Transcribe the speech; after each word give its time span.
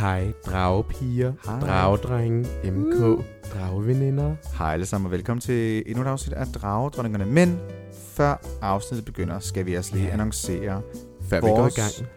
Hej, 0.00 0.32
dragepiger, 0.46 1.32
Hej. 1.46 1.60
dragedrenge, 1.60 2.46
MK, 2.64 3.24
drageveninder. 3.54 4.34
Hej 4.58 4.72
alle 4.72 4.86
sammen 4.86 5.06
og 5.06 5.12
velkommen 5.12 5.40
til 5.40 5.82
endnu 5.86 6.02
et 6.02 6.06
afsnit 6.08 6.32
af 6.34 6.46
Dragedronningerne. 6.46 7.26
Men 7.26 7.58
før 8.14 8.42
afsnittet 8.62 9.04
begynder, 9.04 9.38
skal 9.38 9.66
vi 9.66 9.74
altså 9.74 9.94
lige 9.94 10.06
Ja. 10.06 10.12
annoncere 10.12 10.80
Før 11.28 11.36
vi 11.40 11.46
går 11.46 11.56
i 11.56 11.60
Vores 11.60 11.74
gang. 11.74 12.08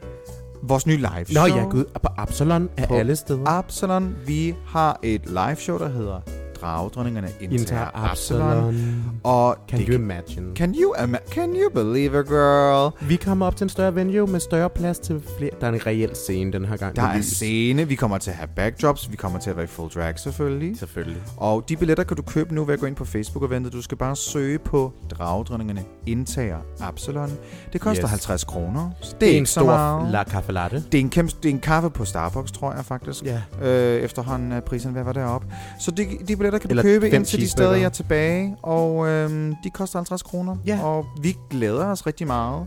vores 0.62 0.88
nye 0.88 0.98
live 0.98 1.10
Nå 1.20 1.26
show. 1.48 1.58
ja, 1.58 1.64
gud, 1.64 1.86
og 1.96 2.02
på 2.02 2.08
Absalon 2.18 2.70
er 2.78 2.88
På 2.88 2.96
alle 2.96 3.16
steder. 3.16 3.48
Absalon. 3.48 4.16
Vi 4.26 4.56
har 4.66 5.00
et 5.04 5.26
live 5.26 5.56
show, 5.56 5.78
der 5.78 5.88
hedder 5.90 6.22
Dragedronningerne 6.62 7.28
Inter 7.42 7.58
indtager 7.58 7.88
Absalon. 8.12 8.42
Absalon. 8.52 9.22
Og 9.24 9.58
Can 9.70 9.80
you 9.82 9.94
imagine? 9.96 10.56
Can 10.56 10.76
you, 10.82 10.94
ima- 10.96 11.30
can 11.32 11.50
you 11.56 11.70
believe 11.76 12.20
it, 12.20 12.28
girl? 12.28 12.92
Vi 13.02 13.16
kommer 13.16 13.46
op 13.46 13.56
til 13.56 13.66
en 13.66 13.70
større 13.70 13.96
venue 13.96 14.28
med 14.28 14.40
større 14.40 14.70
plads 14.70 15.00
til 15.00 15.22
flere. 15.38 15.52
Der 15.62 15.68
er 15.68 15.72
en 15.72 15.86
reel 15.86 16.16
scene 16.16 16.52
den 16.54 16.66
her 16.66 16.78
gang. 16.78 16.96
Der 16.96 17.02
er 17.02 17.18
lys. 17.18 17.26
scene, 17.26 17.88
vi 17.88 17.96
kommer 17.96 18.18
til 18.18 18.30
at 18.32 18.36
have 18.38 18.48
backdrops, 18.56 19.12
vi 19.12 19.16
kommer 19.16 19.40
til 19.40 19.50
at 19.50 19.56
være 19.56 19.64
i 19.64 19.68
full 19.68 19.90
drag 19.90 20.20
selvfølgelig. 20.20 20.80
Selvfølgelig. 20.80 21.22
Og 21.38 21.70
de 21.70 21.78
billetter 21.78 22.04
kan 22.04 22.18
du 22.18 22.24
købe 22.24 22.56
nu 22.56 22.64
ved 22.64 22.74
at 22.74 22.80
gå 22.80 22.86
ind 22.86 22.96
på 22.96 23.06
Facebook-eventet. 23.06 23.74
Du 23.74 23.82
skal 23.82 23.98
bare 23.98 24.16
søge 24.16 24.60
på 24.60 24.94
Dragedronningerne 25.12 25.84
indtager 26.06 26.58
Absalon. 26.82 27.32
Det 27.74 27.82
koster 27.82 28.04
Yes. 28.04 28.10
50 28.12 28.44
kroner. 28.44 28.90
Det 29.02 29.12
er, 29.14 29.18
Det 29.20 29.34
er 29.34 29.38
en 29.38 29.46
stor 29.46 30.10
la 30.12 30.24
caffe 30.24 30.52
latte. 30.52 30.84
Det 30.92 30.98
er, 30.98 31.00
en 31.00 31.10
kæmpe, 31.10 31.34
det 31.44 31.50
er 31.50 31.54
en 31.54 31.60
kaffe 31.60 31.90
på 31.90 32.06
Starbucks, 32.06 32.52
tror 32.52 32.74
jeg 32.74 32.86
faktisk. 32.86 33.24
Ja. 33.26 33.42
Øh, 33.62 34.02
efterhånden 34.02 34.52
er 34.52 34.60
priserne 34.60 34.94
ved 34.94 35.00
at 35.02 35.06
være 35.06 35.26
deroppe. 35.26 35.48
Så 35.80 35.92
de, 35.92 36.08
de 36.28 36.36
billetter 36.36 36.49
kan 36.58 36.68
du 36.70 36.72
Eller 36.72 36.84
købe 36.84 37.06
fem 37.06 37.14
indtil 37.16 37.38
de 37.40 37.42
cheeseburgere. 37.42 37.72
stadig 37.74 37.86
er 37.86 37.90
tilbage. 37.90 38.56
Og 38.64 39.08
øhm, 39.08 39.54
de 39.64 39.70
koster 39.70 40.00
50 40.00 40.22
kroner. 40.24 40.56
Ja. 40.66 40.80
Og 40.84 41.06
vi 41.22 41.36
glæder 41.50 41.86
os 41.86 42.08
rigtig 42.08 42.28
meget. 42.28 42.66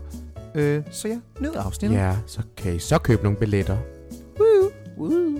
Øh, 0.55 0.83
så 0.91 1.07
ja, 1.07 1.17
nyd 1.39 1.51
afsnittet. 1.55 1.97
Ja, 1.97 2.15
så 2.25 2.41
kan 2.57 2.75
I 2.75 2.79
så 2.79 2.97
købe 2.97 3.23
nogle 3.23 3.37
billetter. 3.39 3.77
Woo. 4.39 4.69
Woo. 4.97 5.39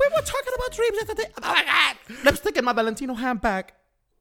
We 0.00 0.06
were 0.14 0.24
talking 0.32 0.54
about 0.58 0.70
dreams 0.78 0.96
yesterday. 1.00 1.28
Oh 1.38 1.52
my 1.56 1.62
god! 1.72 1.94
Lipstick 2.24 2.56
in 2.58 2.64
my 2.64 2.72
Valentino 2.74 3.14
handbag. 3.14 3.64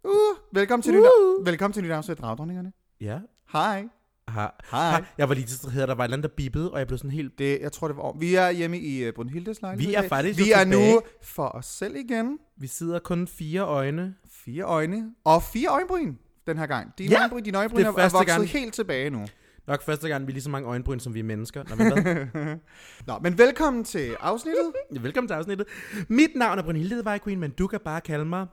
Uh, 0.03 0.11
velkommen 0.53 0.83
til, 0.83 0.93
Woo. 0.93 1.02
nyt, 1.39 1.45
velkommen 1.45 1.73
til 1.73 1.83
nyt 1.83 1.91
afsnit 1.91 2.17
af 2.17 2.21
Dragdronningerne. 2.21 2.71
Ja. 3.02 3.19
Hej. 3.53 3.85
Ha. 4.27 4.47
Hej. 4.71 4.91
Ha. 4.91 5.03
Jeg 5.17 5.30
var 5.30 5.35
lige 5.35 5.45
distraheret, 5.45 5.87
der 5.87 5.95
var 5.95 6.03
et 6.03 6.08
eller 6.08 6.17
andet, 6.17 6.30
der 6.30 6.35
bippede, 6.35 6.71
og 6.71 6.80
jeg 6.80 6.87
blev 6.87 6.97
sådan 6.97 7.11
helt... 7.11 7.39
Det, 7.39 7.59
jeg 7.61 7.71
tror, 7.71 7.87
det 7.87 7.97
var 7.97 8.11
Vi 8.19 8.35
er 8.35 8.52
hjemme 8.52 8.80
i 8.80 9.08
uh, 9.08 9.13
Brunhildes 9.13 9.61
lejlighed. 9.61 9.89
Vi 9.89 9.95
er 9.95 10.08
faktisk 10.08 10.39
Vi 10.39 10.52
er 10.52 10.63
tilbage. 10.63 10.93
nu 10.93 11.02
for 11.21 11.47
os 11.47 11.65
selv 11.65 11.95
igen. 11.95 12.37
Vi 12.58 12.67
sidder 12.67 12.99
kun 12.99 13.27
fire 13.27 13.61
øjne. 13.61 14.15
Fire 14.30 14.63
øjne. 14.63 15.11
Og 15.23 15.43
fire 15.43 15.69
øjenbryn 15.69 16.15
den 16.47 16.58
her 16.58 16.66
gang. 16.66 16.94
Dine 16.97 17.11
Ja, 17.11 17.19
øjenbryn, 17.19 17.44
dine 17.44 17.58
øjenbryn 17.58 17.81
er 17.81 17.88
er, 17.88 17.91
vokset 18.09 18.25
gang. 18.27 18.47
helt 18.47 18.73
tilbage 18.73 19.09
nu. 19.09 19.25
Nok 19.67 19.81
første 19.81 20.08
gang, 20.08 20.27
vi 20.27 20.31
er 20.31 20.33
lige 20.33 20.44
så 20.44 20.49
mange 20.49 20.67
øjenbryn, 20.67 20.99
som 20.99 21.13
vi 21.13 21.19
er 21.19 21.23
mennesker. 21.23 21.63
Nå, 21.69 21.75
men 21.75 21.91
hvad? 21.94 22.58
Nå, 23.08 23.19
men 23.22 23.38
velkommen 23.38 23.83
til 23.83 24.16
afsnittet. 24.19 24.73
Velkommen 25.02 25.27
til 25.27 25.33
afsnittet. 25.36 25.67
Mit 26.08 26.30
navn 26.36 26.59
er 26.59 26.64
Brunhilde 26.64 27.05
Vej 27.05 27.19
Queen, 27.23 27.39
men 27.39 27.52
du 27.52 27.67
kan 27.67 27.80
bare 27.86 28.02
kalde 28.02 28.25
mig 28.25 28.47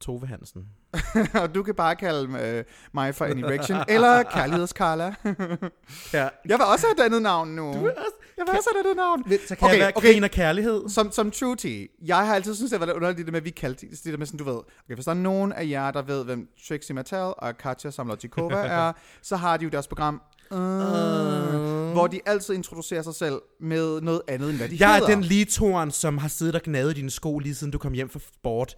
Tove 0.00 0.26
Hansen. 0.26 0.68
og 1.42 1.54
du 1.54 1.62
kan 1.62 1.74
bare 1.74 1.96
kalde 1.96 2.38
øh, 2.42 2.64
mig 2.94 3.14
for 3.14 3.24
en 3.24 3.44
erection. 3.44 3.78
eller 3.88 4.22
Kærlighedskarla. 4.22 5.14
Ja. 6.12 6.28
jeg 6.48 6.58
vil 6.58 6.66
også 6.72 6.86
have 6.86 6.94
et 6.98 7.06
andet 7.06 7.22
navn 7.22 7.48
nu. 7.48 7.62
Du 7.62 7.86
er 7.86 7.90
også... 7.90 8.16
Jeg 8.36 8.46
vil 8.46 8.56
også 8.56 8.70
have 8.74 8.80
et 8.80 8.84
andet 8.84 8.96
navn. 8.96 9.24
Så 9.48 9.56
kan 9.56 9.64
okay, 9.64 9.72
jeg 9.72 9.80
være 9.80 9.92
okay. 9.96 10.12
grin 10.12 10.24
og 10.24 10.30
kærlighed. 10.30 10.88
Som, 10.88 11.12
som 11.12 11.30
tea, 11.30 11.86
jeg 12.04 12.16
har 12.16 12.34
altid 12.34 12.54
syntes, 12.54 12.70
det 12.70 12.80
var 12.80 12.86
lidt 12.86 12.96
underligt, 12.96 13.26
det 13.26 13.32
med, 13.32 13.40
at 13.40 13.44
vi 13.44 13.50
kaldte 13.50 13.86
det 13.90 14.04
der 14.04 14.16
med 14.16 14.26
sådan, 14.26 14.38
du 14.38 14.44
ved, 14.44 14.54
okay, 14.54 14.94
hvis 14.94 15.04
der 15.04 15.10
er 15.10 15.14
nogen 15.14 15.52
af 15.52 15.68
jer, 15.68 15.90
der 15.90 16.02
ved, 16.02 16.24
hvem 16.24 16.48
Trixie 16.68 16.94
Mattel 16.94 17.18
og 17.18 17.58
Katja 17.58 17.90
Samlotikova 17.90 18.56
er, 18.80 18.92
så 19.22 19.36
har 19.36 19.56
de 19.56 19.64
jo 19.64 19.70
deres 19.70 19.86
program, 19.88 20.22
uh, 20.50 20.58
Uh. 20.58 21.92
hvor 21.92 22.06
de 22.06 22.20
altid 22.26 22.54
introducerer 22.54 23.02
sig 23.02 23.14
selv 23.14 23.40
med 23.60 24.00
noget 24.00 24.22
andet, 24.28 24.50
end 24.50 24.56
hvad 24.56 24.68
de 24.68 24.76
Jeg 24.80 24.94
hedder. 24.94 25.08
er 25.10 25.14
den 25.14 25.24
lige 25.24 25.44
toren, 25.44 25.90
som 25.90 26.18
har 26.18 26.28
siddet 26.28 26.54
og 26.54 26.62
gnadet 26.62 26.96
dine 26.96 27.10
sko, 27.10 27.38
lige 27.38 27.54
siden 27.54 27.70
du 27.70 27.78
kom 27.78 27.92
hjem 27.92 28.08
fra 28.10 28.18
sport. 28.18 28.74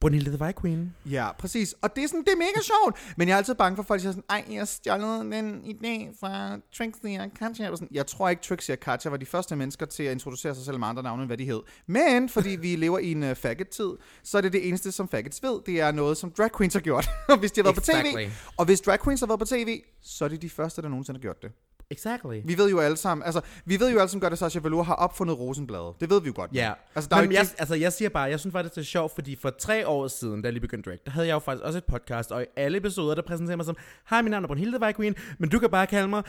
Brunhilde 0.00 0.30
the 0.30 0.38
Vej 0.38 0.52
Queen. 0.60 0.94
Ja, 1.10 1.32
præcis. 1.32 1.74
Og 1.82 1.96
det 1.96 2.04
er 2.04 2.08
sådan, 2.08 2.20
det 2.24 2.32
er 2.32 2.36
mega 2.36 2.60
sjovt. 2.62 3.14
Men 3.16 3.28
jeg 3.28 3.34
er 3.34 3.38
altid 3.38 3.54
bange 3.54 3.76
for, 3.76 3.82
at 3.82 3.86
folk 3.86 4.00
siger 4.00 4.12
sådan, 4.12 4.24
ej, 4.30 4.44
jeg 4.50 4.58
har 4.60 4.64
stjålet 4.64 5.38
en 5.38 5.62
idé 5.64 6.20
fra 6.20 6.58
Trixie 6.76 7.20
og 7.20 7.30
Katja. 7.38 7.70
Og 7.70 7.78
sådan, 7.78 7.88
Jeg 7.92 8.06
tror 8.06 8.28
ikke, 8.28 8.42
Trixie 8.42 8.74
og 8.74 8.80
Katja 8.80 9.10
var 9.10 9.16
de 9.16 9.26
første 9.26 9.56
mennesker 9.56 9.86
til 9.86 10.02
at 10.02 10.12
introducere 10.12 10.54
sig 10.54 10.64
selv 10.64 10.78
med 10.78 10.88
andre 10.88 11.02
navne, 11.02 11.22
end 11.22 11.28
hvad 11.28 11.38
de 11.38 11.44
hed. 11.44 11.60
Men 11.86 12.28
fordi 12.28 12.50
vi 12.50 12.76
lever 12.76 12.98
i 12.98 13.12
en 13.12 13.22
uh, 13.22 13.34
faggot-tid, 13.36 13.90
så 14.22 14.38
er 14.38 14.42
det 14.42 14.52
det 14.52 14.68
eneste, 14.68 14.92
som 14.92 15.08
faggots 15.08 15.42
ved. 15.42 15.60
Det 15.66 15.80
er 15.80 15.92
noget, 15.92 16.16
som 16.16 16.30
drag 16.30 16.50
queens 16.56 16.74
har 16.74 16.80
gjort. 16.80 17.08
Og 17.28 17.38
hvis 17.40 17.52
de 17.52 17.60
har 17.60 17.64
været 17.64 17.76
på 17.76 17.80
Exactly. 17.80 18.24
tv, 18.24 18.30
og 18.56 18.64
hvis 18.64 18.80
drag 18.80 19.00
queens 19.04 19.20
har 19.20 19.26
været 19.26 19.38
på 19.40 19.46
tv, 19.46 19.82
så 20.02 20.24
er 20.24 20.28
de 20.28 20.36
de 20.36 20.50
første, 20.50 20.82
der 20.82 20.88
nogensinde 20.88 21.18
har 21.18 21.22
gjort 21.22 21.42
det. 21.42 21.52
Exactly. 21.90 22.40
Vi 22.44 22.58
ved 22.58 22.70
jo 22.70 22.78
alle 22.78 22.96
sammen, 22.96 23.24
altså, 23.24 23.40
vi 23.64 23.80
ved 23.80 23.90
jo 23.92 23.98
alle 23.98 24.08
sammen 24.08 24.20
godt, 24.20 24.32
at 24.32 24.38
Sasha 24.38 24.60
Velour 24.62 24.82
har 24.82 24.94
opfundet 24.94 25.38
rosenbladet. 25.38 25.94
Det 26.00 26.10
ved 26.10 26.20
vi 26.20 26.26
jo 26.26 26.32
godt. 26.36 26.50
Ja, 26.54 26.72
Altså, 26.94 27.08
der 27.08 27.16
er 27.16 27.20
men 27.20 27.30
jo 27.30 27.34
jeg, 27.34 27.42
ikke- 27.42 27.54
altså, 27.58 27.74
jeg 27.74 27.92
siger 27.92 28.08
bare, 28.08 28.22
jeg 28.22 28.40
synes 28.40 28.52
faktisk, 28.52 28.74
det 28.74 28.80
er 28.80 28.84
sjovt, 28.84 29.14
fordi 29.14 29.36
for 29.36 29.50
tre 29.60 29.88
år 29.88 30.08
siden, 30.08 30.42
da 30.42 30.46
jeg 30.46 30.52
lige 30.52 30.60
begyndte 30.60 30.90
drag, 30.90 30.98
der 31.04 31.10
havde 31.10 31.26
jeg 31.26 31.34
jo 31.34 31.38
faktisk 31.38 31.64
også 31.64 31.78
et 31.78 31.84
podcast, 31.84 32.32
og 32.32 32.42
i 32.42 32.46
alle 32.56 32.78
episoder, 32.78 33.14
der 33.14 33.22
præsenterer 33.22 33.56
mig 33.56 33.66
som, 33.66 33.76
hej, 34.10 34.22
mit 34.22 34.30
navn 34.30 34.44
er 34.44 34.48
Brunhilde 34.48 34.80
Vej 34.80 34.92
Queen, 34.92 35.14
men 35.38 35.50
du 35.50 35.58
kan 35.58 35.70
bare 35.70 35.86
kalde 35.86 36.08
mig 36.08 36.22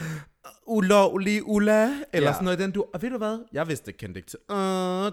ulovlig 0.68 1.42
Ulla, 1.48 1.90
eller 2.14 2.28
Ja. 2.30 2.34
sådan 2.34 2.44
noget 2.46 2.60
den 2.60 2.72
du. 2.72 2.86
Og 2.94 3.02
ved 3.02 3.10
du 3.10 3.18
hvad? 3.18 3.40
Jeg 3.54 3.68
vidste 3.68 3.90
ikke, 3.90 3.98
kendte 3.98 4.18
ikke 4.20 4.30
til 4.30 4.40
øh, 4.52 4.56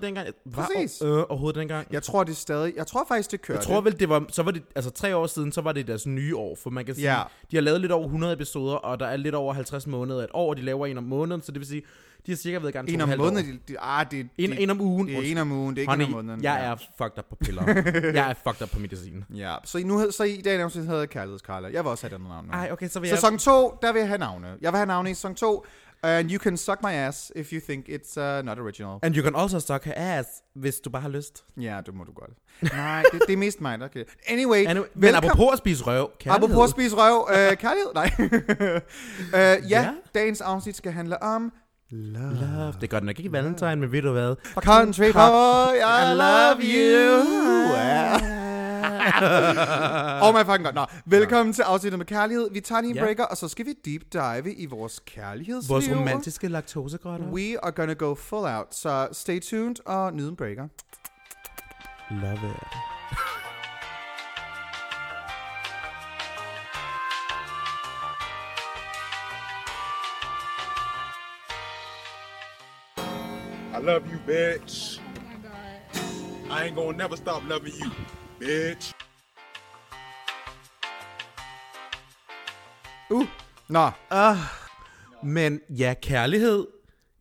dengang. 0.03 0.17
Jeg 0.27 0.33
var 0.45 0.71
Præcis. 0.75 1.03
øh, 1.03 1.09
overhovedet 1.29 1.59
dengang. 1.61 1.87
Jeg 1.93 2.03
tror, 2.03 2.25
det 2.25 2.37
stadig, 2.37 2.73
jeg 2.77 2.87
tror 2.87 3.05
faktisk, 3.09 3.31
det 3.31 3.43
kører. 3.43 3.59
Jeg 3.59 3.65
tror 3.67 3.81
vel, 3.81 4.01
det 4.01 4.09
var, 4.09 4.25
så 4.29 4.43
var 4.43 4.51
det, 4.51 4.63
altså 4.75 4.91
tre 4.91 5.17
år 5.17 5.27
siden, 5.27 5.53
så 5.53 5.61
var 5.61 5.73
det 5.73 5.87
deres 5.87 6.07
nye 6.07 6.37
år, 6.37 6.57
for 6.63 6.71
man 6.71 6.85
kan 6.85 6.95
sige, 6.95 7.13
Ja. 7.17 7.23
de 7.51 7.57
har 7.57 7.61
lavet 7.61 7.81
lidt 7.81 7.93
over 7.93 8.05
100 8.05 8.33
episoder, 8.33 8.75
og 8.75 9.01
der 9.01 9.07
er 9.07 9.17
lidt 9.17 9.35
over 9.35 9.53
50 9.55 9.87
måneder 9.87 10.25
et 10.25 10.31
år, 10.35 10.49
og 10.51 10.57
de 10.57 10.63
laver 10.63 10.87
en 10.87 10.99
om 10.99 11.05
måneden, 11.05 11.43
så 11.43 11.53
det 11.53 11.59
vil 11.61 11.69
sige, 11.69 11.83
de 12.27 12.33
har 12.33 12.37
cirka 12.37 12.59
været 12.59 12.69
i 12.69 12.73
gang 12.73 12.89
to 12.89 12.95
en 12.95 13.01
om 13.01 13.09
måneden. 13.19 13.61
De, 13.69 13.73
de, 13.73 13.81
ah, 13.81 14.07
det, 14.11 14.29
En, 14.39 14.51
det, 14.51 14.63
en 14.63 14.71
om 14.71 14.81
ugen. 14.81 15.07
Det 15.09 15.17
er 15.17 15.23
en 15.23 15.39
om 15.39 15.53
ugen, 15.53 15.77
det 15.77 15.79
er 15.79 15.83
ikke 15.83 15.91
Honey, 15.93 16.05
en 16.05 16.13
om 16.15 16.17
måneden. 16.17 16.43
jeg 16.43 16.59
ja. 16.63 16.71
er 16.73 16.77
fucked 16.77 17.19
up 17.19 17.25
på 17.29 17.37
piller. 17.37 17.63
jeg 18.15 18.31
er 18.31 18.35
fucked 18.35 18.63
up 18.63 18.71
på 18.71 18.79
medicin. 18.79 19.25
Ja, 19.35 19.55
så, 19.65 19.79
i 19.79 19.83
nu, 19.83 20.11
så 20.11 20.25
i 20.25 20.37
dag 20.37 20.59
navnet 20.59 20.75
hedder 20.87 20.99
jeg 20.99 21.09
Kærlighedskarla. 21.11 21.69
Jeg 21.73 21.85
vil 21.85 21.91
også 21.91 22.07
have 22.09 22.15
andet 22.15 22.29
navn 22.29 22.47
nu. 22.47 22.53
Ej, 22.53 22.69
okay, 22.73 22.89
så 22.89 23.01
vil 23.01 23.09
jeg... 23.09 23.19
Sæson 23.19 23.39
2, 23.39 23.79
der 23.83 23.93
vil 23.93 23.99
jeg 23.99 24.09
have 24.09 24.19
navne. 24.19 24.47
Jeg 24.61 24.73
vil 24.73 24.77
have 24.77 24.87
navne 24.87 25.11
i 25.11 25.15
sæson 25.15 25.35
2. 25.35 25.67
And 26.03 26.31
you 26.31 26.39
can 26.39 26.57
suck 26.57 26.83
my 26.83 26.91
ass 26.93 27.33
if 27.37 27.53
you 27.53 27.61
think 27.69 27.89
it's 27.89 28.21
uh, 28.21 28.45
not 28.45 28.59
original. 28.59 28.99
And 29.03 29.17
you 29.17 29.23
can 29.25 29.37
also 29.37 29.61
suck 29.61 29.85
her 29.85 29.93
ass, 29.97 30.29
hvis 30.55 30.81
du 30.81 30.91
bare 30.91 31.03
har 31.03 31.09
lyst. 31.09 31.45
Ja, 31.61 31.81
det 31.87 31.95
må 31.95 32.05
du 32.05 32.13
godt. 32.13 32.31
Nej, 32.73 33.03
det, 33.13 33.23
det 33.27 33.33
er 33.33 33.37
mest 33.37 33.61
mig, 33.61 33.79
der 33.79 33.89
kan. 33.89 34.05
Anyway, 34.29 34.67
Anyway, 34.67 34.87
men 34.95 35.15
apropos 35.15 35.53
at 35.53 35.59
spise 35.59 35.85
røv, 35.85 36.11
kærlighed. 36.21 36.45
Apropos 36.49 36.65
at 36.65 36.71
spise 36.71 36.97
røv. 36.97 37.29
Øh, 37.31 37.57
kærlighed? 37.57 37.91
Nej. 37.95 38.11
øh, 39.35 39.71
ja, 39.71 39.81
Ja. 39.83 39.91
dagens 40.15 40.41
afsnit 40.41 40.77
skal 40.77 40.93
handle 40.93 41.23
om 41.23 41.53
love. 41.91 42.35
Love. 42.35 42.75
Det 42.81 42.91
gør 42.91 42.99
den 42.99 43.07
nok 43.07 43.19
ikke 43.19 43.29
i 43.29 43.33
Valentine, 43.33 43.77
men 43.77 43.93
ved 43.93 44.03
du 44.03 44.13
hvad? 44.13 44.35
Country 44.55 45.13
boy, 45.13 45.75
I 45.77 46.15
love 46.15 46.61
you. 46.63 47.25
oh 50.23 50.35
my 50.35 50.45
fucking 50.45 50.65
god. 50.65 50.73
Nå, 50.75 50.87
velkommen 51.07 51.53
til 51.53 51.63
afsnittet 51.63 51.99
med 51.99 52.07
kærlighed. 52.07 52.49
Vi 52.53 52.61
tager 52.61 52.81
lige 52.81 52.91
en 52.91 52.97
Ja. 52.97 53.03
breaker, 53.05 53.25
og 53.25 53.37
så 53.37 53.49
skal 53.49 53.67
vi 53.67 53.75
deep 53.85 54.03
dive 54.13 54.55
i 54.55 54.67
vores 54.67 55.01
kærlighedsliv. 55.07 55.75
Vores 55.75 55.91
romantiske 55.91 56.49
laktosegrotter. 56.49 57.27
We 57.27 57.57
are 57.63 57.73
gonna 57.73 57.93
go 57.95 58.15
full 58.15 58.45
out. 58.45 58.67
Så 58.75 59.09
stay 59.13 59.41
tuned 59.41 59.77
og 59.87 60.13
nyd 60.15 60.29
en 60.29 60.37
breaker. 60.37 60.69
Love 62.11 62.51
it. 62.51 62.63
I 73.79 73.81
love 73.81 74.03
you, 74.13 74.19
bitch. 74.27 75.01
I 76.51 76.65
ain't 76.65 76.75
gonna 76.75 76.97
never 76.97 77.17
stop 77.17 77.43
loving 77.49 77.75
you, 77.85 77.91
bitch. 78.41 78.93
Uh. 83.11 83.27
Nå. 83.69 83.91
Men 85.25 85.61
ja, 85.71 85.95
kærlighed, 86.03 86.67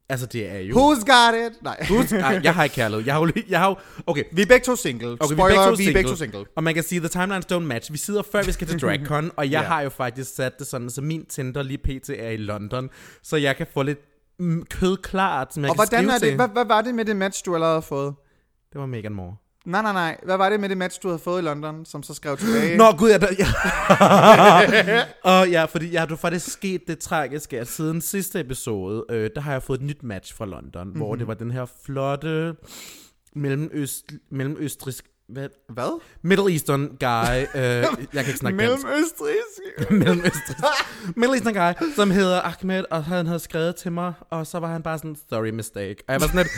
altså 0.10 0.26
det 0.26 0.50
er 0.52 0.60
jo... 0.60 0.76
Who's 0.76 1.00
got 1.06 1.52
it? 1.52 1.62
Nej. 1.64 1.86
Husk, 1.90 2.12
ej, 2.30 2.40
jeg 2.44 2.54
har 2.56 2.64
ikke 2.64 2.74
kærlighed. 2.76 3.06
Jeg 3.06 3.14
har 3.14 3.22
jo, 3.22 3.32
jeg 3.50 3.60
har 3.60 3.68
jo, 3.70 3.76
okay, 4.08 4.24
Vi 4.32 4.42
er 4.42 4.46
begge 4.46 4.64
to 4.66 4.76
single. 4.76 5.18
Okay, 5.20 5.36
Spoiler, 5.36 5.48
vi 5.48 5.54
er 5.56 5.64
begge 5.64 5.64
to 5.64 5.70
vi 5.70 5.74
er 5.74 5.76
single. 5.76 5.94
begge 5.94 6.10
to 6.10 6.16
single. 6.16 6.46
Og 6.56 6.64
man 6.64 6.74
kan 6.74 6.84
sige, 6.84 7.00
the 7.00 7.10
timelines 7.10 7.46
don't 7.52 7.60
match. 7.60 7.92
Vi 7.92 7.98
sidder 7.98 8.24
før 8.32 8.44
vi 8.44 8.52
skal 8.52 8.68
til 8.68 8.80
DragCon, 8.84 9.32
og 9.38 9.46
jeg 9.52 9.62
Ja. 9.62 9.68
har 9.68 9.82
jo 9.82 9.90
faktisk 9.90 10.36
sat 10.36 10.60
det 10.60 10.68
sådan, 10.68 10.90
så 10.90 11.02
min 11.02 11.26
Tinder 11.26 11.64
lige 11.64 11.78
pt. 11.78 12.10
er 12.10 12.30
i 12.30 12.38
London, 12.38 12.90
så 13.24 13.38
jeg 13.38 13.56
kan 13.58 13.68
få 13.74 13.84
lidt 13.84 14.00
mm, 14.40 14.66
kød 14.66 14.98
klart, 14.98 15.54
som 15.54 15.64
jeg 15.64 15.70
Og 15.70 15.76
kan 15.76 15.88
hvordan 15.88 16.10
er 16.10 16.14
det? 16.14 16.22
til. 16.22 16.36
Hvad, 16.36 16.48
hvad 16.48 16.66
var 16.66 16.82
det 16.82 16.96
med 16.96 17.06
det 17.06 17.16
match, 17.16 17.46
du 17.46 17.54
allerede 17.54 17.76
har 17.76 17.82
fået? 17.82 18.14
Det 18.74 18.82
var 18.82 18.88
Megan 18.88 19.14
Moore. 19.14 19.36
Nej, 19.68 19.82
nej, 19.82 19.94
nej. 19.94 20.18
Hvad 20.24 20.38
var 20.38 20.50
det 20.50 20.60
med 20.60 20.70
det 20.70 20.78
match, 20.78 21.00
du 21.04 21.08
havde 21.08 21.20
fået 21.20 21.42
i 21.42 21.46
London, 21.46 21.86
som 21.86 22.04
så 22.04 22.14
skrev 22.14 22.38
tilbage? 22.38 22.78
Nå, 22.78 22.92
gud, 22.98 23.10
jeg... 23.10 23.22
Ja. 23.40 23.46
og 25.24 25.50
ja, 25.56 25.66
fordi 25.66 25.96
har 25.96 26.06
du 26.06 26.16
faktisk 26.16 26.52
sket 26.52 26.82
det 26.88 27.00
tragiske, 27.00 27.60
at 27.60 27.68
siden 27.68 28.02
sidste 28.02 28.40
episode, 28.40 29.06
øh, 29.10 29.30
der 29.36 29.42
har 29.42 29.52
jeg 29.52 29.64
fået 29.64 29.80
et 29.80 29.86
nyt 29.86 30.04
match 30.04 30.36
fra 30.36 30.46
London, 30.46 30.88
mm-hmm. 30.88 31.00
hvor 31.00 31.16
det 31.16 31.28
var 31.28 31.34
den 31.34 31.52
her 31.52 31.66
flotte 31.86 32.56
mellemøst, 33.36 34.14
mellemøstrisk 34.32 35.06
hvad? 35.30 35.50
Hvad? 35.70 36.02
Middle 36.22 36.52
Eastern 36.52 36.88
guy. 37.00 37.38
øh, 37.56 37.62
jeg 37.62 37.88
kan 38.14 38.28
ikke 38.28 38.38
snakke 38.38 38.60
dansk. 38.60 38.86
Mellemøstrisk. 38.86 39.92
Mellemøstrisk. 40.02 40.58
Middle 41.16 41.36
Eastern 41.36 41.54
guy, 41.54 41.94
som 41.96 42.12
hedder 42.12 42.42
Ahmed, 42.42 42.84
og 42.92 43.04
han 43.04 43.26
havde 43.28 43.40
skrevet 43.40 43.76
til 43.76 43.92
mig, 43.92 44.14
og 44.30 44.48
så 44.48 44.60
var 44.60 44.68
han 44.68 44.84
bare 44.84 44.98
sådan, 44.98 45.18
sorry 45.30 45.50
mistake. 45.50 45.96
Og 46.08 46.14
jeg 46.14 46.22
var 46.22 46.28
sådan 46.28 46.38
lidt, 46.38 46.52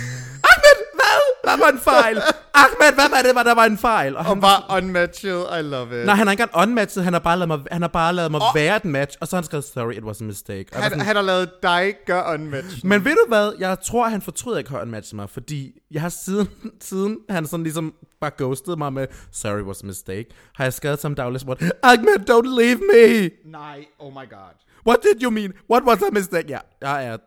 hvad? 1.56 1.66
Var 1.66 1.72
en 1.72 1.80
fejl? 1.80 2.22
Ahmed, 2.54 2.94
hvad 2.94 3.10
var 3.10 3.22
det, 3.22 3.36
var 3.36 3.44
der 3.44 3.56
var 3.56 3.66
en 3.66 3.78
fejl? 3.78 4.18
Og 4.18 4.26
han 4.26 4.32
Og 4.32 4.42
bare 4.42 4.78
unmatched. 4.78 5.46
I 5.60 5.62
love 5.62 6.00
it. 6.00 6.06
Nej, 6.06 6.16
han 6.16 6.28
har 6.28 6.32
ikke 6.32 6.44
engang 6.44 6.70
unmatchet, 6.70 7.04
han 7.04 7.14
har 7.14 7.20
bare 7.20 7.38
lavet 7.38 7.48
mig, 7.48 7.60
han 7.72 7.82
har 7.82 7.90
bare 7.90 8.14
lavet 8.14 8.32
mig 8.32 8.42
oh. 8.42 8.56
være 8.56 8.76
et 8.78 8.86
match, 8.86 9.18
og 9.22 9.28
så 9.28 9.36
har 9.36 9.42
han 9.42 9.46
skrevet, 9.46 9.66
sorry, 9.66 9.94
it 9.94 10.04
was 10.04 10.22
a 10.22 10.24
mistake. 10.24 10.66
Og 10.72 10.76
var 10.76 10.82
han, 10.82 10.92
sådan, 10.92 11.06
han 11.06 11.16
har 11.16 11.24
lavet 11.24 11.50
dig 11.64 11.94
gøre 12.06 12.34
unmatched. 12.34 12.84
men 12.84 13.06
ved 13.06 13.12
du 13.12 13.26
hvad, 13.28 13.54
jeg 13.60 13.78
tror, 13.80 14.08
han 14.08 14.22
fortryder 14.22 14.58
ikke, 14.58 14.68
at 14.68 14.72
han 14.72 14.82
unmatchet 14.82 15.14
mig, 15.14 15.30
fordi 15.30 15.72
jeg 15.92 16.02
har 16.02 16.10
siden, 16.10 16.50
siden 16.90 17.18
han 17.30 17.46
sådan 17.46 17.64
ligesom 17.64 17.94
bare 18.22 18.32
ghostet 18.38 18.78
mig 18.78 18.94
med, 18.94 19.08
sorry, 19.32 19.60
it 19.60 19.66
was 19.66 19.82
a 19.84 19.86
mistake, 19.86 20.26
har 20.56 20.64
jeg 20.64 20.74
skrevet 20.74 21.00
som 21.00 21.16
daglig 21.16 21.42
sport, 21.42 21.64
Ahmed, 21.84 22.30
don't 22.30 22.60
leave 22.60 22.80
me! 22.94 23.30
Nej, 23.46 23.86
oh 24.00 24.14
my 24.14 24.30
god. 24.30 24.56
What 24.88 24.98
did 25.04 25.24
you 25.24 25.32
mean? 25.32 25.54
What 25.72 25.84
was 25.84 26.02
a 26.02 26.12
mistake? 26.12 26.46
Ja, 26.50 26.60
jeg 26.82 27.06
er, 27.06 27.18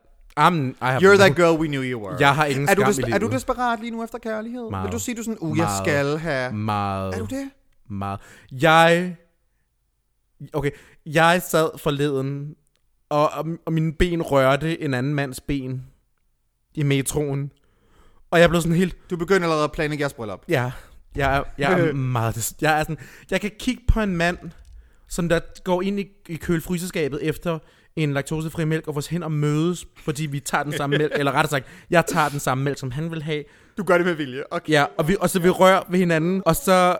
I'm, 0.40 0.54
I 0.54 0.74
have 0.80 1.02
You're 1.02 1.16
that 1.16 1.36
girl 1.36 1.60
we 1.60 1.66
knew 1.66 1.82
you 1.82 2.06
were. 2.06 2.16
Jeg 2.20 2.34
har 2.34 2.44
ingen 2.46 2.68
er 2.68 2.74
du, 2.74 2.80
skam 2.80 2.88
i 2.90 2.92
desper- 2.92 3.06
livet. 3.06 3.14
er 3.14 3.18
du 3.18 3.30
desperat 3.30 3.80
lige 3.80 3.90
nu 3.90 4.04
efter 4.04 4.18
kærlighed? 4.18 4.70
Meget. 4.70 4.84
Vil 4.84 4.92
du 4.92 4.98
sige, 4.98 5.14
du 5.14 5.22
sådan, 5.22 5.38
uh, 5.40 5.58
jeg 5.58 5.64
Meget. 5.64 5.78
skal 5.84 6.18
have... 6.18 6.52
Meget. 6.52 7.14
Er 7.14 7.18
du 7.18 7.24
det? 7.24 7.50
Meget. 7.90 8.20
Jeg... 8.52 9.16
Okay, 10.52 10.70
jeg 11.06 11.42
sad 11.48 11.78
forleden, 11.78 12.54
og, 13.08 13.30
og, 13.32 13.46
og 13.66 13.72
mine 13.72 13.92
ben 13.92 14.22
rørte 14.22 14.80
en 14.82 14.94
anden 14.94 15.14
mands 15.14 15.40
ben 15.40 15.82
i 16.74 16.82
metroen. 16.82 17.52
Og 18.30 18.40
jeg 18.40 18.48
blev 18.48 18.60
sådan 18.62 18.76
helt... 18.76 19.10
Du 19.10 19.16
begynder 19.16 19.42
allerede 19.42 19.64
at 19.64 19.72
planlægge 19.72 20.02
jeres 20.02 20.12
bryllup. 20.14 20.44
Ja, 20.48 20.70
jeg 21.16 21.36
er, 21.36 21.42
jeg 21.58 21.80
er 21.80 21.92
meget... 21.92 22.36
des- 22.36 22.54
Jeg 22.60 22.78
er 22.78 22.82
sådan... 22.82 22.98
Jeg 23.30 23.40
kan 23.40 23.50
kigge 23.58 23.82
på 23.88 24.00
en 24.00 24.16
mand, 24.16 24.38
som 25.08 25.28
der 25.28 25.40
går 25.64 25.82
ind 25.82 26.00
i, 26.00 26.06
i 26.28 26.36
kølfryseskabet 26.36 27.18
efter 27.28 27.58
en 27.96 28.12
laktosefri 28.12 28.64
mælk, 28.64 28.88
og 28.88 28.94
vores 28.94 29.06
hen 29.06 29.22
og 29.22 29.32
mødes, 29.32 29.86
fordi 29.96 30.26
vi 30.26 30.40
tager 30.40 30.64
den 30.64 30.72
samme 30.72 30.98
mælk, 30.98 31.12
eller 31.18 31.32
rettere 31.32 31.50
sagt, 31.50 31.66
jeg 31.90 32.06
tager 32.06 32.28
den 32.28 32.40
samme 32.40 32.64
mælk, 32.64 32.78
som 32.78 32.90
han 32.90 33.10
vil 33.10 33.22
have, 33.22 33.44
Du 33.76 33.82
gør 33.84 33.96
det 33.96 34.06
med 34.06 34.14
vilje. 34.14 34.42
Okay. 34.50 34.72
Ja, 34.72 34.84
og, 34.98 35.08
vi, 35.08 35.16
og 35.20 35.30
så 35.30 35.40
vi 35.40 35.48
rører 35.48 35.82
ved 35.88 35.98
hinanden, 35.98 36.42
og 36.46 36.56
så 36.56 36.98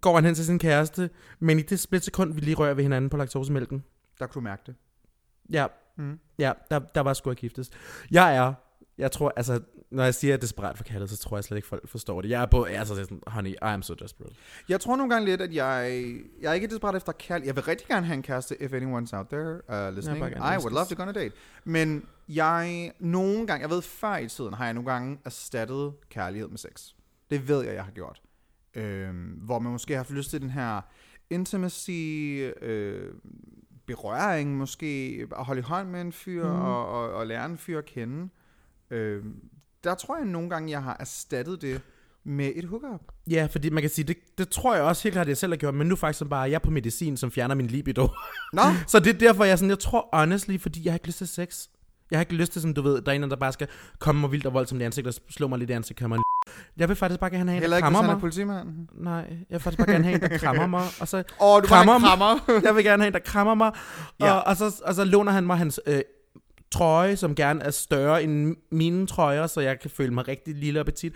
går 0.00 0.14
han 0.14 0.24
hen 0.24 0.34
til 0.34 0.44
sin 0.46 0.58
kæreste, 0.58 1.10
men 1.40 1.58
i 1.58 1.62
det 1.62 1.80
split 1.80 2.04
sekund, 2.04 2.34
vi 2.34 2.40
lige 2.40 2.54
rører 2.54 2.74
ved 2.74 2.82
hinanden 2.82 3.10
på 3.10 3.16
laktosemælken, 3.16 3.84
Der 4.20 4.26
kunne 4.26 4.40
du 4.40 4.44
mærke 4.44 4.62
det. 4.66 4.74
ja, 5.52 5.66
Mm. 6.00 6.18
ja 6.38 6.52
der, 6.70 6.78
der 6.78 7.00
var 7.00 7.12
sgu 7.12 7.30
at 7.30 7.36
giftes. 7.36 7.70
Jeg 8.10 8.36
er, 8.36 8.52
jeg 8.98 9.12
tror, 9.12 9.32
altså, 9.36 9.60
når 9.90 10.04
jeg 10.04 10.14
siger, 10.14 10.28
at 10.28 10.32
jeg 10.32 10.36
er 10.36 10.40
desperat 10.40 10.76
for 10.76 10.84
kærlighed, 10.84 11.08
så 11.08 11.16
tror 11.16 11.36
jeg 11.36 11.44
slet 11.44 11.56
ikke, 11.58 11.68
folk 11.68 11.88
forstår 11.88 12.20
det. 12.20 12.30
Jeg 12.30 12.42
er 12.42 12.46
på, 12.46 12.66
jeg 12.66 12.76
er 12.76 12.84
så 12.84 12.94
sådan, 12.94 13.20
honey, 13.26 13.50
I 13.50 13.56
am 13.60 13.82
so 13.82 13.94
desperate. 13.94 14.34
Jeg 14.68 14.80
tror 14.80 14.96
nogle 14.96 15.14
gange 15.14 15.26
lidt, 15.26 15.40
at 15.40 15.54
jeg... 15.54 16.02
Jeg 16.40 16.50
er 16.50 16.52
ikke 16.52 16.66
desperat 16.66 16.96
efter 16.96 17.12
kærlighed. 17.12 17.48
Jeg 17.48 17.56
vil 17.56 17.64
rigtig 17.64 17.86
gerne 17.86 18.06
have 18.06 18.14
en 18.14 18.22
kæreste, 18.22 18.62
if 18.62 18.72
anyone's 18.72 19.16
out 19.16 19.26
there 19.28 19.88
uh, 19.88 19.94
listening. 19.94 20.24
gerne 20.24 20.54
I 20.54 20.58
would 20.58 20.72
love 20.72 20.86
to 20.86 20.94
go 20.96 21.02
on 21.02 21.08
a 21.08 21.12
date. 21.12 21.34
Men 21.64 22.06
jeg... 22.28 22.92
Nogle 22.98 23.46
gange... 23.46 23.62
Jeg 23.62 23.70
ved, 23.70 23.82
før 23.82 24.16
i 24.16 24.28
tiden 24.28 24.54
har 24.54 24.64
jeg 24.64 24.74
nogle 24.74 24.90
gange 24.90 25.18
erstattet 25.24 25.92
kærlighed 26.10 26.48
med 26.48 26.58
sex. 26.58 26.88
Det 27.30 27.48
ved 27.48 27.64
jeg, 27.64 27.74
jeg 27.74 27.84
har 27.84 27.92
gjort. 27.92 28.20
Øhm, 28.74 29.40
hvor 29.42 29.58
man 29.58 29.72
måske 29.72 29.92
har 29.92 29.98
haft 29.98 30.10
lyst 30.10 30.30
til 30.30 30.40
den 30.40 30.50
her 30.50 30.80
intimacy, 31.30 31.90
øh, 32.62 33.12
berøring 33.86 34.56
måske, 34.56 35.26
at 35.38 35.44
holde 35.44 35.58
i 35.58 35.62
hånd 35.62 35.88
med 35.88 36.00
en 36.00 36.12
fyr 36.12 36.44
mm. 36.44 36.60
og, 36.60 36.88
og, 36.88 37.12
og 37.12 37.26
lære 37.26 37.46
en 37.46 37.58
fyr 37.58 37.78
at 37.78 37.84
kende. 37.84 38.28
Øhm, 38.90 39.34
der 39.84 39.94
tror 39.94 40.16
jeg 40.16 40.26
nogle 40.26 40.50
gange, 40.50 40.70
jeg 40.70 40.82
har 40.82 40.96
erstattet 41.00 41.62
det 41.62 41.80
med 42.24 42.52
et 42.56 42.64
hookup. 42.64 43.00
Ja, 43.30 43.48
fordi 43.50 43.70
man 43.70 43.82
kan 43.82 43.90
sige, 43.90 44.04
det, 44.04 44.16
det 44.38 44.48
tror 44.48 44.74
jeg 44.74 44.84
også 44.84 45.02
helt 45.02 45.12
klart, 45.12 45.24
at 45.24 45.28
jeg 45.28 45.36
selv 45.36 45.52
har 45.52 45.56
gjort, 45.56 45.74
men 45.74 45.86
nu 45.86 45.96
faktisk 45.96 46.28
bare, 46.30 46.40
jeg 46.40 46.54
er 46.54 46.58
på 46.58 46.70
medicin, 46.70 47.16
som 47.16 47.30
fjerner 47.30 47.54
min 47.54 47.66
libido. 47.66 48.08
Nå, 48.52 48.62
så 48.88 48.98
det 49.00 49.14
er 49.14 49.18
derfor, 49.18 49.44
jeg 49.44 49.52
er 49.52 49.56
sådan, 49.56 49.70
jeg 49.70 49.78
tror 49.78 50.08
honestly, 50.12 50.58
fordi 50.58 50.84
jeg 50.84 50.92
har 50.92 50.96
ikke 50.96 51.06
lyst 51.06 51.18
til 51.18 51.28
sex. 51.28 51.66
Jeg 52.10 52.18
har 52.18 52.20
ikke 52.20 52.34
lyst 52.34 52.52
til, 52.52 52.62
sådan, 52.62 52.74
du 52.74 52.82
ved, 52.82 53.02
der 53.02 53.12
er 53.12 53.16
en, 53.16 53.22
der 53.22 53.36
bare 53.36 53.52
skal 53.52 53.68
komme 53.98 54.20
mig 54.20 54.32
vildt 54.32 54.46
og 54.46 54.54
voldsomt 54.54 54.80
i 54.80 54.84
ansigtet 54.84 55.18
og 55.18 55.22
slå 55.32 55.48
mig 55.48 55.58
lidt 55.58 55.70
i 55.70 55.72
ansigtet. 55.72 55.98
Kan 55.98 56.10
man 56.10 56.18
jeg 56.76 56.88
vil 56.88 56.96
faktisk 56.96 57.20
bare 57.20 57.30
gerne 57.30 57.50
have 57.50 57.56
en, 57.56 57.60
heller 57.60 57.76
der 57.76 57.80
krammer 57.82 58.02
er 58.02 58.06
mig. 58.06 58.20
politimanden. 58.20 58.88
Nej, 58.94 59.14
jeg 59.14 59.46
vil 59.50 59.60
faktisk 59.60 59.78
bare 59.78 59.92
gerne 59.92 60.04
have 60.04 60.14
en, 60.14 60.30
der 60.30 60.38
krammer 60.38 60.66
mig. 60.66 60.86
Og 61.00 61.08
så 61.08 61.22
oh, 61.40 61.62
du 61.62 61.66
Krammer 61.66 61.98
krammer. 61.98 62.60
jeg 62.64 62.74
vil 62.76 62.84
gerne 62.84 63.02
have 63.02 63.06
en, 63.06 63.12
der 63.12 63.18
krammer 63.18 63.54
mig. 63.54 63.72
Ja. 64.20 64.32
Og, 64.32 64.42
og, 64.46 64.56
så, 64.56 64.82
og 64.84 64.94
så 64.94 65.04
låner 65.04 65.32
han 65.32 65.46
mig 65.46 65.58
hans 65.58 65.80
øh, 65.86 66.00
trøje, 66.70 67.16
som 67.16 67.34
gerne 67.34 67.62
er 67.64 67.70
større 67.70 68.22
end 68.22 68.56
mine 68.70 69.06
trøjer, 69.06 69.46
så 69.46 69.60
jeg 69.60 69.80
kan 69.80 69.90
føle 69.90 70.14
mig 70.14 70.28
rigtig 70.28 70.54
lille 70.54 70.80
og 70.80 70.86
petit. 70.86 71.12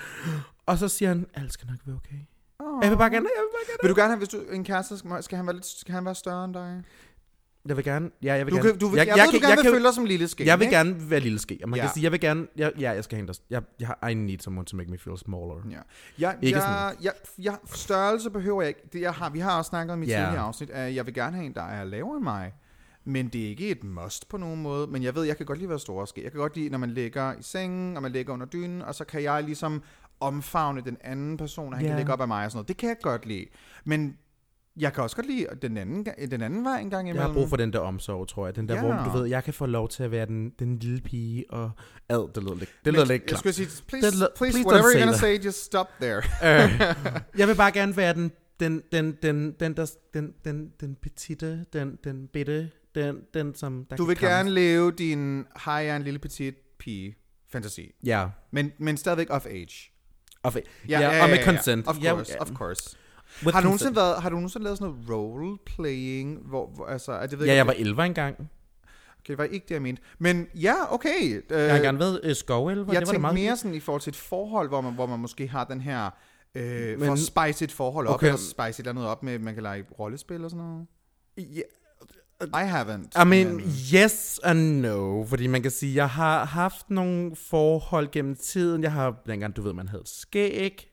Og 0.67 0.79
så 0.79 0.89
siger 0.89 1.09
han, 1.09 1.27
alt 1.35 1.53
skal 1.53 1.67
nok 1.69 1.79
være 1.87 1.97
okay. 1.97 2.17
Oh. 2.59 2.79
Jeg 2.83 2.91
vil 2.91 2.97
bare 2.97 3.11
gerne, 3.11 3.27
jeg 3.37 3.43
vil 3.43 3.49
bare 3.53 3.67
gerne, 3.67 3.79
Vil 3.83 3.91
du 3.91 3.95
gerne 4.01 4.09
have, 4.11 4.19
hvis 4.19 4.29
du 4.29 4.39
en 4.53 4.65
kæreste, 4.65 4.99
skal, 4.99 5.23
skal 5.23 5.37
han 5.37 5.47
være 5.47 5.55
lidt, 5.57 5.67
skal 5.67 5.95
han 5.95 6.05
være 6.05 6.15
større 6.15 6.45
end 6.45 6.55
dig? 6.55 6.83
jeg 7.69 7.77
vil 7.77 7.85
gerne, 7.85 8.11
ja, 8.23 8.35
jeg 8.35 8.47
vil 8.47 8.53
Du 8.53 8.57
gerne. 8.57 8.71
kan, 8.71 8.79
du 8.79 8.89
vil, 8.89 8.97
jeg, 8.97 9.07
jeg, 9.07 9.17
jeg, 9.17 9.25
ved, 9.25 9.33
du 9.33 9.39
gerne 9.39 9.49
jeg, 9.49 9.57
vil 9.57 9.63
kan- 9.65 9.73
føle 9.73 9.85
dig 9.85 9.95
som 9.95 10.05
lille 10.05 10.29
ske. 10.29 10.47
jeg 10.47 10.59
vil 10.59 10.65
ikke? 10.65 10.77
gerne 10.77 11.11
være 11.11 11.21
lille 11.21 11.39
ske. 11.39 11.59
Og 11.63 11.69
man 11.69 11.77
Ja. 11.77 11.83
kan 11.83 11.95
sige, 11.95 12.05
jeg 12.05 12.13
vil 12.13 12.21
gerne, 12.21 12.47
jeg, 12.57 12.73
ja, 12.81 12.91
jeg 12.91 13.05
skal 13.05 13.19
en, 13.19 13.27
der, 13.29 13.39
jeg, 13.51 13.63
jeg, 13.81 13.87
har- 13.89 14.09
I 14.09 14.15
need 14.15 14.39
someone 14.39 14.65
to 14.67 14.77
make 14.77 14.91
me 14.91 14.99
feel 14.99 15.19
smaller. 15.19 15.55
Ja. 15.71 15.77
Jeg, 16.19 16.37
Ikke 16.43 16.59
jeg, 16.59 16.95
jeg, 17.03 17.13
jeg, 17.39 17.57
størrelse 17.75 18.31
behøver 18.31 18.63
jeg 18.63 18.69
ikke. 18.69 18.81
Det, 18.93 19.01
jeg 19.01 19.13
har, 19.13 19.31
vi 19.31 19.39
har 19.39 19.59
også 19.59 19.69
snakket 19.69 19.93
om 19.93 20.03
i 20.03 20.07
Ja. 20.07 20.13
tidligere 20.25 20.45
afsnit, 20.45 20.71
at 20.71 20.95
jeg 20.95 21.07
vil 21.07 21.15
gerne 21.15 21.37
have 21.37 21.47
en, 21.47 21.55
der 21.55 21.63
er 21.63 21.85
lavere 21.85 22.17
end 22.17 22.25
mig. 22.25 22.53
Men 23.05 23.29
det 23.29 23.45
er 23.45 23.49
ikke 23.49 23.69
et 23.71 23.85
must 23.85 24.29
på 24.29 24.37
nogen 24.37 24.63
måde. 24.63 24.87
Men 24.87 25.03
jeg 25.03 25.15
ved, 25.15 25.23
jeg 25.25 25.37
kan 25.37 25.47
godt 25.47 25.59
lide 25.59 25.67
at 25.67 25.71
være 25.71 25.79
store 25.79 26.07
ske. 26.07 26.23
Jeg 26.25 26.31
kan 26.33 26.41
godt 26.41 26.57
lide, 26.57 26.69
når 26.71 26.79
man 26.79 26.91
ligger 26.91 27.33
i 27.33 27.43
sengen, 27.43 27.97
og 27.97 28.03
man 28.03 28.13
ligger 28.13 28.33
under 28.33 28.47
dynen, 28.47 28.83
og 28.83 28.95
så 28.95 29.05
kan 29.05 29.23
jeg 29.23 29.43
ligesom 29.45 29.83
omfavne 30.21 30.81
den 30.85 30.97
anden 31.01 31.37
person, 31.37 31.73
og 31.73 31.79
han 31.79 31.85
Ja. 31.87 31.91
kan 31.91 31.99
ligge 31.99 32.13
op 32.13 32.21
af 32.21 32.29
mig 32.29 32.45
og 32.45 32.51
sådan 32.51 32.57
noget. 32.59 32.69
Det 32.69 32.77
kan 32.77 32.89
jeg 32.89 32.97
godt 33.03 33.27
lide. 33.27 33.47
Men 33.85 34.17
jeg 34.77 34.93
kan 34.93 35.03
også 35.03 35.17
godt 35.17 35.27
lide 35.27 35.47
den 35.63 35.77
anden, 35.77 36.07
den 36.31 36.43
anden 36.43 36.65
vej 36.65 36.81
en 36.81 36.91
gang 36.91 37.07
Jeg 37.09 37.15
imellem. 37.15 37.31
har 37.31 37.41
brug 37.41 37.49
for 37.49 37.57
den 37.57 37.73
der 37.73 37.79
omsorg, 37.79 38.29
tror 38.29 38.47
jeg. 38.47 38.57
Den 38.57 38.69
der, 38.69 38.75
Ja. 38.75 38.81
hvor 38.81 39.05
du 39.13 39.19
ved, 39.19 39.27
jeg 39.29 39.45
kan 39.45 39.55
få 39.55 39.67
lov 39.67 39.89
til 39.89 40.03
at 40.03 40.11
være 40.11 40.27
den, 40.27 40.51
den 40.59 40.79
lille 40.79 41.01
pige, 41.01 41.45
og 41.51 41.71
ad, 42.09 42.29
det 42.35 42.43
lyder 42.43 42.55
lidt, 42.55 42.71
det 42.85 42.93
lyder 42.93 43.05
lidt 43.05 43.11
Jeg 43.23 43.29
klart. 43.29 43.39
skulle 43.39 43.53
sige, 43.53 43.69
please, 43.89 44.07
Det 44.07 44.15
lyder- 44.15 44.29
please, 44.37 44.53
please 44.53 44.69
whatever 44.69 44.89
you're 44.91 44.99
gonna 44.99 45.17
say 45.17 45.37
say, 45.39 45.45
just 45.45 45.65
stop 45.65 45.87
there. 46.01 46.17
Øh, 46.19 46.81
jeg 47.39 47.49
vil 47.49 47.55
bare 47.57 47.73
gerne 47.73 47.97
være 47.97 48.15
den, 48.15 48.33
den, 48.61 48.83
den, 48.93 49.17
den, 49.23 49.53
den, 49.61 49.77
der, 49.77 49.93
den, 50.15 50.33
den, 50.45 50.73
den 50.81 50.97
petite, 51.03 51.65
den, 51.73 51.99
den 52.05 52.27
bitte, 52.33 52.71
den, 52.95 53.21
den 53.35 53.55
som 53.55 53.85
der 53.91 53.97
Du 53.97 54.05
vil 54.05 54.19
gerne 54.19 54.51
leve 54.51 54.93
din, 54.93 55.45
hej, 55.65 55.75
jeg 55.75 55.87
er 55.89 55.97
en 55.97 56.03
lille 56.03 56.19
petit 56.19 56.55
pige, 56.79 57.15
fantasi. 57.53 57.91
Ja, 58.05 58.27
Men, 58.51 58.73
men 58.79 58.97
stadigvæk 58.97 59.27
off 59.31 59.47
age. 59.47 59.93
og, 60.43 60.53
ja, 60.89 61.01
ja, 61.01 61.23
og 61.23 61.29
med 61.31 61.45
consent. 61.45 61.87
Of 61.89 62.03
ja, 62.03 62.11
course, 62.15 62.33
ja. 62.33 62.41
of 62.41 62.51
course. 62.51 62.97
With 63.45 63.55
Har 63.55 63.61
du, 63.61 63.65
nogensinde 63.65 63.97
været, 63.97 64.23
har 64.23 64.29
du 64.29 64.35
nogensinde 64.37 64.65
lavet 64.65 64.79
sådan 64.79 64.95
noget 64.95 65.11
role-playing, 65.11 66.39
hvor, 66.49 66.67
hvor 66.75 66.87
altså, 66.87 67.13
er 67.13 67.27
det 67.27 67.39
ved 67.39 67.47
Ja, 67.47 67.53
ikke, 67.53 67.57
jeg 67.57 67.67
var 67.67 67.73
det- 67.73 67.81
11 67.81 68.05
engang. 68.07 68.37
Okay, 69.19 69.29
det 69.29 69.39
var 69.39 69.45
ikke 69.45 69.65
det, 69.69 69.75
jeg 69.75 69.83
mente. 69.83 70.03
Men 70.19 70.47
ja, 70.55 70.95
okay. 70.95 71.43
Øh, 71.51 71.61
Jeg 71.61 71.75
har 71.75 71.83
gerne 71.83 71.99
været 71.99 72.21
øh, 72.23 72.35
skovelver, 72.37 72.85
jeg 72.93 73.01
det 73.01 73.07
var 73.07 73.13
tænkte 73.13 73.21
meget 73.21 73.35
mere 73.35 73.57
sådan 73.57 73.75
i 73.75 73.81
forhold 73.81 74.01
til 74.03 74.11
et 74.11 74.17
forhold, 74.17 74.69
hvor 74.69 74.81
man, 74.81 74.95
hvor 74.95 75.07
man 75.07 75.19
måske 75.19 75.49
har 75.49 75.65
den 75.65 75.81
her, 75.81 76.11
øh, 76.55 76.99
for 76.99 77.05
Men- 77.05 77.13
at 77.13 77.19
spice 77.19 77.65
et 77.65 77.73
forhold 77.73 78.07
op, 78.07 78.15
Okay. 78.15 78.27
eller 78.27 78.39
spice 78.39 78.69
et 78.69 78.79
eller 78.79 78.91
andet 78.91 79.07
op 79.07 79.23
med, 79.23 79.39
man 79.39 79.55
kan 79.55 79.63
lege 79.63 79.85
rollespil 79.99 80.45
og 80.45 80.51
sådan 80.51 80.65
noget. 80.65 80.87
Ja, 81.39 81.61
I 82.47 82.65
haven't. 82.65 83.23
I 83.23 83.25
mean, 83.25 83.57
men- 83.57 83.67
yes 83.95 84.41
and 84.43 84.81
no, 84.81 85.25
fordi 85.27 85.47
man 85.47 85.63
kan 85.63 85.71
sige, 85.71 85.95
jeg 85.95 86.11
har 86.11 86.45
haft 86.45 86.91
nogle 86.91 87.37
forhold 87.37 88.11
gennem 88.11 88.37
tiden. 88.37 88.83
Jeg 88.83 88.93
har, 88.93 89.23
dengang 89.27 89.57
du 89.57 89.63
ved, 89.63 89.73
man 89.73 89.89
havde 89.89 90.03
skæg. 90.07 90.93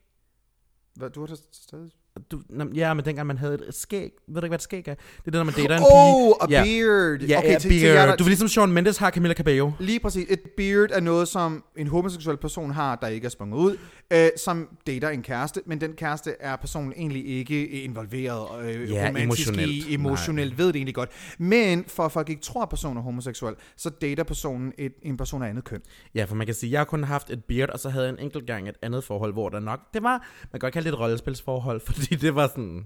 Hvad, 0.95 1.09
du 1.09 1.19
har 1.19 1.27
da 1.27 1.35
stadig... 1.51 1.91
Du, 2.31 2.41
ja, 2.75 2.93
men 2.93 3.05
dengang 3.05 3.27
man 3.27 3.37
havde 3.37 3.53
et 3.67 3.75
skæg. 3.75 4.11
Ved 4.27 4.35
du 4.35 4.45
ikke, 4.45 4.47
hvad 4.47 4.57
et 4.57 4.61
skæg 4.63 4.87
er? 4.87 4.93
Det 4.93 4.99
er 5.17 5.23
det, 5.25 5.33
når 5.33 5.43
man 5.43 5.53
dater 5.53 5.75
en 5.77 5.81
pige. 5.81 5.89
Oh, 5.91 6.33
a 6.41 6.45
Ja. 6.49 6.63
beard. 6.63 7.21
Ja, 7.21 7.37
okay, 7.37 7.51
ja, 7.51 7.59
til, 7.59 7.71
til 7.71 7.79
jer, 7.81 7.93
der, 7.95 8.05
beard. 8.05 8.17
Du 8.17 8.23
vil 8.23 8.29
ligesom 8.31 8.47
Sean 8.47 8.71
Mendes 8.71 8.97
har 8.97 9.11
Camilla 9.11 9.33
Cabello. 9.33 9.71
Lige 9.79 9.99
præcis. 9.99 10.25
Et 10.29 10.39
beard 10.57 10.89
er 10.91 10.99
noget, 10.99 11.27
som 11.27 11.63
en 11.77 11.87
homoseksuel 11.87 12.37
person 12.37 12.71
har, 12.71 12.95
der 12.95 13.07
ikke 13.07 13.25
er 13.25 13.29
sprunget 13.29 13.57
ud, 13.57 13.77
øh, 14.13 14.27
som 14.37 14.67
dater 14.87 15.09
en 15.09 15.21
kæreste, 15.21 15.61
men 15.65 15.81
den 15.81 15.93
kæreste 15.93 16.33
er 16.39 16.55
personen 16.55 16.93
egentlig 16.97 17.25
ikke 17.27 17.69
involveret 17.69 18.65
øh, 18.65 18.91
Ja, 18.91 19.07
romantisk 19.07 19.47
emotionelt. 19.49 19.71
i, 19.71 19.93
emotionelt, 19.93 20.57
ved 20.57 20.67
det 20.67 20.75
egentlig 20.75 20.95
godt. 20.95 21.09
Men 21.39 21.83
for 21.87 22.05
at 22.05 22.11
folk 22.11 22.29
ikke 22.29 22.41
tror, 22.41 22.63
at 22.63 22.69
personen 22.69 22.97
er 22.97 23.01
homoseksuel, 23.01 23.55
så 23.77 23.89
dater 23.89 24.23
personen 24.23 24.73
et, 24.77 24.91
en 25.01 25.17
person 25.17 25.43
af 25.43 25.49
andet 25.49 25.63
køn. 25.63 25.81
Ja, 26.15 26.23
for 26.23 26.35
man 26.35 26.45
kan 26.47 26.55
sige, 26.55 26.71
jeg 26.71 26.79
har 26.79 26.85
kun 26.85 27.03
haft 27.03 27.29
et 27.29 27.43
beard, 27.45 27.69
og 27.69 27.79
så 27.79 27.89
havde 27.89 28.05
jeg 28.05 28.13
en 28.13 28.19
enkelt 28.19 28.45
gang 28.47 28.69
et 28.69 28.75
andet 28.81 29.03
forhold, 29.03 29.33
hvor 29.33 29.49
der 29.49 29.59
nok, 29.59 29.79
det 29.93 30.03
var, 30.03 30.17
man 30.41 30.49
kan 30.51 30.59
godt 30.59 30.73
kalde 30.73 30.85
det 30.89 30.93
et 30.93 30.99
rollespilsforhold, 30.99 31.81
fordi 31.91 32.08
det 32.15 32.35
var 32.35 32.47
sådan, 32.47 32.85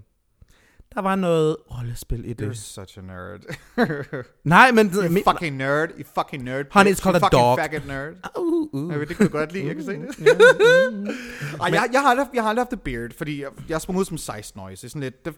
der 0.94 1.00
var 1.00 1.16
noget 1.16 1.56
rollespil 1.70 2.24
i 2.24 2.30
You're 2.30 2.34
det. 2.34 2.58
such 2.58 2.98
a 2.98 3.02
nerd. 3.02 3.40
Nej, 4.44 4.70
men... 4.70 4.90
you 4.94 5.08
men 5.08 5.22
fucking 5.24 5.56
nerd. 5.56 5.90
You 5.98 6.04
fucking 6.14 6.44
nerd. 6.44 6.66
Honey, 6.70 6.92
it's 6.92 7.00
called 7.02 7.20
you 7.20 7.26
a 7.26 7.28
fucking 7.28 7.40
dog. 7.40 7.58
faggot 7.58 7.86
nerd. 7.86 8.14
Uh, 8.38 8.68
uh. 8.72 8.92
Jeg 8.92 9.00
ved, 9.00 9.06
det 9.06 9.16
kunne 9.16 9.28
du 9.28 9.32
godt 9.32 9.52
lide, 9.52 9.66
jeg 9.66 9.74
kan 9.74 9.84
se 9.84 9.92
det. 9.92 10.08
Ej, 11.60 11.70
jeg, 11.72 11.88
jeg, 11.92 12.00
har 12.00 12.08
aldrig, 12.08 12.26
jeg 12.34 12.42
har 12.42 12.48
aldrig 12.48 12.64
haft 12.64 12.72
et 12.72 12.82
beard, 12.82 13.10
fordi 13.18 13.42
jeg, 13.42 13.50
jeg 13.68 13.80
sprang 13.80 13.98
ud 13.98 14.04
som 14.04 14.16
16-årig, 14.16 14.78
så 14.78 14.88
sådan 14.88 15.00
lidt, 15.02 15.24
det, 15.24 15.34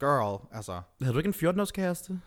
girl, 0.00 0.46
altså. 0.52 0.80
Havde 1.02 1.14
du 1.14 1.18
ikke 1.18 1.28
en 1.42 1.50
14-års 1.50 1.72
kæreste? 1.72 2.20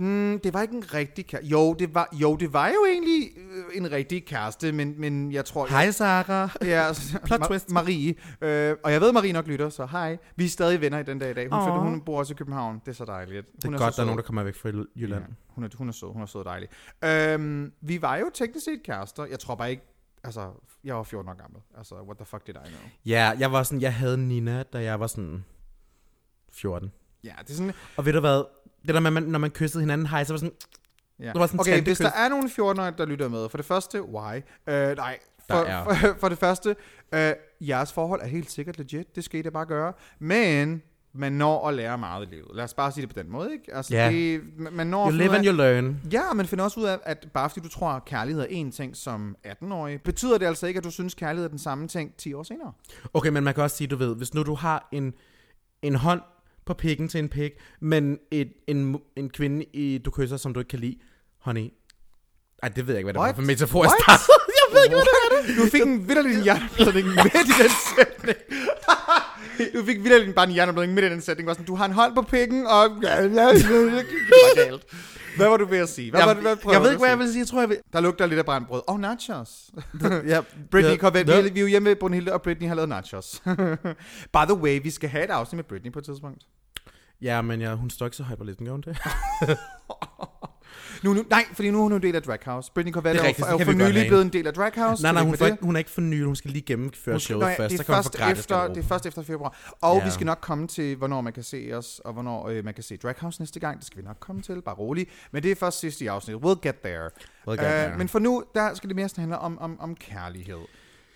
Mm, 0.00 0.40
det 0.44 0.54
var 0.54 0.62
ikke 0.62 0.74
en 0.76 0.94
rigtig 0.94 1.26
kæreste. 1.26 1.48
Jo, 1.48 1.74
det 1.74 1.94
var, 1.94 2.08
jo, 2.12 2.36
det 2.36 2.52
var 2.52 2.68
jo 2.68 2.84
egentlig 2.92 3.30
øh, 3.36 3.76
en 3.76 3.92
rigtig 3.92 4.24
kæreste, 4.26 4.72
men, 4.72 4.94
men 5.00 5.32
jeg 5.32 5.44
tror... 5.44 5.66
Hej, 5.66 5.90
Sarah. 5.90 6.50
Ja, 6.62 6.86
altså, 6.88 7.18
Plot 7.24 7.40
Ma- 7.40 7.46
twist. 7.46 7.70
Marie. 7.70 8.14
Øh, 8.40 8.76
og 8.84 8.92
jeg 8.92 9.00
ved, 9.00 9.12
Marie 9.12 9.32
nok 9.32 9.46
lytter, 9.46 9.68
så 9.68 9.86
hej. 9.86 10.18
Vi 10.36 10.44
er 10.44 10.48
stadig 10.48 10.80
venner 10.80 10.98
i 10.98 11.02
den 11.02 11.18
dag 11.18 11.30
i 11.30 11.34
dag. 11.34 11.48
Hun, 11.50 11.62
flytter, 11.62 11.78
hun 11.80 12.00
bor 12.00 12.18
også 12.18 12.32
i 12.34 12.36
København. 12.36 12.80
Det 12.84 12.88
er 12.88 12.92
så 12.92 13.04
dejligt. 13.04 13.46
Det 13.56 13.64
er 13.64 13.68
hun 13.68 13.78
godt, 13.78 13.96
der 13.96 14.02
er 14.02 14.06
nogen, 14.06 14.18
der 14.18 14.24
kommer 14.24 14.42
væk 14.42 14.54
fra 14.54 14.68
Jylland. 14.96 15.22
Ja, 15.22 15.34
hun, 15.48 15.64
er, 15.64 15.68
hun 15.78 15.88
er 15.88 15.92
sød, 15.92 16.12
hun 16.12 16.22
er 16.22 16.26
sød 16.26 16.44
dejlig. 16.44 16.68
Øhm, 17.04 17.72
vi 17.80 18.02
var 18.02 18.16
jo 18.16 18.30
teknisk 18.34 18.64
set 18.64 18.82
kærester. 18.84 19.24
Jeg 19.24 19.38
tror 19.38 19.54
bare 19.54 19.70
ikke, 19.70 19.82
altså, 20.24 20.50
jeg 20.84 20.96
var 20.96 21.02
14 21.02 21.28
år 21.30 21.34
gammel. 21.34 21.60
Altså, 21.78 21.94
what 21.94 22.16
the 22.16 22.26
fuck 22.26 22.46
did 22.46 22.54
I 22.54 22.68
know? 22.68 22.90
Ja, 23.06 23.32
jeg 23.38 23.52
var 23.52 23.62
sådan, 23.62 23.80
jeg 23.80 23.94
havde 23.94 24.18
Nina, 24.18 24.62
da 24.62 24.82
jeg 24.82 25.00
var 25.00 25.06
sådan 25.06 25.44
14. 26.52 26.92
Ja, 27.24 27.32
det 27.40 27.50
er 27.50 27.54
sådan, 27.54 27.72
Og 27.96 28.04
ved 28.06 28.12
du 28.12 28.20
hvad? 28.20 28.44
Det 28.86 28.94
der 28.94 29.00
med, 29.00 29.10
man, 29.10 29.22
når 29.22 29.38
man 29.38 29.50
kyssede 29.50 29.82
hinanden, 29.82 30.06
hej, 30.06 30.24
så 30.24 30.32
var 30.32 30.38
sådan, 30.38 30.54
ja. 31.20 31.32
Det 31.32 31.40
var 31.40 31.46
sådan 31.46 31.60
Okay, 31.60 31.82
hvis 31.82 31.98
der 31.98 32.10
er 32.10 32.28
nogle 32.28 32.48
14-årige, 32.48 32.94
der 32.98 33.06
lytter 33.06 33.28
med, 33.28 33.48
for 33.48 33.56
det 33.58 33.66
første, 33.66 34.02
why? 34.02 34.36
Øh, 34.68 34.96
nej, 34.96 35.18
for, 35.50 35.66
for, 35.84 36.16
for 36.20 36.28
det 36.28 36.38
første, 36.38 36.76
øh, 37.14 37.32
jeres 37.60 37.92
forhold 37.92 38.20
er 38.22 38.26
helt 38.26 38.50
sikkert 38.50 38.78
legit. 38.78 39.16
Det 39.16 39.24
skal 39.24 39.40
I 39.40 39.42
da 39.42 39.50
bare 39.50 39.66
gøre. 39.66 39.92
Men 40.18 40.82
man 41.12 41.32
når 41.32 41.68
at 41.68 41.74
lære 41.74 41.98
meget 41.98 42.26
i 42.26 42.30
livet. 42.34 42.48
Lad 42.54 42.64
os 42.64 42.74
bare 42.74 42.92
sige 42.92 43.06
det 43.06 43.14
på 43.14 43.22
den 43.22 43.30
måde, 43.32 43.52
ikke? 43.52 43.74
Altså, 43.74 43.94
Ja. 43.94 44.10
det, 44.10 44.40
man 44.72 44.86
når 44.86 45.06
you 45.10 45.16
live 45.16 45.36
and 45.36 45.46
you 45.46 45.52
learn. 45.52 46.00
Ja, 46.12 46.32
man 46.32 46.46
finder 46.46 46.64
også 46.64 46.80
ud 46.80 46.84
af, 46.84 46.98
at 47.02 47.28
bare 47.34 47.50
fordi 47.50 47.60
du 47.60 47.68
tror, 47.68 47.88
at 47.88 48.04
kærlighed 48.04 48.42
er 48.42 48.46
én 48.46 48.70
ting 48.70 48.96
som 48.96 49.36
18-årig, 49.46 50.02
betyder 50.02 50.38
det 50.38 50.46
altså 50.46 50.66
ikke, 50.66 50.78
at 50.78 50.84
du 50.84 50.90
synes, 50.90 51.14
kærlighed 51.14 51.44
er 51.44 51.48
den 51.48 51.58
samme 51.58 51.88
ting 51.88 52.14
10 52.16 52.34
år 52.34 52.42
senere. 52.42 52.72
Okay, 53.14 53.28
men 53.30 53.44
man 53.44 53.54
kan 53.54 53.62
også 53.62 53.76
sige, 53.76 53.88
du 53.88 53.96
ved, 53.96 54.16
hvis 54.16 54.34
nu 54.34 54.42
du 54.42 54.54
har 54.54 54.88
en, 54.92 55.14
en 55.82 55.94
hånd 55.94 56.20
på 56.70 56.74
pikken 56.74 57.08
til 57.08 57.18
en 57.18 57.28
pik, 57.28 57.52
men 57.80 58.18
et, 58.30 58.52
en, 58.68 58.96
en 59.16 59.30
kvinde, 59.30 59.64
i, 59.72 59.98
du 59.98 60.10
kysser, 60.10 60.36
som 60.36 60.54
du 60.54 60.60
ikke 60.60 60.68
kan 60.68 60.78
lide, 60.78 60.96
honey, 61.40 61.68
ej, 62.62 62.68
det 62.68 62.86
ved 62.86 62.94
jeg 62.94 62.98
ikke, 62.98 63.06
hvad 63.06 63.14
det 63.14 63.20
What? 63.20 63.36
var 63.36 63.42
for 63.42 63.46
metafor, 63.46 63.84
jeg 63.84 63.92
startede. 64.04 64.26
Jeg 64.60 64.76
ved 64.76 64.84
ikke, 64.84 64.96
hvad 64.96 65.04
det 65.04 65.58
er. 65.58 65.60
Du 65.64 65.70
fik 65.70 65.82
en 65.82 66.08
vidderlig 66.08 66.36
en 66.36 66.42
hjerneblødning 66.42 67.06
midt 67.06 67.34
i 67.34 67.62
den 67.62 67.70
sætning. 67.96 68.38
du 69.74 69.84
fik 69.86 69.98
vidderlig 70.04 70.34
bare 70.34 70.46
en 70.46 70.52
hjerneblødning 70.52 70.94
midt 70.94 71.06
i 71.06 71.10
den 71.10 71.20
sætning. 71.20 71.46
Var 71.46 71.52
sådan, 71.52 71.66
du 71.66 71.74
har 71.74 71.84
en 71.84 71.92
hånd 71.92 72.14
på 72.14 72.22
pikken, 72.22 72.66
og... 72.66 72.88
Det 72.90 73.10
var 73.10 74.54
galt. 74.64 74.84
Hvad 75.36 75.48
var 75.48 75.56
du 75.56 75.64
ved 75.66 75.78
at 75.78 75.88
sige? 75.88 76.10
Hvad 76.10 76.24
var 76.24 76.34
det, 76.34 76.42
hvad 76.42 76.56
Jeg, 76.64 76.72
jeg 76.72 76.82
ved 76.82 76.90
ikke, 76.90 76.98
hvad 76.98 77.08
jeg 77.08 77.18
vil 77.18 77.28
sige. 77.28 77.38
Jeg 77.38 77.46
tror, 77.46 77.60
jeg 77.60 77.68
vil... 77.68 77.78
Der 77.92 78.00
lugter 78.00 78.26
lidt 78.26 78.38
af 78.38 78.44
brændt 78.44 78.68
brød. 78.68 78.82
Og 78.86 79.00
nachos. 79.00 79.70
Ja, 80.26 80.40
Britney, 80.70 80.96
kom 80.96 81.12
er- 81.16 81.42
vi 81.52 81.60
er 81.60 81.62
jo 81.62 81.66
hjemme 81.66 81.88
ved 81.88 81.96
Brunhilde, 81.96 82.32
og 82.32 82.42
Britney 82.42 82.68
har 82.68 82.74
lavet 82.74 82.88
nachos. 82.88 83.42
By 84.32 84.44
the 84.48 84.54
way, 84.54 84.82
vi 84.82 84.90
skal 84.90 85.08
have 85.08 85.24
et 85.24 85.30
afsnit 85.30 85.56
med 85.56 85.64
Britney 85.64 85.92
på 85.92 85.98
et 85.98 86.04
tidspunkt. 86.04 86.42
Ja, 87.22 87.42
men 87.42 87.60
ja, 87.60 87.74
hun 87.74 87.90
står 87.90 88.06
ikke 88.06 88.16
så 88.16 88.24
listen, 88.44 88.66
gør 88.66 88.72
hun 88.72 88.80
det? 88.80 88.98
Nu, 91.02 91.12
nu, 91.14 91.24
nej, 91.30 91.44
fordi 91.52 91.70
nu 91.70 91.78
er 91.78 91.82
hun 91.82 91.92
en 91.92 92.02
del 92.02 92.16
af 92.16 92.22
Drag 92.22 92.38
House. 92.44 92.72
Britney 92.74 92.92
Corvette 92.92 93.20
er, 93.20 93.26
rigtigt, 93.26 93.48
er 93.48 93.52
jo 93.52 93.58
for 93.58 93.72
nylig 93.72 94.06
blevet 94.06 94.22
en 94.22 94.28
del 94.32 94.46
af 94.46 94.54
Drag 94.54 94.72
House. 94.76 95.02
nej, 95.02 95.12
nej, 95.12 95.22
hun, 95.22 95.34
ikke, 95.34 95.56
hun 95.62 95.76
er 95.76 95.78
ikke 95.78 95.90
for 95.90 96.00
ny, 96.00 96.24
hun 96.24 96.36
skal 96.36 96.50
lige 96.50 96.62
gennemføre 96.62 97.12
Hun 97.12 97.20
skal- 97.20 97.26
showet 97.26 97.40
Nå 97.42 97.48
ja, 97.48 97.54
først, 97.58 97.72
det 97.72 97.80
er 97.80 97.84
først 97.84 98.38
efter, 98.38 98.68
det 98.68 98.76
er 98.84 98.88
først 98.88 99.06
efter 99.06 99.22
februar. 99.22 99.74
Og 99.80 99.98
Ja. 99.98 100.04
vi 100.04 100.10
skal 100.10 100.26
nok 100.26 100.38
komme 100.40 100.68
til, 100.68 100.96
hvornår 100.96 101.20
man 101.20 101.32
kan 101.32 101.42
se 101.42 101.70
os, 101.74 102.00
og 102.04 102.12
hvornår 102.12 102.48
øh, 102.48 102.64
man 102.64 102.74
kan 102.74 102.82
se 102.82 102.96
Drag 102.96 103.14
House 103.18 103.40
næste 103.40 103.60
gang. 103.60 103.78
Det 103.78 103.86
skal 103.86 103.98
vi 103.98 104.02
nok 104.02 104.16
komme 104.20 104.42
til, 104.42 104.62
bare 104.62 104.74
rolig. 104.74 105.06
Men 105.32 105.42
det 105.42 105.50
er 105.50 105.56
først 105.56 105.78
sidst 105.80 106.00
i 106.00 106.06
afsnittet. 106.06 106.44
We'll 106.44 106.60
get 106.62 106.74
there. 106.84 107.06
We'll 107.48 107.50
get 107.50 107.58
there. 107.58 107.92
Uh, 107.92 107.98
men 107.98 108.08
for 108.08 108.18
nu, 108.18 108.44
der 108.54 108.74
skal 108.74 108.88
det 108.88 108.96
mere 108.96 109.08
handle 109.16 109.38
om, 109.38 109.58
om, 109.58 109.80
om 109.80 109.94
kærlighed. 109.94 110.60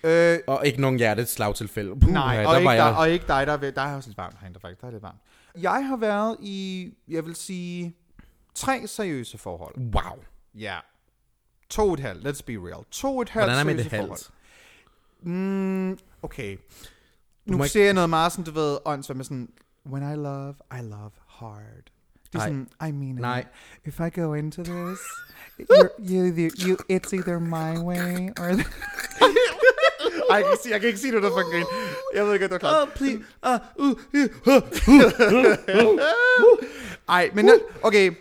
Øh, 0.05 0.39
Og 0.47 0.67
ikke 0.67 0.81
nogen 0.81 0.99
hjerteslagtilfælde. 0.99 2.01
Puh, 2.01 2.13
nej, 2.13 2.45
og, 2.47 2.53
der 2.53 2.59
ikke 2.59 2.71
dig, 2.71 2.77
jeg... 2.77 2.95
og 2.99 3.11
ikke 3.11 3.25
dig, 3.29 3.47
der 3.47 3.53
er, 3.53 3.71
der 3.71 3.83
er 3.83 3.97
også 3.97 4.09
lidt 4.09 4.19
varmt 4.19 4.37
herinde, 4.41 4.55
der 4.55 4.61
faktisk. 4.61 4.81
Der 4.81 4.87
er 4.87 4.91
lidt 4.91 5.03
varmt. 5.03 5.19
Jeg 5.59 5.87
har 5.87 5.97
været 5.97 6.37
i, 6.41 6.91
jeg 7.09 7.25
vil 7.27 7.35
sige, 7.37 7.97
tre 8.55 8.87
seriøse 8.87 9.39
forhold. 9.39 9.75
Wow. 9.79 10.19
Ja. 10.55 10.79
To 11.71 11.93
et 11.95 12.01
halvt, 12.01 12.27
let's 12.29 12.41
be 12.47 12.53
real. 12.53 12.85
To 12.91 13.21
et 13.21 13.29
halvt 13.29 13.47
Hvordan 13.47 13.61
er 13.61 13.65
med 13.65 13.75
det 13.85 13.91
seriøse 13.91 14.07
forhold. 14.07 14.21
halvt? 15.23 15.35
Mm, 15.37 15.99
okay. 16.23 16.57
Nu 17.47 17.57
må 17.57 17.65
ikke- 17.65 17.73
ser 17.73 17.85
jeg 17.85 17.95
noget 17.95 18.11
meget 18.11 18.33
sådan, 18.33 18.45
du 18.45 18.51
ved, 18.51 18.79
åndssvagt 18.85 19.17
med 19.17 19.25
sådan, 19.25 19.49
when 19.87 20.03
I 20.13 20.17
love, 20.17 20.55
I 20.73 20.83
love 20.83 21.11
hard. 21.29 21.61
Det 22.33 22.35
er 22.35 22.39
Nej. 22.39 22.47
sådan, 22.47 22.69
I 22.89 22.93
mean 22.93 23.15
Nej. 23.15 23.41
it. 23.41 23.47
If 23.85 24.01
I 24.01 24.21
go 24.21 24.33
into 24.35 24.63
this, 24.63 24.99
you're, 25.61 25.89
you, 25.99 26.25
you, 26.25 26.51
you, 26.67 26.77
it's 26.93 27.13
either 27.15 27.39
my 27.39 27.79
way 27.85 28.29
or... 28.41 28.51
Ej, 30.31 30.37
jeg, 30.37 30.45
kan 30.45 30.53
ikke 30.53 30.63
sige, 30.63 30.73
jeg 30.73 30.81
kan 30.81 30.87
ikke 30.89 31.01
sige 31.01 31.11
noget, 31.13 31.23
der 31.25 31.31
fucking 31.31 31.53
grine. 31.53 31.67
Jeg 32.15 32.27
ved 32.27 32.33
ikke, 32.33 32.45
at 32.45 32.51
du 32.51 32.55
er 32.55 32.59
klar. 32.59 32.83
Oh, 32.83 32.89
please. 32.89 33.19
Uh, 33.47 33.59
uh, 33.79 33.91
uh, 35.87 36.59
Ej, 37.09 37.31
men 37.35 37.49
uh. 37.49 37.55
okay, 37.83 38.13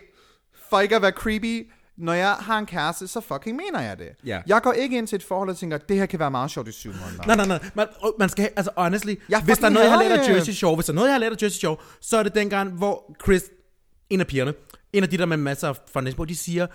for 0.70 0.80
ikke 0.80 0.96
at 0.96 1.02
være 1.02 1.10
creepy, 1.10 1.70
når 1.96 2.12
jeg 2.12 2.30
har 2.32 2.58
en 2.58 2.66
kæreste, 2.66 3.08
så 3.08 3.20
fucking 3.20 3.56
mener 3.56 3.80
jeg 3.80 3.98
det. 3.98 4.08
Ja. 4.26 4.40
Jeg 4.46 4.62
går 4.62 4.72
ikke 4.72 4.98
ind 4.98 5.06
til 5.06 5.16
et 5.16 5.22
forhold 5.22 5.48
og 5.50 5.56
tænker, 5.56 5.78
det 5.78 5.96
her 5.96 6.06
kan 6.06 6.18
være 6.18 6.30
meget 6.30 6.50
sjovt 6.50 6.68
i 6.68 6.72
syv 6.72 6.90
måneder. 6.90 7.26
Nej, 7.26 7.36
nej, 7.36 7.46
nej. 7.46 7.70
Man, 7.74 7.86
man 8.18 8.28
skal, 8.28 8.50
altså 8.56 8.70
honestly, 8.76 9.14
Jeg 9.28 9.42
hvis 9.42 9.58
der 9.58 9.66
er 9.66 9.70
noget, 9.70 9.84
jeg 9.84 9.92
har 9.92 10.02
lært 10.02 10.18
af 10.18 10.26
det. 10.26 10.34
Jersey 10.34 10.52
Shore, 10.52 10.74
hvis 10.74 10.86
der 10.86 10.92
er 10.92 10.94
noget, 10.94 11.08
jeg 11.08 11.14
har 11.14 11.20
lært 11.20 11.32
af 11.32 11.42
Jersey 11.42 11.58
Shore, 11.58 11.76
så 12.00 12.16
er 12.16 12.22
det 12.22 12.34
dengang, 12.34 12.72
hvor 12.72 13.16
Chris, 13.24 13.42
en 14.10 14.20
af 14.20 14.26
pigerne, 14.26 14.54
en 14.92 15.02
af 15.02 15.08
de 15.10 15.18
der 15.18 15.26
med 15.26 15.36
masser 15.36 15.68
af 15.68 15.76
fundings 15.92 16.16
på, 16.16 16.24
de 16.24 16.36
siger, 16.36 16.66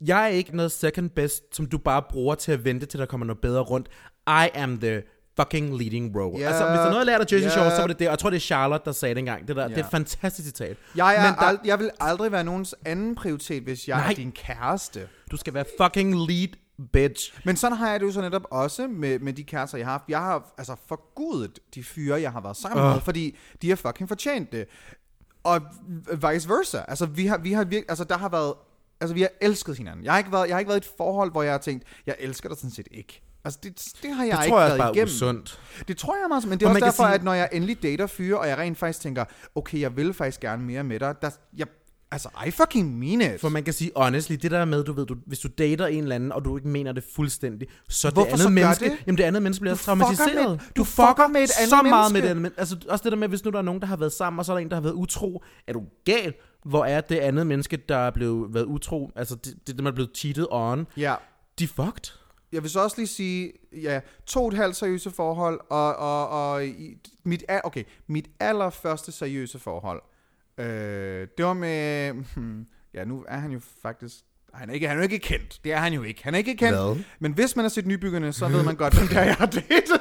jeg 0.00 0.24
er 0.24 0.28
ikke 0.28 0.56
noget 0.56 0.72
second 0.72 1.10
best, 1.10 1.56
som 1.56 1.66
du 1.66 1.78
bare 1.78 2.02
bruger 2.10 2.34
til 2.34 2.52
at 2.52 2.64
vente 2.64 2.86
til, 2.86 3.00
der 3.00 3.06
kommer 3.06 3.26
noget 3.26 3.40
bedre 3.40 3.60
rundt. 3.60 3.88
I 4.28 4.48
am 4.54 4.78
the 4.80 5.02
fucking 5.40 5.74
leading 5.78 6.16
role. 6.16 6.38
Ja. 6.40 6.46
Altså, 6.46 6.64
hvis 6.64 6.78
der 6.78 6.84
er 6.84 6.90
noget, 6.90 6.98
jeg 6.98 7.06
lærte 7.06 7.24
af 7.24 7.32
Jersey. 7.32 7.48
Shore, 7.50 7.70
så 7.70 7.76
var 7.80 7.86
det 7.86 7.98
det. 7.98 8.06
Og 8.06 8.10
jeg 8.10 8.18
tror, 8.18 8.30
det 8.30 8.36
er 8.36 8.40
Charlotte, 8.40 8.84
der 8.84 8.92
sagde 8.92 9.14
det 9.14 9.18
engang. 9.18 9.48
Det, 9.48 9.56
der, 9.56 9.62
Ja. 9.62 9.68
det 9.68 9.78
er 9.78 9.84
et 9.84 9.90
fantastisk 9.90 10.46
citat. 10.46 10.76
Jeg, 10.96 11.16
er 11.16 11.22
Men 11.22 11.34
der- 11.34 11.40
ald- 11.52 11.60
jeg 11.64 11.78
vil 11.78 11.90
aldrig 12.00 12.32
være 12.32 12.44
nogens 12.44 12.74
anden 12.84 13.14
prioritet, 13.14 13.62
hvis 13.62 13.88
jeg 13.88 13.96
Nej. 13.96 14.10
Er 14.10 14.14
din 14.14 14.32
kæreste. 14.32 15.08
Du 15.30 15.36
skal 15.36 15.54
være 15.54 15.64
fucking 15.80 16.14
lead 16.14 16.48
bitch. 16.92 17.40
Men 17.44 17.56
sådan 17.56 17.76
har 17.78 17.90
jeg 17.90 18.00
det 18.00 18.06
jo 18.06 18.12
så 18.12 18.20
netop 18.20 18.42
også 18.50 18.86
med, 18.88 19.18
med 19.18 19.32
de 19.32 19.44
kærester, 19.44 19.78
jeg 19.78 19.86
har 19.86 19.92
haft. 19.92 20.04
Jeg 20.08 20.18
har 20.18 20.54
altså 20.58 20.76
forgudet 20.88 21.58
de 21.74 21.84
fyre, 21.84 22.20
jeg 22.20 22.32
har 22.32 22.40
været 22.40 22.56
sammen 22.56 22.84
Åh. 22.84 22.92
med, 22.92 23.00
fordi 23.00 23.36
de 23.62 23.68
har 23.68 23.76
fucking 23.76 24.08
fortjent 24.08 24.52
det. 24.52 24.66
Og 25.44 25.60
vice 26.32 26.48
versa. 26.48 26.78
Altså, 26.88 27.06
vi 27.06 27.26
har, 27.26 27.38
vi 27.38 27.52
har 27.52 27.64
virke, 27.64 27.86
altså, 27.88 28.04
der 28.04 28.18
har 28.18 28.28
været, 28.28 28.54
altså, 29.00 29.14
vi 29.14 29.20
har 29.20 29.28
elsket 29.40 29.76
hinanden. 29.76 30.04
Jeg 30.04 30.12
har, 30.12 30.18
ikke 30.18 30.32
været, 30.32 30.48
jeg 30.48 30.54
har 30.54 30.58
ikke 30.58 30.68
været 30.68 30.84
i 30.84 30.86
et 30.88 30.94
forhold, 30.96 31.30
hvor 31.32 31.42
jeg 31.42 31.52
har 31.52 31.58
tænkt, 31.58 31.84
jeg 32.06 32.16
elsker 32.18 32.48
dig 32.48 32.58
sådan 32.58 32.70
set 32.70 32.88
ikke. 32.90 33.22
Altså, 33.48 33.60
det, 33.62 33.84
det 34.02 34.14
har 34.14 34.24
jeg 34.24 34.36
Det 34.36 34.44
ikke 34.44 34.52
tror 34.52 34.60
jeg 34.60 34.68
været 34.68 34.78
bare 34.80 34.92
igennem. 34.94 35.06
usundt. 35.14 35.60
Det 35.88 35.96
tror 35.96 36.14
jeg 36.16 36.24
meget, 36.28 36.46
men 36.46 36.58
det 36.60 36.64
er 36.66 36.68
Og 36.70 36.74
også 36.74 36.84
derfor, 36.84 37.04
sige- 37.04 37.14
at 37.14 37.24
når 37.24 37.34
jeg 37.34 37.48
endelig 37.52 37.82
dater 37.82 38.06
fyre, 38.06 38.38
og 38.38 38.48
jeg 38.48 38.58
rent 38.58 38.78
faktisk 38.78 39.00
tænker, 39.00 39.24
okay, 39.54 39.80
jeg 39.80 39.96
vil 39.96 40.12
faktisk 40.14 40.40
gerne 40.40 40.62
mere 40.64 40.84
med 40.84 41.00
dig, 41.00 41.14
der, 41.22 41.30
jeg, 41.56 41.66
altså, 42.10 42.28
I 42.46 42.50
fucking 42.50 42.98
mean 42.98 43.20
it. 43.34 43.40
For 43.40 43.48
man 43.48 43.64
kan 43.64 43.72
sige, 43.72 43.90
honestly, 43.96 44.34
det 44.42 44.50
der 44.50 44.64
med, 44.64 44.84
du 44.84 44.92
ved, 44.92 45.06
du, 45.06 45.16
hvis 45.26 45.38
du 45.38 45.48
dater 45.58 45.86
en 45.86 46.02
eller 46.02 46.14
anden, 46.14 46.32
og 46.32 46.44
du 46.44 46.56
ikke 46.56 46.68
mener 46.68 46.92
det 46.92 47.04
fuldstændig, 47.14 47.68
så 47.88 48.10
Hvorfor 48.10 48.24
det 48.24 48.32
andet 48.32 48.42
så 48.42 48.48
menneske, 48.48 48.84
det? 48.84 48.96
jamen 49.06 49.18
det 49.18 49.24
andet 49.24 49.42
menneske 49.42 49.60
bliver 49.60 49.74
Du 49.74 49.78
fucker 49.78 49.84
traumatiseret. 49.94 50.50
med- 50.50 50.58
du 50.76 50.84
fucker 50.84 51.28
med 51.28 51.40
et 51.40 51.50
andet 51.58 51.68
så 51.70 51.82
meget 51.82 52.12
menneske. 52.12 52.12
med 52.12 52.22
det 52.22 52.46
andet 52.48 52.52
Altså 52.60 52.76
også 52.88 53.02
det 53.02 53.12
der 53.12 53.18
med, 53.18 53.28
hvis 53.28 53.44
nu 53.44 53.50
der 53.50 53.58
er 53.58 53.62
nogen, 53.62 53.80
der 53.80 53.86
har 53.86 53.96
været 53.96 54.12
sammen, 54.12 54.38
og 54.38 54.44
så 54.44 54.52
er 54.52 54.56
der 54.56 54.60
en, 54.62 54.68
der 54.70 54.76
har 54.76 54.80
været 54.82 54.94
utro. 54.94 55.42
Er 55.68 55.72
du 55.72 55.82
gal? 56.04 56.34
Hvor 56.64 56.84
er 56.84 57.00
det 57.00 57.16
andet 57.16 57.46
menneske, 57.46 57.76
der 57.88 57.96
er 57.96 58.10
blevet 58.10 58.54
været 58.54 58.64
utro? 58.64 59.10
Altså 59.16 59.34
det, 59.34 59.54
det, 59.66 59.76
man 59.76 59.86
er 59.86 59.92
blevet 59.94 60.10
cheated 60.16 60.46
on. 60.50 60.86
Ja, 60.96 61.14
De 61.58 61.68
fucked. 61.68 62.12
Jeg 62.52 62.62
vil 62.62 62.70
så 62.70 62.80
også 62.80 62.96
lige 62.96 63.06
sige, 63.06 63.52
ja, 63.72 64.00
to 64.26 64.42
og 64.42 64.48
et 64.48 64.54
halvt 64.54 64.76
seriøse 64.76 65.10
forhold, 65.10 65.60
og, 65.70 65.96
og, 65.96 66.28
og 66.28 66.66
i, 66.66 66.98
mit, 67.24 67.44
okay, 67.64 67.84
mit 68.06 68.26
allerførste 68.40 69.12
seriøse 69.12 69.58
forhold, 69.58 70.02
øh, 70.58 71.28
det 71.38 71.44
var 71.44 71.52
med, 71.54 72.12
hmm, 72.12 72.66
ja, 72.94 73.04
nu 73.04 73.24
er 73.28 73.38
han 73.38 73.50
jo 73.50 73.60
faktisk, 73.82 74.14
han 74.54 74.70
er, 74.70 74.74
ikke, 74.74 74.88
han 74.88 74.96
er 74.96 75.00
jo 75.00 75.04
ikke 75.04 75.18
kendt, 75.18 75.60
det 75.64 75.72
er 75.72 75.76
han 75.78 75.92
jo 75.92 76.02
ikke, 76.02 76.24
han 76.24 76.34
er 76.34 76.38
ikke 76.38 76.56
kendt, 76.56 76.78
Hvad? 76.78 77.04
men 77.18 77.32
hvis 77.32 77.56
man 77.56 77.64
har 77.64 77.68
set 77.70 77.86
nybyggerne, 77.86 78.32
så 78.32 78.48
ved 78.48 78.62
man 78.62 78.76
godt, 78.76 78.94
hvem 78.94 79.08
det 79.08 79.16
er, 79.16 79.22
jeg 79.24 79.34
har 79.34 79.46
datet. 79.46 80.00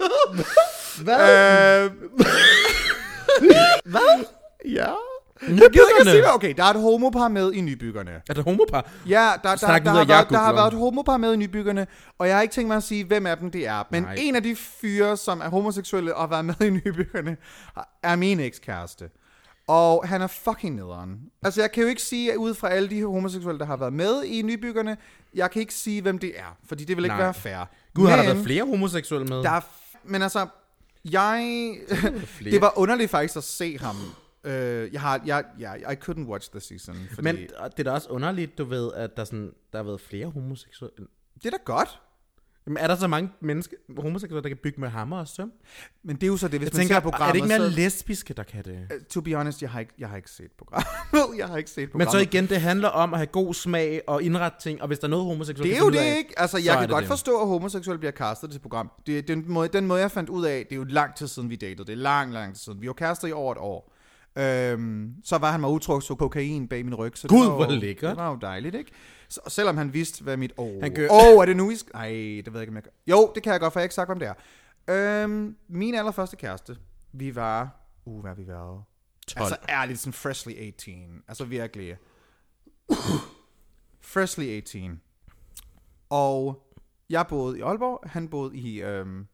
Hvad? 1.04 1.86
øh, 1.86 1.92
Hvad? 3.92 4.26
Ja. 4.66 4.94
At 5.42 6.08
sige. 6.08 6.34
Okay, 6.34 6.54
der 6.58 6.64
er 6.64 6.70
et 6.70 6.82
homopar 6.82 7.28
med 7.28 7.54
i 7.54 7.62
nybyggerne. 7.62 8.12
Er 8.30 8.34
det 8.34 8.44
homopar? 8.44 8.90
Ja, 9.08 9.32
der, 9.44 9.56
der, 9.56 9.68
der, 9.68 9.80
videre, 9.80 9.96
har 9.96 10.06
været, 10.06 10.30
der 10.30 10.38
har 10.38 10.54
været 10.54 10.74
et 10.74 10.80
homopar 10.80 11.18
med 11.18 11.34
i 11.34 11.38
nybyggerne, 11.38 11.88
og 12.18 12.28
jeg 12.28 12.36
har 12.36 12.42
ikke 12.42 12.54
tænkt 12.54 12.68
mig 12.68 12.78
at 12.78 12.84
sige, 12.84 13.06
hvem 13.06 13.26
af 13.26 13.38
dem 13.38 13.52
det 13.52 13.68
er. 13.68 13.84
Men 13.92 14.04
Nej. 14.04 14.16
en 14.18 14.36
af 14.36 14.44
de 14.44 14.56
fyre, 14.56 15.18
som 15.18 15.42
er 15.42 15.50
homoseksuelle 15.50 16.16
og 16.16 16.22
har 16.22 16.28
været 16.28 16.46
med 16.46 16.62
i 16.62 16.70
nybyggerne, 16.70 17.38
er 18.04 18.16
min 18.16 18.40
ekskæreste. 18.40 19.10
Og 19.68 20.08
han 20.08 20.22
er 20.22 20.28
fucking 20.28 20.76
nederen. 20.76 21.20
Altså, 21.44 21.62
jeg 21.62 21.72
kan 21.72 21.84
jo 21.84 21.90
ikke 21.90 22.02
sige, 22.02 22.32
at 22.32 22.38
ud 22.38 22.54
fra 22.54 22.70
alle 22.70 22.90
de 22.90 23.04
homoseksuelle, 23.04 23.60
der 23.60 23.66
har 23.66 23.78
været 23.78 23.94
med 23.94 24.24
i 24.24 24.42
nybyggerne, 24.42 24.98
jeg 25.34 25.52
kan 25.52 25.60
ikke 25.60 25.74
sige, 25.74 26.02
hvem 26.02 26.20
det 26.20 26.40
er, 26.40 26.58
fordi 26.68 26.84
det 26.84 26.98
vil 26.98 27.06
ikke 27.06 27.16
Nej. 27.16 27.24
være 27.24 27.34
fair. 27.34 27.70
Gud, 27.94 28.08
har 28.08 28.16
der 28.16 28.24
Men 28.24 28.32
været 28.34 28.46
flere 28.46 28.64
homoseksuelle 28.66 29.28
med? 29.28 29.44
Der 29.44 29.50
er, 29.50 29.62
men 30.04 30.22
altså, 30.22 30.48
jeg... 31.12 31.74
det 32.44 32.62
var 32.62 32.74
underligt 32.76 33.12
faktisk 33.12 33.38
at 33.38 33.44
se 33.44 33.80
ham 33.80 33.96
Øh, 34.44 34.94
jeg 34.94 35.02
har, 35.02 35.22
jeg, 35.26 35.44
jeg, 35.60 35.80
I 35.92 36.10
couldn't 36.10 36.28
watch 36.28 36.52
the 36.52 36.60
season. 36.60 36.96
Fordi 37.10 37.22
Men 37.24 37.36
det 37.36 37.52
er 37.80 37.84
da 37.84 37.92
også 37.92 38.10
underligt, 38.10 38.58
du 38.58 38.64
ved, 38.66 38.94
at 38.96 39.18
der, 39.18 39.24
sådan, 39.24 39.52
der 39.72 39.78
har 39.80 39.84
været 39.84 40.02
flere 40.02 40.28
homoseksuelle. 40.28 41.08
det 41.36 41.46
er 41.46 41.50
da 41.50 41.58
godt. 41.66 42.00
Jamen, 42.68 42.78
er 42.78 42.88
der 42.88 42.96
så 42.96 43.08
mange 43.08 43.30
mennesker, 43.42 43.76
homoseksuelle, 43.98 44.44
der 44.44 44.50
kan 44.50 44.58
bygge 44.64 44.82
med 44.82 44.90
hammer 44.90 45.18
og 45.20 45.28
søm? 45.28 45.52
Men 46.04 46.16
det 46.16 46.24
er 46.24 46.28
jo 46.28 46.38
så 46.38 46.48
det, 46.48 46.60
hvis 46.60 46.66
Jeg 46.68 46.72
man 46.74 46.80
tænker, 46.80 46.94
ser 46.94 46.98
er 46.98 47.02
programmet, 47.12 47.34
det 47.34 47.38
ikke 47.52 47.60
mere 47.60 47.72
så, 47.72 47.76
lesbiske, 47.76 48.34
der 48.34 48.44
kan 48.44 48.64
det? 48.66 48.88
Uh, 48.96 49.02
To 49.10 49.22
be 49.22 49.34
honest, 49.36 49.62
jeg 49.62 49.70
har 49.70 49.80
ikke, 49.80 49.94
jeg 50.00 50.10
har 50.10 50.18
ikke 50.18 50.32
set 50.32 50.52
programmet. 50.58 51.38
jeg 51.40 51.48
har 51.48 51.58
ikke 51.58 51.70
set 51.70 51.82
Men 51.84 51.90
programmet. 51.90 52.12
så 52.12 52.18
igen, 52.18 52.48
det 52.50 52.62
handler 52.62 52.88
om 52.90 53.14
at 53.14 53.20
have 53.20 53.28
god 53.28 53.54
smag 53.54 54.02
og 54.08 54.24
indrette 54.24 54.60
ting, 54.62 54.82
og 54.82 54.88
hvis 54.88 55.00
der 55.00 55.08
er 55.08 55.10
noget 55.10 55.26
homoseksuelle 55.26 55.72
det 55.74 55.80
er 55.82 55.84
jo 55.86 55.90
det 55.92 55.98
af- 55.98 56.18
ikke. 56.18 56.40
Altså, 56.40 56.58
så 56.58 56.64
jeg 56.64 56.72
er 56.72 56.76
kan 56.76 56.82
det 56.82 56.90
godt 56.90 57.02
det. 57.02 57.08
forstå, 57.08 57.42
at 57.42 57.48
homoseksuelle 57.48 58.00
bliver 58.00 58.12
castet 58.12 58.52
til 58.52 58.60
program. 58.60 58.92
Det, 59.08 59.28
den, 59.28 59.44
måde, 59.48 59.68
den 59.68 59.88
måde, 59.88 60.02
jeg 60.02 60.12
fandt 60.12 60.30
ud 60.30 60.46
af, 60.46 60.66
det 60.70 60.72
er 60.72 60.76
jo 60.80 60.84
lang 60.84 61.16
tid 61.16 61.28
siden, 61.28 61.50
vi 61.50 61.56
datede. 61.56 61.86
Det 61.86 61.90
er 61.94 61.96
lang, 61.96 62.34
lang 62.34 62.54
tid 62.56 62.60
siden. 62.64 62.82
Vi 62.82 62.88
var 62.88 62.94
kærester 62.94 63.28
i 63.28 63.32
over 63.32 63.52
et 63.52 63.58
år. 63.58 63.94
Øhm, 64.38 65.14
så 65.24 65.38
var 65.38 65.52
han 65.52 65.60
mig 65.60 65.70
utro, 65.70 66.00
så 66.00 66.16
kokain 66.16 66.68
bag 66.68 66.86
min 66.86 66.96
ryg. 66.96 67.18
Så 67.18 67.28
det 67.28 67.30
Gud, 67.30 67.46
var 67.46 67.52
jo, 67.52 67.56
hvor 67.56 67.66
lækkert. 67.66 68.10
Det 68.10 68.18
var 68.18 68.30
jo 68.30 68.38
dejligt, 68.42 68.76
ikke? 68.76 68.92
Så, 69.30 69.40
selvom 69.48 69.78
han 69.78 69.94
vidste, 69.94 70.24
hvad 70.24 70.38
mit... 70.38 70.54
Åh, 70.58 70.82
gør- 70.96 71.08
oh, 71.12 71.42
er 71.42 71.46
det 71.46 71.58
nu, 71.58 71.72
I 71.72 71.76
skal... 71.76 71.92
Ej, 71.96 72.08
det 72.10 72.46
ved 72.54 72.54
jeg 72.54 72.62
ikke, 72.62 72.72
om 72.72 72.76
jeg 72.76 72.84
gør. 72.84 72.92
Jo, 73.08 73.32
det 73.36 73.44
kan 73.44 73.52
jeg 73.52 73.60
godt, 73.60 73.74
for 73.74 73.80
jeg 73.80 73.82
har 73.82 73.86
ikke 73.86 73.96
sagt, 73.96 74.10
hvem 74.10 74.20
det 74.20 74.28
er. 74.28 75.24
Øhm, 75.24 75.56
min 75.68 75.96
allerførste 75.96 76.36
kæreste, 76.36 76.78
vi 77.14 77.36
var... 77.36 77.84
Uh, 78.06 78.22
hvad 78.22 78.36
vi 78.36 78.48
været? 78.48 78.84
12. 79.28 79.44
Altså 79.44 79.58
ærligt, 79.70 80.00
sådan 80.00 80.14
freshly 80.14 80.54
18. 80.68 81.24
Altså 81.28 81.46
virkelig. 81.46 81.98
freshly 84.02 84.46
18. 84.58 85.02
Og 86.10 86.64
jeg 87.10 87.26
boede 87.30 87.58
i 87.60 87.62
Aalborg, 87.62 88.10
han 88.10 88.28
boede 88.28 88.58
i 88.58 88.82
øhm, 88.82 89.28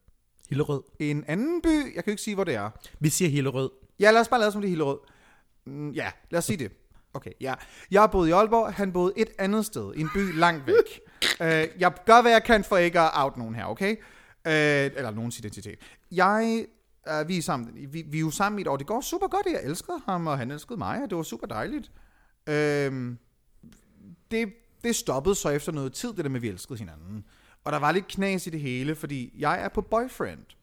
Hillerød. 0.48 0.82
en 0.98 1.24
anden 1.28 1.62
by. 1.62 1.68
Jeg 1.68 2.04
kan 2.04 2.04
jo 2.06 2.10
ikke 2.10 2.22
sige, 2.22 2.34
hvor 2.34 2.44
det 2.44 2.54
er. 2.54 2.70
Vi 3.00 3.08
siger 3.08 3.28
Hillerød. 3.28 3.70
Ja, 4.00 4.10
lad 4.10 4.20
os 4.20 4.28
bare 4.28 4.40
lade 4.40 4.52
som 4.52 4.60
det 4.60 4.68
er 4.68 4.70
Hillerød. 4.70 4.98
Mm, 5.66 5.90
ja, 5.90 6.10
lad 6.30 6.38
os 6.38 6.44
sige 6.44 6.56
det. 6.56 6.72
Okay, 7.14 7.30
ja. 7.40 7.54
Jeg 7.90 8.10
boede 8.10 8.28
i 8.28 8.32
Aalborg, 8.32 8.74
han 8.74 8.92
boede 8.92 9.12
et 9.16 9.28
andet 9.38 9.66
sted, 9.66 9.94
i 9.94 10.00
en 10.00 10.08
by 10.14 10.38
langt 10.38 10.66
væk. 10.66 11.00
uh, 11.40 11.46
jeg 11.82 11.92
gør, 12.06 12.22
hvad 12.22 12.32
jeg 12.32 12.44
kan 12.44 12.64
for 12.64 12.76
ikke 12.76 13.00
at 13.00 13.10
out 13.14 13.36
nogen 13.36 13.54
her, 13.54 13.64
okay? 13.64 13.92
Uh, 13.92 14.96
eller 14.96 15.10
nogens 15.10 15.38
identitet. 15.38 15.78
Jeg, 16.10 16.66
uh, 17.10 17.28
vi, 17.28 17.38
er 17.38 17.42
sammen, 17.42 17.92
vi, 17.92 18.02
vi 18.02 18.16
er 18.16 18.20
jo 18.20 18.30
sammen 18.30 18.58
i 18.58 18.62
et 18.62 18.68
år. 18.68 18.76
Det 18.76 18.86
går 18.86 19.00
super 19.00 19.28
godt, 19.28 19.46
jeg 19.46 19.60
elskede 19.64 20.00
ham, 20.06 20.26
og 20.26 20.38
han 20.38 20.50
elskede 20.50 20.78
mig, 20.78 21.02
og 21.02 21.10
det 21.10 21.16
var 21.16 21.22
super 21.22 21.46
dejligt. 21.46 21.90
Uh, 22.46 22.54
det, 24.30 24.52
det 24.84 24.96
stoppede 24.96 25.34
så 25.34 25.48
efter 25.48 25.72
noget 25.72 25.92
tid, 25.92 26.12
det 26.12 26.24
der 26.24 26.30
med, 26.30 26.36
at 26.36 26.42
vi 26.42 26.48
elskede 26.48 26.78
hinanden. 26.78 27.24
Og 27.64 27.72
der 27.72 27.78
var 27.78 27.92
lidt 27.92 28.08
knas 28.08 28.46
i 28.46 28.50
det 28.50 28.60
hele, 28.60 28.94
fordi 28.94 29.32
jeg 29.38 29.64
er 29.64 29.68
på 29.68 29.80
boyfriend. 29.80 30.53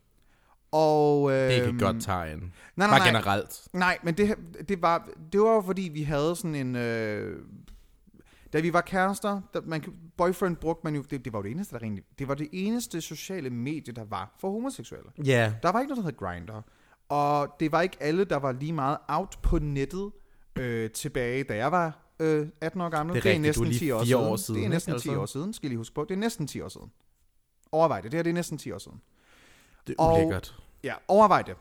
Og, 0.72 1.32
Det 1.32 1.38
er 1.42 1.50
ikke 1.50 1.68
øhm, 1.68 1.76
et 1.76 1.82
godt 1.82 2.02
tegn. 2.04 2.40
nej, 2.40 2.48
nej, 2.76 2.88
Bare 2.88 3.00
nej. 3.00 3.08
generelt. 3.08 3.68
Nej, 3.74 3.98
men 4.04 4.14
det, 4.18 4.36
det, 4.70 4.82
var, 4.82 5.10
det 5.34 5.42
var 5.42 5.62
fordi, 5.62 5.82
vi 5.94 6.04
havde 6.04 6.36
sådan 6.36 6.56
en... 6.56 6.76
Øh, 6.76 7.40
da 8.54 8.60
vi 8.60 8.74
var 8.74 8.82
kærester, 8.82 9.42
der, 9.54 9.62
man, 9.66 9.84
boyfriend 10.18 10.56
brugte 10.58 10.82
man 10.84 10.96
jo... 10.96 11.02
Det, 11.02 11.26
det 11.26 11.34
var 11.34 11.40
jo 11.40 11.44
det 11.44 11.52
eneste, 11.52 11.76
der 11.76 11.82
egentlig... 11.82 12.04
Det 12.20 12.28
var 12.28 12.36
det 12.36 12.50
eneste 12.52 13.02
sociale 13.02 13.50
medie, 13.50 13.94
der 13.94 14.04
var 14.06 14.36
for 14.40 14.52
homoseksuelle. 14.52 15.10
Ja. 15.26 15.54
Der 15.64 15.72
var 15.72 15.80
ikke 15.80 15.90
noget, 15.94 16.04
der 16.06 16.12
hed 16.12 16.18
Grindr. 16.18 16.62
Og 17.10 17.56
det 17.60 17.72
var 17.72 17.82
ikke 17.82 17.98
alle, 18.00 18.26
der 18.26 18.36
var 18.38 18.52
lige 18.52 18.74
meget 18.74 18.98
out 19.08 19.38
på 19.44 19.60
nettet 19.60 20.12
øh, 20.60 20.90
tilbage, 20.92 21.44
da 21.44 21.56
jeg 21.56 21.72
var 21.72 22.14
øh, 22.20 22.48
18 22.62 22.82
år 22.82 22.90
gammel. 22.90 23.16
Det 23.16 23.26
er 23.26 23.30
rigtigt, 23.34 23.56
du 23.56 23.62
er 23.62 23.66
lige 23.66 23.80
10 23.80 23.92
år 23.92 24.04
siden. 24.04 24.16
år 24.24 24.36
siden, 24.36 24.56
Det 24.56 24.62
er 24.62 24.66
ikke? 24.66 24.74
næsten 24.76 24.92
10 24.94 24.96
Altså. 25.10 25.22
år 25.22 25.26
siden, 25.26 25.54
skal 25.54 25.68
I 25.68 25.70
lige 25.70 25.78
huske 25.78 25.96
på. 25.96 26.06
Det 26.10 26.14
er 26.16 26.20
næsten 26.20 26.48
10 26.48 26.62
år 26.62 26.70
siden. 26.70 26.92
Overvej 27.72 28.02
det. 28.02 28.12
Det 28.12 28.18
her 28.18 28.24
det 28.24 28.30
er 28.30 28.34
næsten 28.34 28.58
10 28.58 28.72
år 28.72 28.78
siden. 28.78 29.02
Det 29.88 29.96
er 30.00 30.04
Og- 30.04 30.14
ulækkert. 30.14 30.56
Ja, 30.84 30.94
overvej 31.08 31.42
det. 31.42 31.56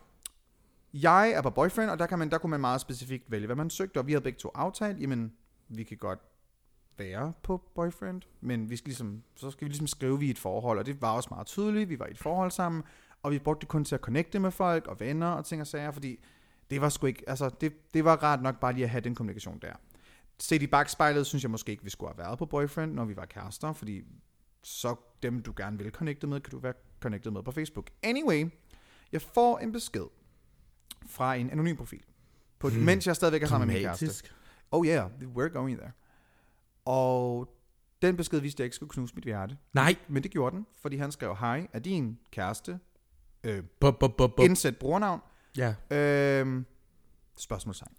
Jeg 0.95 1.31
er 1.31 1.43
på 1.43 1.51
boyfriend, 1.51 1.91
og 1.91 1.99
der, 1.99 2.07
kan 2.07 2.19
man, 2.19 2.31
der 2.31 2.39
kunne 2.39 2.51
man 2.51 2.61
meget 2.61 2.81
specifikt 2.81 3.31
vælge, 3.31 3.47
hvad 3.47 3.57
man 3.57 3.71
søgte, 3.71 3.99
og 3.99 4.07
vi 4.07 4.13
havde 4.13 4.23
begge 4.23 4.39
to 4.39 4.51
aftalt, 4.55 5.01
jamen, 5.01 5.33
vi 5.69 5.85
kan 5.85 5.97
godt 5.97 6.19
være 6.99 7.33
på 7.43 7.63
boyfriend, 7.75 8.23
men 8.41 8.71
vi 8.71 8.77
skal 8.77 8.89
ligesom, 8.89 9.23
så 9.37 9.51
skal 9.51 9.65
vi 9.65 9.69
ligesom 9.69 9.87
skrive, 9.87 10.15
at 10.15 10.21
vi 10.21 10.25
er 10.25 10.29
i 10.29 10.31
et 10.31 10.39
forhold, 10.39 10.79
og 10.79 10.87
det 10.87 11.03
var 11.03 11.13
også 11.13 11.29
meget 11.33 11.47
tydeligt, 11.47 11.89
vi 11.89 11.99
var 11.99 12.07
i 12.07 12.11
et 12.11 12.19
forhold 12.19 12.51
sammen, 12.51 12.83
og 13.23 13.31
vi 13.31 13.39
brugte 13.39 13.61
det 13.61 13.69
kun 13.69 13.85
til 13.85 13.95
at 13.95 14.01
connecte 14.01 14.39
med 14.39 14.51
folk 14.51 14.87
og 14.87 15.01
venner 15.01 15.27
og 15.31 15.45
ting 15.45 15.61
og 15.61 15.67
sager, 15.67 15.91
fordi 15.91 16.25
det 16.71 16.81
var 16.81 16.89
sgu 16.89 17.07
ikke, 17.07 17.25
altså 17.27 17.49
det, 17.61 17.73
det 17.95 18.05
var 18.05 18.17
rart 18.17 18.43
nok 18.43 18.61
bare 18.61 18.73
lige 18.73 18.85
at 18.85 18.91
have 18.91 19.01
den 19.01 19.15
kommunikation 19.15 19.59
der. 19.63 19.73
Set 20.39 20.63
i 20.63 20.67
bagspejlet, 20.67 21.27
synes 21.27 21.43
jeg 21.45 21.51
måske 21.51 21.73
ikke, 21.73 21.85
vi 21.85 21.91
skulle 21.91 22.11
have 22.15 22.19
været 22.19 22.39
på 22.39 22.47
boyfriend, 22.47 22.93
når 22.95 23.05
vi 23.05 23.17
var 23.17 23.25
kærester, 23.25 23.73
fordi 23.73 24.03
så 24.63 24.95
dem, 25.23 25.43
du 25.43 25.53
gerne 25.57 25.79
vil 25.79 25.91
connecte 25.91 26.27
med, 26.27 26.41
kan 26.41 26.51
du 26.51 26.59
være 26.59 26.73
connected 27.01 27.31
med 27.31 27.43
på 27.43 27.53
Facebook. 27.53 27.91
Anyway, 28.03 28.51
jeg 29.13 29.23
får 29.23 29.59
en 29.59 29.73
besked 29.73 30.07
fra 31.07 31.35
en 31.35 31.51
anonym 31.51 31.77
profil, 31.77 32.03
på, 32.59 32.69
hmm. 32.69 32.79
mens 32.79 33.07
jeg 33.07 33.17
stadigvæk 33.17 33.43
er 33.43 33.47
sammen 33.47 33.67
med 33.67 33.75
min 33.75 33.83
kæreste. 33.83 34.31
Oh 34.71 34.87
yeah, 34.87 35.11
we're 35.37 35.49
going 35.49 35.79
there. 35.79 35.93
Og 36.85 37.49
den 38.03 38.17
besked 38.17 38.41
vidste, 38.41 38.57
at 38.57 38.59
jeg 38.61 38.65
ikke 38.65 38.77
skulle 38.77 38.91
knuse 38.91 39.15
mit 39.15 39.25
hjerte. 39.25 39.57
Nej. 39.73 39.97
Men 40.09 40.23
det 40.23 40.31
gjorde 40.31 40.57
den, 40.57 40.67
fordi 40.83 40.97
han 40.97 41.13
skrev, 41.13 41.37
hej, 41.37 41.69
er 41.73 41.79
din 41.79 42.19
kæreste? 42.31 42.79
Øh, 43.45 43.63
Bup, 43.81 43.99
bup, 43.99 44.17
bup, 44.19 44.31
bup. 44.37 44.45
indsæt 44.45 44.77
brugernavn. 44.77 45.21
Ja. 45.57 45.75
Øh, 45.91 46.63
spørgsmålstegn. 47.37 47.95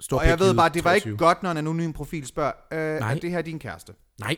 Stor 0.00 0.18
Og 0.18 0.26
jeg 0.26 0.38
ved 0.38 0.54
bare, 0.54 0.68
det 0.68 0.84
var 0.84 0.90
23. 0.90 1.12
ikke 1.12 1.24
godt, 1.24 1.42
når 1.42 1.50
en 1.50 1.56
anonym 1.56 1.92
profil 1.92 2.26
spørger, 2.26 2.52
øh, 2.72 2.78
Nej. 2.78 3.14
er 3.14 3.18
det 3.18 3.30
her 3.30 3.42
din 3.42 3.58
kæreste? 3.58 3.94
Nej. 4.20 4.36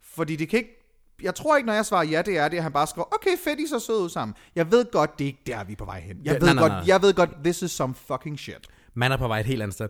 Fordi 0.00 0.36
det 0.36 0.48
kan 0.48 0.58
ikke... 0.58 0.77
Jeg 1.22 1.34
tror 1.34 1.56
ikke, 1.56 1.66
når 1.66 1.72
jeg 1.72 1.86
svarer 1.86 2.04
ja, 2.04 2.22
det 2.22 2.38
er 2.38 2.48
det, 2.48 2.56
at 2.56 2.62
han 2.62 2.72
bare 2.72 2.86
skriver, 2.86 3.14
okay, 3.14 3.36
fedt, 3.44 3.60
I 3.60 3.66
så 3.66 3.78
søde 3.78 3.98
ud 3.98 4.08
sammen. 4.08 4.34
Jeg 4.54 4.70
ved 4.70 4.90
godt, 4.92 5.18
det 5.18 5.24
er 5.24 5.26
ikke 5.26 5.42
der, 5.46 5.64
vi 5.64 5.72
er 5.72 5.76
på 5.76 5.84
vej 5.84 6.00
hen. 6.00 6.16
Jeg, 6.24 6.34
ved, 6.34 6.40
nej, 6.40 6.54
nej, 6.54 6.62
godt, 6.62 6.72
nej. 6.72 6.82
jeg 6.86 7.02
ved 7.02 7.14
godt, 7.14 7.30
this 7.44 7.62
is 7.62 7.70
some 7.70 7.94
fucking 7.94 8.38
shit. 8.38 8.66
Man 8.94 9.12
er 9.12 9.16
på 9.16 9.28
vej 9.28 9.40
et 9.40 9.46
helt 9.46 9.62
andet 9.62 9.74
sted. 9.74 9.88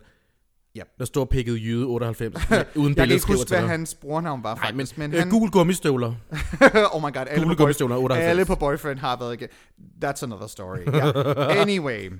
Ja. 0.74 0.82
Der 0.98 1.04
står 1.04 1.24
pikket 1.24 1.54
jyde 1.54 1.86
98, 1.86 2.34
uden 2.76 2.96
Jeg 2.96 3.06
kan 3.06 3.14
ikke 3.14 3.26
huske, 3.26 3.48
hvad 3.48 3.68
hans 3.68 3.94
brugernavn 3.94 4.42
var, 4.42 4.54
Nej, 4.54 4.72
men, 4.72 4.78
faktisk. 4.78 4.98
Men, 4.98 5.12
øh, 5.12 5.18
han, 5.18 5.30
gul 5.30 5.50
gummistøvler. 5.50 6.14
oh 6.94 7.02
my 7.02 7.12
god, 7.12 7.26
alle 7.28 7.44
Gule 7.44 7.56
på, 7.56 7.58
gummistøvler 7.58 7.96
boy, 7.96 8.02
98. 8.02 8.30
alle 8.30 8.44
på 8.44 8.54
Boyfriend 8.54 8.98
har 8.98 9.16
været 9.18 9.34
igen. 9.34 9.48
That's 10.04 10.22
another 10.22 10.46
story. 10.46 10.78
Yeah. 10.88 11.60
Anyway, 11.62 12.12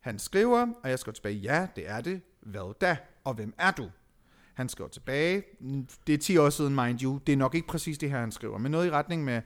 han 0.00 0.18
skriver, 0.18 0.66
og 0.84 0.90
jeg 0.90 0.98
skriver 0.98 1.14
tilbage, 1.14 1.34
ja, 1.34 1.66
det 1.76 1.84
er 1.90 2.00
det. 2.00 2.20
Hvad 2.42 2.74
da? 2.80 2.96
Og 3.24 3.34
hvem 3.34 3.54
er 3.58 3.70
du? 3.70 3.86
Han 4.56 4.68
skriver 4.68 4.90
tilbage, 4.90 5.42
"Mm, 5.60 5.86
det 6.06 6.14
er 6.14 6.18
10 6.18 6.36
år 6.36 6.50
siden, 6.50 6.74
mind 6.74 7.02
you. 7.02 7.18
Det 7.26 7.32
er 7.32 7.36
nok 7.36 7.54
ikke 7.54 7.68
præcis 7.68 7.98
det 7.98 8.10
her, 8.10 8.18
han 8.20 8.32
skriver, 8.32 8.58
men 8.58 8.72
noget 8.72 8.86
i 8.86 8.90
retning 8.90 9.24
med, 9.24 9.42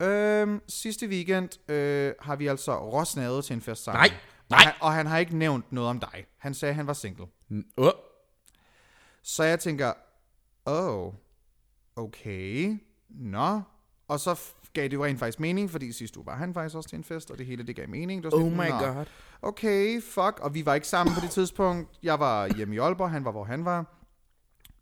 øhm, 0.00 0.60
sidste 0.68 1.06
weekend 1.06 1.70
øh, 1.70 2.12
har 2.20 2.36
vi 2.36 2.46
altså 2.46 2.78
råsnadet 2.78 3.44
til 3.44 3.54
en 3.54 3.60
fest 3.60 3.84
sammen. 3.84 4.00
Nej, 4.00 4.10
nej. 4.50 4.58
Og 4.58 4.64
han, 4.66 4.72
og 4.80 4.92
han 4.92 5.06
har 5.06 5.18
ikke 5.18 5.36
nævnt 5.36 5.72
noget 5.72 5.90
om 5.90 6.00
dig. 6.00 6.26
Han 6.38 6.54
sagde, 6.54 6.70
at 6.70 6.76
han 6.76 6.86
var 6.86 6.92
single. 6.92 7.26
Åh. 7.76 7.90
Så 9.22 9.44
jeg 9.44 9.60
tænker, 9.60 9.92
oh, 10.64 11.12
okay, 11.96 12.78
nå. 13.08 13.60
Og 14.08 14.20
så 14.20 14.40
gav 14.72 14.84
det 14.84 14.92
jo 14.92 15.04
rent 15.04 15.18
faktisk 15.18 15.40
mening, 15.40 15.70
fordi 15.70 15.92
sidste 15.92 16.18
uge 16.18 16.26
var 16.26 16.36
han 16.36 16.54
faktisk 16.54 16.76
også 16.76 16.88
til 16.88 16.96
en 16.96 17.04
fest, 17.04 17.30
og 17.30 17.38
det 17.38 17.46
hele 17.46 17.66
det 17.66 17.76
gav 17.76 17.88
mening. 17.88 18.22
Det 18.22 18.32
var 18.32 18.38
Oh 18.38 18.52
my 18.52 18.56
"Nå, 18.56 18.78
god. 18.94 19.04
Okay, 19.42 20.02
fuck. 20.02 20.40
Og 20.40 20.54
vi 20.54 20.66
var 20.66 20.74
ikke 20.74 20.88
sammen 20.88 21.14
på 21.14 21.20
det 21.20 21.30
tidspunkt. 21.30 21.90
Jeg 22.02 22.20
var 22.20 22.56
hjemme 22.56 22.74
i 22.74 22.78
Aalborg, 22.78 23.10
han 23.10 23.24
var, 23.24 23.30
hvor 23.30 23.44
han 23.44 23.64
var. 23.64 23.92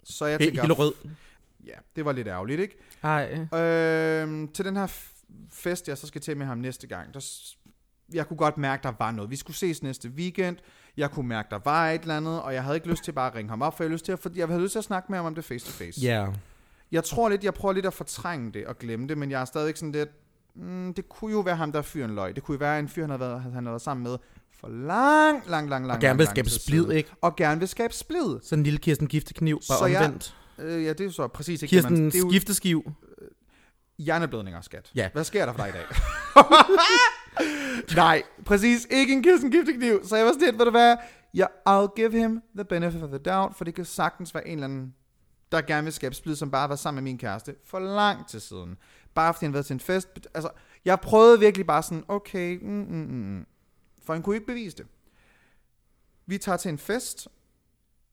Så 0.05 0.27
jeg 0.27 0.40
tænker, 0.40 0.61
Hillerød. 0.62 0.93
ja, 1.67 1.75
det 1.97 2.05
var 2.05 2.12
lidt 2.12 2.29
ærgerligt, 2.29 2.61
ikke? 2.61 2.77
Ej. 3.03 3.61
Øhm, 3.61 4.49
til 4.49 4.64
den 4.64 4.77
her 4.77 4.87
fest, 5.51 5.88
jeg 5.88 5.99
så 5.99 6.07
skal 6.07 6.21
til 6.21 6.37
med 6.37 6.47
ham 6.47 6.59
næste 6.59 6.87
gang, 6.87 7.14
der, 7.14 7.21
jeg 8.12 8.29
kunne 8.29 8.37
godt 8.37 8.59
mærke, 8.59 8.83
der 8.83 8.93
var 8.99 9.11
noget. 9.11 9.31
Vi 9.31 9.37
skulle 9.37 9.57
ses 9.57 9.83
næste 9.83 10.09
weekend. 10.09 10.57
Jeg 10.97 11.11
kunne 11.11 11.29
mærke, 11.29 11.49
der 11.51 11.59
var 11.64 11.90
et 11.90 12.01
eller 12.01 12.17
andet, 12.17 12.43
og 12.43 12.55
jeg 12.55 12.62
havde 12.62 12.77
ikke 12.77 12.88
lyst 12.88 13.05
til 13.05 13.12
bare 13.12 13.31
at 13.31 13.35
ringe 13.35 13.51
ham 13.51 13.62
op, 13.62 13.77
for 13.77 13.85
jeg 13.85 13.88
havde 13.88 13.95
lyst 13.95 14.05
til 14.05 14.12
at, 14.12 14.19
for 14.19 14.31
jeg 14.35 14.47
havde 14.49 14.62
lyst 14.62 14.73
til 14.73 14.79
at 14.79 14.85
snakke 14.85 15.07
med 15.12 15.19
ham 15.19 15.27
om 15.27 15.35
det 15.35 15.45
face 15.45 15.67
to 15.67 15.73
face. 15.73 16.01
Ja. 16.01 16.27
Jeg 16.93 17.05
tror 17.05 17.29
lidt, 17.29 17.45
jeg 17.45 17.55
prøver 17.55 17.73
lidt 17.73 17.87
at 17.87 17.95
fortrænge 17.95 18.53
det 18.53 18.67
og 18.67 18.79
glemme 18.79 19.09
det, 19.09 19.19
men 19.19 19.31
jeg 19.31 19.40
er 19.40 19.45
stadigvæk 19.45 19.77
sådan 19.77 19.93
lidt, 19.93 20.09
mm, 20.55 20.95
det 20.95 21.09
kunne 21.09 21.33
jo 21.33 21.40
være 21.40 21.57
ham, 21.57 21.73
der 21.73 21.79
er 21.79 21.83
fyren 21.83 22.14
løg. 22.14 22.35
Det 22.35 22.43
kunne 22.43 22.55
jo 22.55 22.59
være 22.59 22.79
en 22.79 22.88
fyr, 22.88 23.03
han 23.03 23.11
har 23.11 23.17
været, 23.17 23.43
han 23.43 23.64
har 23.64 23.71
været 23.73 23.83
sammen 23.83 24.05
med 24.05 24.19
for 24.64 24.70
lang, 24.87 25.42
lang, 25.46 25.68
lang, 25.68 25.87
lang, 25.87 25.96
Og 25.96 26.00
gerne 26.00 26.16
vil 26.18 26.24
lang 26.24 26.37
skabe 26.37 26.50
splid, 26.50 26.90
ikke? 26.90 27.11
Og 27.20 27.37
gerne 27.37 27.59
vil 27.59 27.68
skabe 27.68 27.94
splid. 27.94 28.38
Sådan 28.42 28.59
en 28.59 28.62
lille 28.64 28.79
Kirsten 28.79 29.07
Giftekniv, 29.07 29.61
bare 29.68 29.79
Så 29.79 29.87
jeg- 29.87 30.05
omvendt. 30.05 30.37
Øh, 30.59 30.85
ja, 30.85 30.88
det 30.88 31.00
er 31.00 31.05
jo 31.05 31.11
så 31.12 31.29
præcis 31.29 31.62
ikke 31.62 31.77
det, 31.77 31.83
Kirsten 31.83 31.94
man... 32.03 32.07
Det 32.07 32.14
er 32.14 32.18
jo 32.18 32.31
Skifteskiv. 32.31 32.92
hjerneblødninger, 33.98 34.61
skat. 34.61 34.90
Ja. 34.94 35.09
Hvad 35.12 35.24
sker 35.24 35.46
der 35.46 35.53
for 35.53 35.62
dig 35.62 35.68
i 35.68 35.72
dag? 35.72 35.85
Nej, 37.96 38.22
præcis. 38.46 38.87
Ikke 38.90 39.12
en 39.12 39.22
Kirsten 39.22 39.50
Giftekniv. 39.50 40.00
Så 40.05 40.16
jeg 40.16 40.24
var 40.27 40.33
sådan 40.33 40.46
lidt, 40.46 40.59
ved 40.59 40.64
du 40.64 40.70
hvad? 40.70 40.96
Jeg, 41.35 41.48
I'll 41.68 41.94
give 41.96 42.12
him 42.12 42.40
the 42.57 42.64
benefit 42.64 43.03
of 43.03 43.09
the 43.09 43.18
doubt, 43.18 43.57
for 43.57 43.64
det 43.64 43.74
kan 43.74 43.85
sagtens 43.85 44.35
være 44.35 44.46
en 44.48 44.53
eller 44.55 44.64
anden, 44.64 44.94
der 45.53 45.61
gerne 45.61 45.85
vil 45.85 45.92
skabe 45.92 46.14
splid, 46.14 46.37
som 46.37 46.50
bare 46.50 46.68
var 46.68 46.77
sammen 46.77 47.05
med 47.05 47.11
min 47.12 47.18
kæreste 47.18 47.55
for 47.66 47.79
lang 47.79 48.29
tid 48.29 48.40
siden. 48.40 48.77
Bare 49.14 49.35
fordi 49.35 49.44
han 49.44 49.53
har 49.53 49.57
været 49.57 49.66
til 49.66 49.74
en 49.74 49.81
fest. 49.81 50.09
Altså, 50.35 50.50
jeg 50.85 51.00
prøvede 51.00 51.40
virkelig 51.40 51.66
bare 51.66 51.83
sådan, 51.83 52.05
okay, 52.09 52.59
mm, 52.62 52.68
mm, 52.70 52.96
mm, 52.96 53.14
mm. 53.14 53.46
For 54.07 54.12
han 54.12 54.23
kunne 54.23 54.37
ikke 54.37 54.47
bevise 54.47 54.77
det. 54.77 54.87
Vi 56.27 56.38
tager 56.38 56.57
til 56.57 56.69
en 56.69 56.79
fest, 56.79 57.29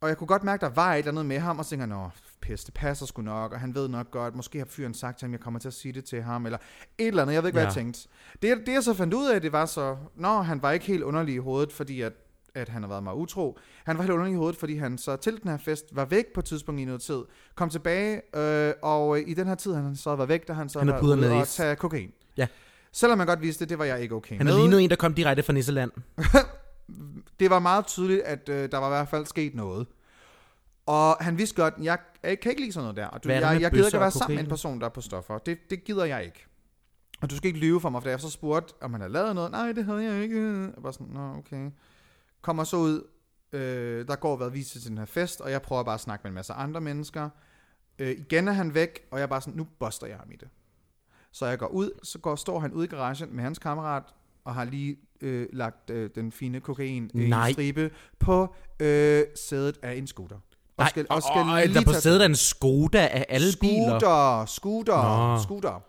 og 0.02 0.10
jeg 0.10 0.18
kunne 0.18 0.28
godt 0.28 0.44
mærke, 0.44 0.62
der 0.62 0.70
var 0.70 0.94
et 0.94 0.98
eller 0.98 1.12
andet 1.12 1.26
med 1.26 1.40
ham, 1.40 1.60
og 1.60 1.66
så 1.66 1.70
tænker 1.70 1.86
nå, 1.86 2.10
pis, 2.42 2.64
det 2.64 2.74
passer 2.74 3.06
sgu 3.06 3.22
nok, 3.22 3.52
og 3.54 3.60
han 3.60 3.76
ved 3.76 3.88
nok 3.88 4.12
godt, 4.12 4.36
måske 4.36 4.58
har 4.58 4.66
fyren 4.66 4.94
sagt 4.94 5.20
til 5.20 5.26
ham, 5.26 5.32
jeg 5.32 5.40
kommer 5.40 5.60
til 5.60 5.68
at 5.68 5.74
sige 5.74 5.92
det 5.92 6.06
til 6.06 6.22
ham, 6.22 6.46
eller 6.46 6.58
et 6.98 7.08
eller 7.08 7.22
andet, 7.22 7.34
jeg 7.34 7.44
ved 7.44 7.48
ikke, 7.50 7.56
hvad 7.56 7.64
Ja. 7.64 7.68
jeg 7.68 7.74
tænkte. 7.76 8.08
Det, 8.42 8.58
det 8.66 8.74
jeg 8.74 8.84
så 8.84 8.94
fandt 8.94 9.14
ud 9.14 9.30
af, 9.30 9.42
det 9.42 9.52
var 9.52 9.66
så, 9.66 9.98
nå, 10.16 10.42
han 10.42 10.62
var 10.62 10.72
ikke 10.72 10.86
helt 10.86 11.04
underlig 11.04 11.36
i 11.36 11.38
hovedet, 11.38 11.74
fordi 11.74 12.02
at 12.02 12.14
at 12.56 12.70
han 12.70 12.82
har 12.84 12.90
været 12.90 13.04
mig 13.04 13.16
utro. 13.16 13.58
Han 13.86 13.98
var 13.98 14.04
helt 14.04 14.12
underlig 14.14 14.34
i 14.34 14.38
hovedet, 14.38 14.56
fordi 14.58 14.76
han 14.78 14.98
så 14.98 15.16
til 15.16 15.42
den 15.42 15.50
her 15.52 15.58
fest 15.58 15.86
var 15.96 16.06
væk 16.06 16.26
på 16.34 16.40
et 16.40 16.46
tidspunkt 16.46 16.82
i 16.82 16.86
noget 16.86 17.02
tid, 17.02 17.22
kom 17.56 17.70
tilbage, 17.70 18.22
øh, 18.38 18.74
og 18.82 19.20
i 19.20 19.34
den 19.34 19.48
her 19.48 19.56
tid, 19.56 19.74
han 19.74 19.96
så 19.96 20.16
var 20.16 20.26
væk, 20.26 20.48
da 20.48 20.54
han 20.54 20.70
så 20.70 20.80
Han 20.80 20.88
var 20.88 21.02
ude 21.04 21.32
og 21.42 21.48
tage 21.48 21.76
kokain. 21.76 22.12
Ja. 22.38 22.48
Selvom 22.94 23.18
man 23.18 23.28
godt 23.28 23.42
vidste, 23.42 23.66
det 23.66 23.80
var 23.80 23.86
jeg 23.86 24.02
ikke 24.02 24.16
okay 24.16 24.38
Han 24.38 24.46
med. 24.46 24.54
er 24.54 24.58
lignet 24.60 24.84
en, 24.84 24.90
der 24.90 24.96
kom 24.96 25.14
direkte 25.14 25.44
fra 25.44 25.54
Nisseland. 25.54 25.92
det 27.40 27.50
var 27.50 27.60
meget 27.60 27.88
tydeligt, 27.88 28.22
at 28.22 28.50
øh, 28.50 28.72
der 28.72 28.78
var 28.78 28.88
i 28.88 28.90
hvert 28.90 29.08
fald 29.08 29.26
sket 29.26 29.56
noget. 29.56 29.88
Og 30.86 31.18
han 31.20 31.38
vidste 31.38 31.56
godt, 31.56 31.74
jeg, 31.82 32.00
jeg 32.24 32.40
kan 32.40 32.52
ikke 32.52 32.62
lide 32.62 32.72
sådan 32.72 32.84
noget 32.84 32.98
der. 32.98 33.08
Og 33.08 33.24
du, 33.24 33.30
jeg, 33.30 33.42
jeg 33.42 33.72
gider 33.72 33.86
ikke 33.86 33.98
at 33.98 34.02
være 34.02 34.12
sammen 34.12 34.36
med 34.36 34.44
en 34.44 34.50
person, 34.50 34.80
der 34.80 34.86
er 34.86 34.90
på 34.90 35.02
stoffer. 35.02 35.38
Det, 35.38 35.58
det 35.70 35.84
gider 35.84 36.06
jeg 36.06 36.26
ikke. 36.26 36.46
Og 37.22 37.30
du 37.30 37.36
skal 37.38 37.48
ikke 37.48 37.60
lyve 37.60 37.82
for 37.82 37.90
mig, 37.90 38.02
for 38.02 38.08
da 38.08 38.12
jeg 38.12 38.20
så 38.20 38.30
spurgte, 38.30 38.74
om 38.82 38.92
han 38.92 39.02
havde 39.02 39.14
lavet 39.14 39.36
noget. 39.36 39.52
Nej, 39.52 39.72
det 39.72 39.86
havde 39.86 40.04
jeg 40.04 40.24
ikke. 40.24 40.52
Jeg 40.62 40.72
var 40.78 40.92
sådan, 40.92 41.08
nå, 41.08 41.36
okay. 41.38 41.72
Kommer 42.42 42.64
så 42.64 42.78
ud, 42.78 43.04
øh, 43.54 44.08
der 44.08 44.16
går 44.16 44.38
været 44.38 44.54
vist 44.54 44.72
til 44.72 44.88
den 44.88 44.98
her 44.98 45.06
fest, 45.06 45.42
og 45.42 45.52
jeg 45.52 45.62
prøver 45.62 45.84
bare 45.84 45.94
at 45.94 46.00
snakke 46.02 46.24
med 46.24 46.30
en 46.30 46.36
masse 46.36 46.54
andre 46.54 46.82
mennesker. 46.82 47.30
Øh, 48.00 48.12
igen 48.12 48.48
er 48.48 48.52
han 48.52 48.74
væk, 48.74 49.08
og 49.12 49.18
jeg 49.20 49.24
er 49.24 49.28
bare 49.28 49.42
sådan, 49.42 49.54
nu 49.54 49.68
buster 49.80 50.08
jeg 50.08 50.18
ham 50.18 50.32
i 50.32 50.36
det. 50.36 50.48
Så 51.34 51.46
jeg 51.46 51.58
går 51.60 51.68
ud, 51.68 51.90
så 52.04 52.20
går, 52.20 52.36
står 52.36 52.60
han 52.60 52.74
ude 52.74 52.86
i 52.86 52.88
garagen 52.88 53.36
med 53.36 53.44
hans 53.44 53.60
kammerat, 53.60 54.04
og 54.46 54.54
har 54.56 54.66
lige 54.66 54.98
øh, 55.22 55.48
lagt 55.54 55.90
øh, 55.90 56.10
den 56.16 56.32
fine 56.32 56.60
kokain 56.60 57.12
øh, 57.16 57.22
i 57.22 57.26
en 57.32 57.52
stribe 57.54 57.92
på 58.20 58.56
øh, 58.80 59.24
sædet 59.36 59.78
af 59.82 59.94
en 59.94 60.08
scooter. 60.08 60.36
Og 60.36 60.42
Nej, 60.78 60.90
skal, 60.90 61.06
og, 61.10 61.22
skal 61.22 61.32
og, 61.42 61.62
lige 61.66 61.74
der 61.74 61.82
på 61.86 61.92
tage- 61.92 62.02
sædet 62.02 62.22
er 62.22 62.26
en 62.26 62.36
Skoda 62.36 63.08
af 63.12 63.26
alle 63.30 63.48
biler. 63.62 64.00
Scooter, 64.00 64.46
scooter, 64.46 65.34
Nå. 65.36 65.44
scooter. 65.44 65.82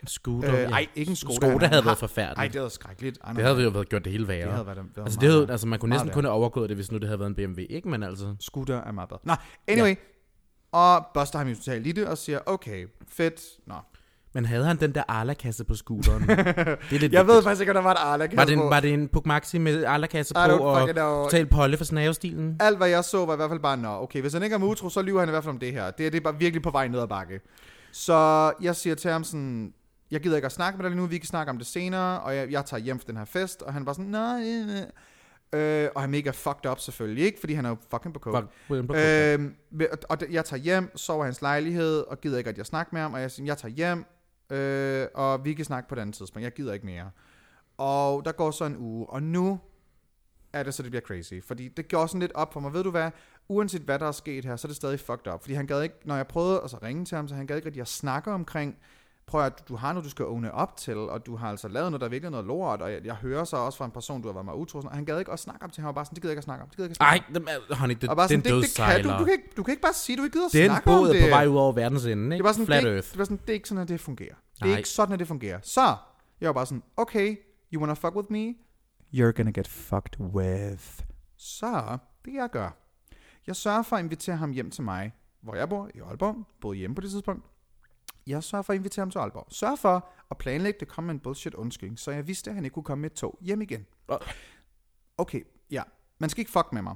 En 0.00 0.06
scooter. 0.06 0.54
Øh, 0.54 0.60
ja. 0.60 0.68
ej, 0.70 0.86
ikke 0.94 1.10
en 1.10 1.16
Skoda. 1.16 1.34
Skoda 1.34 1.66
havde 1.66 1.82
har- 1.82 1.88
været 1.88 1.98
forfærdeligt. 1.98 2.36
Nej, 2.36 2.44
det 2.46 2.52
havde 2.54 2.62
været 2.62 2.72
skrækkeligt. 2.72 3.18
Ej, 3.24 3.32
det 3.32 3.44
havde 3.44 3.62
jo 3.62 3.68
været 3.70 3.88
gjort 3.88 4.04
det 4.04 4.12
hele 4.12 4.28
værre. 4.28 4.44
det 4.46 4.52
havde 4.52 4.66
været, 4.66 4.76
været 4.76 4.86
altså, 4.86 5.00
meget 5.04 5.20
det 5.20 5.28
havde, 5.28 5.40
værre. 5.42 5.52
altså, 5.52 5.66
man 5.66 5.78
kunne 5.78 5.88
Meget 5.88 6.04
næsten 6.06 6.14
kun 6.14 6.24
have 6.24 6.32
overgået 6.34 6.68
det, 6.68 6.76
hvis 6.76 6.92
nu 6.92 6.98
det 6.98 7.08
havde 7.08 7.18
været 7.20 7.28
en 7.30 7.34
BMW, 7.34 7.60
ikke? 7.70 7.88
Men 7.88 8.02
altså... 8.02 8.34
Scooter 8.40 8.76
er 8.80 8.92
meget 8.92 9.08
bedre. 9.08 9.20
Nå, 9.24 9.34
anyway. 9.68 9.94
Og 10.72 11.06
buster 11.14 11.38
ham 11.38 11.48
jo 11.48 11.54
totalt 11.54 11.86
i 11.86 11.92
det 11.92 12.06
og 12.06 12.18
siger, 12.18 12.38
okay, 12.46 12.86
fedt. 13.08 13.40
Nå. 13.66 13.74
Men 14.34 14.44
havde 14.44 14.64
han 14.64 14.76
den 14.80 14.94
der 14.94 15.02
Arla-kasse 15.08 15.64
på 15.64 15.74
scooteren? 15.74 16.22
det 16.28 16.38
er 16.38 16.98
lidt 16.98 17.12
Jeg 17.12 17.26
ved 17.26 17.42
faktisk 17.42 17.60
ikke, 17.60 17.70
om 17.70 17.74
der 17.74 17.82
var 17.82 17.90
et 17.92 17.98
arla 17.98 18.28
var 18.34 18.44
det, 18.44 18.52
en, 18.52 18.58
var 18.58 18.80
det 18.80 18.92
en 18.92 19.08
Puk 19.08 19.26
Maxi 19.26 19.58
med 19.58 19.84
Arla-kasse 19.84 20.34
på, 20.34 20.40
og 20.40 20.88
know. 20.88 21.24
total 21.24 21.46
polle 21.46 21.76
for 21.76 21.84
snavestilen? 21.84 22.56
Alt, 22.60 22.76
hvad 22.76 22.88
jeg 22.88 23.04
så, 23.04 23.26
var 23.26 23.32
i 23.32 23.36
hvert 23.36 23.50
fald 23.50 23.60
bare, 23.60 23.76
nå, 23.76 23.88
okay, 23.88 24.20
hvis 24.20 24.32
han 24.32 24.42
ikke 24.42 24.56
er 24.56 24.62
utro, 24.62 24.88
så 24.88 25.02
lyver 25.02 25.20
han 25.20 25.28
i 25.28 25.30
hvert 25.30 25.44
fald 25.44 25.54
om 25.54 25.58
det 25.58 25.72
her. 25.72 25.90
Det, 25.90 26.06
er- 26.06 26.10
det 26.10 26.16
er 26.18 26.24
bare 26.24 26.38
virkelig 26.38 26.62
på 26.62 26.70
vej 26.70 26.88
ned 26.88 27.00
ad 27.00 27.08
bakke. 27.08 27.40
Så 27.92 28.52
jeg 28.62 28.76
siger 28.76 28.94
til 28.94 29.10
ham 29.10 29.24
sådan, 29.24 29.72
jeg 30.10 30.20
gider 30.20 30.36
ikke 30.36 30.46
at 30.46 30.52
snakke 30.52 30.76
med 30.76 30.84
dig 30.84 30.90
lige 30.90 31.00
nu, 31.02 31.06
vi 31.08 31.18
kan 31.18 31.26
snakke 31.26 31.50
om 31.50 31.58
det 31.58 31.66
senere, 31.66 32.20
og 32.20 32.36
jeg, 32.36 32.50
jeg 32.50 32.64
tager 32.64 32.80
hjem 32.80 32.98
fra 32.98 33.04
den 33.08 33.16
her 33.16 33.24
fest, 33.24 33.62
og 33.62 33.72
han 33.72 33.86
var 33.86 33.92
sådan, 33.92 34.10
nej. 34.10 34.42
Øh, 35.52 35.88
og 35.94 36.00
han 36.02 36.08
er 36.10 36.12
mega 36.18 36.30
fucked 36.30 36.70
up 36.70 36.78
selvfølgelig, 36.80 37.24
ikke? 37.24 37.40
Fordi 37.40 37.54
han 37.54 37.64
er 37.64 37.68
jo 37.68 37.76
fucking 37.90 38.14
på 38.14 38.20
coke. 38.20 38.36
Øh, 38.70 39.38
og 40.08 40.18
jeg 40.30 40.44
tager 40.44 40.60
hjem, 40.62 40.96
sover 40.96 41.24
i 41.24 41.26
hans 41.26 41.42
lejlighed, 41.42 41.98
og 42.00 42.20
gider 42.20 42.38
ikke, 42.38 42.50
at 42.50 42.58
jeg 42.58 42.66
snakker 42.66 42.90
med 42.94 43.00
ham, 43.00 43.12
og 43.14 43.20
jeg 43.20 43.30
siger, 43.30 43.46
jeg 43.46 43.58
tager 43.58 43.74
hjem, 43.74 44.04
øh, 44.50 45.06
og 45.14 45.44
vi 45.44 45.54
kan 45.54 45.64
snakke 45.64 45.88
på 45.88 45.94
et 45.94 45.98
andet 45.98 46.16
tidspunkt. 46.16 46.44
Jeg 46.44 46.52
gider 46.52 46.72
ikke 46.72 46.86
mere. 46.86 47.10
Og 47.78 48.24
der 48.24 48.32
går 48.32 48.50
så 48.50 48.64
en 48.64 48.76
uge, 48.76 49.06
og 49.10 49.22
nu 49.22 49.60
er 50.52 50.62
det 50.62 50.74
så, 50.74 50.82
det 50.82 50.90
bliver 50.90 51.02
crazy. 51.02 51.34
Fordi 51.46 51.68
det 51.68 51.88
gjorde 51.88 52.08
sådan 52.08 52.20
lidt 52.20 52.32
op 52.34 52.52
for 52.52 52.60
mig. 52.60 52.72
Ved 52.72 52.84
du 52.84 52.90
hvad? 52.90 53.10
Uanset 53.48 53.82
hvad 53.82 53.98
der 53.98 54.06
er 54.06 54.12
sket 54.12 54.44
her, 54.44 54.56
så 54.56 54.66
er 54.66 54.68
det 54.68 54.76
stadig 54.76 55.00
fucked 55.00 55.32
up. 55.32 55.40
Fordi 55.40 55.54
han 55.54 55.66
gad 55.66 55.82
ikke, 55.82 55.94
når 56.04 56.16
jeg 56.16 56.26
prøvede 56.26 56.60
at 56.64 56.70
så 56.70 56.78
ringe 56.82 57.04
til 57.04 57.16
ham, 57.16 57.28
så 57.28 57.34
han 57.34 57.46
gad 57.46 57.56
ikke 57.56 57.66
rigtig 57.66 57.80
at 57.80 57.88
snakke 57.88 58.30
omkring, 58.30 58.76
prøv 59.30 59.44
at 59.44 59.68
du 59.68 59.76
har 59.76 59.92
noget, 59.92 60.04
du 60.04 60.10
skal 60.10 60.24
åbne 60.24 60.52
op 60.52 60.76
til, 60.76 60.96
og 60.96 61.26
du 61.26 61.36
har 61.36 61.50
altså 61.50 61.68
lavet 61.68 61.90
noget, 61.90 62.00
der 62.00 62.06
er 62.06 62.10
virkelig 62.10 62.30
noget 62.30 62.46
lort, 62.46 62.82
og 62.82 62.92
jeg, 62.92 63.04
jeg 63.04 63.14
hører 63.14 63.44
så 63.44 63.56
også 63.56 63.78
fra 63.78 63.84
en 63.84 63.90
person, 63.90 64.22
du 64.22 64.28
har 64.28 64.32
været 64.32 64.44
mig 64.44 64.54
utro, 64.54 64.78
og 64.78 64.90
han 64.90 65.04
gad 65.04 65.18
ikke 65.18 65.32
at 65.32 65.38
snakke 65.38 65.64
om 65.64 65.70
til 65.70 65.80
ham, 65.80 65.88
og 65.88 65.94
bare 65.94 66.04
sådan, 66.04 66.14
det 66.14 66.22
gider 66.22 66.30
jeg 66.30 66.34
ikke 66.34 66.38
at 66.40 66.44
snakke 66.44 66.62
om, 66.62 66.68
det 66.68 66.76
gider 66.76 66.84
jeg 66.86 66.90
ikke 66.90 67.02
at 67.04 67.08
snakke 67.34 67.38
om. 67.38 67.66
dem- 67.68 67.76
honey, 67.78 67.94
det, 68.00 68.08
og 68.10 68.16
bare 68.16 68.28
det 68.28 68.44
sådan, 68.44 68.54
en 68.56 68.62
det, 68.62 68.68
det 68.68 68.74
kan 68.76 69.02
du, 69.04 69.18
du, 69.18 69.24
kan 69.24 69.32
ikke, 69.32 69.48
du 69.56 69.62
kan 69.62 69.72
ikke 69.72 69.82
bare 69.82 69.92
sige, 69.92 70.16
du 70.16 70.22
ikke 70.24 70.32
gider 70.32 70.46
at 70.46 70.52
Den 70.52 70.66
snakke 70.70 70.90
om 70.90 71.00
båd 71.00 71.08
det. 71.08 71.20
er 71.20 71.24
på 71.24 71.28
vej 71.28 71.46
ud 71.46 71.56
over 71.56 71.72
verdens 71.72 72.04
ende, 72.06 72.26
Det 72.26 72.32
ikke? 72.32 72.44
var 72.44 72.52
sådan, 72.52 72.66
Flat 72.66 72.82
det, 72.82 72.92
Earth. 72.94 73.10
det 73.10 73.18
var 73.18 73.24
sådan, 73.24 73.36
det 73.36 73.48
er 73.50 73.52
ikke 73.54 73.68
sådan, 73.68 73.82
at 73.82 73.88
det 73.88 74.00
fungerer. 74.00 74.34
Det 74.54 74.62
er 74.62 74.66
Nej. 74.66 74.76
ikke 74.76 74.88
sådan, 74.88 75.12
at 75.12 75.18
det 75.18 75.28
fungerer. 75.28 75.58
Så, 75.62 75.96
jeg 76.40 76.46
var 76.46 76.52
bare 76.52 76.66
sådan, 76.66 76.82
okay, 76.96 77.36
you 77.72 77.80
wanna 77.80 77.94
fuck 77.94 78.14
with 78.16 78.32
me? 78.32 78.54
You're 79.14 79.32
gonna 79.36 79.52
get 79.54 79.68
fucked 79.68 80.20
with. 80.20 81.00
Så, 81.36 81.98
det 82.24 82.34
jeg 82.34 82.48
gør. 82.52 82.70
Jeg 83.46 83.56
sørger 83.56 83.82
for 83.82 83.96
at 83.96 84.04
invitere 84.04 84.36
ham 84.36 84.50
hjem 84.50 84.70
til 84.70 84.84
mig, 84.84 85.12
hvor 85.42 85.54
jeg 85.54 85.68
bor, 85.68 85.88
i 85.94 85.98
Aalborg. 86.00 86.36
Boede 86.60 86.78
hjemme 86.78 86.94
på 86.94 87.00
det 87.00 87.10
tidspunkt. 87.10 87.44
Jeg 88.26 88.44
sørger 88.44 88.62
for 88.62 88.72
at 88.72 88.76
invitere 88.76 89.02
ham 89.02 89.10
til 89.10 89.18
Aalborg. 89.18 89.46
Sørg 89.50 89.78
for 89.78 90.08
at 90.30 90.38
planlægge 90.38 90.80
det 90.80 90.88
komme 90.88 91.06
med 91.06 91.14
en 91.14 91.20
bullshit 91.20 91.54
undskyldning, 91.54 91.98
så 91.98 92.10
jeg 92.10 92.26
vidste, 92.26 92.50
at 92.50 92.54
han 92.54 92.64
ikke 92.64 92.74
kunne 92.74 92.84
komme 92.84 93.02
med 93.02 93.10
et 93.10 93.16
tog 93.16 93.38
hjem 93.40 93.62
igen. 93.62 93.86
Okay, 95.18 95.42
ja. 95.70 95.82
Man 96.18 96.30
skal 96.30 96.40
ikke 96.40 96.50
fuck 96.50 96.72
med 96.72 96.82
mig. 96.82 96.94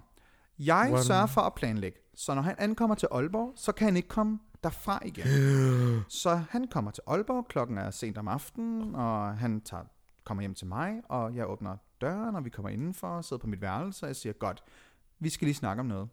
Jeg 0.59 0.87
Hvordan? 0.89 1.05
sørger 1.05 1.27
for 1.27 1.41
at 1.41 1.55
planlægge, 1.55 1.99
så 2.15 2.35
når 2.35 2.43
han 2.43 2.55
ankommer 2.59 2.95
til 2.95 3.09
Aalborg, 3.13 3.53
så 3.57 3.73
kan 3.73 3.85
han 3.85 3.97
ikke 3.97 4.09
komme 4.09 4.39
derfra 4.63 5.01
igen. 5.05 5.27
så 6.23 6.35
han 6.51 6.69
kommer 6.69 6.91
til 6.91 7.03
Aalborg, 7.07 7.47
klokken 7.49 7.79
er 7.79 7.91
sent 7.91 8.19
om 8.19 8.29
aftenen, 8.29 8.95
og 8.95 9.39
han 9.39 9.61
tager, 9.61 9.85
kommer 10.25 10.43
hjem 10.43 10.55
til 10.55 10.67
mig, 10.67 11.03
og 11.09 11.35
jeg 11.37 11.49
åbner 11.49 11.77
døren, 12.01 12.37
og 12.37 12.45
vi 12.45 12.51
kommer 12.51 12.69
indenfor 12.69 13.09
og 13.09 13.25
sidder 13.25 13.41
på 13.41 13.47
mit 13.47 13.61
værelse, 13.61 14.05
og 14.05 14.09
jeg 14.09 14.17
siger, 14.17 14.33
godt, 14.33 14.65
vi 15.19 15.29
skal 15.29 15.47
lige 15.47 15.55
snakke 15.55 15.81
om 15.81 15.87
noget. 15.87 16.09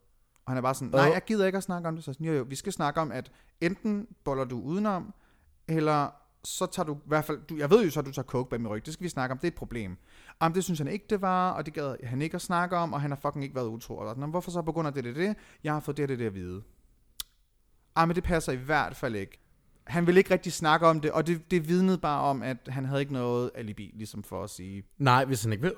Og 0.46 0.52
han 0.52 0.58
er 0.58 0.62
bare 0.62 0.74
sådan, 0.76 0.88
nej, 0.88 1.14
jeg 1.14 1.24
gider 1.26 1.46
ikke 1.46 1.58
at 1.58 1.64
snakke 1.64 1.88
om 1.88 1.96
det. 1.96 2.04
Så 2.04 2.14
sådan, 2.14 2.28
jo, 2.28 2.34
jo, 2.34 2.44
vi 2.50 2.56
skal 2.56 2.74
snakke 2.74 3.02
om, 3.02 3.12
at 3.12 3.32
enten 3.62 4.08
boller 4.24 4.44
du 4.44 4.62
udenom, 4.62 5.14
eller 5.68 6.10
så 6.44 6.66
tager 6.66 6.86
du 6.86 6.94
i 6.96 6.98
hvert 7.06 7.26
fald, 7.26 7.40
du, 7.50 7.58
jeg 7.58 7.70
ved 7.70 7.84
jo 7.84 7.92
så, 7.92 8.00
at 8.00 8.06
du 8.06 8.12
tager 8.12 8.26
coke 8.26 8.50
bag 8.50 8.62
min 8.62 8.68
ryg, 8.68 8.86
det 8.86 8.94
skal 8.94 9.04
vi 9.04 9.10
snakke 9.10 9.32
om, 9.32 9.38
det 9.38 9.44
er 9.48 9.52
et 9.52 9.56
problem. 9.56 9.98
Jamen, 10.42 10.56
det 10.56 10.64
synes 10.64 10.80
han 10.80 10.88
ikke, 10.88 11.06
det 11.10 11.22
var, 11.22 11.52
og 11.52 11.66
det 11.66 11.74
gad 11.74 11.96
han 12.04 12.22
ikke 12.22 12.36
at 12.36 12.42
snakke 12.42 12.78
om, 12.78 12.94
og 12.94 13.02
han 13.02 13.12
har 13.12 13.20
fucking 13.22 13.44
ikke 13.44 13.56
været 13.56 13.68
utro. 13.68 13.98
Og 13.98 14.08
sådan, 14.10 14.22
"Nå, 14.22 14.28
hvorfor 14.28 14.52
så 14.52 14.62
på 14.62 14.72
grund 14.72 14.88
af 14.88 14.94
det, 14.94 15.04
det, 15.04 15.16
det? 15.16 15.36
Jeg 15.64 15.74
har 15.74 15.80
fået 15.80 15.98
det, 15.98 16.10
det, 16.10 16.20
det 16.20 16.26
at 16.26 16.34
vide. 16.34 16.64
Ej, 17.96 18.06
men 18.06 18.16
det 18.16 18.24
passer 18.24 18.52
i 18.52 18.56
hvert 18.56 18.96
fald 18.96 19.16
ikke. 19.16 19.40
Han 19.84 20.08
ville 20.08 20.20
ikke 20.20 20.32
rigtig 20.32 20.54
snakke 20.54 20.88
om 20.88 21.02
det, 21.02 21.12
og 21.12 21.28
det, 21.28 21.52
det 21.52 21.68
vidnede 21.68 21.98
bare 21.98 22.22
om, 22.22 22.44
at 22.44 22.58
han 22.68 22.86
havde 22.86 23.02
ikke 23.02 23.14
noget 23.14 23.52
alibi, 23.56 23.92
ligesom 23.96 24.24
for 24.24 24.44
at 24.44 24.50
sige, 24.50 24.84
Nej, 24.98 25.26
hvis 25.26 25.44
han 25.44 25.52
ikke 25.52 25.62
vil. 25.62 25.74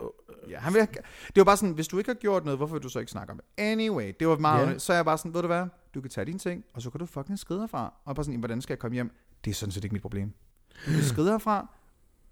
Ja, 0.50 0.60
han 0.60 0.74
vil, 0.74 0.82
det 1.28 1.36
var 1.36 1.44
bare 1.44 1.58
sådan, 1.58 1.74
hvis 1.74 1.88
du 1.88 1.98
ikke 1.98 2.10
har 2.10 2.16
gjort 2.16 2.46
noget, 2.46 2.60
hvorfor 2.60 2.76
vil 2.76 2.84
du 2.84 2.90
så 2.90 3.00
ikke 3.00 3.12
snakke 3.12 3.32
om 3.32 3.38
det? 3.38 3.64
Anyway, 3.64 4.14
det 4.20 4.28
var 4.28 4.38
meget, 4.38 4.68
yeah. 4.68 4.80
så 4.80 4.94
er 4.94 4.98
jeg 4.98 5.06
bare 5.06 5.18
sådan, 5.18 5.34
ved 5.34 5.42
du 5.42 5.48
hvad, 5.48 5.66
du 5.94 6.02
kan 6.02 6.10
tage 6.10 6.26
dine 6.26 6.40
ting, 6.40 6.64
og 6.74 6.82
så 6.82 6.90
kan 6.90 7.00
du 7.00 7.06
fucking 7.06 7.40
skride 7.40 7.60
herfra. 7.60 7.94
Og 8.06 8.16
bare 8.16 8.24
sådan, 8.24 8.40
hvordan 8.40 8.62
skal 8.62 8.74
jeg 8.74 8.80
komme 8.80 8.96
hjem? 8.96 9.12
Det 9.46 9.52
er 9.52 9.56
sådan 9.56 9.72
set 9.72 9.84
ikke 9.84 9.94
mit 9.94 10.02
problem. 10.02 10.34
Du 10.86 10.92
kan 10.92 11.04
skride 11.04 11.32
herfra, 11.32 11.70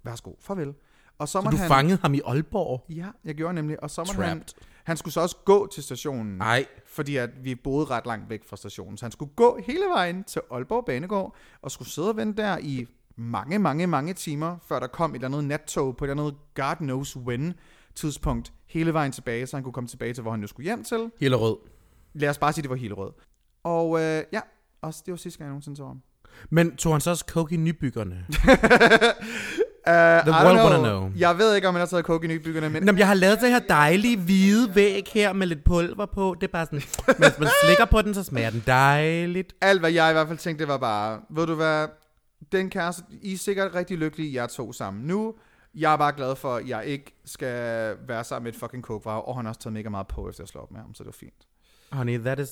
værsgo, 0.04 0.34
farvel. 0.40 0.74
Og 1.18 1.28
så, 1.28 1.42
Så 1.42 1.50
du 1.50 1.58
han, 1.58 1.68
fangede 1.68 1.98
ham 2.02 2.14
i 2.14 2.22
Aalborg? 2.26 2.86
Ja, 2.90 3.08
jeg 3.26 3.36
gjorde 3.36 3.54
nemlig, 3.54 3.84
og 3.84 3.90
så 3.90 4.14
han. 4.22 4.44
Han 4.84 4.98
skulle 4.98 5.14
så 5.14 5.22
også 5.22 5.36
gå 5.46 5.68
til 5.68 5.84
stationen, 5.84 6.38
Nej. 6.38 6.66
fordi 6.86 7.16
at 7.16 7.30
vi 7.44 7.56
boede 7.56 7.86
ret 7.86 8.06
langt 8.06 8.30
væk 8.30 8.44
fra 8.46 8.58
stationen. 8.58 8.98
Så 8.98 9.06
han 9.06 9.12
skulle 9.12 9.32
gå 9.36 9.60
hele 9.66 9.86
vejen 9.94 10.24
til 10.24 10.42
Aalborg 10.52 10.86
Banegård, 10.86 11.36
og 11.62 11.72
skulle 11.72 11.90
sidde 11.90 12.10
og 12.10 12.18
vente 12.18 12.42
der 12.42 12.58
i 12.58 12.88
mange, 13.16 13.60
mange, 13.60 13.88
mange 13.88 14.14
timer, 14.14 14.58
før 14.68 14.80
der 14.80 14.88
kom 14.88 15.12
et 15.12 15.16
eller 15.16 15.28
andet 15.28 15.44
nattog 15.44 15.98
på 15.98 16.06
et 16.06 16.10
eller 16.10 16.24
andet 16.24 16.40
God 16.56 16.76
knows 16.76 17.18
when 17.18 17.54
tidspunkt, 17.96 18.54
hele 18.68 18.94
vejen 18.94 19.12
tilbage, 19.12 19.48
så 19.48 19.58
han 19.58 19.64
kunne 19.64 19.74
komme 19.74 19.88
tilbage 19.88 20.14
til, 20.14 20.22
hvor 20.22 20.32
han 20.32 20.40
nu 20.40 20.48
skulle 20.48 20.64
hjem 20.64 20.84
til. 20.84 21.12
Helt 21.20 21.36
rød. 21.36 21.58
Lad 22.14 22.30
os 22.30 22.38
bare 22.38 22.54
sige, 22.54 22.62
det 22.62 22.70
var 22.70 22.76
helt 22.76 22.94
rød. 22.94 23.12
Og 23.64 24.02
øh, 24.02 24.24
ja, 24.34 24.40
også 24.82 25.02
det 25.06 25.12
var 25.12 25.18
sidste 25.18 25.38
gang, 25.38 25.46
jeg 25.46 25.52
nogensinde 25.52 25.78
så 25.78 25.86
ham. 25.86 26.02
Men 26.50 26.76
tog 26.76 26.94
han 26.94 27.02
så 27.02 27.10
også 27.10 27.26
coke 27.28 27.56
i 27.56 27.58
nybyggerne? 27.58 28.26
Uh, 29.88 29.94
The 29.94 30.32
world 30.32 30.58
wanna 30.58 30.78
know. 30.78 31.12
Jeg 31.18 31.38
ved 31.38 31.56
ikke, 31.56 31.68
om 31.68 31.74
han 31.74 31.80
har 31.80 31.86
taget 31.86 32.06
coke 32.06 32.26
i 32.26 32.28
nybyggerne, 32.28 32.70
men 32.70 32.84
Nå, 32.84 32.92
men 32.92 33.00
jeg 33.00 33.08
har 33.08 33.14
lavet 33.14 33.42
det 33.42 33.50
her 33.50 33.60
dejlige 33.60 34.18
hvide 34.18 34.76
væg 34.76 35.04
her 35.14 35.34
med 35.34 35.48
lidt 35.48 35.64
pulver 35.64 36.06
på. 36.06 36.36
Det 36.42 36.48
er 36.48 36.52
bare 36.52 36.66
sådan, 36.66 36.82
hvis 37.18 37.40
man 37.40 37.50
slikker 37.64 37.86
på 37.86 38.02
den, 38.02 38.14
så 38.14 38.24
smager 38.24 38.50
den 38.50 38.64
dejligt. 38.68 39.54
alt, 39.62 39.80
hvad 39.80 39.92
jeg 39.92 40.10
i 40.10 40.14
hvert 40.14 40.28
fald 40.28 40.38
tænkte, 40.38 40.62
det 40.62 40.68
var 40.68 40.78
bare, 40.78 41.22
ved 41.30 41.48
du 41.48 41.56
hvad, 41.56 41.88
den 42.52 42.70
kæreste, 42.70 43.04
I 43.22 43.34
er 43.34 43.38
sikkert 43.38 43.76
rigtig 43.76 43.98
lykkelige, 43.98 44.34
jeg 44.34 44.50
to 44.50 44.74
sammen 44.74 45.04
nu. 45.04 45.36
Jeg 45.76 45.94
er 45.94 45.98
bare 45.98 46.14
glad 46.16 46.36
for, 46.36 46.56
at 46.56 46.68
jeg 46.68 46.86
ikke 46.86 47.22
skal 47.26 47.96
være 48.08 48.24
sammen 48.24 48.44
med 48.44 48.54
et 48.54 48.60
fucking 48.60 48.84
coke 48.84 49.10
og 49.10 49.36
han 49.36 49.46
har 49.46 49.50
også 49.50 49.62
taget 49.62 49.74
mega 49.74 49.90
meget 49.90 50.08
på, 50.08 50.30
efter 50.30 50.44
jeg 50.44 50.48
slår 50.48 50.62
op 50.62 50.72
med 50.72 50.80
ham, 50.80 50.94
så 50.94 51.04
det 51.04 51.08
var 51.08 51.12
fint. 51.12 51.48
Honey, 51.92 52.20
that 52.20 52.40
is... 52.40 52.50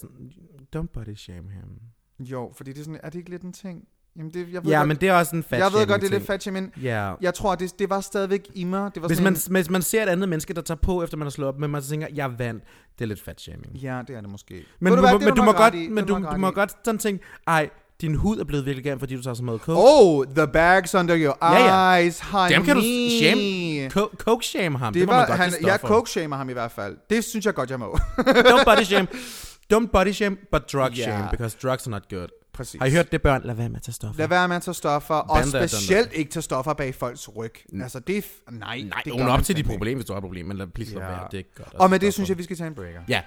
Don't 0.76 0.88
body 0.94 1.16
shame 1.16 1.50
him. 1.52 1.80
Jo, 2.20 2.54
fordi 2.56 2.74
det 2.74 2.80
er 2.80 2.84
sådan, 2.84 3.00
er 3.04 3.10
det 3.10 3.20
ikke 3.20 3.30
lidt 3.30 3.42
en 3.42 3.54
ting? 3.54 3.88
Jamen 4.20 4.34
det, 4.34 4.48
jeg 4.54 4.64
ved 4.64 4.72
Ja, 4.72 4.78
godt, 4.78 4.88
men 4.88 4.98
det 4.98 5.10
er 5.10 5.14
også 5.14 5.36
en 5.36 5.44
fat 5.44 5.60
jeg 5.60 5.74
ved 5.74 5.88
godt, 5.88 6.02
det 6.02 6.08
er 6.08 6.12
lidt 6.12 6.26
fat 6.28 6.48
men 6.54 6.72
Ja. 6.82 7.14
jeg 7.22 7.34
tror, 7.34 7.56
det, 7.56 7.80
det 7.80 7.90
var 7.90 8.02
stadigvæk 8.02 8.48
i 8.54 8.64
mig. 8.64 8.92
Det 8.96 9.02
var 9.02 9.08
Hvis 9.08 9.22
man, 9.22 9.38
hvis 9.50 9.70
man 9.70 9.82
ser 9.82 10.04
et 10.04 10.10
andet 10.10 10.30
menneske, 10.30 10.54
der 10.54 10.62
tager 10.62 10.80
på, 10.82 11.04
efter 11.04 11.18
man 11.18 11.26
har 11.26 11.30
slået 11.32 11.48
op, 11.50 11.60
men 11.60 11.70
man 11.72 11.82
tænker, 11.82 12.08
jeg 12.14 12.40
vandt, 12.40 12.64
det 13.00 13.06
er 13.06 13.08
lidt 13.08 13.22
fat 13.22 13.42
shaming. 13.42 13.66
en, 13.76 13.80
ja, 13.82 14.02
det 14.08 14.16
er 14.16 14.22
det 14.22 14.30
måske. 14.30 14.66
Men, 14.80 14.94
du, 14.94 15.00
hvad, 15.00 15.14
det 15.14 15.22
men 15.22 15.36
du 15.36 15.44
må 15.44 15.52
godt, 15.52 15.74
i, 15.74 15.88
men 15.90 16.06
du, 16.06 16.14
du 16.32 16.38
må 16.38 16.52
godt 16.52 16.72
sådan 16.86 16.98
tænke, 17.00 17.24
ej, 17.48 17.70
din 18.02 18.16
hud 18.16 18.40
er 18.40 18.44
blevet 18.44 18.66
virkelig 18.66 18.86
grim, 18.86 19.00
fordi 19.00 19.16
du 19.16 19.22
tager 19.24 19.34
så 19.34 19.44
meget 19.44 19.62
coke. 19.62 19.80
Oh, 19.84 20.26
the 20.36 20.48
bags 20.48 20.96
under 20.96 21.16
your 21.18 21.38
Ja, 21.42 21.94
ja. 21.96 22.02
eyes, 22.04 22.20
honey. 22.20 22.56
Dem 22.56 22.64
kan 22.64 22.76
du 22.76 22.82
shame. 23.22 23.88
Co- 23.88 24.16
coke 24.18 24.46
shame 24.46 24.78
ham. 24.78 24.94
Det, 24.94 25.00
Det 25.00 25.08
må 25.08 25.14
man 25.14 25.20
var, 25.22 25.28
godt 25.28 25.40
han, 25.40 25.52
jeg 25.52 25.58
stoffer. 25.62 25.88
coke-shamer 25.88 26.36
ham 26.38 26.50
i 26.50 26.54
hvert 26.54 26.72
fald. 26.72 26.98
Det 27.10 27.24
synes 27.24 27.46
jeg 27.46 27.54
godt, 27.54 27.70
jeg 27.70 27.80
må. 27.80 27.98
Don't 28.20 28.64
body 28.66 28.84
shame. 28.84 29.08
Don't 29.74 29.88
body 29.94 30.12
shame, 30.12 30.36
but 30.52 30.62
drug 30.74 30.90
Ja. 30.92 31.04
shame, 31.04 31.28
because 31.32 31.58
drugs 31.64 31.88
are 31.88 31.92
not 31.92 32.04
good. 32.10 32.28
Præcis. 32.60 32.80
Har 32.80 32.86
I 32.88 32.92
hørt 32.92 33.12
det, 33.12 33.22
børn? 33.22 33.42
Lad 33.46 33.56
være 33.56 33.70
med 33.70 33.76
at 33.78 33.82
tage 33.84 33.94
stoffer. 33.94 34.20
Lad 34.22 34.28
være 34.28 34.48
med 34.48 34.56
at 34.56 34.62
tage 34.62 34.74
stoffer, 34.74 35.16
og 35.16 35.38
Bande 35.38 35.58
er 35.58 35.68
specielt 35.68 36.14
ikke 36.14 36.32
tage 36.32 36.44
stoffer 36.44 36.74
bag 36.74 36.96
folks 36.96 37.30
ryg. 37.36 37.54
Altså, 37.82 38.00
det 38.00 38.18
er... 38.18 38.22
Nej, 38.52 38.82
Nej, 38.82 39.02
det 39.06 39.22
op 39.30 39.44
til 39.44 39.56
de 39.56 39.64
problemer, 39.64 39.96
hvis 39.98 40.06
du 40.06 40.14
har 40.14 40.20
problemer, 40.20 40.48
men 40.48 40.58
lad 40.58 40.68
please 40.68 40.94
lade 40.94 41.06
Ja. 41.06 41.12
være. 41.12 41.28
Det 41.32 41.40
er 41.40 41.44
godt. 41.56 41.74
Og 41.74 41.90
med 41.90 42.00
det 42.00 42.14
synes 42.14 42.30
jeg, 42.30 42.38
vi 42.38 42.44
skal 42.44 42.58
tage 42.58 42.68
en 42.68 42.76
breaker. 42.76 43.02
Ja. 43.08 43.22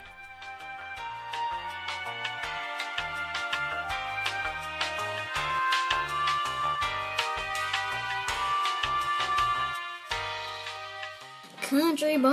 Country 11.68 12.16
boy, 12.18 12.32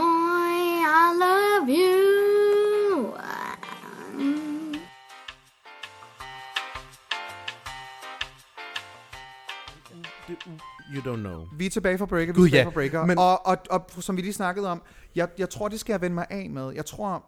I 0.83 1.13
love 1.19 1.69
you. 1.69 3.13
You 10.95 11.01
don't 11.13 11.19
know. 11.19 11.45
Vi 11.57 11.65
er 11.65 11.69
tilbage 11.69 11.97
fra 11.97 12.05
breaker, 12.05 12.33
vi 12.33 12.37
Gud, 12.39 12.45
er 12.45 12.49
tilbage 12.49 12.61
ja. 12.61 12.65
fra 12.67 12.71
breaker. 12.71 13.05
Men- 13.05 13.17
Og, 13.17 13.45
og, 13.47 13.57
og, 13.69 14.03
som 14.03 14.17
vi 14.17 14.21
lige 14.21 14.33
snakkede 14.33 14.67
om, 14.71 14.81
jeg, 15.15 15.27
jeg 15.37 15.49
tror, 15.49 15.67
det 15.67 15.79
skal 15.79 15.93
jeg 15.93 16.01
vende 16.01 16.13
mig 16.15 16.25
af 16.29 16.49
med. 16.49 16.71
Jeg 16.75 16.85
tror, 16.85 17.25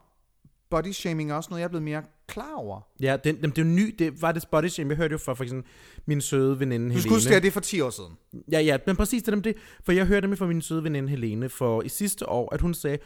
body 0.70 0.92
shaming 0.92 1.32
er 1.32 1.36
også 1.36 1.50
noget, 1.50 1.60
jeg 1.60 1.66
er 1.66 1.70
blevet 1.70 1.84
mere 1.84 2.04
klar 2.28 2.54
over. 2.56 2.82
Ja, 3.00 3.18
det, 3.24 3.42
det, 3.42 3.44
det 3.44 3.58
er 3.58 3.66
jo 3.66 3.70
ny. 3.70 3.96
Det 4.00 4.22
var 4.22 4.32
det 4.32 4.44
body 4.52 4.68
shame. 4.68 4.90
Jeg 4.90 4.98
hørte 4.98 5.12
jo 5.12 5.18
fra 5.18 5.34
for 5.34 5.44
eksempel 5.44 5.72
min 6.06 6.22
søde 6.22 6.60
veninde 6.60 6.86
Du 6.86 6.90
Helene. 6.90 7.02
skulle 7.02 7.16
huske, 7.16 7.36
at 7.36 7.42
det 7.42 7.48
er 7.48 7.52
for 7.52 7.60
10 7.60 7.82
år 7.82 7.90
siden. 7.90 8.18
Ja, 8.52 8.60
ja, 8.60 8.78
men 8.86 8.96
præcis 8.96 9.24
det 9.24 9.34
er 9.34 9.40
det. 9.40 9.56
For 9.84 9.92
jeg 9.92 10.06
hørte 10.06 10.22
nemlig 10.22 10.38
fra 10.38 10.46
min 10.46 10.62
søde 10.62 10.84
veninde 10.84 11.10
Helene 11.10 11.50
for 11.50 11.82
i 11.82 11.90
sidste 11.90 12.30
år, 12.30 12.54
at 12.54 12.62
hun 12.62 12.74
sagde, 12.74 12.98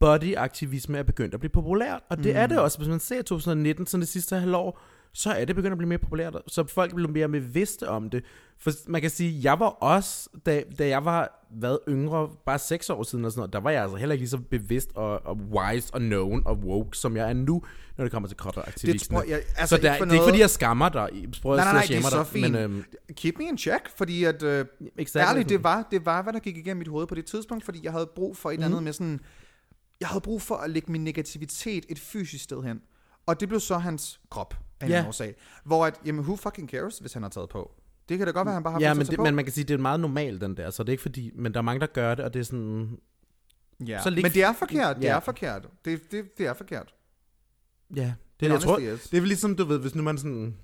bodyaktivisme 0.00 0.98
er 0.98 1.02
begyndt 1.02 1.34
at 1.34 1.40
blive 1.40 1.50
populært. 1.50 2.00
Og 2.08 2.16
det 2.16 2.26
mm. 2.34 2.40
er 2.40 2.46
det 2.46 2.58
også. 2.58 2.78
Hvis 2.78 2.88
man 2.88 3.00
ser 3.00 3.22
2019, 3.22 3.86
sådan 3.86 4.00
det 4.00 4.08
sidste 4.08 4.36
halvår, 4.36 4.80
så 5.12 5.30
er 5.32 5.44
det 5.44 5.56
begyndt 5.56 5.72
at 5.72 5.78
blive 5.78 5.88
mere 5.88 5.98
populært. 5.98 6.36
Så 6.46 6.64
folk 6.66 6.94
bliver 6.94 7.08
mere 7.10 7.28
bevidste 7.28 7.88
om 7.88 8.10
det. 8.10 8.24
For 8.58 8.70
man 8.88 9.00
kan 9.00 9.10
sige, 9.10 9.40
jeg 9.42 9.60
var 9.60 9.66
også, 9.66 10.28
da, 10.46 10.62
da 10.78 10.88
jeg 10.88 11.04
var 11.04 11.46
hvad, 11.50 11.76
yngre, 11.88 12.28
bare 12.46 12.58
seks 12.58 12.90
år 12.90 13.02
siden 13.02 13.24
og 13.24 13.30
sådan 13.32 13.40
noget, 13.40 13.52
der 13.52 13.60
var 13.60 13.70
jeg 13.70 13.82
altså 13.82 13.96
heller 13.96 14.12
ikke 14.12 14.20
lige 14.22 14.28
så 14.30 14.38
bevidst 14.38 14.90
og, 14.94 15.26
og 15.26 15.36
wise 15.36 15.94
og 15.94 16.00
known 16.00 16.42
og 16.46 16.56
woke, 16.58 16.96
som 16.98 17.16
jeg 17.16 17.28
er 17.28 17.32
nu, 17.32 17.62
når 17.96 18.04
det 18.04 18.12
kommer 18.12 18.28
til 18.28 18.36
krop 18.36 18.56
og 18.56 18.68
aktivisme. 18.68 19.16
tror 19.16 19.24
jeg- 19.28 19.42
altså, 19.56 19.76
så 19.76 19.82
der, 19.82 19.92
det 19.98 20.08
er 20.08 20.12
ikke 20.12 20.24
fordi, 20.24 20.38
jeg 20.40 20.50
skammer 20.50 20.88
dig. 20.88 21.08
Prøv 21.42 21.56
Nej, 21.56 21.64
nej, 21.64 21.72
nej, 21.72 21.84
det 21.88 21.96
er 21.96 22.02
så 22.02 22.16
dig, 22.18 22.26
fint. 22.26 22.52
Men, 22.52 22.62
øhm, 22.62 22.84
Keep 23.16 23.34
me 23.38 23.44
in 23.44 23.58
check, 23.58 23.88
fordi 23.96 24.24
at, 24.24 24.42
øh, 24.42 24.64
Exactly. 24.98 25.28
ærligt, 25.30 25.48
det 25.48 25.64
var, 25.64 25.88
det 25.90 26.06
var, 26.06 26.22
hvad 26.22 26.32
der 26.32 26.38
gik 26.38 26.56
igennem 26.56 26.78
mit 26.78 26.88
hoved 26.88 27.06
på 27.06 27.14
det 27.14 27.24
tidspunkt, 27.24 27.64
fordi 27.64 27.80
jeg 27.82 27.92
havde 27.92 28.10
brug 28.14 28.36
for 28.36 28.50
et 28.50 28.54
Mhm. 28.54 28.64
eller 28.64 28.66
andet 28.76 28.82
med 28.82 28.92
sådan, 28.92 29.20
jeg 30.00 30.08
havde 30.08 30.20
brug 30.20 30.42
for 30.42 30.54
at 30.54 30.70
lægge 30.70 30.92
min 30.92 31.04
negativitet 31.04 31.84
et 31.88 31.98
fysisk 31.98 32.44
sted 32.44 32.62
hen. 32.62 32.80
Og 33.30 33.40
det 33.40 33.48
blev 33.48 33.60
så 33.60 33.78
hans 33.78 34.20
krop 34.30 34.54
af 34.80 34.84
en 34.86 34.90
Ja. 34.92 35.06
årsag. 35.08 35.34
Hvor 35.64 35.86
at, 35.86 36.00
jamen, 36.06 36.20
who 36.24 36.36
fucking 36.36 36.68
cares, 36.70 36.98
hvis 36.98 37.12
han 37.12 37.22
har 37.22 37.30
taget 37.30 37.48
på? 37.48 37.72
Det 38.08 38.18
kan 38.18 38.26
da 38.26 38.32
godt 38.32 38.46
være, 38.46 38.54
han 38.54 38.62
bare 38.62 38.72
har 38.72 38.80
Ja, 38.80 38.94
men, 38.94 39.00
det, 39.00 39.08
tage 39.08 39.22
men 39.22 39.34
man 39.34 39.44
kan 39.44 39.52
sige, 39.54 39.64
det 39.64 39.74
er 39.74 39.78
meget 39.78 40.00
normalt, 40.00 40.40
den 40.40 40.56
der, 40.56 40.70
så 40.70 40.82
det 40.82 40.88
er 40.88 40.92
ikke 40.92 41.02
fordi, 41.02 41.30
men 41.34 41.52
der 41.54 41.58
er 41.58 41.62
mange, 41.62 41.80
der 41.80 41.86
gør 41.86 42.14
det, 42.14 42.24
og 42.24 42.34
det 42.34 42.40
er 42.40 42.44
sådan, 42.44 42.88
på. 43.78 43.84
Ja. 43.86 44.02
så 44.02 44.10
lig- 44.10 44.22
Men 44.22 44.32
det 44.32 44.42
er 44.42 44.52
forkert, 44.52 44.96
det 44.96 45.02
Ja. 45.04 45.16
er 45.16 45.20
forkert. 45.20 45.66
Det, 45.84 46.00
det, 46.12 46.38
det 46.38 46.46
er 46.46 46.54
forkert. 46.54 46.94
ja, 47.96 48.12
det, 48.40 48.46
It 48.46 48.52
jeg 48.52 48.60
tror, 48.60 48.78
is. 48.78 49.08
det 49.08 49.18
er 49.18 49.22
ligesom, 49.22 49.56
du 49.56 49.64
ved, 49.64 49.78
hvis 49.78 49.94
nu 49.94 50.02
man 50.02 50.18
sådan, 50.18 50.56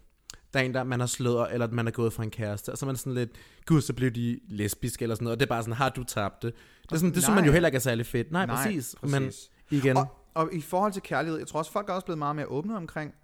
der 0.55 0.61
er 0.61 0.65
en, 0.65 0.75
der 0.75 0.85
man 0.85 1.01
har 1.01 1.07
slået, 1.07 1.49
eller 1.53 1.69
man 1.71 1.87
er 1.87 1.91
gået 1.91 2.13
fra 2.13 2.23
en 2.23 2.31
kæreste, 2.31 2.73
og 2.73 2.79
så 2.79 2.85
er 2.85 2.89
man 2.89 2.97
sådan 2.97 3.15
lidt, 3.15 3.31
gud, 3.67 3.81
så 3.81 3.93
blev 3.93 4.11
de 4.11 4.41
lesbiske, 4.49 5.03
eller 5.03 5.15
sådan 5.15 5.25
noget, 5.25 5.37
og 5.37 5.41
det 5.41 5.47
er 5.47 5.49
bare 5.49 5.63
sådan, 5.63 5.75
har 5.75 5.89
du 5.89 6.05
tabt 6.05 6.43
det? 6.43 6.55
Det, 6.83 6.93
er 6.93 6.97
sådan, 6.97 7.15
det 7.15 7.23
synes 7.23 7.29
man 7.35 7.39
jo 7.39 7.45
Nej. 7.45 7.53
heller 7.53 7.67
ikke 7.69 7.77
er 7.77 7.81
særlig 7.81 8.07
fedt. 8.07 8.33
Nej, 8.33 8.47
Nej, 8.47 8.57
præcis. 8.65 8.95
præcis. 9.01 9.13
Men 9.21 9.33
igen, 9.79 9.97
Og, 9.97 10.17
og 10.37 10.55
i 10.55 10.61
forhold 10.61 10.93
til 10.93 11.03
kærlighed, 11.03 11.39
jeg 11.39 11.47
tror 11.49 11.59
også, 11.59 11.73
folk 11.73 11.89
er 11.89 11.93
også 11.93 12.05
blevet 12.05 12.19
meget 12.19 12.37
mere 12.37 12.47
åbne 12.47 12.77
omkring 12.77 13.15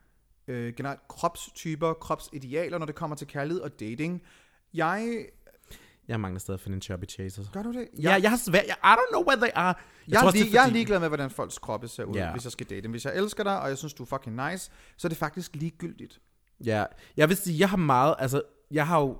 øh, 0.49 0.75
generelt 0.77 1.01
kropstyper, 1.09 1.93
kropsidealer, 1.93 2.79
når 2.79 2.87
det 2.87 2.95
kommer 2.95 3.17
til 3.17 3.27
kærlighed 3.27 3.61
og 3.63 3.81
dating. 3.81 4.23
Jeg... 4.75 5.27
jeg 6.09 6.21
mangler 6.21 6.39
stadig 6.41 6.57
at 6.57 6.61
finde 6.61 6.75
en 6.75 6.83
chubby 6.83 7.05
chaser. 7.09 7.43
Gør 7.53 7.63
du 7.63 7.73
det? 7.73 7.89
Ja, 8.03 8.19
jeg 8.23 8.31
har 8.31 8.37
svært, 8.37 8.65
jeg, 8.67 8.77
I 8.85 8.87
don't 8.87 9.11
know 9.13 9.25
where 9.29 9.41
they 9.41 9.51
are. 9.55 9.67
Jeg, 9.67 9.75
Jeg, 10.09 10.21
tror 10.21 10.29
er, 10.29 10.33
lige, 10.33 10.45
det 10.45 10.49
er 10.49 10.53
jeg 10.53 10.61
er 10.61 10.65
fordi- 10.65 10.73
ligeglad 10.79 11.01
med, 11.01 11.09
hvordan 11.09 11.31
folks 11.31 11.59
kroppe 11.59 11.89
ser 11.89 12.05
ud, 12.05 12.15
Ja. 12.15 12.33
hvis 12.33 12.45
jeg 12.45 12.53
skal 12.53 12.67
date 12.67 12.81
dem. 12.83 12.91
Hvis 12.91 13.05
jeg 13.05 13.17
elsker 13.17 13.45
dig, 13.45 13.61
og 13.61 13.69
jeg 13.69 13.79
synes, 13.79 13.95
du 13.95 14.03
er 14.03 14.07
fucking 14.07 14.51
nice, 14.51 14.71
så 14.97 15.07
er 15.07 15.09
det 15.09 15.19
faktisk 15.19 15.57
ligegyldigt. 15.57 16.21
Ja, 16.65 16.85
jeg 17.17 17.29
vil 17.29 17.37
sige, 17.37 17.59
jeg 17.59 17.71
har 17.71 17.77
meget, 17.77 18.15
altså, 18.19 18.43
jeg 18.71 18.87
har 18.87 19.01
jo 19.01 19.17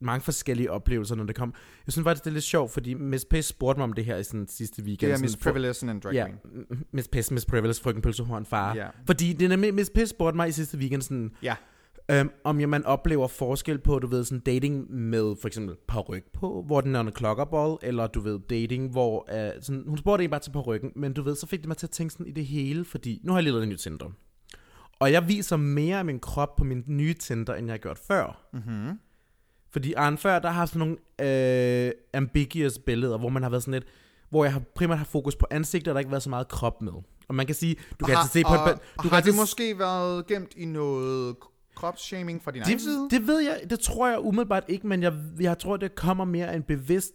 mange 0.00 0.20
forskellige 0.20 0.70
oplevelser, 0.70 1.14
når 1.14 1.24
det 1.24 1.36
kom. 1.36 1.54
Jeg 1.86 1.92
synes 1.92 2.04
faktisk, 2.04 2.24
det 2.24 2.30
er 2.30 2.34
lidt 2.34 2.44
sjovt, 2.44 2.70
fordi 2.70 2.94
Miss 2.94 3.24
Pace 3.24 3.48
spurgte 3.48 3.78
mig 3.78 3.84
om 3.84 3.92
det 3.92 4.04
her 4.04 4.16
i 4.16 4.24
sådan 4.24 4.46
sidste 4.48 4.82
weekend. 4.82 5.10
Det 5.12 5.18
er 5.18 5.22
Miss 5.22 5.36
Privilege 5.36 5.90
and 5.90 6.00
Drag 6.00 6.14
Ja, 6.14 6.26
Miss 6.92 7.08
Pace, 7.08 7.34
Miss 7.34 7.46
Privilege, 7.46 7.82
frøken 7.82 8.02
pølsehorn, 8.02 8.46
far. 8.46 8.74
Ja. 8.74 8.88
Fordi 9.06 9.32
det 9.32 9.52
er 9.52 9.72
Miss 9.72 9.90
Pace 9.94 10.06
spurgte 10.06 10.36
mig 10.36 10.48
i 10.48 10.52
sidste 10.52 10.78
weekend 10.78 11.02
sådan, 11.02 11.30
Ja. 11.42 11.54
øhm, 12.10 12.30
om 12.44 12.60
jeg, 12.60 12.68
man 12.68 12.84
oplever 12.84 13.28
forskel 13.28 13.78
på, 13.78 13.98
du 13.98 14.06
ved, 14.06 14.24
sådan 14.24 14.40
dating 14.40 14.92
med 14.92 15.36
for 15.40 15.46
eksempel 15.46 15.76
paryk 15.88 16.24
på, 16.32 16.62
hvor 16.66 16.80
den 16.80 16.94
er 16.94 17.00
en 17.00 17.12
klokkerball, 17.12 17.76
eller 17.82 18.06
du 18.06 18.20
ved, 18.20 18.40
dating, 18.50 18.90
hvor, 18.90 19.28
uh, 19.32 19.62
sådan, 19.62 19.84
hun 19.88 19.98
spurgte 19.98 20.22
ikke 20.22 20.30
bare 20.30 20.40
til 20.40 20.50
parykken, 20.50 20.92
men 20.96 21.12
du 21.12 21.22
ved, 21.22 21.36
så 21.36 21.46
fik 21.46 21.58
det 21.58 21.68
mig 21.68 21.76
til 21.76 21.86
at 21.86 21.90
tænke 21.90 22.12
sådan 22.12 22.26
i 22.26 22.32
det 22.32 22.46
hele, 22.46 22.84
fordi 22.84 23.20
nu 23.24 23.32
har 23.32 23.38
jeg 23.38 23.42
lige 23.42 23.52
lavet 23.52 23.62
en 23.62 23.68
ny 23.68 23.76
Tinder. 23.76 24.10
Og 25.00 25.12
jeg 25.12 25.28
viser 25.28 25.56
mere 25.56 25.98
af 25.98 26.04
min 26.04 26.18
krop 26.20 26.56
på 26.56 26.64
min 26.64 26.84
nye 26.86 27.14
Tinder, 27.14 27.54
end 27.54 27.66
jeg 27.66 27.72
har 27.72 27.78
gjort 27.78 27.98
før. 27.98 28.48
Mm-hmm. 28.52 28.98
Fordi 29.70 29.92
Arne 29.92 30.18
før, 30.18 30.38
der 30.38 30.50
har 30.50 30.66
sådan 30.66 30.78
nogle 30.78 30.96
øh, 31.86 31.92
ambiguous 32.14 32.78
billeder, 32.78 33.18
hvor 33.18 33.28
man 33.28 33.42
har 33.42 33.50
været 33.50 33.62
sådan 33.62 33.74
lidt, 33.74 33.84
hvor 34.30 34.44
jeg 34.44 34.52
har 34.52 34.62
primært 34.74 34.98
har 34.98 35.04
fokus 35.04 35.36
på 35.36 35.46
ansigt, 35.50 35.82
og 35.82 35.86
der 35.86 35.92
har 35.92 35.98
ikke 35.98 36.10
været 36.10 36.22
så 36.22 36.30
meget 36.30 36.48
krop 36.48 36.82
med. 36.82 36.92
Og 37.28 37.34
man 37.34 37.46
kan 37.46 37.54
sige, 37.54 37.76
du 38.00 38.04
kan 38.04 38.14
har, 38.14 38.22
altså 38.22 38.32
se 38.32 38.42
på 38.42 38.48
og, 38.48 38.70
et, 38.70 38.78
du 39.02 39.08
har 39.08 39.20
kan 39.20 39.30
det 39.30 39.36
måske 39.36 39.78
været 39.78 40.26
gemt 40.26 40.52
i 40.56 40.64
noget 40.64 41.36
kropsshaming 41.76 42.42
fra 42.42 42.50
din 42.50 42.62
egen 42.62 42.80
side? 42.80 43.02
det, 43.02 43.10
det 43.10 43.26
ved 43.26 43.40
jeg, 43.40 43.60
det 43.70 43.80
tror 43.80 44.08
jeg 44.08 44.20
umiddelbart 44.20 44.64
ikke, 44.68 44.86
men 44.86 45.02
jeg, 45.02 45.14
jeg 45.40 45.58
tror, 45.58 45.76
det 45.76 45.94
kommer 45.94 46.24
mere 46.24 46.56
en 46.56 46.62
bevidst 46.62 47.12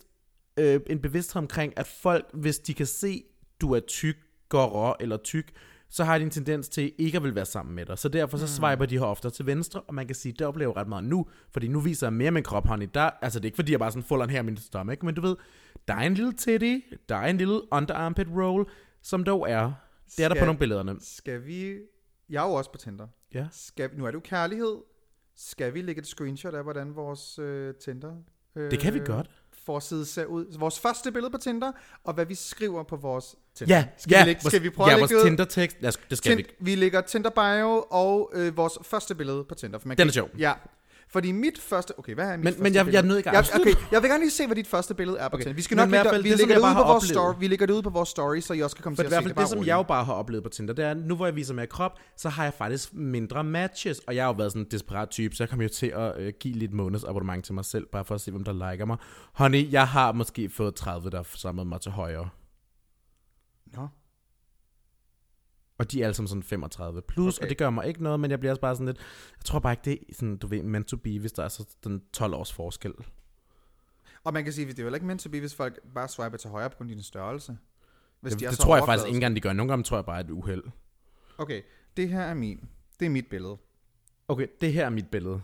øh, 0.57 0.79
en 0.87 0.99
bevidsthed 0.99 1.41
omkring, 1.41 1.73
at 1.77 1.87
folk, 1.87 2.25
hvis 2.33 2.59
de 2.59 2.73
kan 2.73 2.85
se, 2.85 3.23
du 3.61 3.73
er 3.73 3.79
tyk, 3.79 4.17
går 4.49 4.97
eller 4.99 5.17
tyk, 5.17 5.51
så 5.95 6.03
har 6.03 6.17
de 6.17 6.23
en 6.23 6.29
tendens 6.29 6.69
til 6.69 6.93
ikke 6.97 7.15
at 7.17 7.23
vil 7.23 7.35
være 7.35 7.45
sammen 7.45 7.75
med 7.75 7.85
dig. 7.85 7.97
Så 7.97 8.09
derfor 8.09 8.37
så 8.37 8.47
swiper 8.47 8.85
de 8.85 8.97
her 8.97 9.05
ofte 9.05 9.29
til 9.29 9.45
venstre, 9.45 9.81
og 9.81 9.93
man 9.93 10.05
kan 10.07 10.15
sige, 10.15 10.33
det 10.33 10.41
oplever 10.47 10.77
ret 10.77 10.87
meget 10.87 11.03
nu, 11.03 11.25
fordi 11.51 11.67
nu 11.67 11.79
viser 11.79 12.07
jeg 12.07 12.13
mere 12.13 12.31
min 12.31 12.43
krop, 12.43 12.67
honey. 12.67 12.89
Der, 12.93 13.09
altså 13.21 13.39
det 13.39 13.43
er 13.45 13.47
ikke 13.47 13.55
fordi, 13.55 13.71
jeg 13.71 13.79
bare 13.79 13.91
sådan 13.91 14.03
folder 14.03 14.27
her 14.27 14.39
i 14.39 14.43
min 14.43 14.57
stomach, 14.57 15.05
men 15.05 15.15
du 15.15 15.21
ved, 15.21 15.35
der 15.87 15.93
er 15.93 15.99
en 15.99 16.13
lille 16.13 16.33
titty, 16.33 16.79
der 17.09 17.15
er 17.15 17.29
en 17.29 17.37
lille 17.37 17.73
underarmpit 17.73 18.27
roll, 18.37 18.65
som 19.01 19.23
dog 19.23 19.49
er. 19.49 19.73
Det 20.17 20.23
er 20.23 20.27
der 20.27 20.35
på 20.35 20.37
Skal- 20.37 20.45
nogle 20.45 20.59
billederne. 20.59 20.95
Skal 21.01 21.45
vi... 21.45 21.77
Jeg 22.29 22.43
er 22.43 22.47
jo 22.49 22.53
også 22.53 22.71
på 22.71 22.77
Tinder. 22.77 23.07
Ja. 23.33 23.47
Skal, 23.51 23.89
nu 23.97 24.03
er 24.05 24.07
det 24.07 24.15
jo 24.15 24.21
kærlighed. 24.23 24.75
Skal 25.35 25.73
vi 25.73 25.81
lægge 25.81 25.99
et 25.99 26.07
screenshot 26.07 26.53
af, 26.53 26.63
hvordan 26.63 26.95
vores 26.95 27.39
øh, 27.39 27.73
Tinder... 27.75 28.15
Øh, 28.55 28.71
Det 28.71 28.79
kan 28.79 28.93
vi 28.93 28.99
godt. 29.05 29.29
Forside 29.65 30.05
ser 30.05 30.25
ud. 30.25 30.57
Vores 30.59 30.79
første 30.79 31.11
billede 31.11 31.31
på 31.31 31.37
Tinder, 31.37 31.71
og 32.03 32.13
hvad 32.13 32.25
vi 32.25 32.35
skriver 32.35 32.83
på 32.83 32.95
vores 32.95 33.35
Tinder. 33.55 33.75
Ja, 33.75 33.85
skal 33.97 34.15
ja, 34.15 34.23
vi, 34.23 34.29
lægge, 34.29 34.41
skal 34.49 34.63
vi 34.63 34.69
prøve 34.69 34.89
ja, 34.89 34.95
at 34.95 34.99
vores 34.99 35.11
lægge 35.11 35.23
ud? 35.23 35.29
Tinder-tekst. 35.29 35.77
Lad 35.79 35.87
os, 35.87 35.99
det 36.09 36.17
skal 36.17 36.37
vi 36.37 36.43
Tind, 36.43 36.55
vi 36.59 36.75
lægger 36.75 37.01
Tinder 37.01 37.29
bio 37.29 37.85
og 37.89 38.31
øh, 38.33 38.57
vores 38.57 38.77
første 38.83 39.15
billede 39.15 39.43
på 39.43 39.55
Tinder. 39.55 39.79
For 39.79 39.87
man 39.87 39.97
Den 39.97 40.01
kan 40.01 40.07
er 40.07 40.13
sjov. 40.13 40.29
Ja. 40.37 40.53
Fordi 41.15 41.31
mit 41.31 41.59
første... 41.61 41.99
Okay, 41.99 42.13
hvad 42.13 42.25
er 42.25 42.37
mit 42.37 42.43
Men- 42.43 42.53
første 42.53 42.63
men 42.63 42.73
jeg- 42.73 42.85
billede? 42.85 42.97
jeg 42.97 43.03
er 43.03 43.07
nødt 43.07 43.17
ikke 43.17 43.29
jeg, 43.29 43.45
okay, 43.61 43.73
jeg 43.91 44.01
vil 44.01 44.09
gerne 44.09 44.23
lige 44.23 44.31
se, 44.31 44.45
hvad 44.45 44.55
dit 44.55 44.67
første 44.67 44.93
billede 44.95 45.17
er 45.17 45.29
på 45.29 45.35
Okay. 45.35 45.55
Vi 45.55 45.61
skal 45.61 45.75
Men 45.75 45.81
nok 45.81 45.89
hvert 45.89 46.03
lægge, 46.05 46.13
fald 46.13 46.23
vi 46.23 46.29
det, 46.29 46.37
lægger 46.37 46.55
det 46.55 46.61
ud 46.61 46.75
på 46.75 46.83
vores 46.83 47.03
oplevet. 47.03 47.15
story. 47.15 47.33
Vi 47.39 47.47
lægger 47.47 47.65
det 47.65 47.73
ud 47.73 47.81
på 47.81 47.89
vores 47.89 48.09
story, 48.09 48.39
så 48.39 48.53
I 48.53 48.61
også 48.61 48.75
kan 48.75 48.83
komme 48.83 48.95
til 48.95 49.03
at 49.03 49.09
se 49.09 49.15
fald 49.15 49.27
det. 49.29 49.37
det, 49.37 49.47
som 49.49 49.59
jeg 49.65 49.75
jo 49.75 49.83
bare 49.83 50.03
har 50.05 50.13
oplevet 50.13 50.43
på 50.43 50.49
Tinder, 50.49 50.73
det 50.73 50.85
er, 50.85 50.93
nu 50.93 51.15
hvor 51.15 51.25
jeg 51.25 51.35
viser 51.35 51.53
mere 51.53 51.67
krop, 51.67 51.91
så 52.17 52.29
har 52.29 52.43
jeg 52.43 52.53
faktisk 52.53 52.93
mindre 52.93 53.43
matches. 53.43 53.99
Og 53.99 54.15
jeg 54.15 54.23
har 54.23 54.29
jo 54.29 54.35
været 54.37 54.51
sådan 54.51 54.61
en 54.61 54.67
desperat 54.71 55.09
type, 55.09 55.35
så 55.35 55.43
jeg 55.43 55.49
kommer 55.49 55.63
jo 55.63 55.69
til 55.69 55.87
at 55.87 56.13
øh, 56.17 56.33
give 56.39 56.53
lidt 56.53 56.73
måneds 56.73 57.03
abonnement 57.03 57.45
til 57.45 57.53
mig 57.53 57.65
selv, 57.65 57.85
bare 57.91 58.05
for 58.05 58.15
at 58.15 58.21
se, 58.21 58.31
hvem 58.31 58.43
der 58.43 58.71
liker 58.71 58.85
mig. 58.85 58.97
Honey, 59.33 59.71
jeg 59.71 59.87
har 59.87 60.11
måske 60.11 60.49
fået 60.49 60.75
30, 60.75 61.09
der 61.09 61.17
har 61.17 61.27
samlet 61.35 61.67
mig 61.67 61.81
til 61.81 61.91
højre. 61.91 62.29
Nå. 63.73 63.87
Og 65.77 65.91
de 65.91 66.01
er 66.01 66.05
alle 66.05 66.13
sammen 66.13 66.27
sådan 66.27 66.43
35 66.43 67.01
plus, 67.01 67.37
Okay. 67.37 67.45
og 67.45 67.49
det 67.49 67.57
gør 67.57 67.69
mig 67.69 67.87
ikke 67.87 68.03
noget, 68.03 68.19
men 68.19 68.31
jeg 68.31 68.39
bliver 68.39 68.51
også 68.51 68.61
bare 68.61 68.75
sådan 68.75 68.85
lidt, 68.85 68.97
jeg 69.37 69.45
tror 69.45 69.59
bare 69.59 69.73
ikke, 69.73 69.81
det 69.85 69.93
er 70.09 70.13
sådan, 70.13 70.37
du 70.37 70.47
ved, 70.47 70.63
meant 70.63 70.87
to 70.87 70.97
be, 70.97 71.19
hvis 71.19 71.31
der 71.31 71.43
er 71.43 71.47
så 71.47 71.65
den 71.83 72.01
12 72.13 72.33
års 72.33 72.53
forskel. 72.53 72.93
Og 74.23 74.33
man 74.33 74.43
kan 74.43 74.53
sige, 74.53 74.69
at 74.69 74.77
det 74.77 74.83
er 74.83 74.87
jo 74.87 74.93
ikke 74.93 75.05
meant 75.05 75.21
to 75.21 75.29
be, 75.29 75.39
hvis 75.39 75.55
folk 75.55 75.79
bare 75.95 76.07
swiper 76.07 76.37
til 76.37 76.49
højre 76.49 76.69
på 76.69 76.77
grund 76.77 76.89
af 76.89 76.95
din 76.95 77.03
størrelse. 77.03 77.57
Hvis 78.21 78.33
Det, 78.33 78.41
de 78.41 78.47
det 78.47 78.57
tror 78.57 78.75
jeg 78.75 78.85
faktisk 78.85 79.07
ikke 79.07 79.15
engang, 79.15 79.35
de 79.35 79.41
gør. 79.41 79.53
Nogle 79.53 79.69
gange 79.71 79.83
tror 79.83 79.97
jeg 79.97 80.05
bare, 80.05 80.19
at 80.19 80.25
det 80.25 80.31
er 80.31 80.35
et 80.35 80.37
uheld. 80.37 80.63
Okay, 81.37 81.61
det 81.97 82.09
her 82.09 82.21
er 82.21 82.33
min. 82.33 82.69
Det 82.99 83.05
er 83.05 83.09
mit 83.09 83.27
billede. 83.27 83.57
Okay, 84.27 84.47
det 84.61 84.73
her 84.73 84.85
er 84.85 84.89
mit 84.89 85.07
billede. 85.07 85.41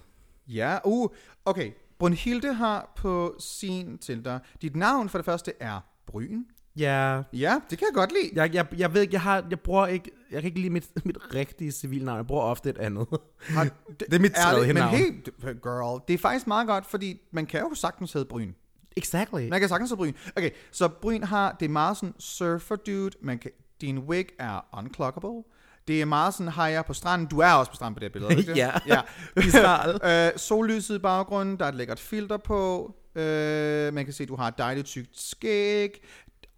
Ja, 0.48 0.78
uh, 0.86 1.10
okay. 1.46 1.72
Brunhilde 2.00 2.54
har 2.54 2.94
på 2.96 3.36
sin 3.40 3.98
Tinder. 3.98 4.40
Dit 4.62 4.76
navn 4.76 5.10
for 5.10 5.18
det 5.18 5.26
første 5.26 5.54
er 5.60 5.80
Bryn. 6.08 6.44
Ja, 6.78 7.22
Ja, 7.34 7.60
det 7.70 7.78
kan 7.78 7.88
jeg 7.88 7.94
godt 7.94 8.12
lide. 8.12 8.42
Jeg, 8.42 8.54
jeg, 8.56 8.66
jeg 8.78 8.94
ved 8.94 9.02
ikke, 9.02 9.14
jeg 9.14 9.22
har, 9.22 9.46
jeg 9.50 9.60
bruger 9.60 9.88
ikke, 9.88 10.12
jeg 10.32 10.42
kan 10.42 10.48
ikke 10.48 10.60
lide 10.60 10.70
mit, 10.74 10.90
mit 11.06 11.18
rigtige 11.36 11.72
civilnavn, 11.72 12.18
jeg 12.18 12.28
bruger 12.28 12.44
ofte 12.44 12.70
et 12.70 12.78
andet. 12.78 13.08
Har- 13.42 13.64
det 14.00 14.14
er 14.14 14.20
mit 14.20 14.32
tredje 14.34 14.58
Ærligt, 14.62 14.74
men 14.74 14.84
navn. 14.84 14.96
helt, 14.96 15.30
girl, 15.64 16.02
det 16.08 16.14
er 16.14 16.18
faktisk 16.18 16.48
meget 16.48 16.68
godt, 16.68 16.86
fordi 16.86 17.22
man 17.32 17.46
kan 17.46 17.60
jo 17.60 17.76
sagtens 17.76 18.14
hedde 18.14 18.26
Bryn. 18.26 18.52
Exactly. 18.98 19.50
Man 19.50 19.60
kan 19.60 19.70
sagtens 19.70 19.90
hedde 19.92 20.00
Bryn. 20.00 20.14
Okay, 20.38 20.50
så 20.72 20.88
Bryn 20.88 21.24
har, 21.24 21.56
det 21.60 21.66
er 21.66 21.70
meget 21.70 21.98
sådan 21.98 22.14
surfer 22.20 22.76
dude, 22.76 23.12
man 23.22 23.38
kan, 23.40 23.52
din 23.82 24.00
wig 24.00 24.26
er 24.40 24.66
unclockable, 24.78 25.44
Det 25.88 26.02
er 26.02 26.06
meget 26.06 26.34
sådan, 26.34 26.48
har 26.52 26.68
jeg 26.68 26.86
på 26.86 26.94
stranden. 26.94 27.28
Du 27.28 27.40
er 27.40 27.52
også 27.54 27.72
på 27.72 27.76
stranden 27.76 27.96
på 27.96 28.00
det 28.00 28.12
billede, 28.12 28.38
ikke 28.38 28.50
det? 28.54 28.58
Ja. 28.58 28.72
ja. 28.88 30.28
Øh, 30.28 30.32
sollyset 30.38 30.96
i 30.96 31.00
baggrunden, 31.00 31.58
der 31.60 31.66
er 31.66 31.70
et 31.70 31.76
lækkert 31.76 32.00
filter 32.00 32.38
på. 32.38 32.96
Øh, 33.16 33.94
man 33.94 34.06
kan 34.06 34.14
se, 34.14 34.24
at 34.24 34.30
du 34.30 34.36
har 34.36 34.48
et 34.48 34.58
dejligt 34.58 34.88
tykt 34.88 35.20
skæg. 35.22 36.04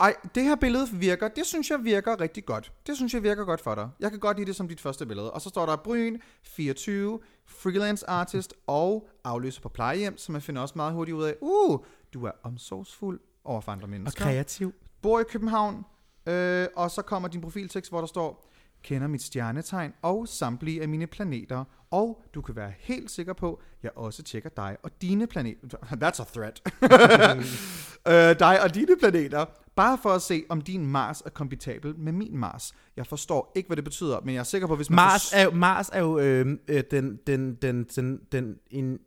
Ej, 0.04 0.16
det 0.36 0.44
her 0.44 0.56
billede 0.56 0.88
virker, 0.92 1.28
det 1.28 1.46
synes 1.46 1.70
jeg 1.72 1.84
virker 1.84 2.22
rigtig 2.22 2.46
godt. 2.46 2.72
Det 2.88 2.96
synes 2.96 3.14
jeg 3.14 3.24
virker 3.24 3.46
godt 3.46 3.62
for 3.62 3.76
dig. 3.76 3.90
Jeg 4.00 4.12
kan 4.12 4.20
godt 4.20 4.38
lide 4.38 4.48
det 4.48 4.56
som 4.56 4.68
dit 4.68 4.82
første 4.82 5.06
billede. 5.06 5.32
Og 5.32 5.42
så 5.42 5.50
står 5.50 5.66
der 5.66 5.76
Bryn, 5.76 6.18
24, 6.44 7.20
freelance 7.46 8.10
artist 8.10 8.54
og 8.68 9.10
afløser 9.24 9.62
på 9.62 9.70
plejehjem, 9.70 10.18
som 10.18 10.36
jeg 10.36 10.44
finder 10.44 10.62
også 10.62 10.74
meget 10.76 10.94
hurtigt 10.94 11.16
ud 11.16 11.24
af. 11.24 11.36
Uh, 11.42 11.80
du 12.14 12.26
er 12.26 12.32
omsorgsfuld 12.44 13.20
over 13.44 13.62
for 13.62 13.72
andre 13.72 13.86
Og 13.86 13.90
mennesker. 13.90 14.24
kreativ. 14.24 14.74
Bor 15.02 15.20
i 15.20 15.24
København, 15.24 15.86
øh, 16.26 16.68
og 16.76 16.92
så 16.92 17.02
kommer 17.02 17.30
din 17.30 17.42
profiltekst, 17.42 17.92
hvor 17.92 18.00
der 18.00 18.08
står, 18.08 18.50
kender 18.84 19.08
mit 19.08 19.24
stjernetegn 19.24 19.94
og 20.02 20.28
samtlige 20.28 20.82
af 20.82 20.88
mine 20.88 21.08
planeter, 21.08 21.64
og 21.92 22.24
du 22.36 22.42
kan 22.42 22.56
være 22.56 22.74
helt 22.80 23.12
sikker 23.12 23.34
på, 23.34 23.54
at 23.54 23.84
jeg 23.84 23.92
også 23.96 24.24
tjekker 24.24 24.50
dig 24.50 24.78
og 24.84 24.92
dine 25.02 25.28
planeter. 25.28 25.78
That's 26.04 26.22
a 26.22 26.26
threat. 26.34 26.62
øh, 28.32 28.40
dig 28.40 28.64
og 28.64 28.76
dine 28.76 28.98
planeter, 29.00 29.46
bare 29.76 29.98
for 30.04 30.10
at 30.10 30.22
se, 30.22 30.44
om 30.50 30.62
din 30.62 30.88
Mars 30.88 31.22
er 31.26 31.30
kompatibel 31.30 31.94
med 31.98 32.12
min 32.14 32.38
Mars. 32.38 32.74
Jeg 32.98 33.08
forstår 33.08 33.52
ikke, 33.56 33.68
hvad 33.68 33.76
det 33.78 33.84
betyder, 33.84 34.20
men 34.26 34.34
jeg 34.36 34.40
er 34.40 34.44
sikker 34.44 34.68
på, 34.68 34.76
hvis 34.76 34.90
man... 34.90 34.96
Mars 34.96 35.34
er, 35.34 35.44
jo- 35.44 35.52
Mars 35.52 35.90
er 35.94 36.00
jo 36.00 36.20
øh, 36.20 36.58
øh, 36.68 36.84
den, 36.92 37.20
den, 37.28 37.56
den, 37.56 37.84
den, 37.96 38.20
den, 38.32 38.56
en, 38.72 38.98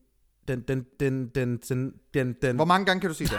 den, 0.49 0.61
den, 0.61 0.85
den, 1.01 1.27
den, 1.35 1.57
den, 1.69 1.93
den, 2.15 2.35
den, 2.43 2.57
Hvor 2.57 2.65
mange 2.65 2.87
gange 2.87 3.01
kan 3.01 3.11
du 3.11 3.15
sige 3.15 3.29
det? 3.35 3.39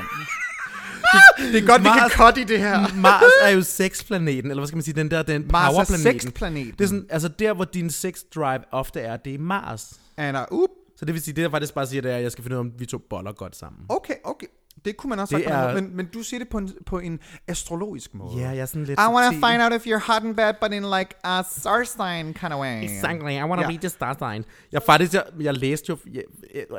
det 1.53 1.63
er 1.63 1.67
godt, 1.67 1.81
vi 1.81 1.87
kan 1.87 1.97
Mars- 2.01 2.11
cut 2.11 2.37
i 2.37 2.43
det 2.43 2.59
her. 2.59 2.93
Mars 2.95 3.23
er 3.43 3.49
jo 3.49 3.61
sexplaneten, 3.61 4.51
eller 4.51 4.61
hvad 4.61 4.67
skal 4.67 4.75
man 4.77 4.83
sige, 4.83 4.95
den 4.95 5.11
der, 5.11 5.23
den 5.23 5.47
Mars 5.51 5.69
er 5.69 5.73
powerplaneten. 5.75 6.19
sexplaneten. 6.19 6.71
Det 6.77 6.81
er 6.81 6.87
sådan, 6.87 7.05
altså 7.09 7.27
der, 7.27 7.53
hvor 7.53 7.65
din 7.65 7.89
sex 7.89 8.19
drive 8.35 8.59
ofte 8.73 8.99
er, 8.99 9.17
det 9.17 9.33
er 9.35 9.39
Mars. 9.39 9.99
Anna, 10.17 10.45
up. 10.51 10.69
Så 10.95 11.05
det 11.05 11.13
vil 11.13 11.21
sige, 11.21 11.35
det 11.35 11.41
jeg 11.41 11.51
faktisk 11.51 11.73
bare 11.73 11.87
siger, 11.87 12.01
det 12.01 12.11
er, 12.11 12.15
at 12.17 12.23
jeg 12.23 12.31
skal 12.31 12.43
finde 12.43 12.55
ud 12.55 12.57
af, 12.57 12.63
om 12.65 12.71
vi 12.79 12.85
to 12.85 12.97
boller 13.09 13.31
godt 13.31 13.55
sammen. 13.55 13.81
Okay, 13.89 14.13
okay. 14.23 14.47
Det 14.87 14.97
kunne 14.97 15.09
man 15.09 15.19
også 15.19 15.37
Det 15.37 15.47
er- 15.47 15.73
men, 15.73 15.95
men 15.95 16.05
du 16.05 16.21
siger 16.23 16.39
det 16.39 16.49
på 16.49 16.57
en, 16.57 16.69
på 16.85 16.99
en 16.99 17.19
astrologisk 17.47 18.13
måde. 18.15 18.37
Ja, 18.41 18.47
jeg 18.49 18.57
er 18.57 18.65
sådan 18.65 18.83
lidt 18.83 18.99
I 18.99 19.03
want 19.13 19.35
to 19.41 19.47
find 19.47 19.63
out 19.63 19.73
if 19.73 19.85
you're 19.87 20.13
hot 20.13 20.23
and 20.23 20.35
bad, 20.35 20.53
but 20.61 20.73
in 20.73 20.83
like 20.83 21.09
a 21.23 21.43
star 21.43 21.83
sign 21.83 22.33
kind 22.33 22.53
of 22.53 22.59
way. 22.59 22.83
Exactly, 22.83 23.31
I 23.31 23.43
want 23.43 23.59
to 23.61 23.61
Ja. 23.61 23.67
read 23.69 23.79
the 23.79 23.89
star 23.89 24.15
sign. 24.19 24.45
Jeg 24.71 24.81
faktisk, 24.85 25.13
jeg, 25.13 25.23
jeg 25.39 25.53
læste 25.53 25.85
jo, 25.89 25.97
jeg, 26.13 26.23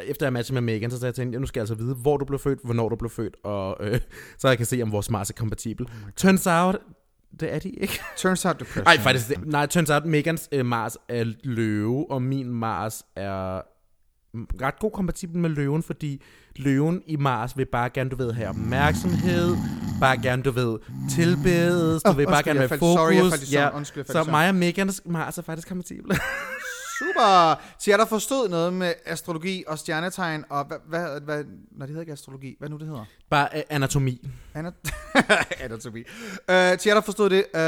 efter 0.06 0.26
jeg 0.26 0.32
matchede 0.32 0.60
med 0.60 0.74
Megan, 0.74 0.90
så 0.90 0.96
sagde 0.98 1.06
jeg 1.06 1.14
til 1.14 1.24
hende, 1.24 1.40
nu 1.40 1.46
skal 1.46 1.60
jeg 1.60 1.62
altså 1.62 1.74
vide, 1.74 1.94
hvor 1.94 2.16
du 2.16 2.24
blev 2.24 2.38
født, 2.38 2.58
hvornår 2.64 2.88
du 2.88 2.96
blev 2.96 3.10
født, 3.10 3.36
og 3.44 3.76
øh, 3.80 4.00
så 4.38 4.48
jeg 4.48 4.56
kan 4.56 4.66
se, 4.66 4.82
om 4.82 4.92
vores 4.92 5.10
Mars 5.10 5.30
er 5.30 5.34
kompatibel. 5.34 5.86
Oh 5.86 6.10
Turns 6.16 6.46
out, 6.46 6.76
det 7.40 7.54
er 7.54 7.58
de 7.58 7.68
ikke. 7.70 8.00
Turns 8.16 8.46
out 8.46 8.60
depression. 8.60 8.84
Nej, 8.84 8.98
faktisk, 8.98 9.28
det- 9.28 9.46
nej, 9.46 9.66
turns 9.66 9.90
out, 9.90 10.04
Megans 10.04 10.48
øh, 10.52 10.66
Mars 10.66 10.96
er 11.08 11.24
løve, 11.44 12.10
og 12.10 12.22
min 12.22 12.48
Mars 12.48 13.02
er 13.16 13.60
ret 14.34 14.78
god 14.78 14.90
kompatibel 14.90 15.38
med 15.38 15.50
løven, 15.50 15.82
fordi 15.82 16.22
løven 16.56 17.02
i 17.06 17.16
Mars 17.16 17.56
vil 17.56 17.64
bare 17.66 17.90
gerne, 17.90 18.10
du 18.10 18.16
ved, 18.16 18.32
have 18.32 18.48
opmærksomhed, 18.48 19.56
bare 20.00 20.22
gerne, 20.22 20.42
du 20.42 20.50
ved, 20.50 20.78
tilbedes, 21.10 22.02
du 22.02 22.10
Åh, 22.10 22.18
vil 22.18 22.26
bare 22.26 22.42
gerne 22.42 22.60
jeg 22.60 22.68
have 22.68 22.78
fokus. 22.78 22.94
sorry, 22.94 23.12
jeg 23.14 23.24
faldt 23.30 23.48
søvn. 23.48 23.72
Undskyld, 23.74 24.04
jeg 24.14 24.24
så 24.24 24.30
mig 24.30 24.48
og 24.48 24.54
Megans 24.54 25.02
Mars 25.06 25.38
er 25.38 25.42
faktisk 25.42 25.68
kompatible. 25.68 26.16
Super! 26.98 27.54
Så 27.78 27.90
jeg 27.90 27.98
der 27.98 28.04
forstod 28.04 28.48
noget 28.48 28.72
med 28.72 28.92
astrologi 29.06 29.64
og 29.66 29.78
stjernetegn, 29.78 30.44
og 30.50 30.64
hvad, 30.64 30.78
hvad, 30.88 31.20
hvad 31.20 31.44
nej, 31.44 31.86
det 31.86 31.88
hedder 31.88 32.00
ikke 32.00 32.12
astrologi, 32.12 32.56
hvad 32.58 32.68
nu 32.68 32.78
det 32.78 32.86
hedder? 32.86 33.04
bare 33.30 33.48
øh, 33.56 33.62
anatomi. 33.70 34.28
Anat- 34.56 34.92
Anatomi. 35.64 36.00
Uh, 36.00 36.78
til 36.78 36.88
jer, 36.88 36.94
der 36.94 37.00
forstod 37.00 37.30
det, 37.30 37.44
uh, 37.54 37.60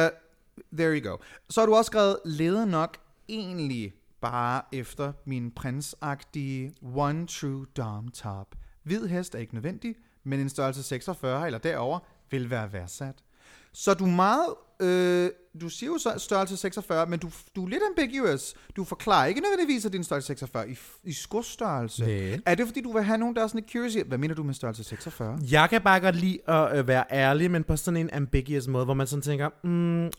there 0.78 0.98
you 1.00 1.10
go. 1.10 1.16
Så 1.50 1.60
har 1.60 1.66
du 1.66 1.74
også 1.74 1.86
skrevet, 1.88 2.16
leder 2.24 2.64
nok 2.64 2.96
egentlig 3.28 3.92
bare 4.20 4.62
efter 4.72 5.12
min 5.24 5.50
prinsagtige 5.50 6.72
one 6.82 7.26
true 7.26 7.66
dom 7.76 8.08
top. 8.08 8.54
Hvid 8.82 9.06
hest 9.06 9.34
er 9.34 9.38
ikke 9.38 9.54
nødvendig, 9.54 9.94
men 10.24 10.40
en 10.40 10.48
størrelse 10.48 10.82
46 10.82 11.46
eller 11.46 11.58
derover 11.58 11.98
vil 12.30 12.50
være 12.50 12.72
værdsat. 12.72 13.14
Så 13.72 13.94
du 13.94 14.04
er 14.04 14.08
meget, 14.08 14.46
øh, 14.80 15.30
du 15.60 15.68
siger 15.68 15.90
jo 15.90 15.98
så 15.98 16.14
størrelse 16.18 16.56
46, 16.56 17.06
men 17.06 17.18
du, 17.18 17.30
du 17.56 17.64
er 17.64 17.68
lidt 17.68 17.82
ambiguous. 17.90 18.54
Du 18.76 18.84
forklarer 18.84 19.26
ikke 19.26 19.40
nødvendigvis, 19.40 19.86
at 19.86 19.92
din 19.92 20.04
størrelse 20.04 20.26
46 20.26 20.70
i, 20.70 20.76
i 21.04 21.12
skostørrelse. 21.12 22.04
Nej. 22.04 22.40
Er 22.46 22.54
det 22.54 22.66
fordi, 22.66 22.80
du 22.80 22.92
vil 22.92 23.02
have 23.02 23.18
nogen, 23.18 23.36
der 23.36 23.42
er 23.42 23.46
sådan 23.46 23.60
lidt 23.60 23.72
curious? 23.72 23.94
Hvad 24.08 24.18
mener 24.18 24.34
du 24.34 24.42
med 24.42 24.54
størrelse 24.54 24.84
46? 24.84 25.38
Jeg 25.50 25.70
kan 25.70 25.82
bare 25.82 26.00
godt 26.00 26.16
lide 26.16 26.38
at 26.50 26.78
øh, 26.78 26.88
være 26.88 27.04
ærlig, 27.10 27.50
men 27.50 27.64
på 27.64 27.76
sådan 27.76 27.96
en 27.96 28.10
ambiguous 28.12 28.68
måde, 28.68 28.84
hvor 28.84 28.94
man 28.94 29.06
sådan 29.06 29.22
tænker, 29.22 29.48
mm, 29.64 30.10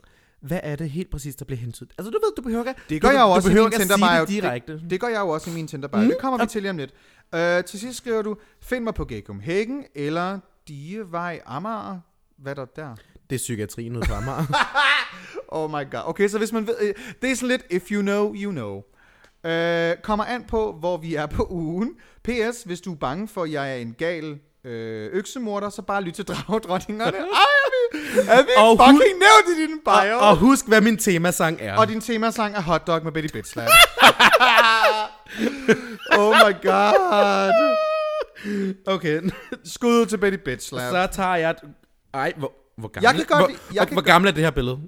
hvad 0.42 0.60
er 0.62 0.76
det 0.76 0.90
helt 0.90 1.10
præcis, 1.10 1.36
der 1.36 1.44
bliver 1.44 1.58
hentydet? 1.58 1.92
Altså 1.98 2.10
du 2.10 2.18
ved, 2.22 2.32
du 2.36 2.42
behøver 2.42 2.68
ikke... 2.68 2.80
Det 2.88 3.00
gør 3.02 3.08
du, 3.08 3.14
jeg 3.14 3.22
jo 3.22 3.30
også 3.30 3.50
i 3.50 3.54
min 3.54 3.70
Tinder-bio. 3.70 4.20
det 4.20 4.28
direkte. 4.28 4.72
Det, 4.72 4.90
det 4.90 5.00
gør 5.00 5.08
jeg 5.08 5.20
jo 5.20 5.28
også 5.28 5.50
i 5.50 5.52
min 5.52 5.68
Tinder-bio. 5.68 6.00
Mm. 6.00 6.06
Det 6.06 6.18
kommer 6.20 6.44
vi 6.44 6.46
til 6.46 6.62
lige 6.62 6.70
om 6.70 6.76
lidt. 6.76 6.90
Uh, 7.36 7.64
til 7.64 7.80
sidst 7.80 7.98
skriver 7.98 8.22
du, 8.22 8.36
find 8.62 8.84
mig 8.84 8.94
på 8.94 9.04
Gay 9.04 9.22
Copenhagen 9.22 9.84
eller 9.94 10.38
Dievej 10.68 11.40
Amager. 11.46 12.00
Hvad 12.38 12.52
er 12.52 12.54
der 12.54 12.64
der? 12.64 12.96
Det 13.30 13.36
er 13.36 13.38
psykiatrien 13.38 13.96
ud 13.96 14.02
fra 14.02 14.20
mig. 14.20 14.46
Oh 15.48 15.70
my 15.70 15.90
god. 15.90 16.00
Okay, 16.04 16.28
så 16.28 16.38
hvis 16.38 16.52
man 16.52 16.66
ved, 16.66 16.74
øh, 16.80 16.94
det 17.22 17.30
er 17.30 17.34
sådan 17.34 17.48
lidt, 17.48 17.62
if 17.70 17.90
you 17.90 18.02
know, 18.02 18.34
you 18.34 18.50
know. 18.50 18.76
Uh, 19.44 20.02
kommer 20.02 20.24
an 20.24 20.44
på, 20.44 20.72
hvor 20.72 20.96
vi 20.96 21.14
er 21.14 21.26
på 21.26 21.46
ugen. 21.50 21.94
PS, 22.24 22.62
hvis 22.62 22.80
du 22.80 22.92
er 22.92 22.96
bange 22.96 23.28
for, 23.28 23.42
at 23.42 23.52
jeg 23.52 23.70
er 23.70 23.74
en 23.74 23.94
gal 23.98 24.38
øh, 24.64 25.10
øksemorder, 25.12 25.70
så 25.70 25.82
bare 25.82 26.02
lyt 26.02 26.12
til 26.12 26.24
dragdronningerne. 26.30 27.16
Er 28.28 28.42
vi, 28.42 28.48
Og 28.56 28.70
hu- 28.70 28.76
fucking 28.84 29.18
nævnt 29.18 29.58
i 29.58 29.62
din 29.62 29.78
bio? 29.84 30.14
og, 30.16 30.28
og 30.28 30.36
husk, 30.36 30.68
hvad 30.68 30.80
min 30.80 30.96
temasang 30.96 31.58
er. 31.60 31.76
Og 31.76 31.88
din 31.88 32.00
temasang 32.00 32.54
er 32.56 32.60
Hot 32.60 32.86
Dog 32.86 33.04
med 33.04 33.12
Betty 33.12 33.32
Bitslap. 33.32 33.68
oh 36.18 36.34
my 36.34 36.52
god. 36.62 37.52
Okay, 38.86 39.20
Skud 39.74 40.00
ud 40.00 40.06
til 40.06 40.18
Betty 40.18 40.38
Bitslap. 40.44 40.90
så 40.90 41.06
tager 41.12 41.34
jeg... 41.36 41.50
et- 41.50 41.56
Ej, 42.14 42.32
hvor, 42.36 42.52
hvor 42.78 42.88
gammel, 42.88 43.06
Jeg 43.08 43.14
kan 43.14 43.24
godt 43.38 43.50
hvor, 43.52 43.74
jeg 43.74 43.86
kan 43.88 43.94
hvor 43.94 44.02
gammel 44.02 44.28
er 44.28 44.32
det 44.32 44.42
her 44.44 44.50
billede? 44.50 44.78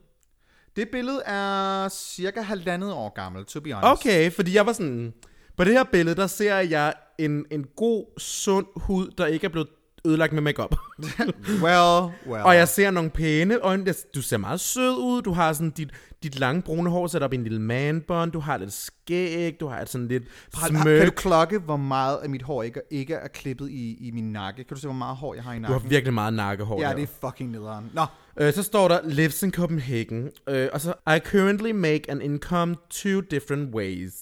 Det 0.76 0.88
billede 0.92 1.22
er 1.26 1.88
cirka 1.88 2.40
halvandet 2.40 2.92
år 2.92 3.12
gammel, 3.14 3.44
to 3.44 3.60
be 3.60 3.72
honest. 3.72 4.06
Okay, 4.06 4.32
fordi 4.32 4.54
jeg 4.54 4.66
var 4.66 4.72
sådan... 4.72 5.12
På 5.56 5.64
det 5.64 5.72
her 5.72 5.84
billede, 5.84 6.16
der 6.16 6.26
ser 6.26 6.56
jeg 6.58 6.92
en, 7.18 7.44
en 7.50 7.64
god, 7.76 8.18
sund 8.20 8.66
hud, 8.76 9.10
der 9.18 9.26
ikke 9.26 9.44
er 9.44 9.48
blevet 9.48 9.68
ødelagt 10.06 10.32
med 10.32 10.42
makeup. 10.42 10.76
Well, 11.62 12.12
well. 12.26 12.42
Og 12.44 12.54
jeg 12.56 12.68
ser 12.68 12.90
nogle 12.90 13.10
pæne 13.10 13.58
øjne. 13.60 13.94
Du 14.14 14.22
ser 14.22 14.36
meget 14.36 14.60
sød 14.60 14.96
ud. 14.96 15.22
Du 15.22 15.32
har 15.32 15.52
sådan 15.52 15.70
dit, 15.70 15.90
dit 16.22 16.38
lange 16.38 16.62
brune 16.62 16.90
hår 16.90 17.06
sat 17.06 17.22
op 17.22 17.32
i 17.32 17.36
en 17.36 17.42
lille 17.42 17.60
manbånd. 17.60 18.32
Du 18.32 18.40
har 18.40 18.56
lidt 18.56 18.72
skæg. 18.72 19.60
Du 19.60 19.66
har 19.66 19.80
et 19.80 19.88
sådan 19.88 20.08
lidt 20.08 20.22
Har- 20.54 20.66
Kan 20.68 20.76
du 20.76 20.82
smøk. 20.82 21.12
klokke, 21.16 21.58
hvor 21.58 21.76
meget 21.76 22.16
af 22.22 22.30
mit 22.30 22.42
hår 22.42 22.62
ikke, 22.62 22.80
ikke 22.90 23.14
er 23.14 23.28
klippet 23.28 23.70
i, 23.70 24.08
i 24.08 24.10
min 24.10 24.32
nakke? 24.32 24.64
Kan 24.64 24.74
du 24.74 24.80
se, 24.80 24.86
hvor 24.86 24.94
meget 24.94 25.16
hår 25.16 25.34
jeg 25.34 25.42
har 25.44 25.52
i 25.52 25.56
Du 25.56 25.60
nakken? 25.62 25.80
har 25.80 25.88
virkelig 25.88 26.14
meget 26.14 26.34
nakkehår. 26.34 26.80
Ja, 26.80 26.88
der. 26.88 26.94
det 26.94 27.02
er 27.02 27.28
fucking 27.28 27.50
nederen. 27.50 27.90
Nå, 27.94 28.06
Øh, 28.40 28.52
så 28.52 28.62
står 28.62 28.88
der, 28.88 29.00
lives 29.04 29.42
in 29.42 29.52
Copenhagen. 29.52 30.30
Øh, 30.48 30.68
og 30.72 30.80
så, 30.80 30.94
I 31.16 31.18
currently 31.24 31.70
make 31.70 32.10
an 32.10 32.22
income 32.22 32.76
two 32.90 33.20
different 33.20 33.74
ways. 33.74 34.12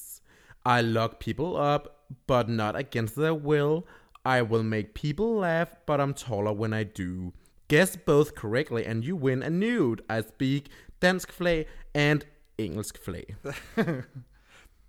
I 0.66 0.82
lock 0.82 1.12
people 1.24 1.44
up, 1.74 1.80
but 2.28 2.48
not 2.48 2.76
against 2.76 3.14
their 3.14 3.32
will. 3.46 3.80
I 4.24 4.42
will 4.42 4.62
make 4.62 4.94
people 4.94 5.40
laugh, 5.40 5.68
but 5.86 6.00
I'm 6.00 6.14
taller 6.14 6.52
when 6.52 6.72
I 6.72 6.84
do. 6.84 7.32
Guess 7.68 7.96
both 8.06 8.34
correctly, 8.34 8.84
and 8.86 9.04
you 9.04 9.16
win 9.16 9.42
a 9.42 9.50
nude. 9.50 10.00
I 10.10 10.20
speak 10.28 10.68
dansk 11.02 11.32
flag 11.32 11.66
and 11.94 12.20
engelsk 12.58 12.98
flag. 13.04 13.34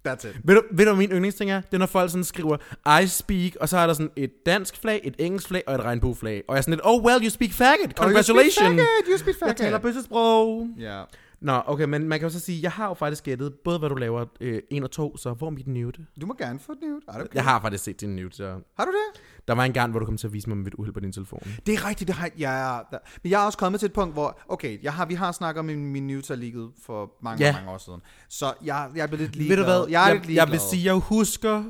that's 0.07 0.25
it. 0.25 0.35
Ved 0.43 0.55
du, 0.55 0.61
ved 0.71 0.85
du, 0.85 0.95
min 0.95 1.09
yndlingsting 1.11 1.51
er? 1.51 1.61
Det 1.61 1.73
er, 1.73 1.77
når 1.77 1.85
folk 1.85 2.09
sådan 2.11 2.23
skriver, 2.23 2.57
I 3.01 3.07
speak, 3.07 3.55
og 3.55 3.69
så 3.69 3.77
er 3.77 3.87
der 3.87 3.93
sådan 3.93 4.11
et 4.15 4.45
dansk 4.45 4.77
flag, 4.81 5.01
et 5.03 5.15
engelsk 5.19 5.47
flag 5.47 5.63
og 5.67 5.75
et 5.75 5.81
regnbueflag. 5.81 6.43
Og 6.47 6.55
jeg 6.55 6.57
er 6.57 6.61
sådan 6.61 6.73
lidt, 6.73 6.81
oh 6.83 7.03
well, 7.03 7.23
you 7.23 7.29
speak 7.29 7.51
faggot. 7.51 7.91
Congratulations. 7.97 8.59
Oh, 8.59 8.75
you 8.75 8.77
speak 8.77 8.79
faggot, 8.79 9.07
you 9.11 9.17
speak 9.17 9.47
Jeg 9.47 9.55
taler 9.55 9.71
faggot. 9.71 9.81
bøssesprog. 9.81 10.67
Ja. 10.79 11.03
Nå, 11.43 11.61
okay, 11.65 11.83
men 11.85 12.07
man 12.07 12.19
kan 12.19 12.25
jo 12.29 12.33
så 12.33 12.39
sige, 12.39 12.59
jeg 12.63 12.71
har 12.71 12.87
jo 12.87 12.93
faktisk 12.93 13.23
gættet 13.23 13.53
både, 13.63 13.79
hvad 13.79 13.89
du 13.89 13.95
laver 13.95 14.25
øh, 14.41 14.61
1 14.71 14.83
og 14.83 14.91
2, 14.91 15.17
så 15.17 15.33
hvor 15.33 15.47
er 15.47 15.51
mit 15.51 15.67
nude? 15.67 16.05
Du 16.21 16.25
må 16.25 16.35
gerne 16.37 16.59
få 16.59 16.71
et 16.71 16.77
nude. 16.81 17.01
Er 17.07 17.11
det 17.11 17.21
okay? 17.21 17.35
Jeg 17.35 17.43
har 17.43 17.61
faktisk 17.61 17.83
set 17.83 18.01
din 18.01 18.15
nude, 18.15 18.33
så... 18.33 18.59
Har 18.77 18.85
du 18.85 18.91
det? 18.91 19.21
Der 19.47 19.53
var 19.53 19.63
en 19.63 19.73
gang, 19.73 19.91
hvor 19.91 19.99
du 19.99 20.05
kom 20.05 20.17
til 20.17 20.27
at 20.27 20.33
vise 20.33 20.49
mig 20.49 20.67
et 20.67 20.73
uheld 20.73 20.93
på 20.93 20.99
din 20.99 21.11
telefon. 21.11 21.39
Det 21.65 21.73
er 21.73 21.87
rigtigt, 21.87 22.07
det 22.07 22.15
har 22.15 22.29
ja, 22.37 22.79
der. 22.91 22.97
Men 23.23 23.31
jeg 23.31 23.41
er 23.41 23.45
også 23.45 23.57
kommet 23.57 23.79
til 23.79 23.87
et 23.87 23.93
punkt, 23.93 24.13
hvor, 24.13 24.39
okay, 24.49 24.83
jeg 24.83 24.93
har, 24.93 25.05
vi 25.05 25.13
har 25.13 25.31
snakket 25.31 25.59
om 25.59 25.65
min, 25.65 25.85
min 25.85 26.07
news 26.07 26.29
er 26.29 26.35
ligget 26.35 26.71
for 26.85 27.11
mange, 27.23 27.45
Ja. 27.45 27.53
mange 27.53 27.71
år 27.71 27.77
siden. 27.77 28.01
Så 28.29 28.53
jeg, 28.65 28.89
jeg 28.95 29.03
er 29.03 29.07
blevet 29.07 29.19
lidt 29.21 29.31
Ved 29.37 29.43
ligeglad. 29.43 29.57
du 29.57 29.63
hvad? 29.63 29.85
Jeg 29.89 30.03
er 30.03 30.07
jeg, 30.07 30.15
lidt 30.15 30.25
ligeglad. 30.27 30.45
jeg 30.45 30.51
vil 30.51 30.59
sige, 30.59 30.85
jeg 30.85 30.93
husker 30.93 31.63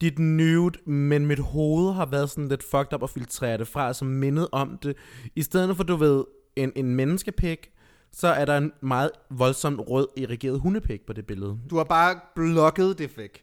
dit 0.00 0.18
nude, 0.18 0.90
men 0.90 1.26
mit 1.26 1.38
hoved 1.38 1.92
har 1.94 2.06
været 2.06 2.30
sådan 2.30 2.48
lidt 2.48 2.62
fucked 2.62 2.92
up 2.94 3.02
og 3.02 3.10
filtreret 3.10 3.58
det 3.60 3.68
fra, 3.68 3.92
som 3.92 4.08
mindet 4.08 4.48
om 4.52 4.78
det. 4.82 4.96
I 5.36 5.42
stedet 5.42 5.76
for, 5.76 5.84
du 5.84 5.96
ved, 5.96 6.24
en, 6.56 6.72
en 6.76 6.94
menneskepik, 6.94 7.70
så 8.16 8.28
er 8.28 8.44
der 8.44 8.58
en 8.58 8.72
meget 8.82 9.10
voldsomt 9.30 9.80
rød, 9.88 10.08
irrigeret 10.16 10.60
hundepik 10.60 11.00
på 11.06 11.12
det 11.12 11.26
billede. 11.26 11.58
Du 11.70 11.76
har 11.76 11.84
bare 11.84 12.16
blokket 12.34 12.98
det 12.98 13.18
væk. 13.18 13.40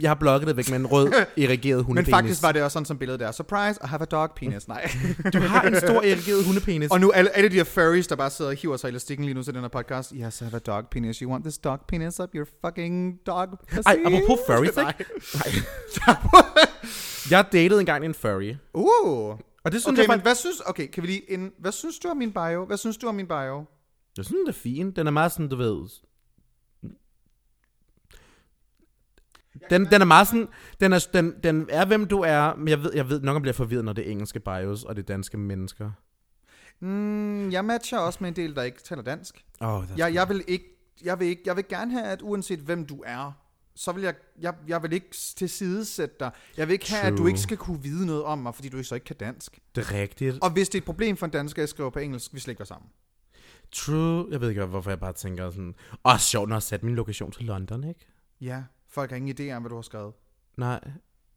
Jeg 0.00 0.10
har 0.10 0.14
blokket 0.14 0.48
det 0.48 0.56
væk 0.56 0.70
med 0.70 0.78
en 0.78 0.86
rød, 0.86 1.12
irrigeret 1.36 1.76
Men 1.78 1.84
hundepenis. 1.84 2.14
faktisk 2.14 2.42
var 2.42 2.52
det 2.52 2.62
også 2.62 2.72
sådan 2.72 2.86
som 2.86 2.98
billedet 2.98 3.20
der. 3.20 3.32
Surprise, 3.32 3.80
I 3.84 3.86
have 3.86 4.02
a 4.02 4.04
dog 4.04 4.30
penis. 4.36 4.68
Nej. 4.68 4.90
Du 5.32 5.38
har 5.38 5.62
en 5.62 5.76
stor 5.76 6.02
irrigeret 6.02 6.44
hundepenis. 6.44 6.90
Og 6.90 7.00
nu 7.00 7.10
alle, 7.10 7.36
alle 7.36 7.50
de 7.50 7.54
her 7.54 7.64
furries, 7.64 8.06
der 8.06 8.16
bare 8.16 8.30
sidder 8.30 8.50
og 8.50 8.56
hiver 8.56 8.76
sig 8.76 8.88
i 8.88 8.90
elastikken 8.90 9.24
lige 9.26 9.34
nu 9.34 9.42
til 9.42 9.54
den 9.54 9.60
her 9.62 9.68
podcast. 9.68 10.12
Yes, 10.16 10.40
I 10.40 10.44
have 10.44 10.56
a 10.56 10.58
dog 10.58 10.84
penis. 10.90 11.18
You 11.18 11.30
want 11.30 11.44
this 11.44 11.58
dog 11.58 11.78
penis 11.88 12.20
up 12.20 12.28
your 12.34 12.46
fucking 12.64 13.18
dog 13.26 13.48
pussy? 13.68 13.86
Ej, 13.86 13.98
apropos 14.06 14.38
furries, 14.46 14.76
Nej. 14.84 14.94
ikke? 14.98 15.64
Jeg 17.30 17.44
datede 17.52 17.80
engang 17.80 18.04
en 18.04 18.14
furry. 18.14 18.54
Uh. 18.74 18.84
Og 19.64 19.72
det 19.72 19.82
synes 19.82 19.86
Okay, 19.86 19.98
jeg, 19.98 20.08
men 20.08 20.16
men... 20.16 20.22
hvad 20.22 20.34
synes, 20.34 20.60
okay, 20.66 20.86
kan 20.86 21.02
vi 21.02 21.08
lige 21.08 21.30
en, 21.32 21.50
hvad 21.60 21.72
synes 21.72 21.98
du 21.98 22.08
om 22.08 22.16
min 22.16 22.32
bio? 22.32 22.64
Hvad 22.64 22.76
synes 22.76 22.96
du 22.96 23.08
om 23.08 23.14
min 23.14 23.26
bio? 23.26 23.64
Jeg 24.18 24.24
synes, 24.24 24.40
det 24.46 24.54
er 24.56 24.60
fint. 24.60 24.96
Den 24.96 25.06
er 25.06 25.10
meget 25.10 25.32
sådan, 25.32 25.48
du 25.48 25.56
ved... 25.56 25.88
Den, 29.70 29.84
den 29.84 30.00
er 30.00 30.04
meget 30.04 30.26
sådan, 30.28 30.48
den 30.80 30.92
er, 30.92 31.06
den, 31.12 31.34
den 31.42 31.66
er, 31.70 31.86
hvem 31.86 32.06
du 32.06 32.20
er, 32.20 32.54
men 32.54 32.68
jeg 32.68 32.82
ved, 32.82 32.90
jeg 32.94 33.08
ved 33.08 33.20
nok, 33.20 33.34
jeg 33.34 33.42
bliver 33.42 33.52
forvirret, 33.54 33.84
når 33.84 33.92
det 33.92 34.06
er 34.06 34.10
engelske 34.10 34.40
bios, 34.40 34.84
og 34.84 34.96
det 34.96 35.02
er 35.02 35.06
danske 35.06 35.36
mennesker. 35.36 35.90
Mm, 36.80 37.50
jeg 37.50 37.64
matcher 37.64 37.98
også 37.98 38.18
med 38.20 38.28
en 38.28 38.36
del, 38.36 38.54
der 38.54 38.62
ikke 38.62 38.82
taler 38.82 39.02
dansk. 39.02 39.44
Oh, 39.60 39.84
Jeg, 39.96 40.14
jeg 40.14 40.28
vil 40.28 40.44
ikke, 40.48 40.64
jeg 41.04 41.20
vil 41.20 41.26
ikke, 41.28 41.42
jeg 41.46 41.56
vil 41.56 41.68
gerne 41.68 41.92
have, 41.92 42.04
at 42.06 42.22
uanset 42.22 42.58
hvem 42.58 42.86
du 42.86 43.02
er, 43.06 43.32
så 43.76 43.92
vil 43.92 44.02
jeg, 44.02 44.14
jeg, 44.40 44.54
jeg 44.68 44.82
vil 44.82 44.92
ikke 44.92 45.10
tilsidesætte 45.36 46.14
dig. 46.20 46.30
Jeg 46.56 46.68
vil 46.68 46.72
ikke 46.72 46.92
have, 46.92 47.02
at 47.02 47.12
du 47.12 47.16
True. 47.16 47.28
ikke 47.28 47.40
skal 47.40 47.56
kunne 47.56 47.82
vide 47.82 48.06
noget 48.06 48.24
om 48.24 48.38
mig, 48.38 48.54
fordi 48.54 48.68
du 48.68 48.82
så 48.82 48.94
ikke 48.94 49.04
kan 49.04 49.16
dansk. 49.16 49.58
det 49.74 49.84
er 49.90 49.92
rigtigt. 49.94 50.38
Og 50.42 50.50
hvis 50.50 50.68
det 50.68 50.78
er 50.78 50.80
et 50.80 50.84
problem 50.84 51.16
for 51.16 51.26
en 51.26 51.32
dansker, 51.32 51.62
jeg 51.62 51.68
skriver 51.68 51.90
på 51.90 51.98
engelsk, 51.98 52.34
vi 52.34 52.40
slækker 52.40 52.64
sammen. 52.64 52.90
True. 53.72 54.26
Jeg 54.30 54.40
ved 54.40 54.48
ikke, 54.48 54.64
hvorfor 54.64 54.90
jeg 54.90 55.00
bare 55.00 55.12
tænker 55.12 55.50
sådan... 55.50 55.74
Åh, 56.04 56.18
sjovt, 56.18 56.48
når 56.48 56.56
jeg 56.56 56.62
sat 56.62 56.82
min 56.82 56.94
lokation 56.94 57.32
til 57.32 57.44
London, 57.44 57.84
ikke? 57.84 58.06
Ja, 58.40 58.62
folk 58.88 59.10
har 59.10 59.16
ingen 59.16 59.36
idé 59.40 59.52
om, 59.52 59.62
hvad 59.62 59.70
du 59.70 59.74
har 59.74 59.82
skrevet. 59.82 60.12
Nej. 60.56 60.80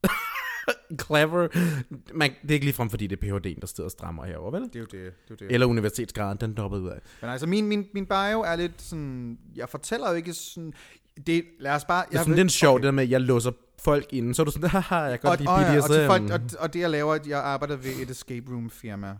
Clever. 1.06 1.48
Man, 2.14 2.32
det 2.42 2.52
er 2.52 2.54
ikke 2.54 2.66
ligefrem, 2.66 2.90
fordi 2.90 3.08
det 3.08 3.24
er 3.24 3.28
PhD'en, 3.28 3.60
der 3.60 3.68
sidder 3.68 3.84
og 3.88 3.92
strammer 3.92 4.26
herovre, 4.26 4.60
vel? 4.60 4.62
Det 4.62 4.76
er 4.76 4.80
jo 4.80 4.86
det. 4.86 4.92
det, 4.92 5.02
er 5.08 5.12
jo 5.32 5.36
det. 5.36 5.52
Eller 5.52 5.68
universitetsgraden, 5.68 6.38
den 6.42 6.54
droppede 6.54 6.82
ud 6.82 6.90
af. 6.90 7.00
Men 7.22 7.30
altså, 7.30 7.48
min, 7.48 7.68
min, 7.68 7.88
min 7.94 8.06
bio 8.06 8.42
er 8.42 8.56
lidt 8.56 8.82
sådan... 8.82 9.40
Jeg 9.56 9.70
fortæller 9.70 10.10
jo 10.10 10.16
ikke 10.16 10.34
sådan... 10.34 10.74
Det, 11.28 11.46
lad 11.60 11.72
os 11.72 11.86
bare... 11.86 12.06
Jeg 12.12 12.26
det 12.26 12.38
er 12.38 12.42
en 12.42 12.50
sjov, 12.50 12.76
okay. 12.76 12.82
det 12.82 12.86
der 12.86 12.92
med, 12.92 13.04
at 13.04 13.10
jeg 13.10 13.22
låser 13.22 13.52
folk 13.80 14.14
inde. 14.14 14.36
Så 14.36 14.42
er 14.42 14.44
du 14.44 14.52
sådan, 14.52 14.70
haha, 14.80 14.96
jeg 14.96 15.20
kan 15.20 15.30
og, 15.30 15.38
godt 15.38 15.50
og, 15.50 15.60
lide 15.60 15.72
ja, 15.72 15.78
og, 15.78 15.90
BDSM. 15.90 16.08
folk, 16.08 16.32
og, 16.32 16.60
og 16.60 16.74
det 16.74 16.80
jeg 16.80 16.90
laver, 16.90 17.14
at 17.14 17.28
jeg 17.28 17.40
arbejder 17.40 17.76
ved 17.76 17.92
et 18.02 18.10
escape 18.10 18.52
room 18.52 18.70
firma, 18.70 19.18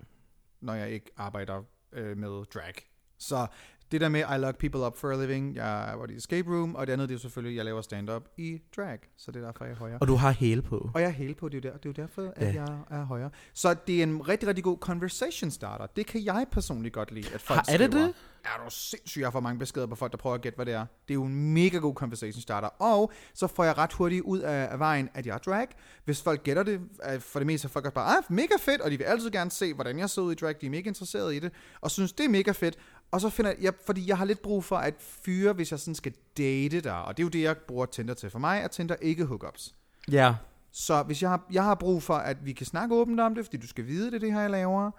når 0.62 0.74
jeg 0.74 0.92
ikke 0.92 1.12
arbejder 1.18 1.64
øh, 1.94 2.18
med 2.18 2.46
drag. 2.46 2.74
Så 3.22 3.48
det 3.92 4.02
der 4.02 4.10
med, 4.10 4.20
I 4.20 4.38
lock 4.40 4.58
people 4.58 4.80
up 4.86 4.98
for 4.98 5.12
a 5.12 5.22
living, 5.22 5.56
jeg 5.56 5.66
arbejder 5.66 6.14
i 6.14 6.18
escape 6.18 6.50
room, 6.50 6.76
og 6.76 6.88
det 6.88 6.94
andet 6.94 7.10
det 7.10 7.16
er 7.16 7.20
selvfølgelig, 7.20 7.58
jeg 7.58 7.66
laver 7.66 7.82
stand-up 7.82 8.24
i 8.38 8.60
drag. 8.78 9.00
Så 9.18 9.32
det 9.32 9.42
er 9.42 9.46
derfor, 9.46 9.66
jeg 9.66 9.72
er 9.72 9.76
højere. 9.78 9.98
Og 10.02 10.08
du 10.08 10.16
har 10.16 10.32
hæle 10.32 10.62
på. 10.62 10.90
Og 10.94 11.02
jeg 11.02 11.08
er 11.08 11.12
hele 11.12 11.34
på, 11.36 11.50
det 11.50 11.66
er 11.66 11.70
jo, 11.70 11.74
der, 11.74 11.78
det 11.78 11.86
er 11.86 12.02
jo 12.02 12.08
derfor, 12.08 12.34
at 12.36 12.56
Ja. 12.56 12.64
jeg 12.66 12.80
er 12.90 13.04
højere. 13.04 13.30
Så 13.54 13.74
det 13.88 14.00
er 14.00 14.04
en 14.04 14.28
rigtig, 14.28 14.48
rigtig 14.50 14.64
god 14.64 14.78
conversation 14.78 15.52
starter. 15.52 15.86
Det 15.86 16.06
kan 16.06 16.26
jeg 16.26 16.46
personligt 16.52 16.94
godt 16.94 17.12
lide, 17.12 17.28
at 17.34 17.42
folk 17.42 17.58
Har- 17.58 17.74
er 17.74 17.78
det 17.78 17.92
skriver. 17.92 18.06
det? 18.06 18.16
Er 18.46 18.64
du 18.66 18.70
sindssygt, 18.70 19.22
jeg 19.24 19.32
får 19.32 19.40
mange 19.40 19.60
beskeder 19.60 19.88
på 19.88 19.96
folk, 19.96 20.12
der 20.12 20.18
prøver 20.18 20.34
at 20.36 20.42
gætte, 20.42 20.56
hvad 20.56 20.66
det 20.66 20.74
er. 20.74 20.80
Det 21.08 21.12
er 21.12 21.14
jo 21.14 21.24
en 21.24 21.54
mega 21.54 21.78
god 21.78 21.94
conversation 21.96 22.42
starter. 22.42 22.68
Og 22.68 23.12
så 23.34 23.48
får 23.48 23.64
jeg 23.64 23.78
ret 23.78 23.94
hurtigt 23.94 24.22
ud 24.22 24.40
af, 24.40 24.68
af 24.72 24.80
vejen, 24.80 25.10
at 25.14 25.26
jeg 25.26 25.34
er 25.34 25.38
drag. 25.38 25.68
Hvis 26.06 26.22
folk 26.22 26.44
gætter 26.44 26.64
det, 26.64 26.82
er 27.04 27.20
for 27.20 27.40
det 27.40 27.48
meste 27.48 27.66
er 27.66 27.70
folk 27.70 27.86
også 27.86 27.94
bare, 27.96 28.18
ah, 28.18 28.24
mega 28.30 28.54
fedt, 28.60 28.82
og 28.82 28.92
de 28.92 28.98
vil 28.98 29.04
altid 29.04 29.32
gerne 29.32 29.52
se, 29.52 29.74
hvordan 29.74 30.00
jeg 30.00 30.10
ser 30.10 30.22
ud 30.22 30.32
i 30.32 30.36
drag. 30.36 30.56
De 30.62 30.66
er 30.66 30.70
mega 30.70 30.88
interesserede 30.88 31.36
i 31.36 31.40
det, 31.40 31.52
og 31.82 31.92
synes, 31.92 32.14
det 32.14 32.26
er 32.26 32.30
mega 32.30 32.52
fedt. 32.52 32.78
Og 33.12 33.22
så 33.22 33.30
finder 33.30 33.54
jeg, 33.62 33.74
fordi 33.86 34.08
jeg 34.08 34.18
har 34.18 34.26
lidt 34.26 34.42
brug 34.42 34.64
for 34.64 34.78
at 34.78 34.94
fyre, 35.00 35.54
hvis 35.54 35.72
jeg 35.72 35.80
sådan 35.80 35.96
skal 35.96 36.14
date 36.38 36.82
dig. 36.82 37.04
Og 37.04 37.18
det 37.18 37.24
er 37.24 37.26
jo 37.26 37.30
det, 37.30 37.42
jeg 37.42 37.58
bruger 37.58 37.86
Tinder 37.86 38.14
til. 38.14 38.30
For 38.30 38.40
mig 38.40 38.62
er 38.64 38.68
Tinder 38.68 38.96
ikke 39.02 39.26
hookups. 39.26 39.76
Ja. 40.12 40.36
Så 40.72 41.04
hvis 41.04 41.22
jeg 41.22 41.30
har, 41.30 41.48
jeg 41.52 41.64
har 41.64 41.76
brug 41.76 42.04
for, 42.04 42.14
at 42.14 42.46
vi 42.46 42.54
kan 42.54 42.66
snakke 42.66 42.96
åbent 42.96 43.20
om 43.20 43.36
det, 43.36 43.46
fordi 43.46 43.58
du 43.58 43.68
skal 43.68 43.88
vide, 43.88 44.06
det 44.06 44.16
er 44.16 44.20
det 44.20 44.34
her, 44.34 44.42
jeg 44.42 44.50
laver, 44.50 44.92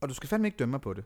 og 0.00 0.08
du 0.08 0.14
skal 0.14 0.28
fandme 0.28 0.48
ikke 0.48 0.56
dømme 0.56 0.70
mig 0.70 0.80
på 0.80 0.94
det. 0.94 1.04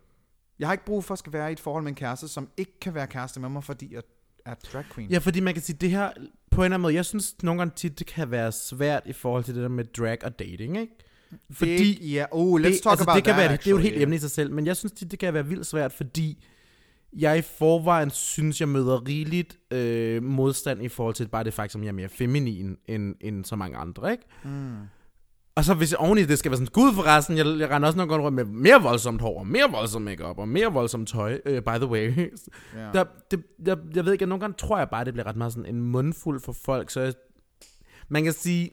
Jeg 0.58 0.68
har 0.68 0.72
ikke 0.72 0.84
brug 0.84 1.04
for 1.04 1.12
at 1.12 1.18
skal 1.18 1.32
være 1.32 1.50
i 1.50 1.52
et 1.52 1.60
forhold 1.60 1.82
med 1.82 1.90
en 1.90 1.96
kæreste, 1.96 2.28
som 2.28 2.48
ikke 2.56 2.80
kan 2.80 2.94
være 2.94 3.06
kæreste 3.06 3.40
med 3.40 3.48
mig, 3.48 3.64
fordi 3.64 3.94
jeg 3.94 4.02
er 4.44 4.54
drag 4.54 4.84
queen. 4.94 5.10
Ja, 5.10 5.18
fordi 5.18 5.40
man 5.40 5.54
kan 5.54 5.62
sige, 5.62 5.76
det 5.76 5.90
her, 5.90 6.10
på 6.50 6.60
en 6.60 6.64
eller 6.64 6.74
anden 6.74 6.80
måde, 6.80 6.94
jeg 6.94 7.04
synes 7.04 7.42
nogle 7.42 7.60
gange 7.60 7.72
tit, 7.76 7.98
det 7.98 8.06
kan 8.06 8.30
være 8.30 8.52
svært 8.52 9.02
i 9.06 9.12
forhold 9.12 9.44
til 9.44 9.54
det 9.54 9.62
der 9.62 9.68
med 9.68 9.84
drag 9.84 10.24
og 10.24 10.38
dating, 10.38 10.76
ikke? 10.78 10.92
Fordi 11.50 11.94
det, 11.94 12.12
ja, 12.12 12.24
oh, 12.30 12.60
let's 12.60 12.64
det, 12.64 12.82
talk 12.82 12.92
altså, 12.92 13.04
about 13.04 13.16
det 13.16 13.24
kan 13.24 13.34
that, 13.34 13.50
være, 13.50 13.56
det 13.56 13.66
er 13.66 13.70
jo 13.70 13.76
et 13.76 13.80
actually. 13.80 13.92
helt 13.92 14.02
emne 14.02 14.16
i 14.16 14.18
sig 14.18 14.30
selv, 14.30 14.52
men 14.52 14.66
jeg 14.66 14.76
synes 14.76 14.92
tit, 14.92 15.10
det 15.10 15.18
kan 15.18 15.34
være 15.34 15.46
vildt 15.46 15.66
svært, 15.66 15.92
fordi 15.92 16.44
jeg 17.16 17.38
i 17.38 17.42
forvejen 17.42 18.10
synes, 18.10 18.60
jeg 18.60 18.68
møder 18.68 19.08
rigeligt 19.08 19.58
øh, 19.70 20.22
modstand 20.22 20.82
i 20.82 20.88
forhold 20.88 21.14
til 21.14 21.28
bare 21.28 21.44
det 21.44 21.54
faktum, 21.54 21.80
at 21.80 21.84
jeg 21.84 21.88
er 21.88 21.94
mere 21.94 22.08
feminin 22.08 22.76
end, 22.86 23.14
end 23.20 23.44
så 23.44 23.56
mange 23.56 23.76
andre, 23.76 24.12
ikke? 24.12 24.24
Mm. 24.44 24.76
Og 25.54 25.64
så 25.64 25.74
hvis 25.74 25.90
jeg 25.90 25.98
oveni 25.98 26.24
det 26.24 26.38
skal 26.38 26.50
være 26.50 26.56
sådan, 26.58 26.72
gud 26.72 26.94
forresten, 26.94 27.36
jeg, 27.36 27.46
jeg 27.46 27.70
render 27.70 27.86
også 27.86 27.96
nogle 27.96 28.12
gange 28.12 28.24
rundt 28.24 28.36
med 28.36 28.44
mere 28.44 28.82
voldsomt 28.82 29.20
hår, 29.20 29.38
og 29.38 29.46
mere 29.46 29.70
voldsomt 29.70 30.04
makeup 30.04 30.38
og 30.38 30.48
mere 30.48 30.72
voldsomt 30.72 31.08
tøj, 31.08 31.40
uh, 31.46 31.52
by 31.52 31.76
the 31.76 31.86
way. 31.86 32.32
Ja. 32.76 32.90
Der, 32.92 33.04
det, 33.30 33.42
jeg, 33.66 33.76
jeg 33.94 34.04
ved 34.04 34.12
ikke, 34.12 34.22
at 34.22 34.28
nogle 34.28 34.40
gange 34.40 34.54
tror 34.58 34.78
jeg 34.78 34.88
bare, 34.90 35.04
det 35.04 35.12
bliver 35.12 35.26
ret 35.26 35.36
meget 35.36 35.52
sådan 35.52 35.74
en 35.74 35.82
mundfuld 35.82 36.40
for 36.40 36.52
folk, 36.52 36.90
så 36.90 37.00
jeg, 37.00 37.14
man 38.08 38.24
kan 38.24 38.32
sige, 38.32 38.70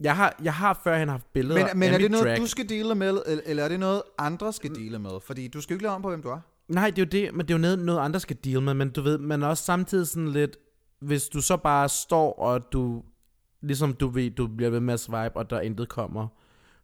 jeg 0.00 0.16
har, 0.16 0.36
jeg 0.42 0.54
har 0.54 0.80
førhen 0.84 1.08
haft 1.08 1.32
billeder 1.32 1.66
Men, 1.66 1.78
men 1.78 1.92
er 1.92 1.98
det 1.98 2.10
noget, 2.10 2.26
drag. 2.26 2.36
du 2.36 2.46
skal 2.46 2.68
dele 2.68 2.94
med, 2.94 3.22
eller- 3.46 3.64
er 3.64 3.68
det 3.68 3.80
noget, 3.80 4.02
andre 4.18 4.52
skal 4.52 4.74
dele 4.74 4.98
med? 4.98 5.10
Fordi 5.26 5.48
du 5.48 5.60
skal 5.60 5.74
jo 5.74 5.76
ikke 5.76 5.82
lade 5.82 5.94
om 5.94 6.02
på, 6.02 6.08
hvem 6.08 6.22
du 6.22 6.28
er. 6.28 6.40
Nej, 6.68 6.90
det 6.90 6.98
er 6.98 7.02
jo 7.02 7.08
det, 7.24 7.34
men 7.34 7.46
det 7.48 7.54
er 7.54 7.58
jo 7.58 7.62
noget, 7.62 7.78
noget 7.78 8.00
andre 8.00 8.20
skal 8.20 8.36
deal 8.44 8.62
med, 8.62 8.74
men 8.74 8.90
du 8.90 9.02
ved, 9.02 9.18
man 9.18 9.42
er 9.42 9.46
også 9.46 9.64
samtidig 9.64 10.06
sådan 10.06 10.28
lidt, 10.28 10.56
hvis 11.00 11.28
du 11.28 11.40
så 11.40 11.56
bare 11.56 11.88
står, 11.88 12.32
og 12.32 12.72
du, 12.72 13.02
ligesom 13.62 13.94
du 13.94 14.08
ved, 14.08 14.30
du 14.30 14.46
bliver 14.46 14.70
ved 14.70 14.80
med 14.80 14.94
at 14.94 15.00
swipe, 15.00 15.36
og 15.36 15.50
der 15.50 15.60
intet 15.60 15.88
kommer, 15.88 16.28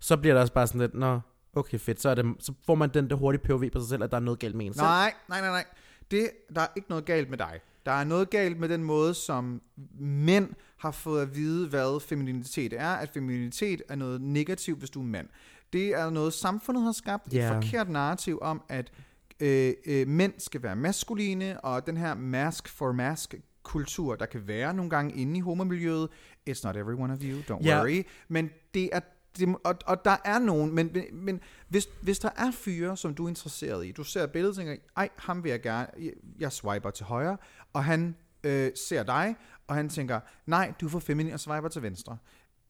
så 0.01 0.17
bliver 0.17 0.35
der 0.35 0.41
også 0.41 0.53
bare 0.53 0.67
sådan 0.67 0.81
lidt, 0.81 0.95
nå, 0.95 1.21
okay 1.57 1.79
fedt, 1.79 2.01
så, 2.01 2.09
er 2.09 2.15
det, 2.15 2.25
så 2.39 2.53
får 2.67 2.75
man 2.75 2.91
den 2.95 3.11
der 3.11 3.17
hurtige 3.17 3.43
POV 3.43 3.71
på 3.73 3.81
sig 3.81 3.89
selv, 3.89 4.03
at 4.03 4.11
der 4.11 4.17
er 4.17 4.21
noget 4.21 4.39
galt 4.41 4.55
med 4.55 4.67
en 4.67 4.73
selv. 4.75 4.83
Nej, 4.85 5.13
nej, 5.29 5.41
nej, 5.41 5.51
nej. 5.51 5.65
Det, 6.11 6.31
der 6.55 6.61
er 6.61 6.67
ikke 6.77 6.89
noget 6.89 7.05
galt 7.05 7.31
med 7.31 7.39
dig. 7.39 7.61
Der 7.87 7.93
er 7.93 8.05
noget 8.05 8.31
galt 8.31 8.61
med 8.61 8.69
den 8.69 8.85
måde, 8.85 9.15
som 9.15 9.63
mænd 10.01 10.49
har 10.83 10.91
fået 10.91 11.23
at 11.23 11.35
vide, 11.37 11.69
hvad 11.69 12.01
femininitet 12.01 12.73
er. 12.73 12.89
At 12.89 13.11
femininitet 13.15 13.83
er 13.89 13.95
noget 13.95 14.21
negativt, 14.21 14.79
hvis 14.79 14.91
du 14.91 15.01
er 15.01 15.05
mand. 15.05 15.29
Det 15.73 15.87
er 15.89 16.11
noget, 16.11 16.33
samfundet 16.33 16.85
har 16.85 16.93
skabt. 16.93 17.33
Ja. 17.35 17.49
Et 17.49 17.65
forkert 17.65 17.89
narrativ 17.89 18.39
om, 18.43 18.63
at 18.69 18.93
øh, 19.41 19.73
øh, 19.87 20.09
mænd 20.09 20.33
skal 20.39 20.63
være 20.63 20.77
maskuline, 20.77 21.61
og 21.61 21.87
den 21.87 21.97
her 21.97 22.15
mask 22.15 22.69
for 22.69 22.93
mask 22.93 23.35
kultur, 23.63 24.15
der 24.17 24.27
kan 24.27 24.47
være 24.47 24.75
nogle 24.75 24.91
gange 24.91 25.15
inde 25.15 25.37
i 25.39 25.41
homomiljøet. 25.41 26.09
It's 26.51 26.61
not 26.65 26.77
every 26.77 26.95
one 26.95 27.13
of 27.13 27.19
you, 27.23 27.41
don't 27.41 27.65
Ja. 27.67 27.79
worry. 27.81 28.03
Men 28.29 28.51
det 28.75 28.91
er 28.93 29.01
det, 29.39 29.57
og, 29.65 29.75
og 29.87 30.05
der 30.05 30.17
er 30.25 30.39
nogen, 30.39 30.75
men, 30.75 30.91
men, 30.95 31.05
men 31.13 31.41
hvis, 31.69 31.89
hvis 32.03 32.19
der 32.19 32.31
er 32.37 32.51
fyre, 32.51 32.97
som 32.97 33.15
du 33.15 33.25
er 33.25 33.29
interesseret 33.29 33.87
i, 33.87 33.93
du 33.93 34.05
ser 34.05 34.27
billedet 34.27 34.51
og 34.51 34.57
tænker, 34.57 34.77
ej, 34.97 35.09
ham 35.17 35.45
vil 35.45 35.51
jeg 35.51 35.63
gerne, 35.63 35.87
jeg, 36.01 36.13
jeg 36.39 36.53
swiper 36.53 36.91
til 36.91 37.07
højre, 37.07 37.37
og 37.73 37.85
han 37.85 38.17
øh, 38.45 38.71
ser 38.89 39.03
dig, 39.03 39.37
og 39.69 39.75
han 39.75 39.89
tænker, 39.89 40.21
nej, 40.47 40.73
du 40.81 40.87
er 40.87 40.91
for 40.91 40.99
feminin 41.01 41.33
og 41.33 41.41
swiper 41.41 41.69
til 41.69 41.83
venstre. 41.83 42.17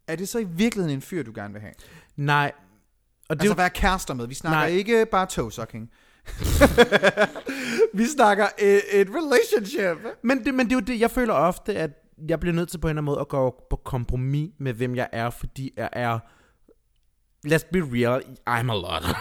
Er 0.07 0.16
det 0.16 0.29
så 0.29 0.39
i 0.39 0.45
virkeligheden 0.45 0.97
en 0.97 1.03
fyr, 1.03 1.23
du 1.23 1.33
gerne 1.35 1.53
vil 1.53 1.62
have? 1.62 1.75
Nej. 2.16 2.53
Og 3.29 3.37
det 3.37 3.41
Altså 3.41 3.53
er 3.53 3.55
jo, 3.55 3.62
være 3.62 3.70
kærester 3.70 4.14
med. 4.14 4.27
Vi 4.27 4.35
snakker 4.35 4.59
Nej. 4.59 4.68
ikke 4.68 5.07
bare 5.07 5.27
toe-sucking. 5.27 5.91
Vi 7.99 8.07
snakker 8.07 8.47
et, 8.59 8.83
et 8.93 9.09
relationship. 9.11 9.99
men, 10.23 10.45
det, 10.45 10.55
men 10.55 10.66
det 10.66 10.73
er 10.73 10.77
jo 10.77 10.81
det, 10.81 11.01
jeg 11.01 11.11
føler 11.11 11.35
ofte, 11.35 11.75
at 11.77 11.91
jeg 12.29 12.41
bliver 12.41 12.55
nødt 12.55 12.68
til 12.68 12.79
på 12.79 12.87
en 12.87 12.91
eller 12.91 13.01
anden 13.01 13.05
måde 13.05 13.20
at 13.20 13.29
gå 13.29 13.66
på 13.70 13.77
kompromis 13.77 14.51
med, 14.59 14.73
hvem 14.73 14.95
jeg 14.95 15.09
er, 15.12 15.31
fordi 15.31 15.73
jeg 15.77 15.89
er, 15.93 16.18
let's 17.47 17.70
be 17.73 17.79
real, 17.81 18.23
I'm 18.51 18.70
a 18.70 18.75
lot. 18.75 19.16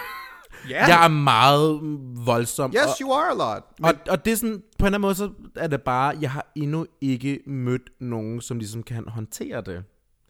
Ja. 0.70 0.86
Jeg 0.86 1.04
er 1.04 1.08
meget 1.08 1.80
voldsom. 2.26 2.72
Yes, 2.72 2.82
og, 2.84 2.90
you 3.02 3.14
are 3.14 3.32
a 3.32 3.34
lot. 3.34 3.64
Men, 3.80 3.86
Og, 3.86 3.94
og 4.10 4.26
det 4.26 4.34
er 4.34 4.38
sådan, 4.38 4.64
på 4.80 4.86
en 4.86 4.86
eller 4.86 4.98
anden 4.98 5.02
måde, 5.02 5.16
så 5.16 5.32
er 5.56 5.68
det 5.68 5.82
bare, 5.82 6.18
jeg 6.22 6.32
har 6.32 6.52
endnu 6.56 6.86
ikke 7.02 7.40
mødt 7.48 7.90
nogen, 8.00 8.42
som 8.42 8.60
ligesom 8.60 8.84
kan 8.84 9.08
håndtere 9.08 9.62
det. 9.62 9.84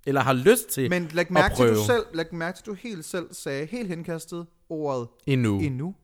Eller 0.05 0.21
har 0.21 0.33
lyst 0.33 0.69
til 0.69 0.89
men 0.89 1.09
læg 1.11 1.31
mærke 1.33 1.55
til, 1.55 1.67
du 1.67 1.83
selv, 1.85 2.05
læg 2.13 2.33
mærke 2.33 2.57
til, 2.57 2.65
du 2.65 2.73
helt 2.73 3.05
selv 3.05 3.33
sagde, 3.33 3.65
helt 3.65 3.87
henkastet 3.87 4.47
ordet 4.69 5.07
endnu. 5.25 5.59
endnu. 5.59 5.95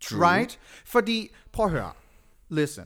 True. 0.00 0.26
Right? 0.26 0.58
Fordi, 0.84 1.34
prøv 1.52 1.66
at 1.66 1.72
høre. 1.72 1.92
Listen. 2.48 2.84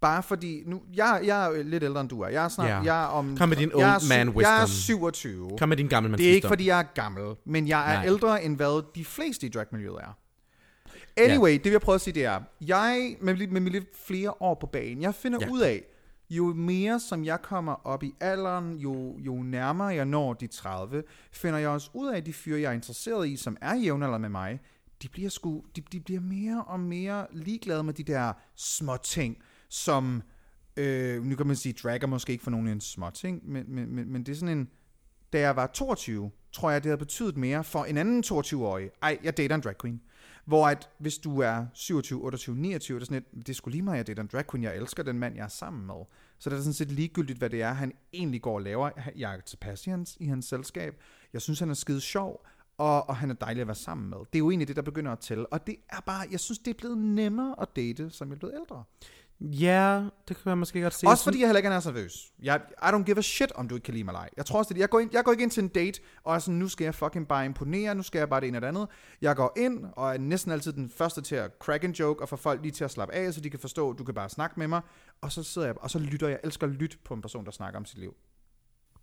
Bare 0.00 0.22
fordi, 0.22 0.62
nu, 0.66 0.82
jeg, 0.94 1.20
jeg 1.24 1.46
er 1.46 1.62
lidt 1.62 1.82
ældre 1.82 2.00
end 2.00 2.08
du 2.08 2.20
er. 2.20 2.28
Jeg 2.28 2.44
er 2.44 2.48
snart, 2.48 2.68
Ja. 2.68 2.80
jeg 2.94 3.02
er 3.02 3.06
om... 3.06 3.36
Kom 3.36 3.48
med 3.48 3.56
din 3.56 3.70
jeg 3.78 3.90
er 3.90 3.94
old 3.94 4.08
man 4.08 4.34
Jeg 4.42 4.56
er 4.56 4.62
wisdom. 4.62 4.68
27. 4.68 5.50
Kom 5.58 5.68
med 5.68 5.76
din 5.76 5.88
gamle 5.88 6.08
mands 6.08 6.20
Det 6.20 6.30
er 6.30 6.34
ikke, 6.34 6.48
fordi 6.48 6.66
jeg 6.66 6.78
er 6.78 6.84
gammel, 6.94 7.34
men 7.44 7.68
jeg 7.68 7.92
er 7.92 7.96
Nej. 7.96 8.06
ældre, 8.06 8.44
end 8.44 8.56
hvad 8.56 8.82
de 8.94 9.04
fleste 9.04 9.46
i 9.46 9.48
dragmiljøet 9.50 9.96
er. 10.00 10.16
Anyway, 11.16 11.52
det 11.52 11.64
vil 11.64 11.70
jeg 11.72 11.80
prøve 11.80 11.94
at 11.94 12.00
sige, 12.00 12.14
det 12.14 12.24
er, 12.24 12.40
jeg, 12.60 13.16
med, 13.20 13.46
med 13.46 13.60
lidt 13.70 13.86
flere 14.06 14.42
år 14.42 14.54
på 14.54 14.66
banen, 14.66 15.02
jeg 15.02 15.14
finder 15.14 15.38
Ja. 15.40 15.48
ud 15.50 15.60
af, 15.60 15.82
jo 16.30 16.44
mere 16.54 17.00
som 17.00 17.24
jeg 17.24 17.42
kommer 17.42 17.86
op 17.86 18.02
i 18.02 18.14
alderen, 18.20 18.76
jo, 18.76 19.18
jo 19.18 19.34
nærmere 19.42 19.86
jeg 19.86 20.04
når 20.04 20.32
de 20.32 20.46
30, 20.46 21.02
finder 21.32 21.58
jeg 21.58 21.68
også 21.68 21.90
ud 21.94 22.08
af, 22.08 22.16
at 22.16 22.26
de 22.26 22.32
fyre, 22.32 22.60
jeg 22.60 22.68
er 22.68 22.72
interesseret 22.72 23.28
i, 23.28 23.36
som 23.36 23.56
er 23.60 23.74
jævnaldrende 23.74 24.18
med 24.18 24.28
mig, 24.28 24.60
de 25.02 25.08
bliver 25.08 25.30
sgu, 25.30 25.62
de, 25.76 25.82
de 25.92 26.00
bliver 26.00 26.20
mere 26.20 26.64
og 26.66 26.80
mere 26.80 27.26
ligeglade 27.32 27.82
med 27.82 27.94
de 27.94 28.02
der 28.02 28.32
små 28.56 28.96
ting, 28.96 29.36
som 29.68 30.22
Øh, 30.76 31.24
nu 31.24 31.36
kan 31.36 31.46
man 31.46 31.56
sige, 31.56 31.72
dragger 31.72 32.06
måske 32.06 32.32
ikke 32.32 32.44
for 32.44 32.50
nogen 32.50 32.68
en 32.68 32.80
små 32.80 33.10
ting, 33.10 33.50
men, 33.50 33.64
men, 33.68 33.94
men, 33.94 34.12
men 34.12 34.22
det 34.22 34.32
er 34.32 34.36
sådan 34.36 34.58
en... 34.58 34.68
Da 35.32 35.40
jeg 35.40 35.56
var 35.56 35.66
22, 35.66 36.30
tror 36.52 36.70
jeg, 36.70 36.82
det 36.82 36.88
havde 36.88 36.98
betydet 36.98 37.36
mere 37.36 37.64
for 37.64 37.84
en 37.84 37.96
anden 37.96 38.24
22-årig. 38.26 38.90
Ej, 39.02 39.18
jeg 39.22 39.36
dater 39.36 39.54
en 39.54 39.60
drag 39.60 39.78
queen. 39.78 40.00
Hvor 40.44 40.66
at, 40.66 40.88
hvis 40.98 41.18
du 41.18 41.40
er 41.40 41.66
27, 41.74 42.22
28, 42.22 42.56
29, 42.56 42.98
det 42.98 43.02
er 43.02 43.06
sådan 43.06 43.22
et, 43.36 43.46
det 43.46 43.56
skulle 43.56 43.72
lige 43.72 43.82
mig, 43.82 43.96
jeg 43.96 44.06
dater 44.06 44.22
en 44.22 44.28
drag 44.32 44.46
queen, 44.50 44.64
jeg 44.64 44.76
elsker 44.76 45.02
den 45.02 45.18
mand, 45.18 45.36
jeg 45.36 45.44
er 45.44 45.48
sammen 45.48 45.86
med. 45.86 45.94
Så 46.38 46.50
det 46.50 46.56
er 46.56 46.60
sådan 46.60 46.72
set 46.72 46.92
ligegyldigt, 46.92 47.38
hvad 47.38 47.50
det 47.50 47.62
er, 47.62 47.72
han 47.72 47.92
egentlig 48.12 48.42
går 48.42 48.54
og 48.54 48.62
laver. 48.62 48.90
Jeg 49.16 49.34
er 49.34 49.40
tilpas 49.40 49.86
i 49.86 49.90
hans, 49.90 50.16
i 50.20 50.26
hans 50.26 50.46
selskab. 50.46 50.94
Jeg 51.32 51.42
synes, 51.42 51.58
han 51.58 51.70
er 51.70 51.74
skide 51.74 52.00
sjov, 52.00 52.46
og, 52.78 53.08
og 53.08 53.16
han 53.16 53.30
er 53.30 53.34
dejlig 53.34 53.60
at 53.60 53.66
være 53.66 53.74
sammen 53.74 54.10
med. 54.10 54.18
Det 54.18 54.34
er 54.34 54.38
jo 54.38 54.50
egentlig 54.50 54.68
det, 54.68 54.76
der 54.76 54.82
begynder 54.82 55.12
at 55.12 55.18
tælle. 55.18 55.52
Og 55.52 55.66
det 55.66 55.76
er 55.88 56.00
bare, 56.06 56.26
jeg 56.30 56.40
synes, 56.40 56.58
det 56.58 56.70
er 56.70 56.78
blevet 56.78 56.98
nemmere 56.98 57.54
at 57.60 57.68
date, 57.76 58.10
som 58.10 58.28
jeg 58.28 58.34
er 58.34 58.38
blevet 58.38 58.54
ældre. 58.54 58.84
Ja, 59.40 60.04
det 60.28 60.36
kan 60.36 60.48
jeg 60.48 60.58
måske 60.58 60.82
godt 60.82 60.94
se. 60.94 61.06
Også 61.06 61.24
fordi 61.24 61.40
jeg 61.40 61.48
heller 61.48 61.58
ikke 61.58 61.68
er 61.68 61.80
så 61.80 61.90
nervøs. 61.90 62.32
Jeg, 62.42 62.60
I 62.82 62.84
don't 62.84 63.02
give 63.02 63.18
a 63.18 63.20
shit, 63.20 63.52
om 63.52 63.68
du 63.68 63.74
ikke 63.74 63.84
kan 63.84 63.94
lide 63.94 64.04
mig 64.04 64.12
eller 64.12 64.20
ej. 64.20 64.30
Jeg 64.36 64.46
tror 64.46 64.58
også, 64.58 64.74
det, 64.74 64.80
jeg, 64.80 64.90
går 64.90 65.00
ind, 65.00 65.10
jeg 65.12 65.24
går 65.24 65.32
ikke 65.32 65.42
ind 65.42 65.50
til 65.50 65.62
en 65.62 65.68
date, 65.68 66.00
og 66.24 66.34
er 66.34 66.38
sådan, 66.38 66.54
nu 66.54 66.68
skal 66.68 66.84
jeg 66.84 66.94
fucking 66.94 67.28
bare 67.28 67.44
imponere, 67.44 67.94
nu 67.94 68.02
skal 68.02 68.18
jeg 68.18 68.28
bare 68.28 68.40
det 68.40 68.48
ene 68.48 68.58
og 68.58 68.62
det 68.62 68.68
andet. 68.68 68.88
Jeg 69.20 69.36
går 69.36 69.52
ind, 69.56 69.84
og 69.92 70.14
er 70.14 70.18
næsten 70.18 70.52
altid 70.52 70.72
den 70.72 70.90
første 70.90 71.20
til 71.22 71.34
at 71.34 71.50
crack 71.60 71.84
en 71.84 71.92
joke, 71.92 72.22
og 72.22 72.28
få 72.28 72.36
folk 72.36 72.62
lige 72.62 72.72
til 72.72 72.84
at 72.84 72.90
slappe 72.90 73.14
af, 73.14 73.34
så 73.34 73.40
de 73.40 73.50
kan 73.50 73.60
forstå, 73.60 73.90
at 73.90 73.98
du 73.98 74.04
kan 74.04 74.14
bare 74.14 74.28
snakke 74.28 74.54
med 74.58 74.68
mig. 74.68 74.80
Og 75.20 75.32
så 75.32 75.42
sidder 75.42 75.68
jeg, 75.68 75.76
og 75.80 75.90
så 75.90 75.98
lytter 75.98 76.28
jeg. 76.28 76.38
Jeg 76.42 76.46
elsker 76.46 76.66
at 76.66 76.72
lytte 76.72 76.98
på 77.04 77.14
en 77.14 77.22
person, 77.22 77.44
der 77.44 77.50
snakker 77.50 77.78
om 77.78 77.84
sit 77.84 77.98
liv. 77.98 78.14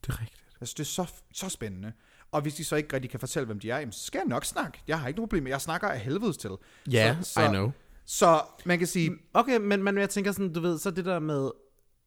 Det 0.05 0.09
er 0.09 0.21
rigtigt. 0.21 0.43
Altså, 0.61 0.75
det 0.77 0.83
er 0.83 0.85
så, 0.85 1.13
så 1.33 1.49
spændende. 1.49 1.93
Og 2.31 2.41
hvis 2.41 2.55
de 2.55 2.63
så 2.63 2.75
ikke 2.75 2.95
rigtig 2.95 3.11
kan 3.11 3.19
fortælle, 3.19 3.45
hvem 3.45 3.59
de 3.59 3.71
er, 3.71 3.79
jamen, 3.79 3.91
så 3.91 4.05
skal 4.05 4.19
jeg 4.19 4.27
nok 4.27 4.45
snakke. 4.45 4.81
Jeg 4.87 4.99
har 4.99 5.07
ikke 5.07 5.17
noget 5.17 5.29
problem. 5.29 5.47
Jeg 5.47 5.61
snakker 5.61 5.87
af 5.87 5.99
helvedes 5.99 6.37
til. 6.37 6.51
Ja, 6.91 7.17
så, 7.21 7.41
I 7.41 7.47
know. 7.47 7.71
Så 8.05 8.41
man 8.65 8.77
kan 8.77 8.87
sige, 8.87 9.11
Okay, 9.33 9.57
men, 9.57 9.83
men 9.83 9.97
jeg 9.97 10.09
tænker 10.09 10.31
sådan, 10.31 10.53
du 10.53 10.59
ved, 10.59 10.79
så 10.79 10.91
det 10.91 11.05
der 11.05 11.19
med... 11.19 11.49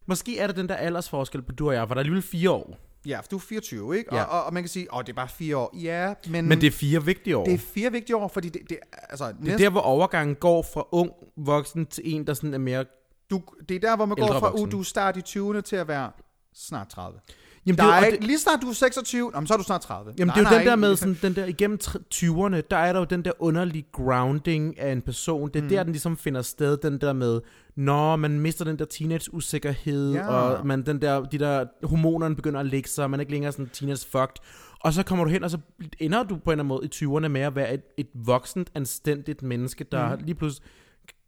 Måske 0.07 0.39
er 0.39 0.47
det 0.47 0.57
den 0.57 0.69
der 0.69 0.75
aldersforskel 0.75 1.43
på 1.43 1.53
du 1.53 1.69
og 1.69 1.75
jeg, 1.75 1.89
for 1.89 1.95
der 1.95 1.99
er 1.99 2.01
alligevel 2.03 2.23
fire 2.23 2.51
år. 2.51 2.77
ja, 3.07 3.21
for 3.21 3.29
du 3.31 3.37
er 3.37 3.41
24, 3.41 3.99
ikke? 3.99 4.15
Ja. 4.15 4.23
Og, 4.23 4.39
og, 4.39 4.45
og 4.45 4.55
man 4.55 4.63
kan 4.63 4.69
sige, 4.69 4.95
åh, 4.95 5.03
det 5.03 5.09
er 5.09 5.15
bare 5.15 5.29
fire 5.29 5.57
år. 5.57 5.77
Ja, 5.77 6.15
men, 6.29 6.49
Men 6.49 6.61
det 6.61 6.67
er 6.67 6.71
fire 6.71 7.05
vigtige 7.05 7.37
år. 7.37 7.45
det 7.45 7.55
er 7.55 7.59
fire 7.59 7.93
vigtige 7.93 8.17
år, 8.17 8.29
fordi 8.29 8.49
det, 8.49 8.63
det, 8.71 8.79
altså, 8.93 9.35
det 9.43 9.53
er 9.53 9.57
der, 9.57 9.71
hvor 9.71 9.81
overgangen 9.81 10.37
går 10.37 10.63
fra 10.63 10.87
ung 10.93 11.11
voksen 11.37 11.87
til 11.87 12.15
en, 12.15 12.27
der 12.27 12.35
sådan 12.35 12.55
er 12.55 12.59
mere... 12.59 12.85
du, 13.31 13.43
det 13.69 13.75
er 13.75 13.81
der, 13.81 13.97
hvor 13.97 14.07
man 14.07 14.17
går 14.17 14.39
fra, 14.39 14.53
uh, 14.61 14.71
du 14.71 14.79
er 14.79 14.83
start 14.83 15.17
i 15.17 15.39
20'erne 15.39 15.61
til 15.61 15.77
at 15.77 15.89
være 15.89 16.11
snart 16.55 16.89
30. 16.89 17.21
Jamen, 17.67 17.79
Der 17.79 17.85
det, 17.85 17.93
er, 17.95 18.05
ikke, 18.05 18.17
det, 18.19 18.27
lige 18.27 18.39
snart 18.39 18.63
du 18.63 18.69
er 18.69 18.73
26, 18.73 19.31
jamen, 19.35 19.47
så 19.47 19.55
er 19.55 19.59
du 19.59 19.65
snart 19.65 19.81
30. 19.81 20.15
jamen, 20.19 20.27
nej, 20.27 20.35
det 20.35 20.47
er 20.47 20.51
jo 20.51 20.51
nej, 20.51 20.59
den 20.59 20.67
der 20.67 20.77
med 20.77 20.97
sådan, 20.97 21.19
den 21.23 21.37
der 21.37 21.45
igennem 21.47 21.79
tr- 21.83 21.99
20'erne, 22.15 22.61
der 22.71 22.77
er 22.77 22.93
der 22.93 23.01
jo 23.01 23.07
den 23.11 23.25
der 23.25 23.33
underlige 23.39 23.87
grounding 23.93 24.79
af 24.81 24.93
en 24.93 25.03
person. 25.03 25.49
Det 25.49 25.57
er 25.57 25.63
mm. 25.63 25.69
der, 25.69 25.83
den 25.83 25.93
ligesom 25.93 26.17
finder 26.17 26.43
sted, 26.43 26.77
den 26.77 27.01
der 27.01 27.13
med, 27.13 27.41
når 27.77 28.17
man 28.17 28.41
mister 28.41 28.65
den 28.65 28.79
der 28.79 28.85
teenage-usikkerhed, 28.85 30.13
Ja. 30.13 30.27
og 30.27 30.67
man, 30.67 30.87
den 30.87 31.03
der, 31.03 31.21
de 31.21 31.39
der 31.39 31.65
hormonerne 31.87 32.37
begynder 32.37 32.61
at 32.61 32.67
lægge 32.67 32.89
sig, 32.89 33.05
og 33.05 33.11
man 33.11 33.21
er 33.21 33.23
ikke 33.23 33.33
længere 33.33 33.53
sådan 33.53 33.71
teenage-fucked. 33.73 34.37
Og 34.81 34.93
så 34.93 35.03
kommer 35.03 35.25
du 35.25 35.31
hen, 35.31 35.45
og 35.45 35.51
så 35.51 35.59
ender 35.99 36.23
du 36.23 36.37
på 36.37 36.51
en 36.51 36.61
eller 36.61 36.65
anden 36.65 36.69
måde 36.69 36.85
i 36.85 36.91
20'erne 36.95 37.29
med 37.29 37.41
at 37.41 37.55
være 37.55 37.75
et, 37.75 37.83
et 37.97 38.09
voksent, 38.15 38.71
anstændigt 38.75 39.43
menneske, 39.43 39.85
der 39.85 40.17
mm. 40.17 40.23
lige 40.25 40.35
pludselig 40.35 40.69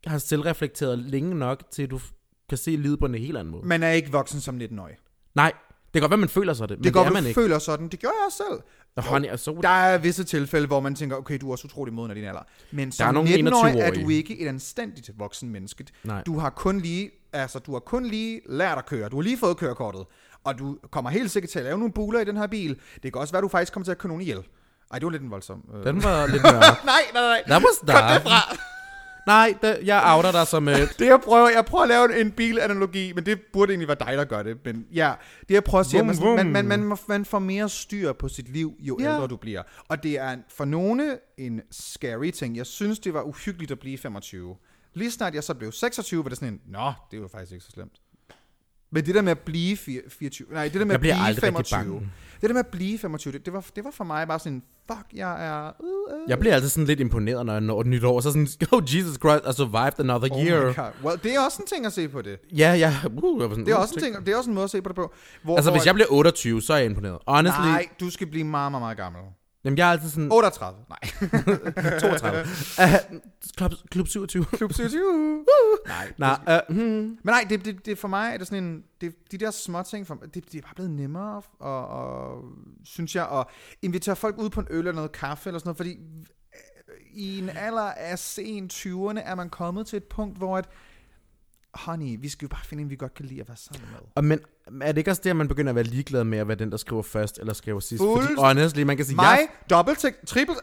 har 0.07 0.19
selvreflekteret 0.19 0.99
længe 0.99 1.35
nok, 1.35 1.63
til 1.71 1.91
du 1.91 2.01
kan 2.49 2.59
se 2.59 2.71
livet 2.71 2.99
på 2.99 3.07
en 3.07 3.15
helt 3.15 3.37
anden 3.37 3.51
måde. 3.53 3.67
Man 3.67 3.83
er 3.83 3.91
ikke 3.91 4.13
voksen 4.13 4.41
som 4.41 4.61
19-årig. 4.61 4.95
Nej, 5.35 5.53
det 5.89 5.93
kan 5.93 6.01
godt 6.01 6.11
være, 6.11 6.19
man 6.19 6.29
føler 6.29 6.55
sig 6.55 6.69
det, 6.69 6.79
men 6.79 6.85
Det 6.85 6.95
det, 6.95 7.01
er 7.01 7.05
man 7.05 7.13
man 7.13 7.27
ikke. 7.27 7.41
føler 7.41 7.59
sådan. 7.59 7.89
Det 7.89 7.99
gjorde 8.01 8.15
jeg 8.21 8.27
også 8.27 8.43
selv. 8.51 8.61
Og 8.97 9.05
honey, 9.05 9.29
så 9.37 9.59
Der 9.63 9.69
er 9.69 9.99
visse 9.99 10.25
tilfælde, 10.25 10.67
hvor 10.67 10.81
man 10.81 10.95
tænker, 10.95 11.17
okay, 11.17 11.39
du 11.41 11.49
er 11.49 11.53
også 11.53 11.65
utrolig 11.65 11.95
moden 11.95 12.11
af 12.11 12.15
din 12.15 12.25
alder. 12.25 12.41
Men 12.73 12.89
er 12.89 12.93
som 12.93 13.15
nogle 13.15 13.31
19-årig 13.31 13.75
er 13.79 13.87
21-årige. 13.91 14.05
du 14.05 14.09
ikke 14.11 14.41
et 14.41 14.49
anstændigt 14.49 15.11
voksen 15.19 15.49
menneske. 15.51 15.85
Nej. 16.05 16.23
Du 16.23 16.39
har 16.39 16.51
kun 16.51 16.79
lige, 16.81 17.11
altså 17.33 17.59
du 17.59 17.73
har 17.73 17.79
kun 17.81 18.07
lige 18.07 18.41
lært 18.49 18.79
at 18.79 18.87
køre. 18.87 19.09
Du 19.09 19.17
har 19.17 19.23
lige 19.23 19.39
fået 19.39 19.57
kørekortet. 19.57 20.05
Og 20.45 20.59
du 20.59 20.77
kommer 20.91 21.11
helt 21.11 21.31
sikkert 21.31 21.51
til 21.51 21.59
at 21.59 21.65
lave 21.65 21.79
nogle 21.79 21.93
buler 21.93 22.21
i 22.21 22.25
den 22.25 22.37
her 22.37 22.47
bil. 22.47 22.79
Det 23.03 23.13
kan 23.13 23.21
også 23.21 23.33
være, 23.33 23.39
at 23.39 23.43
du 23.43 23.49
faktisk 23.49 23.73
kommer 23.73 23.85
til 23.85 23.91
at 23.93 23.99
køre 23.99 24.09
nogen 24.09 24.23
ihjel. 24.23 24.39
Ej, 24.93 24.99
det 24.99 25.07
var 25.07 25.11
lidt 25.13 25.23
en 25.23 25.31
voldsom. 25.31 25.63
Øh. 25.75 25.85
Den 25.85 26.03
var 26.05 26.27
lidt 26.27 26.43
mørk. 26.53 26.85
Nej, 26.85 27.01
nej, 27.15 27.23
nej. 27.23 27.43
That 27.47 27.63
was 27.63 27.79
Kom 27.79 27.87
dark. 27.87 28.25
derfra. 28.25 28.57
Nej, 29.29 29.55
det, 29.63 29.79
jeg 29.85 30.03
outer 30.07 30.33
dig 30.33 30.47
som... 30.47 30.67
Uh, 30.67 30.73
Det 30.75 31.01
jeg 31.07 31.21
prøver, 31.25 31.49
jeg 31.49 31.65
prøver 31.65 31.83
at 31.83 31.89
lave 31.89 32.21
en 32.21 32.31
bilanalogi, 32.33 33.13
men 33.13 33.27
det 33.27 33.41
burde 33.53 33.73
egentlig 33.73 33.89
være 33.89 33.97
dig, 34.01 34.17
der 34.19 34.25
gør 34.25 34.43
det. 34.43 34.57
Men 34.65 34.87
ja, 34.95 35.13
det 35.49 35.55
jeg 35.55 35.65
prøver 35.65 35.81
at 35.81 35.87
sige, 35.87 36.01
Vum, 36.01 36.09
er, 36.09 36.15
man, 36.15 36.37
man, 36.37 36.47
vum. 36.47 36.53
man, 36.53 36.65
man, 36.69 36.85
må- 36.89 36.97
man 37.09 37.25
får 37.25 37.39
mere 37.39 37.69
styr 37.69 38.13
på 38.13 38.29
sit 38.29 38.49
liv, 38.53 38.75
jo 38.81 38.97
Ja. 39.01 39.15
ældre 39.15 39.27
du 39.27 39.37
bliver. 39.37 39.63
Og 39.89 40.03
det 40.03 40.19
er 40.19 40.37
for 40.49 40.65
nogle 40.65 41.19
en 41.39 41.61
scary 41.71 42.31
ting. 42.31 42.57
Jeg 42.57 42.67
synes, 42.67 42.99
det 42.99 43.15
var 43.15 43.23
uhyggeligt 43.23 43.71
at 43.71 43.79
blive 43.79 43.99
25. 43.99 44.57
Lige 44.95 45.11
snart 45.11 45.35
jeg 45.35 45.45
så 45.45 45.55
blev 45.55 45.73
26, 45.73 46.25
var 46.25 46.29
det 46.29 46.39
sådan 46.39 46.55
en, 46.55 46.61
nå, 46.67 46.93
det 47.11 47.21
var 47.23 47.29
faktisk 47.29 47.53
ikke 47.53 47.65
så 47.65 47.71
slemt. 47.71 47.93
Men 48.91 49.07
det 49.07 49.15
der 49.15 49.23
med 49.23 49.31
at 49.31 49.39
blive 49.39 49.77
fire- 49.77 50.03
24, 50.09 50.49
nej, 50.53 50.65
det 50.69 50.75
der 50.75 50.85
med 50.85 50.95
at 50.95 51.01
blive 51.01 51.15
aldrig 51.15 51.43
rigtig 51.43 51.67
25, 51.67 51.79
bange. 51.79 52.11
det 52.41 52.49
der 52.51 52.55
med 52.55 52.61
at 52.61 52.67
blive 52.67 52.99
25, 52.99 53.33
det, 53.33 53.45
det, 53.47 53.53
var, 53.53 53.67
det 53.77 53.85
var 53.85 53.91
for 53.91 54.05
mig 54.05 54.29
bare 54.29 54.39
sådan, 54.39 54.63
fuck, 54.93 55.07
jeg 55.15 55.47
er... 55.47 55.73
Uh, 55.81 55.87
uh. 55.87 56.31
jeg 56.31 56.39
bliver 56.39 56.55
altid 56.55 56.69
sådan 56.69 56.87
lidt 56.87 57.01
imponeret, 57.01 57.47
når 57.47 57.53
jeg 57.53 57.61
når 57.61 57.81
et 57.81 57.87
nyt 57.87 58.05
år. 58.05 58.21
Så 58.21 58.31
sådan, 58.31 58.49
oh 58.73 58.83
Jesus 58.83 59.17
Christ, 59.19 59.45
I 59.51 59.53
survived 59.57 60.01
another 60.01 60.29
Oh 60.33 60.45
year. 60.47 60.69
my 60.71 60.75
God. 60.75 60.85
Well, 61.05 61.19
det 61.23 61.35
er 61.35 61.41
også 61.41 61.63
en 61.63 61.67
ting 61.67 61.87
at 61.87 61.93
se 61.93 62.09
på 62.09 62.23
det. 62.23 62.39
Ja, 62.57 62.73
ja. 62.75 62.95
Uh, 63.23 63.41
sådan, 63.51 63.65
Det 63.65 63.73
er 63.73 63.77
uh, 63.77 63.83
også 63.83 63.95
en 63.95 64.01
ting, 64.03 64.27
det 64.27 64.33
er 64.33 64.37
også 64.37 64.51
en 64.51 64.55
måde 64.55 64.65
at 64.65 64.71
se 64.71 64.83
på 64.83 64.89
det 64.89 64.97
på. 64.97 65.13
Hvor, 65.43 65.57
Altså, 65.57 65.71
hvor 65.71 65.79
hvis 65.79 65.87
jeg 65.87 65.95
bliver 65.95 66.09
28, 66.11 66.63
så 66.63 66.73
er 66.73 66.77
jeg 66.77 66.87
imponeret. 66.87 67.19
Honestly, 67.27 67.61
Nej, 67.61 67.87
du 68.01 68.11
skal 68.11 68.27
blive 68.27 68.45
meget, 68.45 68.73
meget, 68.73 68.83
meget 68.83 68.97
gammel. 68.97 69.23
Jamen, 69.69 69.79
jeg 69.79 69.89
er 69.89 69.93
altid 69.93 70.09
sådan 70.11 70.33
38. 70.33 70.85
Nej. 70.89 70.99
32. 72.01 72.41
Uh, 72.79 73.19
klub, 73.57 73.73
klub 73.91 74.09
27. 74.09 74.45
Klub 74.45 74.73
27. 74.73 75.45
Nej. 75.87 76.13
Nej, 76.19 76.63
uh, 76.69 76.77
hmm. 76.77 76.85
Men 76.85 77.19
nej, 77.25 77.47
det, 77.49 77.65
det, 77.65 77.87
det 77.87 77.99
for 77.99 78.09
mig 78.09 78.33
er 78.33 78.37
det 78.37 78.47
sådan 78.47 78.65
en... 78.65 78.85
Det, 79.01 79.15
de 79.33 79.39
der 79.39 79.51
små 79.51 79.83
ting, 79.83 80.07
for, 80.07 80.15
det, 80.15 80.53
det 80.53 80.59
er 80.59 80.63
bare 80.63 80.75
blevet 80.75 80.91
nemmere, 80.91 81.43
og, 81.59 81.89
og, 81.89 82.45
synes 82.85 83.17
jeg, 83.17 83.29
at 83.33 83.47
invitere 83.83 84.17
folk 84.17 84.39
ud 84.39 84.51
på 84.51 84.61
en 84.61 84.67
øl 84.71 84.79
eller 84.79 84.93
noget 84.93 85.13
kaffe 85.13 85.49
eller 85.49 85.59
sådan 85.59 85.69
noget, 85.69 85.77
fordi 85.77 85.91
øh, 85.91 86.95
i 87.13 87.39
en 87.39 87.49
alder 87.49 87.93
af 87.93 88.19
sen 88.19 88.71
20'erne 88.73 89.21
er 89.21 89.35
man 89.35 89.51
kommet 89.51 89.87
til 89.87 89.97
et 89.97 90.05
punkt, 90.05 90.39
hvor 90.39 90.57
at, 90.57 90.69
honey, 91.75 92.17
vi 92.21 92.29
skal 92.29 92.47
jo 92.47 92.49
bare 92.49 92.65
finde 92.65 92.83
en, 92.83 92.91
vi 92.91 92.97
godt 92.97 93.15
kan 93.15 93.25
lide 93.25 93.41
at 93.41 93.49
være 93.49 93.57
sammen 93.57 93.89
med. 93.93 94.01
Og 94.15 94.25
men 94.25 94.41
er 94.83 94.93
det 94.93 94.99
ikke 94.99 95.11
også 95.11 95.23
det, 95.25 95.31
at 95.31 95.37
man 95.37 95.49
begynder 95.49 95.71
at 95.71 95.77
være 95.77 95.85
ligeglad 95.85 96.25
med 96.25 96.39
at 96.39 96.49
være 96.49 96.57
den, 96.57 96.71
der 96.71 96.77
skriver 96.77 97.03
først 97.03 97.39
eller 97.39 97.53
skriver 97.53 97.81
sidst? 97.81 98.03
Fordi 98.03 98.27
Fuldst- 98.27 98.41
honestly, 98.41 98.83
man 98.83 98.97
kan 98.97 99.07
sige, 99.07 99.17
Mig, 99.17 99.25
jeg, 99.25 99.49
dobbelt 99.71 99.99
triple, 100.27 100.55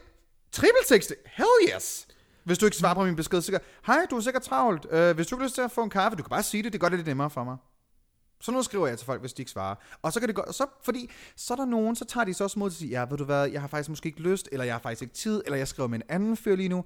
triple 0.51 0.79
tekste, 0.87 1.15
hell 1.25 1.75
yes! 1.75 2.07
Hvis 2.43 2.57
du 2.57 2.65
ikke 2.65 2.77
svarer 2.77 2.93
på 2.93 3.05
min 3.05 3.15
besked, 3.15 3.41
så 3.41 3.59
hej, 3.85 4.05
du 4.09 4.17
er 4.17 4.21
sikkert 4.21 4.43
travlt. 4.43 4.85
Uh, 4.85 5.15
hvis 5.15 5.27
du 5.27 5.37
har 5.37 5.43
lyst 5.43 5.55
til 5.55 5.61
at 5.61 5.71
få 5.71 5.83
en 5.83 5.89
kaffe, 5.89 6.17
du 6.17 6.23
kan 6.23 6.29
bare 6.29 6.43
sige 6.43 6.63
det, 6.63 6.73
det 6.73 6.81
gør 6.81 6.89
det 6.89 6.97
lidt 6.97 7.07
nemmere 7.07 7.29
for 7.29 7.43
mig. 7.43 7.57
Så 8.41 8.51
nu 8.51 8.63
skriver 8.63 8.87
jeg 8.87 8.97
til 8.97 9.05
folk, 9.05 9.21
hvis 9.21 9.33
de 9.33 9.41
ikke 9.41 9.51
svarer. 9.51 9.75
Og 10.01 10.13
så 10.13 10.19
kan 10.19 10.27
det 10.27 10.35
gå, 10.35 10.43
så, 10.51 10.65
fordi 10.83 11.11
så 11.35 11.53
er 11.53 11.57
der 11.57 11.65
nogen, 11.65 11.95
så 11.95 12.05
tager 12.05 12.25
de 12.25 12.33
så 12.33 12.43
også 12.43 12.59
mod 12.59 12.69
til 12.69 12.75
at 12.75 12.79
sige, 12.79 12.89
ja, 12.89 13.05
ved 13.09 13.17
du 13.17 13.23
hvad, 13.23 13.45
jeg 13.45 13.61
har 13.61 13.67
faktisk 13.67 13.89
måske 13.89 14.07
ikke 14.07 14.21
lyst, 14.21 14.49
eller 14.51 14.65
jeg 14.65 14.73
har 14.73 14.79
faktisk 14.79 15.01
ikke 15.01 15.13
tid, 15.13 15.41
eller 15.45 15.57
jeg 15.57 15.67
skriver 15.67 15.87
med 15.89 15.99
en 15.99 16.03
anden 16.09 16.37
fyr 16.37 16.55
lige 16.55 16.69
nu. 16.69 16.85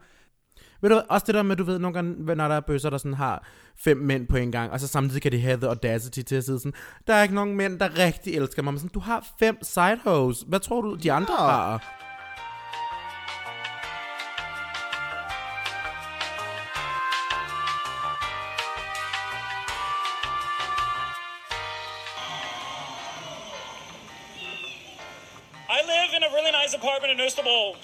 Ved 0.82 0.90
du 0.90 1.02
også 1.10 1.26
det 1.26 1.36
der 1.36 1.44
med, 1.44 1.56
du 1.56 1.64
ved, 1.64 1.80
nogle 1.80 1.94
gange, 1.94 2.36
når 2.36 2.48
der 2.48 2.56
er 2.56 2.60
bøsser, 2.60 2.90
der 2.90 2.98
sådan 2.98 3.14
har 3.14 3.44
fem 3.84 3.98
mænd 3.98 4.28
på 4.28 4.38
en 4.38 4.52
gang, 4.52 4.72
og 4.72 4.80
så 4.80 4.88
samtidig 4.88 5.22
kan 5.22 5.32
de 5.32 5.42
have 5.42 5.58
the 5.58 5.68
audacity 5.68 6.22
til 6.22 6.36
at 6.36 6.44
sidde 6.44 6.60
sådan, 6.60 6.74
der 7.08 7.14
er 7.14 7.24
ikke 7.24 7.36
nogen 7.36 7.56
mænd, 7.56 7.80
der 7.80 7.98
rigtig 7.98 8.36
elsker 8.36 8.62
mig, 8.64 8.74
men 8.74 8.80
sådan, 8.80 8.92
du 8.94 9.00
har 9.00 9.28
fem 9.40 9.58
side 9.64 10.00
hoes. 10.04 10.44
Hvad 10.48 10.60
tror 10.60 10.82
du, 10.82 10.96
de 10.96 11.12
andre 11.12 11.34
Ja. 11.44 11.50
har? 11.50 11.96
I 25.70 25.82
live 25.86 26.12
in 26.18 26.24
a 26.24 26.30
really 26.36 26.52
nice 26.64 26.74
apartment 26.74 27.12
in 27.14 27.20
Istanbul. 27.28 27.76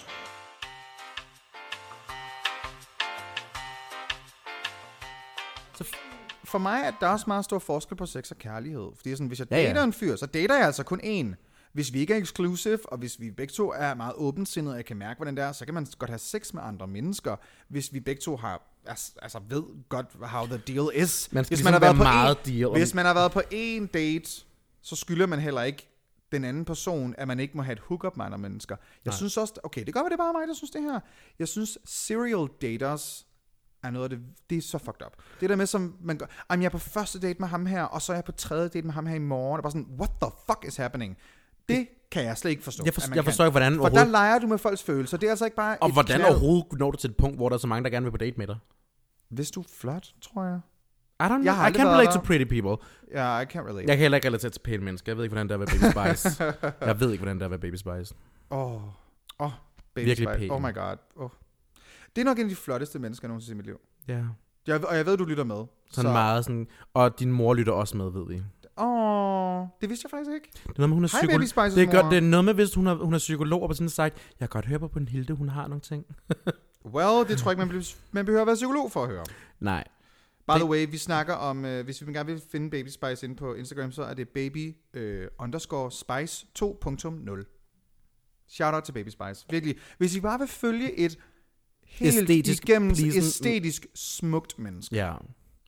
For 6.56 6.60
mig 6.60 6.82
er 6.86 6.92
der 7.02 7.08
også 7.08 7.24
meget 7.28 7.46
stor 7.46 7.60
forskel 7.60 7.98
på 7.98 8.06
sex 8.06 8.32
og 8.32 8.38
kærlighed. 8.38 8.92
Fordi 8.96 9.12
sådan, 9.12 9.28
hvis 9.28 9.40
jeg 9.40 9.48
Ja, 9.52 9.62
ja. 9.62 9.68
dater 9.68 9.84
en 9.84 9.94
fyr, 9.94 10.16
så 10.16 10.26
dater 10.26 10.56
jeg 10.56 10.66
altså 10.66 10.84
kun 10.84 11.02
én. 11.02 11.36
Hvis 11.74 11.94
vi 11.94 12.00
ikke 12.00 12.14
er 12.14 12.18
exclusive, 12.18 12.80
og 12.92 12.98
hvis 12.98 13.20
vi 13.20 13.32
begge 13.32 13.52
to 13.52 13.72
er 13.72 13.94
meget 13.94 14.14
åbensindede, 14.16 14.74
og 14.74 14.78
jeg 14.78 14.86
kan 14.86 14.98
mærke, 14.98 15.18
hvordan 15.18 15.36
det 15.36 15.44
er, 15.44 15.52
så 15.52 15.66
kan 15.66 15.74
man 15.74 15.88
godt 16.00 16.10
have 16.10 16.20
sex 16.20 16.54
med 16.54 16.62
andre 16.64 16.88
mennesker. 16.88 17.36
Hvis 17.68 17.94
vi 17.94 18.00
begge 18.00 18.22
to 18.22 18.36
har, 18.36 18.62
altså, 18.86 19.12
altså 19.22 19.40
ved 19.50 19.64
godt, 19.90 20.08
how 20.22 20.46
the 20.46 20.58
deal 20.58 21.04
is. 21.04 21.30
Man 21.32 21.44
skal 21.44 21.56
hvis 21.56 21.60
ligesom 21.60 21.74
har 21.74 21.80
være 21.80 21.82
været 21.82 21.98
på 21.98 22.04
meget 22.04 22.38
en, 22.46 22.54
deal 22.54 22.72
Hvis 22.72 22.94
man 22.94 23.06
har 23.06 23.14
været 23.14 23.32
på 23.32 23.40
én 23.40 23.88
date, 23.94 24.46
så 24.82 24.96
skylder 24.96 25.26
man 25.26 25.40
heller 25.40 25.62
ikke 25.62 25.90
den 26.32 26.44
anden 26.44 26.66
person, 26.66 27.16
at 27.18 27.28
man 27.28 27.40
ikke 27.40 27.58
må 27.58 27.64
have 27.64 27.74
et 27.74 27.80
hookup 27.80 28.18
med 28.18 28.26
andre 28.26 28.38
mennesker. 28.38 28.76
Jeg 29.06 29.12
Nej. 29.12 29.18
synes 29.18 29.38
også, 29.38 29.54
okay, 29.64 29.86
det 29.86 29.94
godt 29.94 30.04
være, 30.04 30.10
det 30.10 30.14
er 30.14 30.24
bare 30.24 30.34
mig, 30.34 30.48
der 30.48 30.54
synes 30.54 30.72
det 30.72 30.82
her. 30.82 31.00
Jeg 31.40 31.48
synes, 31.48 31.78
serial 31.86 32.48
daters 32.62 33.28
er 33.86 33.92
noget 33.92 34.04
af 34.04 34.10
det, 34.10 34.20
det 34.50 34.58
er 34.58 34.62
så 34.62 34.78
fucked 34.78 35.06
up. 35.06 35.14
Det 35.40 35.50
der 35.50 35.56
med, 35.56 35.66
som 35.66 35.96
man 36.02 36.18
gør, 36.18 36.26
jamen 36.52 36.62
jeg 36.62 36.68
er 36.68 36.72
på 36.72 36.78
første 36.78 37.20
date 37.20 37.40
med 37.40 37.48
ham 37.48 37.66
her, 37.66 37.84
og 37.84 38.02
så 38.02 38.12
er 38.12 38.18
jeg 38.18 38.24
på 38.26 38.32
tredje 38.32 38.68
date 38.68 38.82
med 38.82 38.94
ham 38.94 39.06
her 39.06 39.16
i 39.16 39.20
morgen, 39.20 39.60
og 39.60 39.64
bare 39.64 39.72
sådan, 39.72 39.88
what 40.00 40.12
the 40.22 40.32
fuck 40.48 40.66
is 40.68 40.76
happening? 40.76 41.18
Det 41.70 41.88
kan 42.12 42.24
jeg 42.24 42.38
slet 42.38 42.52
ikke 42.52 42.64
forstå. 42.64 42.84
Jeg, 42.86 42.94
for, 42.94 43.02
jeg 43.16 43.24
forstår 43.24 43.46
ikke, 43.46 43.52
hvordan 43.52 43.76
For 43.76 43.90
der 43.90 44.06
leger 44.06 44.40
du 44.40 44.48
med 44.48 44.58
folks 44.58 44.84
følelser. 44.84 45.18
Det 45.18 45.28
er 45.28 45.32
altså 45.32 45.46
ikke 45.46 45.58
bare 45.58 45.78
Og 45.82 45.94
hvordan 45.94 46.20
knald. 46.20 46.32
overhovedet 46.32 46.80
når 46.80 46.92
du 46.92 46.98
til 46.98 47.10
et 47.10 47.18
punkt, 47.18 47.38
hvor 47.38 47.50
der 47.50 47.54
er 47.54 47.60
så 47.60 47.68
mange, 47.68 47.84
der 47.84 47.90
gerne 47.90 48.04
vil 48.04 48.12
på 48.12 48.18
date 48.18 48.38
med 48.38 48.48
dig? 48.48 48.58
Hvis 49.30 49.52
du 49.52 49.60
er 49.60 49.66
flot, 49.80 50.08
tror 50.22 50.44
jeg. 50.44 50.60
I 51.20 51.24
don't 51.24 51.28
know. 51.28 51.54
I 51.54 51.72
can't 51.72 51.88
relate 51.88 52.06
der. 52.06 52.12
to 52.12 52.20
pretty 52.20 52.46
people. 52.46 52.86
Ja, 53.12 53.40
I 53.40 53.46
can't 53.46 53.68
relate. 53.68 53.88
Jeg 53.88 53.88
kan 53.88 53.98
heller 53.98 54.16
ikke 54.16 54.28
relatere 54.28 54.52
til 54.52 54.60
pæne 54.60 54.84
mennesker. 54.84 55.12
Jeg 55.12 55.18
ved 55.18 55.24
ikke, 55.24 55.34
hvordan 55.34 55.48
det 55.48 55.54
er 55.54 55.58
være 55.58 55.68
Baby 55.68 56.12
Spice. 56.16 56.44
jeg 56.90 57.00
ved 57.00 57.12
ikke, 57.12 57.22
hvordan 57.22 57.40
det 57.40 57.46
er 57.46 57.50
være 57.50 57.60
Baby 57.60 57.76
Spice. 57.76 58.16
Åh, 58.52 58.74
oh, 58.74 58.82
oh, 59.40 59.52
baby 59.96 60.06
Virkelig 60.06 60.30
Spice. 60.30 60.40
pæn. 60.40 60.52
Oh 60.52 60.62
my 60.62 60.74
god. 60.74 60.98
Oh. 61.16 61.30
Det 62.16 62.22
er 62.22 62.26
nok 62.26 62.38
en 62.38 62.44
af 62.44 62.50
de 62.50 62.56
flotteste 62.56 63.00
mennesker, 63.00 63.28
jeg 63.28 63.30
nogensinde 63.30 63.58
har 63.58 63.64
set 63.64 63.70
i 63.70 63.72
mit 63.72 63.80
liv. 64.08 64.16
Ja. 64.16 64.24
Jeg, 64.68 64.86
og 64.86 64.98
jeg 64.98 65.06
ved, 65.06 65.18
du 65.18 65.26
lytter 65.26 65.44
med. 65.44 65.66
Sådan 65.92 66.10
så. 66.10 66.14
meget 66.14 66.46
sådan... 66.46 66.68
Og 66.94 67.20
din 67.20 67.32
mor 67.32 67.54
lytter 67.54 67.74
også 67.74 67.98
med, 67.98 68.12
ved 68.12 68.28
vi. 68.28 68.44
Åh, 68.78 68.86
oh, 68.88 69.68
det 69.82 69.90
vidste 69.90 70.06
jeg 70.06 70.12
faktisk 70.12 70.32
ikke. 70.34 70.50
Det 70.54 70.70
er 70.70 70.74
noget 70.78 70.90
med, 70.90 70.96
hun 70.96 71.04
er 71.04 71.08
psykolog. 71.08 71.40
Baby 71.40 71.46
Spices 71.46 71.74
det 71.74 71.84
er, 71.84 72.02
godt, 72.02 72.12
det 72.12 72.18
er 72.18 72.22
noget 72.22 72.46
med, 72.46 72.54
hvis 72.54 72.74
hun 72.74 72.88
er, 72.88 72.96
hun 72.96 73.14
er 73.14 73.18
psykolog, 73.18 73.62
og 73.62 73.70
på 73.70 73.74
sådan 73.74 73.90
sagt, 73.90 74.16
jeg 74.16 74.50
kan 74.50 74.50
godt 74.50 74.66
høre 74.66 74.80
på 74.80 74.88
på 74.88 75.00
en 75.00 75.08
Hilde, 75.08 75.34
hun 75.34 75.50
har 75.50 75.68
nogle 75.68 75.82
ting. 75.82 76.06
Well, 76.86 77.28
det 77.28 77.38
tror 77.38 77.52
jeg 77.52 77.54
ikke, 77.54 77.60
man, 77.60 77.70
bliver, 77.70 77.96
man 78.12 78.26
behøver 78.26 78.42
at 78.42 78.48
være 78.48 78.56
psykolog 78.56 78.92
for 78.92 79.04
at 79.04 79.10
høre. 79.10 79.26
Nej. 79.60 79.84
By 80.48 80.52
the 80.52 80.66
way, 80.66 80.88
vi 80.92 80.98
snakker 80.98 81.34
om, 81.34 81.66
øh, 81.66 81.86
hvis 81.86 82.08
vi 82.08 82.14
gerne 82.14 82.32
vil 82.32 82.42
finde 82.52 82.70
Baby 82.70 82.88
Spice 82.88 83.26
ind 83.26 83.38
på 83.38 83.54
Instagram, 83.54 83.92
så 83.92 84.04
er 84.04 84.14
det 84.14 84.30
baby 84.30 84.76
øh, 84.94 85.28
underscore 85.40 85.92
spice 85.92 86.48
2.0. 86.60 88.46
Shout 88.48 88.74
out 88.74 88.84
til 88.84 88.92
Baby 88.92 89.10
Spice. 89.10 89.46
Virkelig. 89.50 89.76
Hvis 89.98 90.16
I 90.16 90.22
bare 90.22 90.40
vil 90.40 90.48
følge 90.48 91.00
et 91.00 91.18
helt 91.86 92.16
Æstetisk 92.22 92.70
igennem 92.70 92.92
pleasing- 92.92 93.18
æstetisk 93.18 93.86
smukt 93.96 94.60
menneske. 94.60 94.96
Ja. 94.96 95.14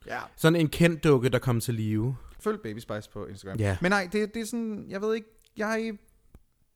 Ja. 0.06 0.18
Sådan 0.36 0.60
en 0.60 0.68
kendt 0.68 1.04
dukke, 1.04 1.28
der 1.28 1.38
kom 1.38 1.60
til 1.60 1.74
live. 1.74 2.16
Følg 2.40 2.58
Baby 2.62 2.78
Spice 2.78 3.10
på 3.12 3.26
Instagram. 3.26 3.58
Ja. 3.58 3.76
Men 3.80 3.90
nej, 3.90 4.08
det, 4.12 4.34
det 4.34 4.42
er 4.42 4.46
sådan, 4.46 4.84
jeg 4.88 5.00
ved 5.02 5.14
ikke, 5.14 5.26
jeg... 5.56 5.92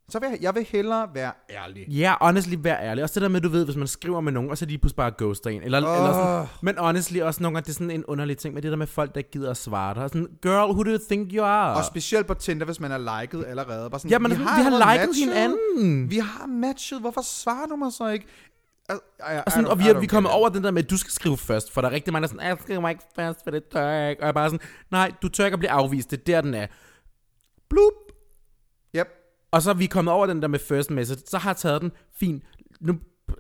Så 0.08 0.18
vil 0.18 0.28
jeg, 0.30 0.38
jeg 0.42 0.54
vil 0.54 0.66
hellere 0.70 1.08
være 1.14 1.32
ærlig. 1.50 1.88
Ja, 1.88 2.14
honestly, 2.20 2.54
vær 2.58 2.76
ærlig. 2.80 3.04
Også 3.04 3.14
det 3.14 3.22
der 3.22 3.28
med, 3.28 3.40
du 3.40 3.48
ved, 3.48 3.64
hvis 3.64 3.76
man 3.76 3.86
skriver 3.86 4.20
med 4.20 4.32
nogen, 4.32 4.50
og 4.50 4.58
så 4.58 4.64
er 4.64 4.66
de 4.66 4.78
pludselig 4.78 4.96
bare 4.96 5.12
ghoster 5.18 5.50
en. 5.50 5.62
Eller, 5.62 5.86
Åh. 5.88 5.96
eller 5.96 6.12
sådan, 6.12 6.46
men 6.62 6.78
honestly, 6.78 7.20
også 7.20 7.42
nogle 7.42 7.56
gange, 7.56 7.64
det 7.64 7.70
er 7.70 7.74
sådan 7.74 7.90
en 7.90 8.04
underlig 8.04 8.38
ting 8.38 8.54
med 8.54 8.62
det 8.62 8.70
der 8.70 8.76
med 8.76 8.86
folk, 8.86 9.10
der 9.14 9.18
ikke 9.18 9.30
gider 9.30 9.50
at 9.50 9.56
svare 9.56 9.94
dig. 9.94 10.10
Sådan, 10.10 10.28
girl, 10.42 10.70
who 10.70 10.82
do 10.82 10.90
you 10.90 10.98
think 11.10 11.32
you 11.32 11.44
are? 11.44 11.76
Og 11.76 11.84
specielt 11.84 12.26
på 12.26 12.34
Tinder, 12.34 12.64
hvis 12.66 12.80
man 12.80 12.92
er 12.92 13.20
liket 13.20 13.44
allerede. 13.46 13.90
Bare 13.90 14.00
sådan, 14.00 14.10
ja, 14.10 14.18
men 14.18 14.30
vi 14.30 14.36
har, 14.36 14.58
vi 14.58 14.62
har 14.62 14.94
liket 14.94 15.08
matchet. 15.08 15.24
hinanden. 15.28 16.10
Vi 16.10 16.18
har 16.18 16.46
matchet. 16.46 17.00
Hvorfor 17.00 17.22
svarer 17.22 17.66
du 17.66 17.76
mig 17.76 17.92
så 17.92 18.08
ikke? 18.08 18.26
I, 18.92 19.34
I, 19.34 19.40
Og, 19.46 19.52
sådan, 19.52 19.66
og 19.66 19.78
vi 19.78 19.84
vi 19.84 19.88
er 19.90 20.18
it. 20.20 20.26
over 20.26 20.48
den 20.48 20.64
der 20.64 20.70
med, 20.70 20.84
at 20.84 20.90
du 20.90 20.96
skal 20.96 21.12
skrive 21.12 21.36
først. 21.38 21.72
For 21.72 21.80
der 21.80 21.88
er 21.88 21.92
rigtig 21.92 22.12
mange, 22.12 22.28
der 22.28 22.34
er 22.34 22.36
sådan, 22.36 22.48
jeg 22.48 22.58
skriver 22.62 22.80
mig 22.80 22.90
ikke 22.90 23.04
først, 23.16 23.40
for 23.44 23.50
det 23.50 23.62
tør 23.72 23.86
jeg 23.88 24.10
ikke. 24.10 24.22
Og 24.22 24.24
jeg 24.24 24.28
er 24.28 24.32
bare 24.32 24.50
sådan, 24.50 24.66
nej, 24.90 25.12
du 25.22 25.28
tør 25.28 25.44
ikke 25.44 25.54
at 25.54 25.58
blive 25.58 25.70
afvist. 25.70 26.10
Det 26.10 26.18
er 26.20 26.24
der, 26.24 26.40
den 26.40 26.54
er. 26.54 26.66
Bloop. 27.70 27.92
Yep. 28.96 29.08
Og 29.50 29.62
så 29.62 29.70
er 29.70 29.74
vi 29.74 29.86
kommet 29.86 30.14
over 30.14 30.26
den 30.26 30.42
der 30.42 30.48
med 30.48 30.58
first 30.58 30.90
message. 30.90 31.20
Så 31.26 31.38
har 31.38 31.50
jeg 31.50 31.56
taget 31.56 31.80
den. 31.82 31.92
Fint. 32.20 32.42
Nu 32.80 32.94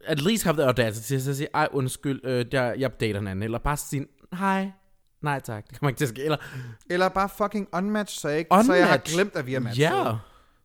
at 0.04 0.20
least 0.20 0.44
have 0.44 0.56
the 0.56 0.64
audacity 0.66 1.08
til 1.08 1.30
at 1.30 1.36
sige, 1.36 1.48
ej 1.54 1.68
undskyld, 1.72 2.20
øh, 2.24 2.46
jeg, 2.52 2.74
jeg 2.78 3.00
dater 3.00 3.20
en 3.20 3.26
anden. 3.26 3.42
Eller 3.42 3.58
bare 3.58 3.76
sige, 3.76 4.06
hej. 4.38 4.70
Nej 5.22 5.40
tak, 5.40 5.70
det 5.70 5.78
kommer 5.78 5.90
ikke 5.90 5.98
til 5.98 6.04
at 6.04 6.08
ske. 6.08 6.24
Eller, 6.24 6.36
Eller 6.90 7.08
bare 7.08 7.28
fucking 7.28 7.68
unmatch, 7.72 8.20
så 8.20 8.28
jeg, 8.28 8.38
ikke, 8.38 8.48
så 8.64 8.72
jeg 8.74 8.86
har 8.86 8.92
Unmatch. 8.94 9.14
glemt, 9.14 9.36
at 9.36 9.46
vi 9.46 9.54
er 9.54 9.60
matchet. 9.60 9.82
ja. 9.84 10.16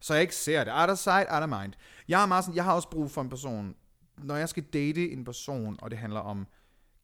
Så 0.01 0.13
jeg 0.13 0.21
ikke 0.21 0.35
ser 0.35 0.63
det. 0.63 0.73
Out 0.75 0.89
of 0.89 0.97
sight, 0.97 1.27
out 1.31 1.43
of 1.43 1.49
mind. 1.61 1.73
Jeg, 2.07 2.21
er 2.21 2.25
meget 2.25 2.43
sådan, 2.43 2.55
jeg 2.55 2.63
har 2.63 2.73
også 2.73 2.89
brug 2.89 3.11
for 3.11 3.21
en 3.21 3.29
person, 3.29 3.73
når 4.17 4.35
jeg 4.35 4.49
skal 4.49 4.63
date 4.63 5.11
en 5.11 5.25
person, 5.25 5.77
og 5.81 5.91
det 5.91 5.99
handler 5.99 6.19
om 6.19 6.47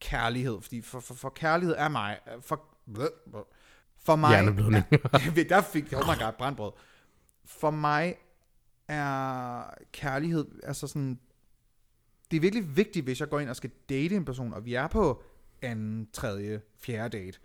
kærlighed, 0.00 0.60
fordi 0.60 0.80
for, 0.80 1.00
for, 1.00 1.14
for 1.14 1.28
kærlighed 1.28 1.74
er 1.78 1.88
mig, 1.88 2.18
for, 2.40 2.62
for 3.96 4.16
mig, 4.16 4.34
er, 4.34 4.42
der 5.48 5.60
fik, 5.60 5.92
oh 5.92 5.98
my 5.98 6.22
god, 6.22 6.32
brandbrød. 6.38 6.72
For 7.44 7.70
mig 7.70 8.14
er 8.88 9.64
kærlighed, 9.92 10.46
altså 10.62 10.86
sådan, 10.86 11.20
det 12.30 12.36
er 12.36 12.40
virkelig 12.40 12.76
vigtigt, 12.76 13.04
hvis 13.04 13.20
jeg 13.20 13.28
går 13.28 13.40
ind 13.40 13.50
og 13.50 13.56
skal 13.56 13.70
date 13.88 14.16
en 14.16 14.24
person, 14.24 14.54
og 14.54 14.64
vi 14.64 14.74
er 14.74 14.86
på 14.86 15.22
anden, 15.62 16.08
tredje, 16.12 16.60
fjerde 16.78 17.18
date, 17.18 17.38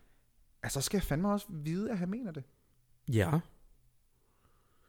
altså 0.63 0.82
så 0.82 0.86
skal 0.86 0.97
jeg 0.97 1.03
fandme 1.03 1.32
også 1.32 1.45
vide, 1.49 1.91
at 1.91 1.97
han 1.97 2.09
mener 2.09 2.32
det. 2.32 2.43
Ja. 3.13 3.39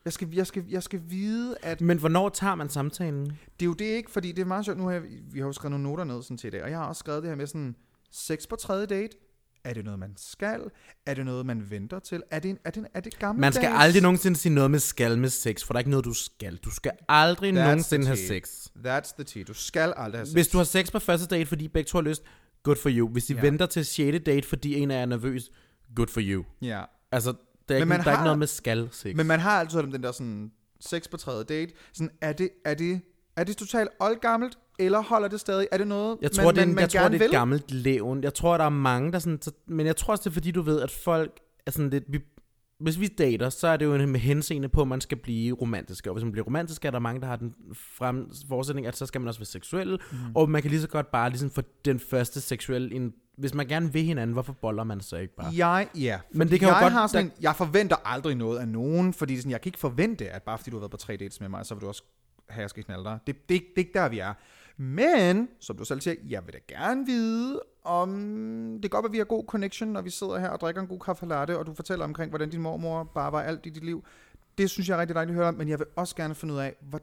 Jeg 0.05 0.13
skal, 0.13 0.29
jeg, 0.35 0.47
skal, 0.47 0.65
jeg 0.69 0.83
skal 0.83 1.01
vide, 1.09 1.57
at 1.63 1.81
Men 1.81 1.99
hvornår 1.99 2.29
tager 2.29 2.55
man 2.55 2.69
samtalen? 2.69 3.25
det 3.27 3.63
er 3.63 3.67
jo 3.67 3.73
det 3.73 3.85
ikke, 3.85 4.11
fordi 4.11 4.33
det 4.33 4.43
er 4.43 4.47
meget 4.47 4.65
sjovt. 4.65 4.79
Nu 4.79 4.85
har 4.85 4.93
jeg, 4.93 5.03
vi 5.33 5.39
har 5.39 5.47
jo 5.47 5.53
skrevet 5.53 5.71
nogle 5.71 5.83
noter 5.85 6.05
ned 6.05 6.23
sådan 6.23 6.37
til 6.39 6.53
det, 6.53 6.63
og 6.63 6.71
jeg 6.71 6.79
har 6.79 6.87
også 6.87 6.99
skrevet 7.01 7.23
det 7.23 7.31
her 7.31 7.37
med 7.37 7.47
sådan, 7.47 7.77
sex 8.13 8.49
på 8.49 8.57
tredje 8.57 8.87
date, 8.87 9.17
er 9.65 9.75
det 9.75 9.85
noget, 9.85 9.99
man 10.01 10.15
skal? 10.17 10.61
Er 11.07 11.15
det 11.15 11.25
noget, 11.25 11.47
man 11.47 11.71
venter 11.71 11.99
til? 11.99 12.23
Er 12.31 12.39
det, 12.39 12.59
er 12.65 12.71
det, 12.71 12.87
er 12.95 13.01
det 13.01 13.19
gammelt 13.19 13.41
Man 13.41 13.53
skal 13.53 13.71
aldrig 13.77 14.03
nogensinde 14.03 14.37
sige 14.37 14.55
noget 14.55 14.71
med 14.71 14.79
skal 14.79 15.19
med 15.19 15.29
sex, 15.29 15.65
for 15.65 15.73
der 15.73 15.79
er 15.79 15.81
ikke 15.81 15.91
noget, 15.91 16.05
du 16.05 16.13
skal. 16.13 16.57
Du 16.57 16.71
skal 16.71 16.93
aldrig 17.09 17.51
That's 17.51 17.55
nogensinde 17.67 18.07
have 18.07 18.17
sex. 18.17 18.67
That's 18.87 19.15
the 19.15 19.25
tea. 19.25 19.43
Du 19.43 19.55
skal 19.55 19.93
aldrig 19.97 20.19
have 20.19 20.27
sex. 20.27 20.33
Hvis 20.33 20.49
du 20.49 20.57
har 20.57 20.65
sex 20.65 20.93
på 20.93 20.99
første 20.99 21.27
date, 21.27 21.47
fordi 21.47 21.69
begge 21.69 21.89
to 21.89 21.99
har 21.99 22.03
lyst, 22.03 22.23
good 22.63 22.77
for 22.77 22.91
you. 22.93 23.09
Hvis 23.09 23.31
I 23.31 23.35
Ja. 23.35 23.41
venter 23.41 23.67
til 23.67 23.85
6. 23.87 24.25
date, 24.27 24.49
fordi 24.49 24.75
en 24.75 24.91
af 24.91 24.95
jer 24.95 25.03
er 25.03 25.07
nervøs, 25.07 25.51
good 25.97 26.09
for 26.09 26.21
you. 26.25 26.45
Ja. 26.63 26.83
Altså, 27.13 27.35
der 27.71 27.77
er, 27.77 27.79
ikke, 27.79 27.89
man 27.89 28.01
der 28.01 28.07
er 28.07 28.11
ikke 28.11 28.17
har- 28.19 28.25
noget 28.25 28.39
med 28.39 28.47
skal 28.47 28.89
sex. 28.93 29.15
Men 29.17 29.27
man 29.27 29.41
har 29.41 29.51
altid 29.61 29.83
den 29.83 30.03
der 30.03 30.13
sådan, 30.13 30.51
sex 30.81 31.11
på 31.11 31.17
tredje 31.17 31.45
date. 31.45 31.73
Sådan, 31.93 32.11
er 32.21 32.33
det, 32.33 32.51
er 32.65 32.75
det, 32.75 33.01
er 33.37 33.45
det 33.45 33.57
totalt 33.57 33.89
oldgammelt, 34.01 34.59
eller 34.79 35.03
holder 35.03 35.29
det 35.29 35.41
stadig? 35.41 35.69
Er 35.73 35.79
det 35.79 35.89
noget, 35.89 36.19
Jeg 36.23 36.33
tror, 36.33 36.45
man, 36.45 36.55
det 36.55 36.61
er, 36.61 36.67
en- 36.67 36.75
man 36.75 36.83
jeg 36.83 36.91
tror, 36.91 37.09
det 37.09 37.21
er 37.21 37.25
et 37.25 37.31
gammelt 37.31 37.71
levn. 37.71 38.23
Jeg 38.23 38.35
tror, 38.35 38.57
der 38.57 38.65
er 38.65 38.69
mange, 38.69 39.13
der 39.13 39.19
sådan... 39.19 39.43
Så, 39.43 39.51
men 39.69 39.87
jeg 39.87 39.97
tror 39.97 40.13
også, 40.13 40.23
det 40.23 40.31
er 40.31 40.35
fordi, 40.35 40.51
du 40.51 40.63
ved, 40.63 40.81
at 40.81 40.91
folk 40.91 41.41
er 41.67 41.71
sådan 41.71 41.91
lidt... 41.91 42.05
Vi, 42.09 42.21
hvis 42.81 43.01
vi 43.01 43.07
dater, 43.07 43.51
så 43.51 43.67
er 43.69 43.77
det 43.77 43.85
jo 43.85 44.07
med 44.07 44.21
henseende 44.21 44.69
på, 44.69 44.81
at 44.83 44.89
man 44.89 45.01
skal 45.01 45.19
blive 45.19 45.55
romantisk. 45.57 46.07
Og 46.07 46.13
hvis 46.13 46.25
man 46.25 46.33
bliver 46.33 46.45
romantisk, 46.45 46.85
er 46.85 46.91
der 46.91 46.99
mange, 46.99 47.21
der 47.21 47.27
har 47.27 47.37
den 47.37 47.55
frem, 47.75 48.31
foresætning, 48.49 48.87
at 48.87 48.97
så 48.97 49.07
skal 49.07 49.21
man 49.21 49.29
også 49.29 49.41
være 49.41 49.47
seksuel. 49.47 49.99
Mm. 50.13 50.19
Og 50.35 50.51
man 50.51 50.63
kan 50.63 50.71
lige 50.71 50.81
så 50.81 50.89
godt 50.89 51.11
bare 51.11 51.31
ligesom 51.31 51.51
få 51.51 51.63
den 51.85 52.01
første 52.01 52.41
seksuelle... 52.41 53.11
Hvis 53.41 53.55
man 53.55 53.67
gerne 53.67 53.93
vil 53.93 54.03
hinanden, 54.03 54.33
hvorfor 54.33 54.53
boller 54.53 54.85
man 54.85 55.01
så 55.01 55.17
ikke 55.17 55.35
bare? 55.35 55.53
Jeg, 55.57 55.89
ja. 55.95 56.21
Men 56.31 56.49
det 56.49 56.59
kan 56.61 56.69
jo 56.69 56.75
jeg 56.75 56.83
godt- 56.83 56.93
Har 56.93 57.07
sådan, 57.07 57.27
der- 57.27 57.33
en, 57.37 57.43
jeg 57.43 57.57
forventer 57.57 57.97
aldrig 58.05 58.35
noget 58.35 58.59
af 58.59 58.69
nogen, 58.69 59.13
fordi 59.13 59.35
er 59.35 59.39
sådan, 59.39 59.51
jeg 59.51 59.61
kan 59.61 59.69
ikke 59.69 59.79
forvente, 59.79 60.29
at 60.31 60.43
bare 60.43 60.59
fordi 60.59 60.71
du 60.71 60.77
har 60.77 60.81
været 60.81 60.91
på 60.91 60.97
tre 60.97 61.17
dates 61.17 61.41
med 61.41 61.49
mig, 61.49 61.67
så 61.67 61.75
vil 61.75 61.83
du 61.83 61.89
også 61.89 62.03
have, 62.49 62.59
at 62.61 62.63
jeg 62.63 62.71
skal 62.71 62.85
knalde 62.85 63.05
dig. 63.05 63.19
Det, 63.27 63.37
det, 63.37 63.49
det 63.49 63.59
er 63.77 63.79
ikke 63.79 63.91
der, 63.95 64.09
vi 64.09 64.19
er. 64.19 64.35
Men, 64.77 65.49
som 65.61 65.77
du 65.77 65.85
selv 65.85 66.01
siger, 66.01 66.15
jeg 66.29 66.43
vil 66.47 66.55
da 66.55 66.59
gerne 66.77 67.07
vide, 67.07 67.61
om 67.85 68.11
det 68.83 68.91
kan 68.91 68.91
godt 68.91 69.07
at 69.07 69.13
vi 69.13 69.19
har 69.19 69.25
god 69.25 69.45
connection, 69.49 69.89
når 69.93 70.01
vi 70.03 70.11
sidder 70.11 70.39
her 70.39 70.49
og 70.49 70.61
drikker 70.61 70.83
en 70.83 70.89
god 70.89 71.01
kaffe 71.01 71.27
latte, 71.27 71.59
og 71.59 71.67
du 71.67 71.75
fortæller 71.75 72.05
omkring, 72.05 72.29
hvordan 72.31 72.51
din 72.51 72.61
mormor 72.61 73.05
bare 73.05 73.33
var 73.33 73.43
alt 73.43 73.67
i 73.67 73.71
dit 73.71 73.85
liv. 73.85 74.05
Det 74.59 74.71
synes 74.71 74.89
jeg 74.89 74.95
er 74.97 75.01
rigtig 75.01 75.15
dejligt 75.15 75.31
at 75.33 75.37
høre 75.37 75.49
om, 75.49 75.55
men 75.55 75.69
jeg 75.69 75.79
vil 75.79 75.87
også 75.97 76.17
gerne 76.17 76.35
finde 76.35 76.55
ud 76.55 76.59
af, 76.59 76.75
hvor, 76.81 77.01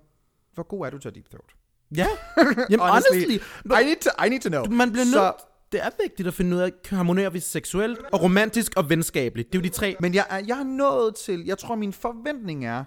hvor 0.54 0.64
god 0.64 0.86
er 0.86 0.90
du 0.90 0.98
til 0.98 1.10
at 1.10 1.16
deep 1.16 1.30
throat? 1.30 1.52
Ja, 1.96 2.08
Jamen, 2.70 2.86
honestly, 2.88 3.34
I 3.66 3.86
need 3.86 3.96
to, 4.02 4.26
I 4.26 4.30
need 4.30 4.40
to 4.42 4.50
know. 4.50 4.66
man 4.66 4.92
bliver 4.92 5.06
nødt... 5.06 5.34
Det 5.72 5.86
er 5.86 5.90
vigtigt 6.02 6.28
at 6.28 6.34
finde 6.34 6.56
ud 6.56 6.62
af, 6.62 6.72
harmonerer 6.90 7.30
vi 7.30 7.40
seksuelt 7.40 8.00
og 8.14 8.24
romantisk 8.24 8.74
og 8.76 8.90
venskabeligt. 8.90 9.54
Det 9.54 9.58
er 9.58 9.62
jo 9.62 9.64
de 9.64 9.70
tre... 9.70 9.96
Men 10.00 10.14
jeg, 10.14 10.26
er, 10.30 10.38
jeg 10.38 10.60
er 10.60 10.64
nået 10.64 11.16
til, 11.16 11.46
jeg 11.46 11.58
tror 11.58 11.76
min 11.76 11.94
forventning 11.94 12.66
er, 12.66 12.84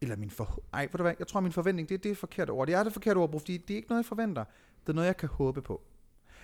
eller 0.00 0.16
min 0.16 0.30
for, 0.30 0.62
ej, 0.72 0.82
ved 0.82 0.98
du 0.98 1.02
hvad, 1.02 1.14
jeg 1.18 1.26
tror 1.26 1.40
min 1.40 1.52
forventning, 1.52 1.88
det, 1.88 2.02
det 2.02 2.08
er 2.08 2.12
et 2.12 2.18
forkert 2.18 2.50
ord. 2.50 2.66
Det 2.66 2.74
er 2.74 2.82
det 2.82 2.92
forkerte 2.92 3.18
ord, 3.18 3.40
fordi 3.40 3.56
det 3.56 3.74
er 3.74 3.76
ikke 3.76 3.88
noget, 3.88 4.02
jeg 4.02 4.06
forventer. 4.06 4.44
Det 4.80 4.88
er 4.88 4.92
noget, 4.92 5.06
jeg 5.06 5.16
kan 5.16 5.28
håbe 5.28 5.62
på. 5.62 5.82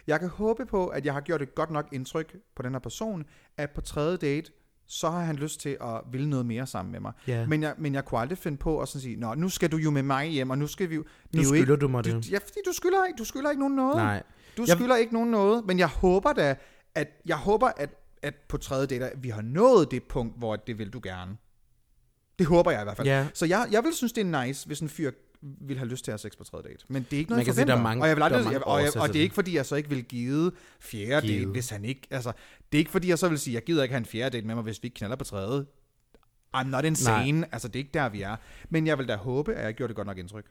Jeg 0.07 0.21
kan 0.21 0.29
håbe 0.29 0.67
på, 0.67 0.87
at 0.87 1.07
jeg 1.07 1.15
har 1.15 1.21
gjort 1.21 1.43
et 1.43 1.55
godt 1.55 1.71
nok 1.71 1.89
indtryk 1.93 2.37
på 2.57 2.63
den 2.63 2.73
her 2.73 2.79
person, 2.79 3.25
at 3.57 3.71
på 3.71 3.81
tredje 3.81 4.17
date, 4.17 4.53
så 4.87 5.11
har 5.11 5.21
han 5.21 5.37
lyst 5.37 5.61
til 5.61 5.77
at 5.81 6.01
ville 6.13 6.31
noget 6.31 6.47
mere 6.47 6.67
sammen 6.67 6.93
med 6.93 7.01
mig. 7.01 7.13
Ja. 7.27 7.47
Men, 7.47 7.63
jeg, 7.63 7.75
men 7.79 7.95
jeg 7.95 8.05
kunne 8.05 8.21
aldrig 8.21 8.39
finde 8.39 8.59
på 8.59 8.81
at 8.81 8.89
sådan 8.89 9.01
sige, 9.01 9.17
Nå, 9.17 9.35
nu 9.35 9.49
skal 9.49 9.73
du 9.73 9.77
jo 9.77 9.91
med 9.91 10.03
mig 10.03 10.27
hjem, 10.27 10.51
og 10.51 10.59
nu 10.59 10.67
skal 10.67 10.91
vi 10.91 10.95
jo... 10.95 11.05
Nu 11.33 11.41
er 11.41 11.45
skylder 11.45 11.61
ikke, 11.61 11.77
du 11.77 11.89
mig 11.89 12.05
du, 12.05 12.11
det. 12.11 12.31
Ja, 12.31 12.39
fordi 12.39 12.59
du 12.67 12.73
skylder 12.73 13.05
ikke, 13.05 13.17
du 13.19 13.25
skylder 13.25 13.51
ikke 13.51 13.61
nogen 13.61 13.77
noget. 13.77 13.97
Nej. 13.97 14.23
Du 14.57 14.65
Jeg- 14.69 14.77
skylder 14.77 14.97
ikke 14.97 15.13
nogen 15.13 15.31
noget, 15.31 15.67
men 15.67 15.79
jeg 15.79 15.89
håber 15.89 16.33
da, 16.33 16.57
at 16.95 17.09
jeg 17.27 17.37
håber, 17.37 17.69
at, 17.77 17.91
at 18.23 18.35
på 18.49 18.57
tredje 18.57 18.87
date, 18.87 19.11
at 19.11 19.23
vi 19.23 19.29
har 19.29 19.43
nået 19.43 19.91
det 19.91 20.03
punkt, 20.03 20.39
hvor 20.39 20.57
det 20.57 20.79
vil 20.79 20.91
du 20.91 21.01
gerne. 21.03 21.37
Det 22.39 22.47
håber 22.47 22.71
jeg 22.71 22.81
i 22.81 22.85
hvert 22.85 22.97
fald. 22.97 23.09
Ja. 23.09 23.27
Så 23.35 23.47
jeg, 23.47 23.69
jeg 23.71 23.85
vil 23.85 23.93
synes, 23.95 24.13
det 24.13 24.21
er 24.35 24.45
nice, 24.47 24.67
hvis 24.67 24.81
en 24.81 24.89
fyr 24.89 25.11
vil 25.61 25.79
have 25.79 25.89
lyst 25.89 26.05
til 26.05 26.11
at 26.11 26.13
have 26.13 26.19
sex 26.19 26.37
på 26.39 26.45
tredje 26.45 26.69
date. 26.69 26.85
Men 26.89 27.03
det 27.03 27.13
er 27.13 27.19
ikke 27.19 27.31
noget, 27.31 27.39
Man 27.39 27.45
kan 27.45 27.49
jeg 27.51 27.55
sige, 27.55 27.67
der 27.67 27.73
er 27.73 27.77
forventer. 27.77 27.83
mange- 27.83 28.03
og 28.03 28.09
jeg 28.09 28.17
vil 28.17 28.21
der 28.21 28.25
er 28.25 28.29
aldrig, 28.29 28.45
mange 28.45 28.53
jeg, 28.59 28.67
og, 28.67 28.83
jeg, 28.83 28.97
og 29.03 29.09
det 29.09 29.17
er 29.17 29.23
ikke 29.23 29.35
fordi, 29.35 29.57
jeg 29.57 29.67
så 29.67 29.77
ikke 29.77 29.89
vil 29.89 30.05
give 30.05 30.53
fjerde 30.81 31.27
Givet. 31.27 31.41
date, 31.41 31.51
hvis 31.51 31.71
han 31.71 31.85
ikke... 31.85 32.01
Altså, 32.11 32.33
det 32.73 32.79
er 32.79 32.81
ikke 32.81 32.91
fordi, 32.91 33.09
jeg 33.09 33.19
så 33.19 33.29
vil 33.29 33.39
sige, 33.39 33.55
jeg 33.55 33.63
gider 33.65 33.83
ikke 33.83 33.93
have 33.93 33.99
en 33.99 34.05
fjerde 34.07 34.37
date 34.37 34.47
med 34.47 34.55
mig, 34.55 34.65
hvis 34.65 34.83
vi 34.83 34.87
ikke 34.87 34.95
knaller 34.95 35.17
på 35.17 35.25
tredje. 35.25 35.65
I'm 36.57 36.63
not 36.69 36.85
insane. 36.85 37.33
Nej. 37.41 37.49
Altså, 37.53 37.69
det 37.69 37.77
er 37.77 37.81
ikke 37.81 37.91
der, 37.95 38.09
vi 38.09 38.23
er. 38.23 38.37
Men 38.71 38.87
jeg 38.87 38.99
vil 38.99 39.09
da 39.09 39.17
håbe, 39.17 39.55
at 39.55 39.65
jeg 39.65 39.75
gjorde 39.75 39.89
det 39.89 39.97
godt 39.97 40.07
nok 40.07 40.19
indtryk. 40.19 40.45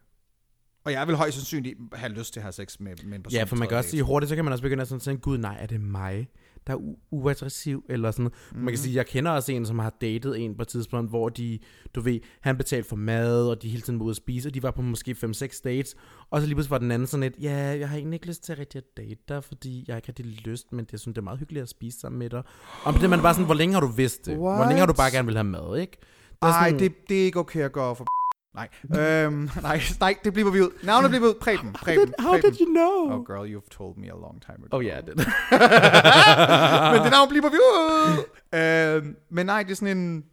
Og 0.85 0.91
jeg 0.91 1.07
vil 1.07 1.15
højst 1.15 1.35
sandsynligt 1.37 1.77
have 1.93 2.11
lyst 2.13 2.33
til 2.33 2.39
at 2.39 2.43
have 2.43 2.51
sex 2.53 2.79
med, 2.79 2.91
med 3.05 3.17
en 3.17 3.23
person 3.23 3.37
Ja, 3.37 3.43
for 3.43 3.55
man 3.55 3.67
kan 3.67 3.77
også 3.77 3.89
sige 3.89 4.03
hurtigt, 4.03 4.29
så 4.29 4.35
kan 4.35 4.45
man 4.45 4.51
også 4.51 4.61
begynde 4.61 4.81
at 4.81 4.87
sådan 4.87 4.99
tænke, 4.99 5.21
gud 5.21 5.37
nej, 5.37 5.57
er 5.59 5.65
det 5.67 5.81
mig, 5.81 6.27
der 6.67 6.73
er 6.73 6.77
u- 6.77 7.07
uaggressiv, 7.11 7.83
eller 7.89 8.11
sådan 8.11 8.25
mm-hmm. 8.25 8.63
Man 8.63 8.71
kan 8.73 8.77
sige, 8.77 8.95
jeg 8.95 9.05
kender 9.05 9.31
også 9.31 9.51
en, 9.51 9.65
som 9.65 9.79
har 9.79 9.93
datet 10.01 10.39
en 10.39 10.55
på 10.55 10.61
et 10.61 10.67
tidspunkt, 10.67 11.09
hvor 11.09 11.29
de, 11.29 11.59
du 11.95 12.01
ved, 12.01 12.19
han 12.41 12.57
betalte 12.57 12.89
for 12.89 12.95
mad, 12.95 13.47
og 13.49 13.61
de 13.61 13.69
hele 13.69 13.81
tiden 13.81 13.99
var 13.99 14.05
ude 14.05 14.11
at 14.11 14.15
spise, 14.15 14.49
og 14.49 14.53
de 14.53 14.63
var 14.63 14.71
på 14.71 14.81
måske 14.81 15.15
5-6 15.23 15.61
dates, 15.63 15.95
og 16.29 16.41
så 16.41 16.47
lige 16.47 16.55
pludselig 16.55 16.71
var 16.71 16.77
den 16.77 16.91
anden 16.91 17.07
sådan 17.07 17.21
lidt, 17.21 17.33
ja, 17.43 17.55
jeg 17.55 17.89
har 17.89 17.97
egentlig 17.97 18.15
ikke 18.15 18.27
lyst 18.27 18.43
til 18.43 18.51
at 18.53 18.59
rigtig 18.59 18.77
at 18.77 18.97
date 18.97 19.15
dig, 19.29 19.43
fordi 19.43 19.83
jeg 19.87 19.93
har 19.93 19.97
ikke 19.97 20.07
rigtig 20.09 20.25
lyst, 20.25 20.73
men 20.73 20.85
det, 20.91 20.99
synes, 20.99 21.13
det 21.13 21.17
er 21.21 21.23
meget 21.23 21.39
hyggeligt 21.39 21.63
at 21.63 21.69
spise 21.69 21.99
sammen 21.99 22.19
med 22.19 22.29
dig. 22.29 22.43
Og 22.83 22.93
det 22.93 23.09
man 23.09 23.21
bare 23.21 23.33
sådan, 23.33 23.45
hvor 23.45 23.55
længe 23.55 23.73
har 23.73 23.81
du 23.81 23.87
vidst 23.87 24.25
det? 24.25 24.35
Hvor 24.35 24.63
længe 24.65 24.79
har 24.79 24.85
du 24.85 24.93
bare 24.93 25.03
What? 25.03 25.13
gerne 25.13 25.25
vil 25.25 25.35
have 25.35 25.43
mad, 25.43 25.77
ikke? 25.81 25.97
Der 26.41 26.47
Ej, 26.47 26.69
sådan- 26.69 26.79
det, 26.79 26.93
det 27.09 27.21
er 27.21 27.25
ikke 27.25 27.39
okay 27.39 27.59
at 27.61 27.71
gå 27.71 27.93
for 27.93 28.05
Nej, 28.53 28.69
øhm, 28.99 29.49
nej, 29.61 29.81
nej, 29.99 30.15
det 30.23 30.33
bliver 30.33 30.51
vi 30.51 30.61
ud. 30.61 30.69
Navnet 30.83 31.09
bliver 31.11 31.21
vi 31.21 31.27
ud. 31.27 31.33
Preben, 31.41 31.73
Preben, 31.73 32.13
How 32.19 32.31
Preben. 32.33 32.51
did 32.51 32.61
you 32.61 32.73
know? 32.73 33.17
Oh 33.17 33.25
girl, 33.25 33.55
you've 33.55 33.69
told 33.77 33.97
me 33.97 34.07
a 34.07 34.15
long 34.15 34.41
time 34.41 34.57
ago. 34.65 34.77
Oh 34.77 34.85
ja, 34.85 34.97
det 35.01 35.15
men 36.93 37.01
det 37.03 37.11
navn 37.11 37.29
bliver 37.29 37.49
vi 37.49 37.57
ud. 37.57 38.23
øhm, 38.59 39.15
men 39.29 39.45
nej, 39.45 39.63
det 39.63 39.71
er 39.71 39.75
sådan 39.75 39.97
en... 39.97 40.23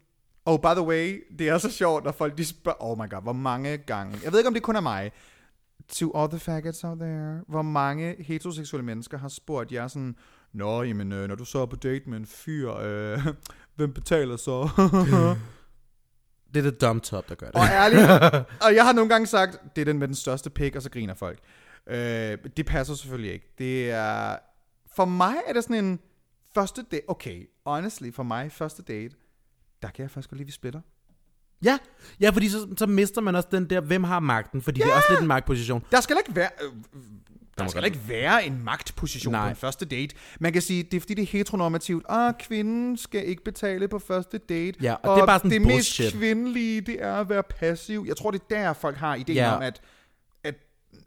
Oh, 0.47 0.59
by 0.61 0.66
the 0.77 0.83
way, 0.83 1.23
det 1.39 1.49
er 1.49 1.59
så 1.59 1.71
sjovt, 1.71 2.05
når 2.05 2.12
folk 2.12 2.39
de 2.39 2.45
spørger... 2.45 2.85
Oh 2.85 2.99
my 2.99 3.11
god, 3.11 3.23
hvor 3.23 3.33
mange 3.33 3.77
gange... 3.77 4.18
Jeg 4.25 4.33
ved 4.33 4.39
ikke, 4.39 4.49
om 4.49 4.55
det 4.55 4.62
kun 4.62 4.77
er 4.77 4.81
mig. 4.81 5.12
To 5.93 6.12
all 6.16 6.31
the 6.31 6.39
faggots 6.39 6.85
out 6.85 6.99
there. 6.99 7.41
Hvor 7.49 7.62
mange 7.62 8.16
heteroseksuelle 8.18 8.85
mennesker 8.85 9.18
har 9.18 9.29
spurgt 9.29 9.73
jer 9.73 9.89
sådan... 9.89 10.14
Nå, 10.53 10.83
jamen, 10.83 11.12
øh, 11.12 11.29
når 11.29 11.35
du 11.35 11.45
så 11.45 11.59
er 11.59 11.66
på 11.66 11.77
date 11.77 12.11
med 12.11 12.18
en 12.18 12.27
fyr, 12.27 12.73
øh, 12.83 13.27
hvem 13.77 13.93
betaler 13.93 14.37
så? 14.37 14.68
Det 16.55 16.66
er 16.66 16.70
det 16.70 16.80
dumb 16.80 17.03
top, 17.03 17.28
der 17.28 17.34
gør 17.34 17.46
det. 17.46 17.55
Og 17.55 17.66
ærligt, 17.66 18.03
og 18.64 18.74
jeg 18.74 18.84
har 18.84 18.92
nogle 18.92 19.11
gange 19.11 19.26
sagt, 19.26 19.59
det 19.76 19.80
er 19.80 19.84
den 19.84 19.98
med 19.98 20.09
den 20.09 20.14
største 20.14 20.51
pik, 20.51 20.76
og 20.76 20.82
så 20.82 20.90
griner 20.90 21.14
folk. 21.14 21.38
Øh, 21.86 22.38
det 22.57 22.66
passer 22.66 22.94
selvfølgelig 22.94 23.32
ikke. 23.32 23.55
Det 23.59 23.90
er... 23.90 24.36
For 24.96 25.05
mig 25.05 25.34
er 25.48 25.53
det 25.53 25.64
sådan 25.64 25.84
en 25.84 26.01
første 26.55 26.82
date... 26.82 27.03
Okay, 27.09 27.46
honestly, 27.66 28.12
for 28.12 28.22
mig 28.22 28.53
første 28.53 28.82
date, 28.82 29.16
der 29.82 29.88
kan 29.88 30.03
jeg 30.03 30.11
faktisk 30.11 30.30
godt 30.30 30.38
lide, 30.38 30.46
vi 30.46 30.53
splitter. 30.53 30.80
Ja, 31.64 31.78
ja 32.20 32.30
fordi 32.30 32.48
så, 32.48 32.74
så 32.76 32.86
mister 32.86 33.20
man 33.20 33.36
også 33.36 33.48
den 33.53 33.70
der, 33.70 33.80
hvem 33.80 34.05
har 34.05 34.20
magten, 34.20 34.62
fordi 34.62 34.80
det 34.80 34.88
er 34.90 34.96
også 34.96 35.09
lidt 35.11 35.20
en 35.20 35.26
magtposition. 35.26 35.84
Der 35.90 36.01
skal 36.01 36.16
ikke 36.26 36.36
være... 36.36 36.51
Øh, 36.62 36.72
der 37.65 37.71
skal 37.71 37.85
ikke 37.85 38.01
være 38.09 38.47
en 38.47 38.65
magtposition 38.65 39.33
Nej. 39.33 39.45
på 39.45 39.49
en 39.51 39.57
første 39.57 39.85
date. 39.85 40.15
Man 40.41 40.53
kan 40.53 40.63
sige, 40.63 40.83
det 40.83 40.95
er 40.97 41.01
fordi, 41.01 41.15
det 41.15 41.23
er 41.23 41.27
heteronormativt. 41.27 42.05
Ah, 42.09 42.35
kvinden 42.41 42.97
skal 42.97 43.29
ikke 43.29 43.45
betale 43.45 43.89
på 43.89 43.99
første 43.99 44.39
date. 44.39 44.79
Ja, 44.83 44.95
og 44.95 45.17
det 45.17 45.23
er 45.23 45.27
bare 45.27 45.39
sådan 45.39 45.51
det 45.51 45.63
bullshit. 45.63 46.05
mest 46.05 46.17
kvindelige, 46.17 46.81
det 46.81 47.03
er 47.03 47.15
at 47.15 47.29
være 47.29 47.43
passiv. 47.43 48.05
Jeg 48.09 48.17
tror, 48.17 48.31
det 48.31 48.41
er 48.41 48.45
der, 48.57 48.73
folk 48.73 48.97
har 48.97 49.15
ideen 49.15 49.37
Ja. 49.37 49.57
om, 49.57 49.63
at, 49.63 49.81
at 50.45 50.55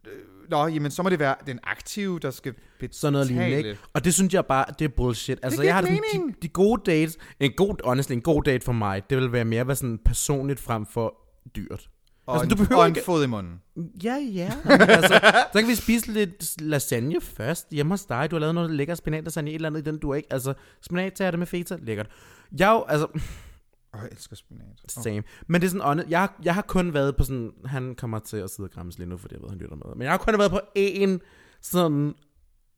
øh, 0.08 0.12
Nå, 0.49 0.68
jamen, 0.68 0.91
så 0.91 1.04
må 1.04 1.10
det 1.10 1.20
være 1.20 1.36
den 1.47 1.60
aktive, 1.64 2.20
der 2.20 2.32
skal 2.32 2.54
betale. 2.80 2.93
Sådan 2.93 3.14
noget 3.14 3.28
lignende, 3.28 3.58
ikke? 3.58 3.78
Og 3.93 4.06
det 4.06 4.14
synes 4.14 4.34
jeg 4.34 4.45
bare, 4.45 4.66
det 4.80 4.86
er 4.86 4.89
bullshit. 4.89 5.39
Altså, 5.43 5.58
giver 5.62 5.68
jeg 5.68 5.76
har 5.76 5.82
det 5.82 5.99
sådan, 6.14 6.28
de, 6.28 6.34
de 6.41 6.47
gode 6.47 6.82
dates, 6.91 7.18
en 7.39 7.51
god, 7.58 7.76
honestly, 7.86 8.14
en 8.14 8.22
god 8.22 8.43
date 8.43 8.66
for 8.66 8.72
mig, 8.72 9.10
det 9.10 9.18
vil 9.18 9.32
være 9.32 9.45
mere 9.45 9.68
være 9.68 9.76
sådan 9.76 9.99
personligt 10.06 10.60
frem 10.60 10.86
for 10.86 11.16
dyrt. 11.56 11.89
Og, 12.26 12.34
Altså, 12.34 12.43
en, 12.43 12.49
du 12.49 12.55
behøver 12.55 12.82
og 12.82 12.88
en 12.88 12.95
ikke- 12.95 13.05
fod 13.05 13.24
i 13.24 13.28
munden. 13.28 13.61
Ja, 14.03 14.15
ja. 14.15 14.51
Altså, 14.80 15.19
så 15.53 15.59
kan 15.59 15.67
vi 15.67 15.76
spise 15.76 16.11
lidt 16.11 16.61
lasagne 16.61 17.21
først 17.21 17.67
hjemme 17.71 17.93
hos 17.93 18.05
dig. 18.05 18.32
Du 18.32 18.36
har 18.36 18.39
lavet 18.39 18.55
noget 18.55 18.71
lækker 18.71 18.95
spinat 18.95 19.24
lasagne, 19.24 19.49
et 19.49 19.55
eller 19.55 19.69
andet 19.69 19.80
i 19.82 19.84
den, 19.84 19.97
du 19.99 20.13
ikke. 20.13 20.34
Altså, 20.34 20.53
spinat 20.82 21.13
tager 21.13 21.32
det 21.32 21.39
med 21.39 21.47
feta, 21.47 21.78
lækkert. 21.82 22.07
Jeg 22.59 22.69
jo, 22.71 22.84
altså, 22.88 23.07
jeg 23.93 24.07
elsker 24.11 24.36
spinat. 24.36 24.65
Oh. 24.97 25.03
same. 25.03 25.24
Men 25.47 25.61
det 25.61 25.67
er 25.67 25.71
sådan, 25.71 26.09
jeg, 26.09 26.19
har- 26.19 26.39
jeg 26.43 26.55
har 26.55 26.61
kun 26.61 26.93
været 26.93 27.15
på 27.15 27.24
sådan, 27.24 27.51
han 27.65 27.95
kommer 27.95 28.19
til 28.19 28.38
at 28.38 28.49
sidde 28.49 28.67
og 28.67 28.71
græmmes 28.71 28.97
lige 28.97 29.09
nu, 29.09 29.17
fordi 29.17 29.34
jeg 29.36 29.41
ved, 29.41 29.49
han 29.49 29.57
lytter 29.57 29.76
med. 29.76 29.95
Men 29.95 30.01
jeg 30.01 30.11
har 30.11 30.17
kun 30.17 30.39
været 30.39 30.51
på 30.51 30.59
én 30.78 31.17
sådan 31.61 32.13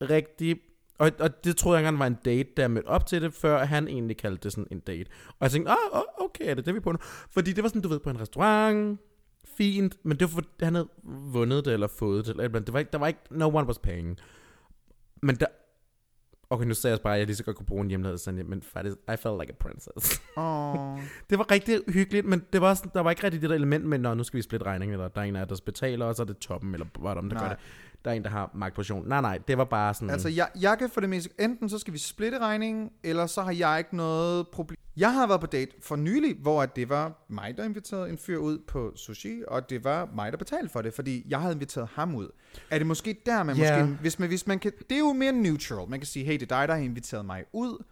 rigtig, 0.01 0.57
og, 0.99 1.11
og 1.19 1.43
det 1.43 1.57
troede 1.57 1.77
jeg 1.77 1.81
engang 1.81 1.99
var 1.99 2.07
en 2.07 2.17
date, 2.25 2.49
der 2.57 2.67
mødte 2.67 2.87
op 2.87 3.05
til 3.05 3.21
det, 3.21 3.33
før 3.33 3.65
han 3.65 3.87
egentlig 3.87 4.17
kaldte 4.17 4.43
det 4.43 4.51
sådan 4.51 4.67
en 4.71 4.79
date. 4.79 5.09
Og 5.29 5.35
jeg 5.41 5.51
tænkte, 5.51 5.71
ah, 5.71 5.77
oh, 5.91 6.25
okay, 6.25 6.49
er 6.49 6.53
det 6.53 6.65
det, 6.65 6.73
vi 6.73 6.77
er 6.77 6.81
på 6.81 6.91
nu? 6.91 6.97
Fordi 7.31 7.53
det 7.53 7.63
var 7.63 7.69
sådan, 7.69 7.81
du 7.81 7.87
ved, 7.87 7.99
på 7.99 8.09
en 8.09 8.19
restaurant, 8.21 8.99
fint, 9.57 9.97
men 10.03 10.19
det 10.19 10.21
var, 10.21 10.27
for, 10.27 10.41
han 10.65 10.75
havde 10.75 10.89
vundet 11.03 11.65
det, 11.65 11.73
eller 11.73 11.87
fået 11.87 12.25
det, 12.25 12.31
eller 12.31 12.43
et 12.43 12.45
eller 12.45 12.55
andet. 12.57 12.67
det 12.67 12.73
var 12.73 12.79
ikke, 12.79 12.91
der 12.91 12.97
var 12.97 13.07
ikke, 13.07 13.19
no 13.31 13.47
one 13.47 13.67
was 13.67 13.79
paying. 13.79 14.17
Men 15.21 15.35
der, 15.35 15.45
okay, 16.49 16.65
nu 16.65 16.73
sagde 16.73 16.93
jeg 16.93 17.01
bare, 17.01 17.13
at 17.13 17.19
jeg 17.19 17.27
lige 17.27 17.35
så 17.35 17.43
godt 17.43 17.57
kunne 17.57 17.65
bruge 17.65 17.81
en 17.81 17.89
hjemmelavet 17.89 18.19
sådan, 18.19 18.45
men 18.49 18.61
faktisk, 18.61 18.97
I 19.13 19.15
felt 19.15 19.39
like 19.39 19.53
a 19.53 19.55
princess. 19.59 20.21
Oh. 20.37 20.99
Det 21.29 21.37
var 21.37 21.51
rigtig 21.51 21.79
hyggeligt, 21.87 22.25
men 22.25 22.43
det 22.53 22.61
var 22.61 22.73
sådan, 22.73 22.91
der 22.93 23.01
var 23.01 23.09
ikke 23.09 23.23
rigtig 23.23 23.41
det 23.41 23.49
der 23.49 23.55
element 23.55 23.85
med, 23.85 23.99
når 23.99 24.13
nu 24.13 24.23
skal 24.23 24.37
vi 24.37 24.41
splitte 24.41 24.65
regningen, 24.65 24.93
eller 24.93 25.07
der 25.07 25.21
er 25.21 25.25
en 25.25 25.35
af 25.35 25.39
jer, 25.39 25.45
der 25.45 25.61
betaler, 25.65 26.05
og 26.05 26.15
så 26.15 26.21
er 26.21 26.25
det 26.25 26.37
toppen, 26.37 26.73
eller 26.73 26.87
bottom, 26.93 27.29
der 27.29 27.37
Nej. 27.37 27.47
gør 27.47 27.55
det. 27.55 27.63
Der 28.05 28.11
er 28.11 28.15
en, 28.15 28.23
der 28.23 28.29
har 28.29 28.51
magtposition. 28.53 29.07
Nej, 29.07 29.21
nej, 29.21 29.39
det 29.47 29.57
var 29.57 29.63
bare 29.65 29.93
sådan... 29.93 30.09
Altså, 30.09 30.29
jeg, 30.29 30.47
jeg 30.61 30.77
kan 30.77 30.89
for 30.89 31.01
det 31.01 31.09
meste, 31.09 31.29
enten 31.39 31.69
så 31.69 31.79
skal 31.79 31.93
vi 31.93 31.97
splitte 31.99 32.39
regningen, 32.39 32.89
eller 33.03 33.25
så 33.25 33.41
har 33.41 33.51
jeg 33.51 33.77
ikke 33.77 33.95
noget 33.95 34.47
problem. 34.47 34.77
Jeg 34.97 35.13
har 35.13 35.27
været 35.27 35.41
på 35.41 35.47
date 35.47 35.71
for 35.81 35.95
nylig, 35.95 36.35
hvor 36.41 36.65
det 36.65 36.89
var 36.89 37.25
mig, 37.29 37.57
der 37.57 37.63
inviterede 37.63 38.09
en 38.09 38.17
fyr 38.17 38.37
ud 38.37 38.59
på 38.67 38.91
sushi, 38.95 39.41
og 39.47 39.69
det 39.69 39.83
var 39.83 40.09
mig, 40.15 40.31
der 40.31 40.37
betalte 40.37 40.69
for 40.69 40.81
det, 40.81 40.93
fordi 40.93 41.25
jeg 41.29 41.39
havde 41.41 41.53
inviteret 41.53 41.87
ham 41.93 42.15
ud. 42.15 42.27
Er 42.69 42.77
det 42.77 42.87
måske 42.87 43.21
der, 43.25 43.43
man 43.43 43.55
Ja. 43.55 43.85
måske, 43.85 43.95
hvis 44.01 44.19
man, 44.19 44.27
hvis 44.29 44.47
man 44.47 44.59
kan, 44.59 44.71
det 44.89 44.95
er 44.95 44.99
jo 44.99 45.13
mere 45.13 45.31
neutral. 45.31 45.89
Man 45.89 45.99
kan 45.99 46.07
sige, 46.07 46.25
hey, 46.25 46.33
det 46.33 46.41
er 46.51 46.59
dig, 46.59 46.67
der 46.67 46.73
har 46.73 46.81
inviteret 46.81 47.25
mig 47.25 47.43
ud, 47.53 47.83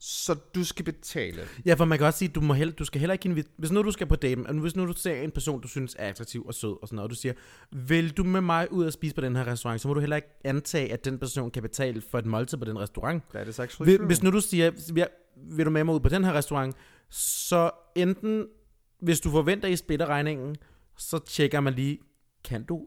så 0.00 0.34
du 0.54 0.64
skal 0.64 0.84
betale. 0.84 1.42
Ja, 1.66 1.74
for 1.74 1.84
man 1.84 1.98
kan 1.98 2.06
også 2.06 2.18
sige, 2.18 2.28
du, 2.28 2.40
må 2.40 2.54
held, 2.54 2.72
du 2.72 2.84
skal 2.84 3.00
heller 3.00 3.12
ikke 3.12 3.28
invite... 3.28 3.48
Hvis 3.56 3.72
nu 3.72 3.82
du 3.82 3.90
skal 3.90 4.06
på 4.06 4.16
date, 4.16 4.46
og 4.46 4.54
hvis 4.54 4.76
nu 4.76 4.86
du 4.86 4.92
ser 4.92 5.22
en 5.22 5.30
person, 5.30 5.60
du 5.60 5.68
synes 5.68 5.96
er 5.98 6.08
attraktiv 6.08 6.44
og 6.46 6.54
sød 6.54 6.82
og 6.82 6.88
sådan 6.88 6.96
noget, 6.96 7.04
og 7.04 7.10
du 7.10 7.14
siger, 7.14 7.32
vil 7.70 8.10
du 8.10 8.24
med 8.24 8.40
mig 8.40 8.72
ud 8.72 8.86
og 8.86 8.92
spise 8.92 9.14
på 9.14 9.20
den 9.20 9.36
her 9.36 9.46
restaurant, 9.46 9.80
så 9.80 9.88
må 9.88 9.94
du 9.94 10.00
heller 10.00 10.16
ikke 10.16 10.28
antage, 10.44 10.92
at 10.92 11.04
den 11.04 11.18
person 11.18 11.50
kan 11.50 11.62
betale 11.62 12.00
for 12.10 12.18
et 12.18 12.26
måltid 12.26 12.58
på 12.58 12.64
den 12.64 12.78
restaurant. 12.78 13.22
That 13.34 13.48
is 13.48 13.58
actually 13.58 13.96
Hvis, 13.96 14.06
hvis 14.06 14.22
nu 14.22 14.30
du 14.30 14.40
siger, 14.40 14.92
vil, 14.94 15.06
vil 15.36 15.66
du 15.66 15.70
med 15.70 15.84
mig 15.84 15.94
ud 15.94 16.00
på 16.00 16.08
den 16.08 16.24
her 16.24 16.32
restaurant, 16.32 16.76
så 17.10 17.70
enten, 17.96 18.46
hvis 19.00 19.20
du 19.20 19.30
forventer, 19.30 19.68
I 19.68 19.76
splitter 19.76 20.06
regningen, 20.06 20.56
så 20.98 21.18
tjekker 21.18 21.60
man 21.60 21.74
lige, 21.74 21.98
kan 22.44 22.64
du, 22.64 22.86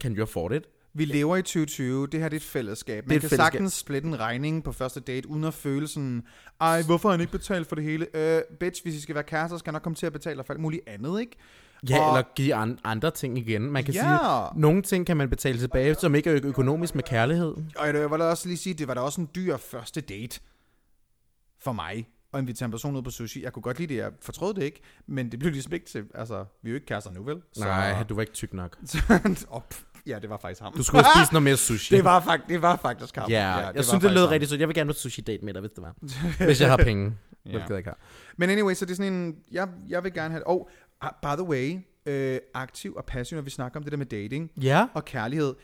kan 0.00 0.16
you 0.16 0.22
afford 0.22 0.52
it? 0.52 0.68
Vi 0.94 1.04
lever 1.04 1.36
i 1.36 1.42
2020, 1.42 2.06
det 2.06 2.20
her 2.20 2.28
det 2.28 2.36
er 2.36 2.40
et 2.40 2.42
fællesskab. 2.44 3.06
Man 3.08 3.16
et 3.16 3.20
kan 3.20 3.30
fællesskab. 3.30 3.52
sagtens 3.52 3.72
splitte 3.72 4.08
en 4.08 4.20
regning 4.20 4.64
på 4.64 4.72
første 4.72 5.00
date, 5.00 5.28
uden 5.28 5.44
at 5.44 5.54
føle 5.54 5.88
sådan, 5.88 6.22
ej, 6.60 6.82
hvorfor 6.82 7.08
har 7.08 7.12
han 7.12 7.20
ikke 7.20 7.32
betalt 7.32 7.66
for 7.68 7.74
det 7.76 7.84
hele? 7.84 8.06
Øh, 8.16 8.42
bitch, 8.60 8.82
hvis 8.82 8.94
I 8.94 9.00
skal 9.00 9.14
være 9.14 9.24
kærester, 9.24 9.58
skal 9.58 9.70
jeg 9.70 9.72
nok 9.72 9.82
komme 9.82 9.96
til 9.96 10.06
at 10.06 10.12
betale 10.12 10.44
for 10.44 10.52
alt 10.52 10.60
muligt 10.62 10.82
andet, 10.88 11.20
ikke? 11.20 11.36
Ja, 11.90 12.00
Og- 12.00 12.16
eller 12.18 12.28
give 12.34 12.54
an, 12.54 12.78
andre 12.84 13.10
ting 13.10 13.38
igen. 13.38 13.62
Man 13.62 13.84
kan 13.84 13.94
Ja. 13.94 14.00
sige, 14.00 14.60
nogle 14.60 14.82
ting 14.82 15.06
kan 15.06 15.16
man 15.16 15.30
betale 15.30 15.58
tilbage, 15.58 15.94
som 15.94 16.14
ikke 16.14 16.30
er 16.30 16.36
ø- 16.44 16.48
økonomisk 16.48 16.94
med 16.94 17.02
kærlighed. 17.04 17.54
Og 17.76 17.86
jeg 17.86 18.10
vil 18.10 18.20
også 18.20 18.48
lige 18.48 18.58
sige, 18.58 18.74
det 18.74 18.88
var 18.88 18.94
da 18.94 19.00
også 19.00 19.20
en 19.20 19.28
dyr 19.34 19.56
første 19.56 20.00
date 20.00 20.40
for 21.60 21.72
mig 21.72 22.08
at 22.32 22.40
invitere 22.40 22.64
en 22.64 22.70
person 22.70 22.96
ud 22.96 23.02
på 23.02 23.10
sushi. 23.10 23.42
Jeg 23.42 23.52
kunne 23.52 23.62
godt 23.62 23.78
lide 23.78 23.94
det, 23.94 24.00
jeg 24.00 24.10
fortrød 24.20 24.54
det 24.54 24.62
ikke, 24.62 24.80
men 25.06 25.30
det 25.30 25.38
blev 25.38 25.52
ligesom 25.52 25.72
ikke 25.72 25.86
til, 25.86 26.04
altså, 26.14 26.44
vi 26.62 26.68
er 26.68 26.72
jo 26.72 26.74
ikke 26.74 26.86
kærester 26.86 27.10
nu, 27.12 27.22
vel? 27.22 27.36
Nej, 27.58 28.02
du 28.02 28.14
var 28.14 28.20
ikke 28.20 28.32
tyk 28.32 28.52
nok. 28.52 28.78
pff, 29.70 29.82
ja, 30.06 30.18
det 30.18 30.30
var 30.30 30.36
faktisk 30.36 30.62
ham. 30.62 30.72
Du 30.76 30.82
skulle 30.82 31.04
spise 31.16 31.32
noget 31.32 31.42
mere 31.42 31.56
sushi. 31.66 31.96
det, 31.96 32.04
var 32.04 32.20
fakt, 32.20 32.42
det 32.48 32.62
var 32.62 32.76
faktisk 32.76 33.16
ham. 33.16 33.30
Ja, 33.30 33.48
jeg 33.48 33.72
var 33.74 33.82
synes, 33.82 34.02
det 34.02 34.12
lød 34.12 34.20
ham. 34.22 34.30
rigtig 34.30 34.48
sødt. 34.48 34.60
Jeg 34.60 34.68
vil 34.68 34.74
gerne 34.74 34.88
på 34.88 34.94
sushi-date 34.94 35.44
med 35.44 35.54
dig, 35.54 35.60
hvis 35.60 35.70
det 35.70 35.82
var. 35.82 35.94
hvis 36.46 36.60
jeg 36.60 36.70
har 36.70 36.76
penge. 36.76 37.16
Ja. 37.46 37.50
Hvilket 37.50 37.70
jeg 37.70 37.78
ikke 37.78 37.90
har. 37.90 37.98
Men 38.36 38.50
anyway, 38.50 38.74
så 38.74 38.84
det 38.84 38.90
er 38.90 38.96
sådan 38.96 39.12
en, 39.12 39.36
jeg, 39.52 39.68
jeg 39.88 40.04
vil 40.04 40.12
gerne 40.12 40.32
have, 40.32 40.46
og 40.46 40.70
oh, 41.02 41.08
by 41.22 41.36
the 41.36 41.42
way, 41.48 41.78
øh, 42.06 42.38
aktiv 42.54 42.94
og 42.94 43.04
passiv, 43.04 43.36
når 43.36 43.42
vi 43.42 43.50
snakker 43.50 43.80
om 43.80 43.82
det 43.84 43.92
der 43.92 43.98
med 43.98 44.06
dating 44.06 44.50
Ja, 44.62 44.86
og 44.94 45.04
kærlighed, 45.04 45.54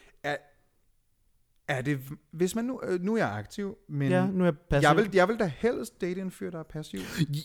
er, 1.68 1.82
det, 1.82 1.98
hvis 2.32 2.54
man 2.54 2.64
nu, 2.64 2.80
øh, 2.88 3.00
nu 3.02 3.14
er 3.14 3.18
jeg 3.18 3.32
aktiv, 3.32 3.74
men 3.88 4.10
ja, 4.10 4.26
nu 4.26 4.40
er 4.40 4.46
jeg 4.46 4.54
passiv. 4.70 4.88
jeg 4.88 4.96
vil, 4.96 5.10
jeg 5.14 5.28
vil 5.28 5.38
da 5.38 5.50
helst 5.58 6.00
date 6.00 6.20
en 6.20 6.30
fyr, 6.30 6.50
der 6.50 6.58
er 6.58 6.62
passiv. 6.62 7.00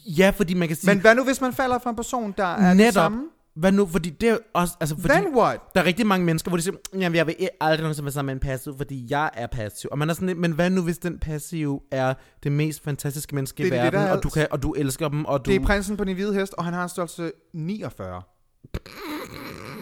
Ja, 0.06 0.30
fordi 0.36 0.54
man 0.54 0.68
kan 0.68 0.78
sige... 0.78 0.92
Men 0.94 1.02
hvad 1.02 1.16
nu, 1.16 1.24
hvis 1.24 1.42
man 1.42 1.54
falder 1.54 1.80
for 1.80 1.90
en 1.90 1.96
person, 1.96 2.34
der 2.38 2.46
er 2.46 2.68
det 2.68 2.78
netop, 2.78 2.94
samme? 2.94 3.24
hvad 3.56 3.72
nu, 3.72 3.88
fordi 3.88 4.10
det 4.10 4.30
er 4.30 4.38
også... 4.54 4.74
Altså, 4.80 4.96
fordi 5.02 5.14
Then 5.14 5.36
what? 5.36 5.60
der 5.76 5.82
er 5.82 5.86
rigtig 5.86 6.08
mange 6.08 6.26
mennesker, 6.26 6.50
hvor 6.50 6.58
de 6.58 6.64
siger, 6.64 6.76
jamen 6.94 7.16
jeg 7.16 7.28
vil 7.28 7.36
aldrig 7.62 7.82
nogensinde 7.82 8.06
være 8.06 8.12
sammen 8.12 8.28
med 8.28 8.34
en 8.34 8.40
passiv, 8.50 8.78
fordi 8.78 9.08
jeg 9.10 9.30
er 9.34 9.48
passiv. 9.48 9.90
Og 9.92 9.98
man 9.98 10.10
er 10.10 10.14
sådan 10.14 10.28
lidt, 10.28 10.38
men 10.40 10.52
hvad 10.52 10.70
nu, 10.70 10.82
hvis 10.82 10.98
den 10.98 11.20
passiv 11.20 11.82
er 11.92 12.14
det 12.44 12.52
mest 12.52 12.84
fantastiske 12.84 13.36
menneske 13.36 13.62
i 13.62 13.64
Det 13.64 13.72
det, 13.72 13.80
verden, 13.80 14.00
er- 14.00 14.12
og, 14.12 14.24
du 14.24 14.30
kan, 14.30 14.48
og 14.52 14.64
du 14.64 14.72
elsker 14.74 15.10
dem, 15.10 15.26
og 15.26 15.46
du... 15.46 15.52
Det 15.52 15.62
er 15.62 15.66
prinsen 15.66 15.98
på 15.98 16.04
den 16.04 16.14
hvide 16.16 16.34
hest, 16.34 16.54
og 16.54 16.64
han 16.66 16.74
har 16.74 16.84
en 16.84 16.90
størrelse 16.90 17.32
49. 17.54 18.22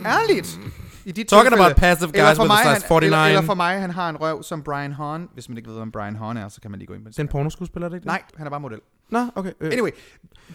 Ærligt! 0.06 0.60
I 1.06 1.12
dit 1.12 1.28
Talking 1.28 1.54
about 1.54 1.76
passive 1.76 2.12
guys 2.12 2.22
for 2.22 2.30
with 2.30 2.42
a 2.42 2.46
mig, 2.46 2.58
size 2.58 2.70
han, 2.70 2.82
49. 2.82 3.06
Eller, 3.06 3.18
eller 3.38 3.42
for 3.42 3.54
mig, 3.54 3.82
han 3.82 3.90
har 3.90 4.10
en 4.10 4.18
røv 4.22 4.44
som 4.44 4.64
Brian 4.64 4.94
Hahn. 4.94 5.30
Hvis 5.34 5.50
man 5.50 5.58
ikke 5.58 5.70
ved, 5.70 5.78
hvem 5.78 5.92
Brian 5.92 6.16
Hahn 6.16 6.38
er, 6.38 6.50
så 6.50 6.62
kan 6.62 6.72
man 6.72 6.78
lige 6.80 6.88
gå 6.88 6.94
ind 6.94 7.04
på 7.04 7.10
Det 7.10 7.18
er 7.18 7.22
en 7.24 7.28
pornoskuespiller, 7.28 7.86
er 7.86 7.90
det 7.90 7.96
ikke 7.98 8.04
det? 8.04 8.08
Nej, 8.08 8.22
han 8.38 8.46
er 8.48 8.50
bare 8.50 8.60
model. 8.60 8.80
Nå, 9.10 9.26
okay. 9.36 9.52
Øh. 9.62 9.72
Anyway, 9.74 9.90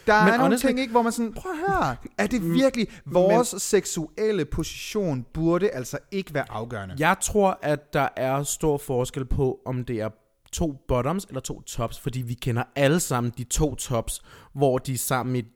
der 0.06 0.24
Men 0.24 0.34
er 0.34 0.38
nogle 0.38 0.54
honestly- 0.56 0.66
ting, 0.66 0.80
ikke, 0.80 0.90
hvor 0.90 1.02
man 1.02 1.12
sådan, 1.12 1.32
prøv 1.32 1.52
at 1.52 1.58
høre, 1.58 1.96
er 2.18 2.26
det 2.26 2.54
virkelig, 2.54 2.86
vores 3.06 3.54
seksuelle 3.58 4.44
position 4.44 5.26
burde 5.34 5.70
altså 5.70 5.98
ikke 6.10 6.34
være 6.34 6.44
afgørende. 6.50 6.94
Jeg 6.98 7.16
tror, 7.20 7.58
at 7.62 7.92
der 7.92 8.08
er 8.16 8.42
stor 8.42 8.78
forskel 8.78 9.24
på, 9.24 9.58
om 9.66 9.84
det 9.84 10.00
er 10.00 10.08
to 10.52 10.84
bottoms 10.88 11.24
eller 11.24 11.40
to 11.40 11.62
tops, 11.62 12.00
fordi 12.00 12.20
vi 12.22 12.34
kender 12.34 12.62
alle 12.76 13.00
sammen 13.00 13.32
de 13.38 13.44
to 13.44 13.74
tops, 13.74 14.22
hvor 14.54 14.78
de 14.78 14.92
er 14.92 14.98
sammen 14.98 15.36
i 15.36 15.38
et 15.38 15.46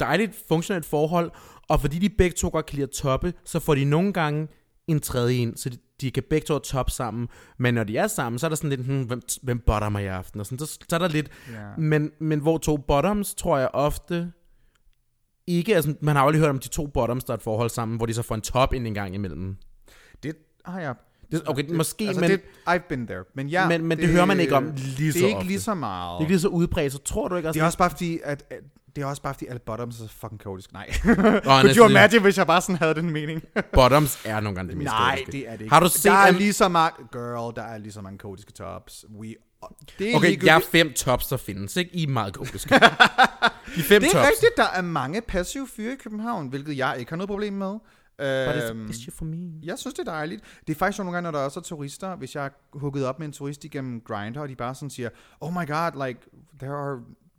dejligt 0.00 0.36
funktionelt 0.48 0.86
forhold, 0.86 1.30
og 1.68 1.80
fordi 1.80 1.98
de 1.98 2.08
begge 2.08 2.34
to 2.36 2.48
godt 2.48 2.66
kan 2.66 2.74
lide 2.76 2.82
at 2.84 2.90
toppe, 2.90 3.32
så 3.44 3.60
får 3.60 3.74
de 3.74 3.84
nogle 3.84 4.12
gange 4.12 4.48
en 4.86 5.00
tredje 5.00 5.34
ind, 5.34 5.56
så 5.56 5.68
de, 5.70 5.76
de 6.00 6.10
kan 6.10 6.22
begge 6.30 6.44
to 6.44 6.54
have 6.54 6.60
top 6.60 6.90
sammen. 6.90 7.28
Men 7.58 7.74
når 7.74 7.84
de 7.84 7.96
er 7.96 8.06
sammen, 8.06 8.38
så 8.38 8.46
er 8.46 8.48
der 8.48 8.56
sådan 8.56 8.70
lidt, 8.70 8.80
hmm, 8.80 9.02
hvem, 9.02 9.22
hvem 9.42 9.58
bottomer 9.66 9.98
i 9.98 10.06
aften? 10.06 10.40
Og 10.40 10.46
sådan, 10.46 10.58
så, 10.58 10.78
så 10.88 10.96
er 10.96 10.98
der 10.98 11.08
lidt, 11.08 11.28
Ja. 11.52 11.76
men, 11.78 12.10
men 12.20 12.40
hvor 12.40 12.58
to 12.58 12.76
bottoms, 12.76 13.34
tror 13.34 13.58
jeg 13.58 13.68
ofte 13.72 14.32
ikke, 15.46 15.74
altså 15.76 15.94
man 16.00 16.16
har 16.16 16.22
jo 16.22 16.26
aldrig 16.26 16.40
hørt 16.40 16.50
om 16.50 16.58
de 16.58 16.68
to 16.68 16.86
bottoms, 16.86 17.24
der 17.24 17.32
er 17.32 17.36
et 17.36 17.42
forhold 17.42 17.70
sammen, 17.70 17.96
hvor 17.96 18.06
de 18.06 18.14
så 18.14 18.22
får 18.22 18.34
en 18.34 18.40
top 18.40 18.74
ind 18.74 18.86
en 18.86 18.94
gang 18.94 19.14
imellem. 19.14 19.56
Det 20.22 20.36
har 20.64 20.80
jeg. 20.80 20.94
Det, 21.32 21.42
okay, 21.46 21.62
det, 21.68 21.76
måske, 21.76 22.04
altså 22.04 22.20
men... 22.20 22.30
det, 22.30 22.40
I've 22.68 22.88
been 22.88 23.06
there. 23.06 23.24
Men, 23.34 23.48
ja, 23.48 23.68
Men- 23.68 23.84
men 23.86 23.98
det 23.98 24.08
hører 24.08 24.24
man 24.24 24.40
ikke 24.40 24.54
om 24.56 24.64
lige 24.76 25.06
Det 25.06 25.14
så 25.14 25.24
er 25.24 25.26
ikke 25.26 25.36
ofte. 25.36 25.48
lige 25.48 25.60
så 25.60 25.74
meget. 25.74 26.12
Det 26.12 26.16
er 26.16 26.20
ikke 26.20 26.32
lige 26.32 26.40
så 26.40 26.48
udbredt, 26.48 26.92
så 26.92 26.98
tror 26.98 27.28
du 27.28 27.36
ikke 27.36 27.48
også... 27.48 27.54
Det 27.58 27.62
er 27.62 27.66
også 27.66 27.78
bare 27.78 27.90
fordi, 27.90 28.18
at, 28.24 28.44
at 28.50 28.60
det 28.96 29.02
er 29.02 29.06
også 29.06 29.22
bare, 29.22 29.34
fordi 29.34 29.46
alle 29.46 29.58
bottoms 29.66 30.00
er 30.00 30.06
så 30.06 30.12
fucking 30.12 30.40
kaotisk. 30.40 30.72
Nej. 30.72 30.86
Honestly. 31.04 31.42
Could 31.44 31.76
you 31.76 31.88
imagine, 31.88 32.20
hvis 32.22 32.38
jeg 32.38 32.46
bare 32.46 32.60
sådan 32.60 32.76
havde 32.76 32.94
den 32.94 33.10
mening? 33.10 33.42
Bottoms 33.72 34.18
er 34.24 34.40
nogle 34.40 34.56
gange 34.56 34.68
det 34.68 34.76
mest 34.78 34.84
Nej, 34.86 35.08
kaotiske. 35.16 35.32
det 35.32 35.48
er 35.48 35.52
det 35.52 35.60
ikke. 35.60 35.72
Har 35.74 35.80
du 35.80 35.88
set... 35.88 36.04
Der 36.04 36.12
er 36.12 36.30
lige 36.30 36.52
så 36.52 36.68
mange... 36.68 36.96
Girl, 37.12 37.54
der 37.56 37.62
er 37.62 37.78
lige 37.78 37.92
så 37.92 38.00
mange 38.00 38.18
kaotiske 38.18 38.52
tops. 38.52 39.04
We... 39.20 39.26
Det 39.26 39.32
er 40.12 40.16
Okay, 40.16 40.28
ligegyldigt. 40.28 40.44
jeg 40.44 40.56
er 40.56 40.60
fem 40.72 40.92
tops, 40.92 41.26
der 41.26 41.36
findes, 41.36 41.76
ikke? 41.76 41.94
I 41.96 42.02
er 42.02 42.08
meget 42.08 42.34
kaotiske. 42.34 42.74
De 43.76 43.82
fem 43.82 44.02
Det 44.02 44.08
er 44.08 44.12
tops. 44.12 44.28
rigtigt, 44.28 44.52
der 44.56 44.66
er 44.74 44.82
mange 44.82 45.20
passive 45.20 45.68
fyre 45.76 45.92
i 45.92 45.96
København, 45.96 46.48
hvilket 46.48 46.76
jeg 46.78 46.96
ikke 46.98 47.10
har 47.10 47.16
noget 47.16 47.28
problem 47.28 47.52
med. 47.52 47.70
But 48.18 48.54
it's, 48.62 48.70
Øhm, 48.70 48.86
it's 48.86 49.10
for 49.18 49.24
me. 49.24 49.36
jeg 49.62 49.78
synes, 49.78 49.94
det 49.94 50.08
er 50.08 50.12
dejligt. 50.12 50.42
Det 50.66 50.74
er 50.74 50.78
faktisk 50.78 50.98
nogle 50.98 51.12
gange, 51.12 51.22
når 51.32 51.38
der 51.38 51.44
også 51.44 51.60
er 51.60 51.64
turister, 51.64 52.16
hvis 52.16 52.34
jeg 52.34 52.44
er 52.46 52.50
hugget 52.78 53.06
op 53.06 53.18
med 53.18 53.26
en 53.26 53.32
turist 53.32 53.64
igennem 53.64 54.00
Grindr, 54.00 54.38
og 54.40 54.48
de 54.48 54.56
bare 54.56 54.74
sådan 54.74 54.90
siger, 54.90 55.08
oh 55.40 55.52
my 55.52 55.66
god, 55.66 56.06
like, 56.06 56.20
there 56.60 56.72
are, 56.74 56.98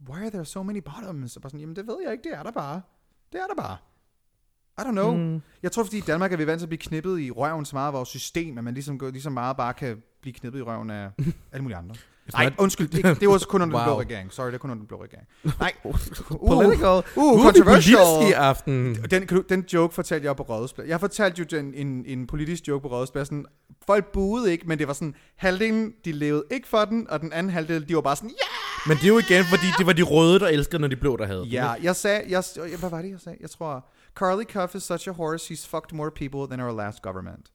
why 0.09 0.21
are 0.21 0.29
there 0.29 0.45
so 0.45 0.63
many 0.63 0.79
bottoms? 0.85 1.35
Og 1.35 1.41
bare 1.41 1.49
sådan, 1.49 1.59
jamen 1.59 1.75
det 1.75 1.87
ved 1.87 1.97
jeg 2.03 2.11
ikke, 2.11 2.23
det 2.23 2.33
er 2.37 2.43
der 2.43 2.51
bare. 2.51 2.81
Det 3.31 3.41
er 3.41 3.47
der 3.47 3.61
bare. 3.61 3.77
I 4.79 4.81
don't 4.81 4.91
know. 4.91 5.15
Mm. 5.15 5.41
Jeg 5.63 5.71
tror, 5.71 5.83
fordi 5.83 5.97
i 5.97 6.01
Danmark 6.01 6.33
er 6.33 6.37
vi 6.37 6.47
vant 6.47 6.59
til 6.59 6.65
at 6.65 6.69
blive 6.69 6.79
knippet 6.79 7.19
i 7.19 7.31
røven 7.31 7.65
så 7.65 7.75
meget 7.75 7.87
af 7.87 7.93
vores 7.93 8.09
system, 8.09 8.57
at 8.57 8.63
man 8.63 8.73
ligesom, 8.73 8.99
ligesom 9.11 9.33
meget 9.33 9.57
bare 9.57 9.73
kan 9.73 10.03
blive 10.21 10.33
knippet 10.33 10.59
i 10.59 10.61
røven 10.61 10.89
af 10.89 11.11
alle 11.51 11.61
mulige 11.61 11.77
andre. 11.77 11.95
Nej, 12.33 12.53
undskyld, 12.57 12.87
det, 12.87 13.19
det 13.21 13.29
var 13.29 13.43
kun 13.49 13.61
under 13.61 13.77
den 13.77 13.85
blå 13.85 13.91
Wow. 13.93 14.01
regering. 14.01 14.31
Sorry, 14.33 14.47
det 14.47 14.53
er 14.53 14.57
kun 14.57 14.69
under 14.71 14.81
den 14.81 14.87
blå 14.87 15.03
regering. 15.03 15.27
Nej, 15.59 15.73
Political. 16.47 17.03
uh, 17.15 17.23
Uh, 17.23 17.43
controversial. 17.43 18.29
i 18.29 18.31
aften. 18.31 18.95
Den, 19.11 19.27
den 19.49 19.65
joke 19.73 19.95
fortalte 19.95 20.25
jeg 20.27 20.35
på 20.35 20.43
Rådhuspladsen. 20.43 20.89
Jeg 20.89 20.99
fortalte 20.99 21.39
jo 21.39 21.57
den, 21.57 21.73
en, 21.73 22.03
en 22.07 22.27
politisk 22.27 22.67
joke 22.67 22.81
på 22.81 22.87
Rådhuspladsen. 22.95 23.45
Folk 23.87 24.05
buede 24.11 24.51
ikke, 24.51 24.67
men 24.67 24.79
det 24.79 24.87
var 24.87 24.93
sådan, 24.93 25.15
halvdelen, 25.35 25.93
de 26.05 26.11
levede 26.11 26.43
ikke 26.51 26.67
for 26.67 26.85
den, 26.85 27.09
og 27.09 27.21
den 27.21 27.33
anden 27.33 27.53
halvdel, 27.53 27.87
de 27.89 27.95
var 27.95 28.01
bare 28.01 28.15
sådan, 28.15 28.29
ja! 28.29 28.87
Men 28.87 28.97
det 28.97 29.03
er 29.03 29.07
jo 29.07 29.17
igen, 29.17 29.43
fordi 29.45 29.65
det 29.77 29.85
var 29.85 29.93
de 29.93 30.01
røde, 30.01 30.39
der 30.39 30.47
elskede, 30.47 30.79
når 30.81 30.87
de 30.87 30.95
blå, 30.95 31.17
der 31.17 31.25
havde. 31.25 31.43
Ja, 31.43 31.71
jeg 31.83 31.95
sagde, 31.95 32.21
jeg, 32.29 32.43
hvad 32.79 32.89
var 32.89 33.01
det, 33.01 33.09
jeg 33.11 33.19
sagde? 33.19 33.37
Jeg 33.41 33.49
tror, 33.49 33.85
Carly 34.15 34.43
Cuff 34.43 34.75
is 34.75 34.83
such 34.83 35.09
a 35.09 35.11
horse, 35.11 35.53
he's 35.53 35.67
fucked 35.69 35.93
more 35.93 36.11
people 36.15 36.55
than 36.55 36.65
our 36.65 36.77
last 36.77 37.01
government. 37.01 37.45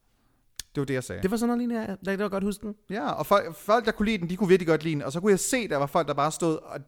Det 0.74 0.80
var 0.80 0.84
det, 0.84 0.94
jeg 0.94 1.04
sagde. 1.04 1.22
Det 1.22 1.30
var 1.30 1.36
sådan 1.36 1.48
noget 1.48 1.58
lignende, 1.58 1.96
jeg, 2.06 2.18
kan 2.18 2.30
godt 2.30 2.44
huske 2.44 2.66
den. 2.66 2.74
Ja, 2.90 3.10
og 3.10 3.26
folk, 3.26 3.56
folk, 3.56 3.84
der 3.84 3.92
kunne 3.92 4.06
lide 4.06 4.18
den, 4.18 4.30
de 4.30 4.36
kunne 4.36 4.48
virkelig 4.48 4.66
godt 4.66 4.84
lide 4.84 4.94
den. 4.94 5.02
Og 5.02 5.12
så 5.12 5.20
kunne 5.20 5.30
jeg 5.30 5.40
se, 5.40 5.68
der 5.68 5.76
var 5.76 5.86
folk, 5.86 6.08
der 6.08 6.14
bare 6.14 6.32
stod, 6.32 6.56
og 6.56 6.80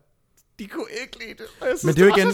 de 0.59 0.67
kunne 0.67 0.87
ikke 1.03 1.19
lide 1.19 1.31
det. 1.31 1.45
Jeg 1.61 1.69
synes, 1.69 1.85
Men 1.85 1.95
det 1.95 2.03
er 2.03 2.07
jo 2.07 2.17
igen 2.17 2.27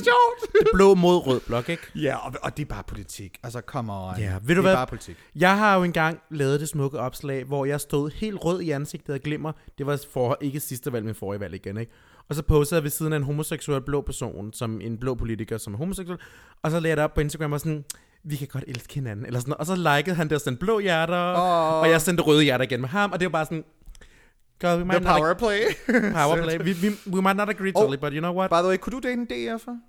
det 0.53 0.69
blå 0.75 0.95
mod 0.95 1.27
rød 1.27 1.41
blok, 1.41 1.69
ikke? 1.69 1.83
ja, 1.95 2.17
og, 2.17 2.35
og 2.43 2.57
det 2.57 2.63
er 2.63 2.67
bare 2.67 2.83
politik. 2.85 3.39
Altså, 3.43 3.61
come 3.61 3.93
on. 3.93 4.19
Ja, 4.19 4.33
ved 4.33 4.41
du 4.41 4.49
det 4.49 4.57
er 4.57 4.61
hvad? 4.61 4.75
bare 4.75 4.87
politik. 4.87 5.17
Jeg 5.35 5.59
har 5.59 5.77
jo 5.77 5.83
engang 5.83 6.21
lavet 6.31 6.61
det 6.61 6.69
smukke 6.69 6.99
opslag, 6.99 7.45
hvor 7.45 7.65
jeg 7.65 7.81
stod 7.81 8.11
helt 8.11 8.45
rød 8.45 8.61
i 8.61 8.71
ansigtet 8.71 9.15
og 9.15 9.21
glimmer. 9.21 9.53
Det 9.79 9.87
var 9.87 10.01
for, 10.13 10.39
ikke 10.41 10.61
sidste 10.61 10.93
valg, 10.93 11.05
men 11.05 11.15
forrige 11.15 11.41
valg 11.41 11.55
igen, 11.55 11.77
ikke? 11.77 11.93
Og 12.29 12.35
så 12.35 12.43
postede 12.43 12.79
jeg 12.79 12.83
ved 12.83 12.91
siden 12.91 13.13
af 13.13 13.17
en 13.17 13.23
homoseksuel 13.23 13.81
blå 13.81 14.01
person, 14.01 14.53
som 14.53 14.81
en 14.81 14.99
blå 14.99 15.15
politiker, 15.15 15.59
som 15.59 15.75
er 15.75 15.79
homoseksuel. 15.79 16.19
Og 16.63 16.71
så 16.71 16.81
lagde 16.81 16.89
jeg 16.89 16.97
det 16.97 17.05
op 17.05 17.15
på 17.15 17.21
Instagram 17.21 17.53
og 17.53 17.61
sådan, 17.61 17.85
vi 18.25 18.37
kan 18.37 18.49
godt 18.49 18.65
elske 18.69 18.95
hinanden. 18.95 19.27
Eller 19.27 19.41
sådan, 19.41 19.55
og 19.59 19.67
så 19.67 19.75
likede 19.77 20.17
han 20.17 20.29
det 20.29 20.35
og 20.35 20.41
sendte 20.41 20.61
blå 20.61 20.79
hjerter, 20.79 21.33
Åh. 21.35 21.81
og 21.81 21.91
jeg 21.91 22.01
sendte 22.01 22.23
røde 22.23 22.43
hjerter 22.43 22.65
igen 22.65 22.81
med 22.81 22.89
ham. 22.89 23.13
Og 23.13 23.21
det 23.21 23.27
var 23.27 23.31
bare 23.33 23.45
sådan, 23.45 23.65
God, 24.61 24.79
we 24.79 24.85
might 24.85 25.03
The 25.03 25.09
not 25.09 25.19
power 25.21 25.35
play. 25.35 25.61
ag- 25.61 26.13
power 26.13 26.43
play. 26.43 26.59
We, 26.67 26.75
we, 26.83 26.97
we 27.17 27.23
might 27.23 27.37
not 27.37 27.49
agree 27.49 27.73
totally, 27.73 27.97
but 27.99 28.13
you 28.13 28.21
know 28.21 28.35
what? 28.39 28.51
By 28.51 28.57
the 28.57 28.69
way, 28.69 28.77
kunne 28.77 28.93
du 28.93 29.09
date 29.09 29.13
en 29.13 29.27
DF'er? 29.33 29.87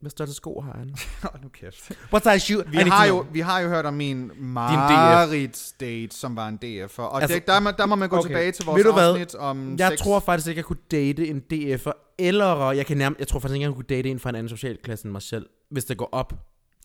Hvad 0.00 0.10
største 0.10 0.34
sko 0.34 0.60
har 0.60 0.72
han? 0.78 0.94
Hold 1.22 1.42
nu 1.42 1.48
kæft. 1.48 1.92
What 2.12 2.22
size 2.22 2.40
shoe? 2.40 2.64
Vi 2.70 2.76
har, 2.76 3.04
jo, 3.06 3.26
vi 3.32 3.40
har 3.40 3.60
jo 3.60 3.68
hørt 3.68 3.86
om 3.86 3.94
min 3.94 4.28
DF. 4.28 4.34
Marits 4.38 5.72
date, 5.80 6.16
som 6.16 6.36
var 6.36 6.48
en 6.48 6.58
DF'er. 6.64 7.00
Og 7.02 7.22
Altså- 7.22 7.34
det, 7.34 7.46
der, 7.46 7.60
må, 7.60 7.70
der 7.70 7.86
må 7.86 7.94
man 7.96 8.08
gå 8.08 8.16
okay. 8.16 8.28
tilbage 8.28 8.52
til 8.52 8.64
vores 8.64 8.76
Ved 8.78 8.84
du 8.84 8.92
hvad? 8.92 9.10
afsnit 9.10 9.34
om 9.34 9.76
Jeg 9.78 9.88
sex. 9.90 9.98
tror 9.98 10.20
faktisk 10.20 10.48
ikke, 10.48 10.58
jeg 10.58 10.64
kunne 10.64 10.78
date 10.90 11.28
en 11.28 11.42
DF'er, 11.52 12.14
eller 12.18 12.70
jeg 12.72 12.86
kan 12.86 12.96
nærmest, 12.96 13.18
jeg 13.18 13.28
tror 13.28 13.40
faktisk 13.40 13.54
ikke, 13.54 13.66
jeg 13.66 13.74
kunne 13.74 13.84
date 13.88 14.08
en 14.10 14.18
fra 14.20 14.30
en 14.30 14.36
anden 14.36 14.48
socialklasse 14.48 15.04
end 15.04 15.12
mig 15.12 15.22
selv, 15.22 15.46
hvis 15.70 15.84
det 15.84 15.96
går 15.96 16.08
op. 16.12 16.32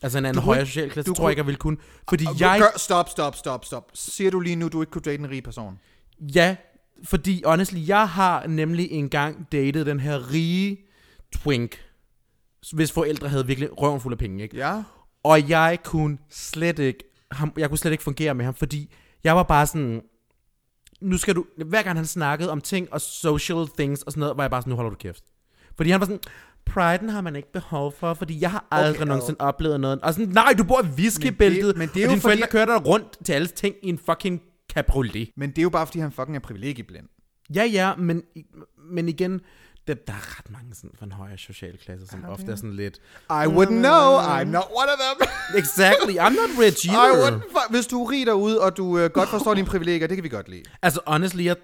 Altså 0.02 0.18
en 0.18 0.24
anden 0.24 0.40
kunne 0.42 0.44
højere 0.44 0.60
ikke- 0.62 0.70
socialklasse, 0.72 1.10
du 1.10 1.14
tror 1.14 1.24
jeg 1.24 1.30
ikke, 1.32 1.38
jeg 1.40 1.46
ville 1.46 1.58
kunne. 1.58 1.76
Fordi 2.08 2.26
Og 2.26 2.40
jeg, 2.40 2.56
Gør, 2.60 2.78
stop, 2.78 3.08
stop, 3.08 3.36
stop, 3.36 3.64
stop. 3.64 3.90
Siger 3.94 4.30
du 4.30 4.40
lige 4.40 4.56
nu, 4.56 4.68
du 4.68 4.82
ikke 4.82 4.90
kunne 4.90 5.02
date 5.02 5.18
en 5.22 5.30
rig 5.30 5.42
person? 5.42 5.78
ja, 6.34 6.56
fordi 7.04 7.42
honestly, 7.46 7.88
jeg 7.88 8.08
har 8.08 8.46
nemlig 8.46 8.90
engang 8.90 9.46
datet 9.52 9.86
den 9.86 10.00
her 10.00 10.30
rige 10.32 10.76
twink, 11.32 11.84
hvis 12.72 12.92
forældre 12.92 13.28
havde 13.28 13.46
virkelig 13.46 13.78
røven 13.82 14.00
fuld 14.00 14.14
af 14.14 14.18
penge, 14.18 14.42
ikke? 14.42 14.56
Ja. 14.56 14.82
Og 15.24 15.48
jeg 15.48 15.78
kunne 15.84 16.18
slet 16.30 16.78
ikke, 16.78 17.04
ham, 17.32 17.52
jeg 17.58 17.68
kunne 17.68 17.78
slet 17.78 17.90
ikke 17.92 18.04
fungere 18.04 18.34
med 18.34 18.44
ham, 18.44 18.54
fordi 18.54 18.92
jeg 19.24 19.36
var 19.36 19.42
bare 19.42 19.66
sådan, 19.66 20.02
nu 21.00 21.16
skal 21.18 21.34
du, 21.34 21.44
hver 21.66 21.82
gang 21.82 21.98
han 21.98 22.06
snakkede 22.06 22.50
om 22.50 22.60
ting 22.60 22.92
og 22.92 23.00
social 23.00 23.66
things 23.78 24.02
og 24.02 24.12
sådan 24.12 24.20
noget, 24.20 24.36
var 24.36 24.42
jeg 24.42 24.50
bare 24.50 24.62
sådan, 24.62 24.70
nu 24.70 24.76
holder 24.76 24.90
du 24.90 24.96
kæft. 24.96 25.24
Fordi 25.76 25.90
han 25.90 26.00
var 26.00 26.06
sådan, 26.06 26.20
priden 26.66 27.08
har 27.08 27.20
man 27.20 27.36
ikke 27.36 27.52
behov 27.52 27.92
for, 27.98 28.14
fordi 28.14 28.40
jeg 28.40 28.50
har 28.50 28.64
aldrig 28.70 28.90
Okay, 28.90 29.00
okay, 29.00 29.08
nogensinde 29.08 29.40
oplevet 29.40 29.80
noget. 29.80 30.00
Og 30.00 30.14
sådan, 30.14 30.28
nej, 30.28 30.54
du 30.58 30.64
bor 30.64 30.82
i 30.82 30.86
whiskybæltet, 30.86 31.62
Men 31.64 31.68
det- 31.68 31.76
men 31.78 31.88
det 31.94 31.96
er 31.96 32.06
og 32.06 32.06
jo 32.06 32.10
dine 32.10 32.20
fordi- 32.20 32.20
forældre 32.22 32.46
kører 32.46 32.64
dig 32.78 32.86
rundt 32.86 33.24
til 33.24 33.32
alle 33.32 33.46
ting 33.48 33.74
i 33.82 33.88
en 33.88 33.98
fucking 34.06 34.42
cabriolet. 34.72 35.28
Men 35.36 35.50
det 35.50 35.58
er 35.58 35.62
jo 35.62 35.70
bare, 35.70 35.86
fordi 35.86 35.98
han 35.98 36.12
fucking 36.12 36.36
er 36.36 36.40
privilegieblind. 36.40 37.06
Ja, 37.54 37.64
ja, 37.64 37.94
men, 37.96 38.22
men 38.90 39.08
igen, 39.08 39.40
det, 39.86 40.06
der 40.06 40.12
er 40.12 40.38
ret 40.38 40.50
mange 40.50 40.74
sådan 40.74 40.90
fra 40.98 41.06
en 41.06 41.12
højere 41.12 41.38
socialklasse, 41.38 42.06
som 42.06 42.24
ofte 42.28 42.52
er 42.52 42.56
sådan 42.56 42.72
lidt, 42.76 42.96
I 43.30 43.32
wouldn't 43.32 43.66
know. 43.86 44.18
I'm 44.18 44.44
not 44.44 44.64
one 44.70 44.88
of 44.94 44.98
them. 45.00 45.28
exactly, 45.62 46.18
I'm 46.18 46.30
not 46.40 46.50
rich 46.64 46.84
I 46.86 46.88
either. 46.88 47.26
wouldn't, 47.30 47.52
fu- 47.52 47.70
hvis 47.70 47.86
du 47.86 48.04
er 48.04 48.10
rig 48.10 48.26
derude, 48.26 48.60
og 48.60 48.76
du 48.76 48.98
øh, 48.98 49.10
godt 49.10 49.28
forstår 49.28 49.54
dine 49.54 49.66
privilegier, 49.66 50.06
det 50.06 50.16
kan 50.16 50.24
vi 50.24 50.28
godt 50.28 50.48
lide. 50.48 50.62
Altså, 50.82 51.00
honestly, 51.06 51.44
jeg... 51.44 51.56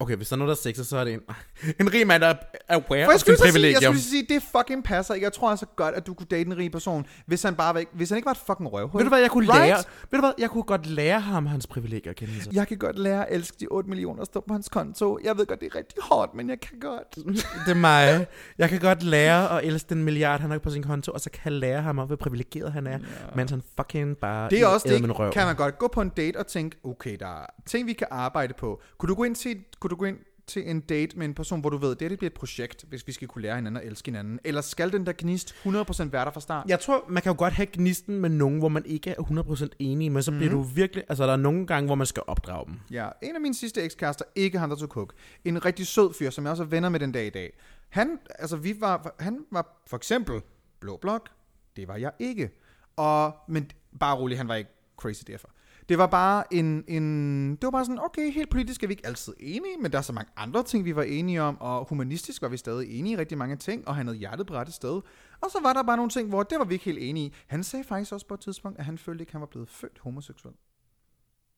Okay, 0.00 0.16
hvis 0.16 0.28
der 0.28 0.36
er 0.36 0.38
noget, 0.38 0.48
der 0.48 0.54
er 0.54 0.70
sexet, 0.72 0.86
så 0.86 0.96
er 0.96 1.04
det 1.04 1.12
en, 1.14 1.20
en 1.80 1.92
rig 1.94 2.06
mand, 2.06 2.22
der 2.22 2.28
er 2.28 2.34
aware 2.68 3.06
of 3.06 3.12
sin 3.12 3.18
sige, 3.20 3.30
jeg 3.32 3.52
privilegium. 3.52 3.82
skulle 3.94 4.00
sige, 4.02 4.26
det 4.28 4.42
fucking 4.56 4.84
passer 4.84 5.14
ikke. 5.14 5.24
Jeg 5.24 5.32
tror 5.32 5.50
altså 5.50 5.66
godt, 5.76 5.94
at 5.94 6.06
du 6.06 6.14
kunne 6.14 6.26
date 6.30 6.46
en 6.46 6.56
rig 6.56 6.72
person, 6.72 7.06
hvis 7.26 7.42
han 7.42 7.54
bare 7.54 7.74
var, 7.74 7.80
ikke- 7.80 7.92
hvis 7.94 8.08
han 8.08 8.16
ikke 8.18 8.26
var 8.26 8.32
et 8.32 8.38
fucking 8.46 8.72
røvhul. 8.72 8.98
Ved 8.98 9.04
du 9.04 9.08
hvad, 9.08 9.20
jeg 9.20 9.30
kunne 9.30 9.52
Right? 9.52 9.66
lære... 9.66 9.76
Ved 10.10 10.18
du 10.18 10.20
hvad, 10.20 10.32
jeg 10.38 10.50
kunne 10.50 10.62
godt 10.62 10.86
lære 10.86 11.20
ham 11.20 11.46
hans 11.46 11.66
privilegier 11.66 12.10
at 12.10 12.16
kende. 12.16 12.42
Så. 12.42 12.50
Jeg 12.52 12.68
kan 12.68 12.78
godt 12.78 12.98
lære 12.98 13.26
at 13.30 13.34
elske 13.36 13.56
de 13.60 13.66
8 13.70 13.88
millioner, 13.88 14.18
der 14.18 14.24
står 14.24 14.44
på 14.48 14.52
hans 14.54 14.68
konto. 14.68 15.18
Jeg 15.24 15.38
ved 15.38 15.46
godt, 15.46 15.60
det 15.60 15.66
er 15.72 15.74
rigtig 15.76 15.98
hårdt, 16.02 16.34
men 16.34 16.48
jeg 16.50 16.60
kan 16.60 16.80
godt. 16.80 17.14
Det 17.66 17.70
er 17.70 17.74
mig. 17.74 18.26
Jeg 18.58 18.68
kan 18.68 18.80
godt 18.80 19.02
lære 19.02 19.58
at 19.62 19.64
elske 19.68 19.88
den 19.88 20.04
milliard, 20.04 20.40
han 20.40 20.50
har 20.50 20.58
på 20.58 20.70
sin 20.70 20.82
konto, 20.82 21.12
og 21.12 21.20
så 21.20 21.30
kan 21.30 21.40
jeg 21.44 21.52
lære 21.52 21.82
ham 21.82 21.96
hvor 21.96 22.16
privilegeret 22.16 22.72
han 22.72 22.86
er, 22.86 22.90
ja. 22.92 22.98
mens 23.36 23.50
han 23.50 23.62
fucking 23.80 24.16
bare 24.16 24.50
Det 24.50 24.60
er 24.60 24.66
også 24.66 24.88
det, 24.88 25.32
kan 25.32 25.46
man 25.46 25.56
godt 25.56 25.78
gå 25.78 25.88
på 25.88 26.00
en 26.00 26.08
date 26.08 26.36
og 26.36 26.46
tænke, 26.46 26.76
okay, 26.84 27.16
der 27.20 27.26
er 27.26 27.46
ting, 27.66 27.86
vi 27.86 27.92
kan 27.92 28.06
arbejde 28.10 28.54
på. 28.58 28.80
Kunne 28.98 29.08
du 29.08 29.14
gå 29.14 29.24
ind 29.24 29.34
til, 29.34 29.56
kunne 29.88 29.96
du 29.96 30.00
gå 30.00 30.04
ind 30.04 30.18
til 30.46 30.70
en 30.70 30.80
date 30.80 31.18
med 31.18 31.26
en 31.26 31.34
person, 31.34 31.60
hvor 31.60 31.70
du 31.70 31.76
ved, 31.76 31.90
det, 31.90 32.00
her, 32.02 32.08
det 32.08 32.18
bliver 32.18 32.30
et 32.30 32.34
projekt, 32.34 32.84
hvis 32.88 33.06
vi 33.06 33.12
skal 33.12 33.28
kunne 33.28 33.42
lære 33.42 33.54
hinanden 33.56 33.82
at 33.82 33.86
elske 33.88 34.06
hinanden? 34.10 34.38
Eller 34.44 34.60
skal 34.60 34.92
den 34.92 35.06
der 35.06 35.12
gnist 35.18 35.54
100% 35.64 35.64
være 35.68 36.24
der 36.24 36.30
fra 36.30 36.40
start? 36.40 36.68
Jeg 36.68 36.80
tror, 36.80 37.04
man 37.08 37.22
kan 37.22 37.32
jo 37.32 37.38
godt 37.38 37.52
have 37.54 37.66
gnisten 37.72 38.20
med 38.20 38.30
nogen, 38.30 38.58
hvor 38.58 38.68
man 38.68 38.84
ikke 38.86 39.10
er 39.10 39.14
100% 39.22 39.68
enig, 39.78 40.12
men 40.12 40.22
så 40.22 40.30
bliver 40.30 40.50
Mhm. 40.50 40.58
du 40.58 40.62
virkelig... 40.62 41.04
Altså, 41.08 41.26
der 41.26 41.32
er 41.32 41.36
nogle 41.36 41.66
gange, 41.66 41.86
hvor 41.86 41.94
man 41.94 42.06
skal 42.06 42.22
opdrage 42.26 42.66
dem. 42.66 42.74
Ja, 42.90 43.08
en 43.22 43.34
af 43.34 43.40
mine 43.40 43.54
sidste 43.54 43.82
ekskærester, 43.82 44.24
ikke 44.34 44.58
Hunter 44.58 44.76
to 44.76 44.86
Cook. 44.86 45.12
En 45.44 45.64
rigtig 45.64 45.86
sød 45.86 46.14
fyr, 46.18 46.30
som 46.30 46.44
jeg 46.44 46.50
også 46.50 46.62
er 46.62 46.66
venner 46.66 46.88
med 46.88 47.00
den 47.00 47.12
dag 47.12 47.26
i 47.26 47.30
dag. 47.30 47.52
Han, 47.88 48.18
altså 48.38 48.56
vi 48.56 48.80
var, 48.80 49.14
han 49.20 49.44
var 49.52 49.82
for 49.86 49.96
eksempel 49.96 50.40
blå 50.80 50.96
blok. 50.96 51.28
Det 51.76 51.88
var 51.88 51.96
jeg 51.96 52.12
ikke. 52.18 52.50
Og, 52.96 53.34
men 53.48 53.70
bare 54.00 54.16
rolig, 54.16 54.38
han 54.38 54.48
var 54.48 54.54
ikke 54.54 54.70
crazy 54.96 55.22
derfor. 55.26 55.48
Det 55.88 55.98
var 55.98 56.06
bare 56.06 56.54
en, 56.54 56.84
en, 56.88 57.50
det 57.50 57.62
var 57.62 57.70
bare 57.70 57.84
sådan, 57.84 58.00
okay, 58.04 58.32
helt 58.32 58.50
politisk 58.50 58.82
er 58.82 58.86
vi 58.86 58.92
ikke 58.92 59.06
altid 59.06 59.34
enige, 59.40 59.76
men 59.80 59.92
der 59.92 59.98
er 59.98 60.02
så 60.02 60.12
mange 60.12 60.30
andre 60.36 60.62
ting, 60.62 60.84
vi 60.84 60.96
var 60.96 61.02
enige 61.02 61.42
om, 61.42 61.60
og 61.60 61.88
humanistisk 61.88 62.42
var 62.42 62.48
vi 62.48 62.56
stadig 62.56 62.98
enige 62.98 63.12
i 63.12 63.16
rigtig 63.16 63.38
mange 63.38 63.56
ting, 63.56 63.88
og 63.88 63.96
han 63.96 64.06
havde 64.06 64.18
hjertet 64.18 64.46
på 64.46 64.54
rette 64.54 64.72
sted. 64.72 65.00
Og 65.40 65.50
så 65.50 65.58
var 65.62 65.72
der 65.72 65.82
bare 65.82 65.96
nogle 65.96 66.10
ting, 66.10 66.28
hvor 66.28 66.42
det 66.42 66.58
var 66.58 66.64
vi 66.64 66.74
ikke 66.74 66.84
helt 66.84 66.98
enige 66.98 67.26
i. 67.26 67.34
Han 67.46 67.64
sagde 67.64 67.84
faktisk 67.84 68.12
også 68.12 68.26
på 68.26 68.34
et 68.34 68.40
tidspunkt, 68.40 68.78
at 68.78 68.84
han 68.84 68.98
følte 68.98 69.22
ikke, 69.22 69.30
at 69.30 69.32
han 69.32 69.40
var 69.40 69.46
blevet 69.46 69.68
født 69.68 69.98
homoseksuel. 69.98 70.54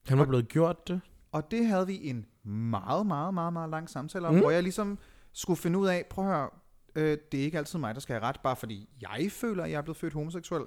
Han 0.07 0.19
var 0.19 0.25
blevet 0.25 0.47
gjort 0.47 0.87
det. 0.87 1.01
Og 1.31 1.51
det 1.51 1.65
havde 1.65 1.87
vi 1.87 2.09
en 2.09 2.25
meget, 2.43 3.05
meget, 3.05 3.33
meget, 3.33 3.53
meget 3.53 3.69
lang 3.69 3.89
samtale 3.89 4.27
om, 4.27 4.33
mm. 4.33 4.39
Hvor 4.39 4.51
jeg 4.51 4.63
ligesom 4.63 4.99
skulle 5.33 5.57
finde 5.57 5.79
ud 5.79 5.87
af, 5.87 6.05
prøv 6.09 6.25
at 6.25 6.31
høre, 6.31 6.49
øh, 6.95 7.17
det 7.31 7.39
er 7.39 7.43
ikke 7.43 7.57
altid 7.57 7.79
mig, 7.79 7.95
der 7.95 8.01
skal 8.01 8.13
have 8.13 8.23
ret, 8.23 8.39
bare 8.43 8.55
fordi 8.55 8.89
jeg 9.01 9.27
føler, 9.31 9.63
at 9.63 9.71
jeg 9.71 9.77
er 9.77 9.81
blevet 9.81 9.97
født 9.97 10.13
homoseksuel. 10.13 10.63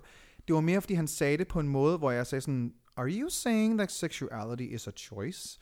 Det 0.48 0.54
var 0.54 0.60
mere, 0.60 0.80
fordi 0.80 0.94
han 0.94 1.06
sagde 1.06 1.36
det 1.38 1.48
på 1.48 1.60
en 1.60 1.68
måde, 1.68 1.98
hvor 1.98 2.10
jeg 2.10 2.26
sagde 2.26 2.40
sådan, 2.40 2.74
are 2.96 3.08
you 3.10 3.28
saying 3.28 3.78
that 3.78 3.92
sexuality 3.92 4.74
is 4.74 4.88
a 4.88 4.90
choice? 4.90 5.58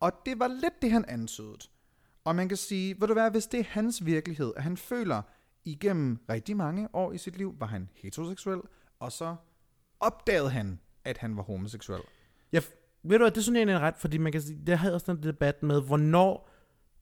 Og 0.00 0.12
det 0.26 0.38
var 0.38 0.48
lidt 0.48 0.82
det, 0.82 0.90
han 0.90 1.04
antydede. 1.08 1.58
Og 2.24 2.36
man 2.36 2.48
kan 2.48 2.56
sige, 2.56 3.00
ved 3.00 3.08
du 3.08 3.12
hvad, 3.12 3.30
hvis 3.30 3.46
det 3.46 3.60
er 3.60 3.64
hans 3.64 4.06
virkelighed, 4.06 4.52
at 4.56 4.62
han 4.62 4.76
føler 4.76 5.22
igennem 5.64 6.18
rigtig 6.28 6.56
mange 6.56 6.88
år 6.92 7.12
i 7.12 7.18
sit 7.18 7.36
liv, 7.36 7.54
var 7.58 7.66
han 7.66 7.88
heteroseksuel, 7.94 8.60
og 8.98 9.12
så 9.12 9.36
opdagede 10.00 10.50
han, 10.50 10.80
at 11.04 11.18
han 11.18 11.36
var 11.36 11.42
homoseksuel. 11.42 12.02
Jeg, 12.52 12.62
ved 13.02 13.18
du 13.18 13.24
hvad, 13.24 13.30
det 13.30 13.42
synes 13.42 13.54
jeg 13.56 13.60
egentlig 13.60 13.74
er 13.74 13.80
ret, 13.80 13.96
fordi 13.96 14.18
man 14.18 14.32
kan 14.32 14.42
sige, 14.42 14.60
det 14.66 14.78
havde 14.78 14.94
også 14.94 15.14
den 15.14 15.22
debat 15.22 15.62
med, 15.62 15.82
hvornår 15.82 16.50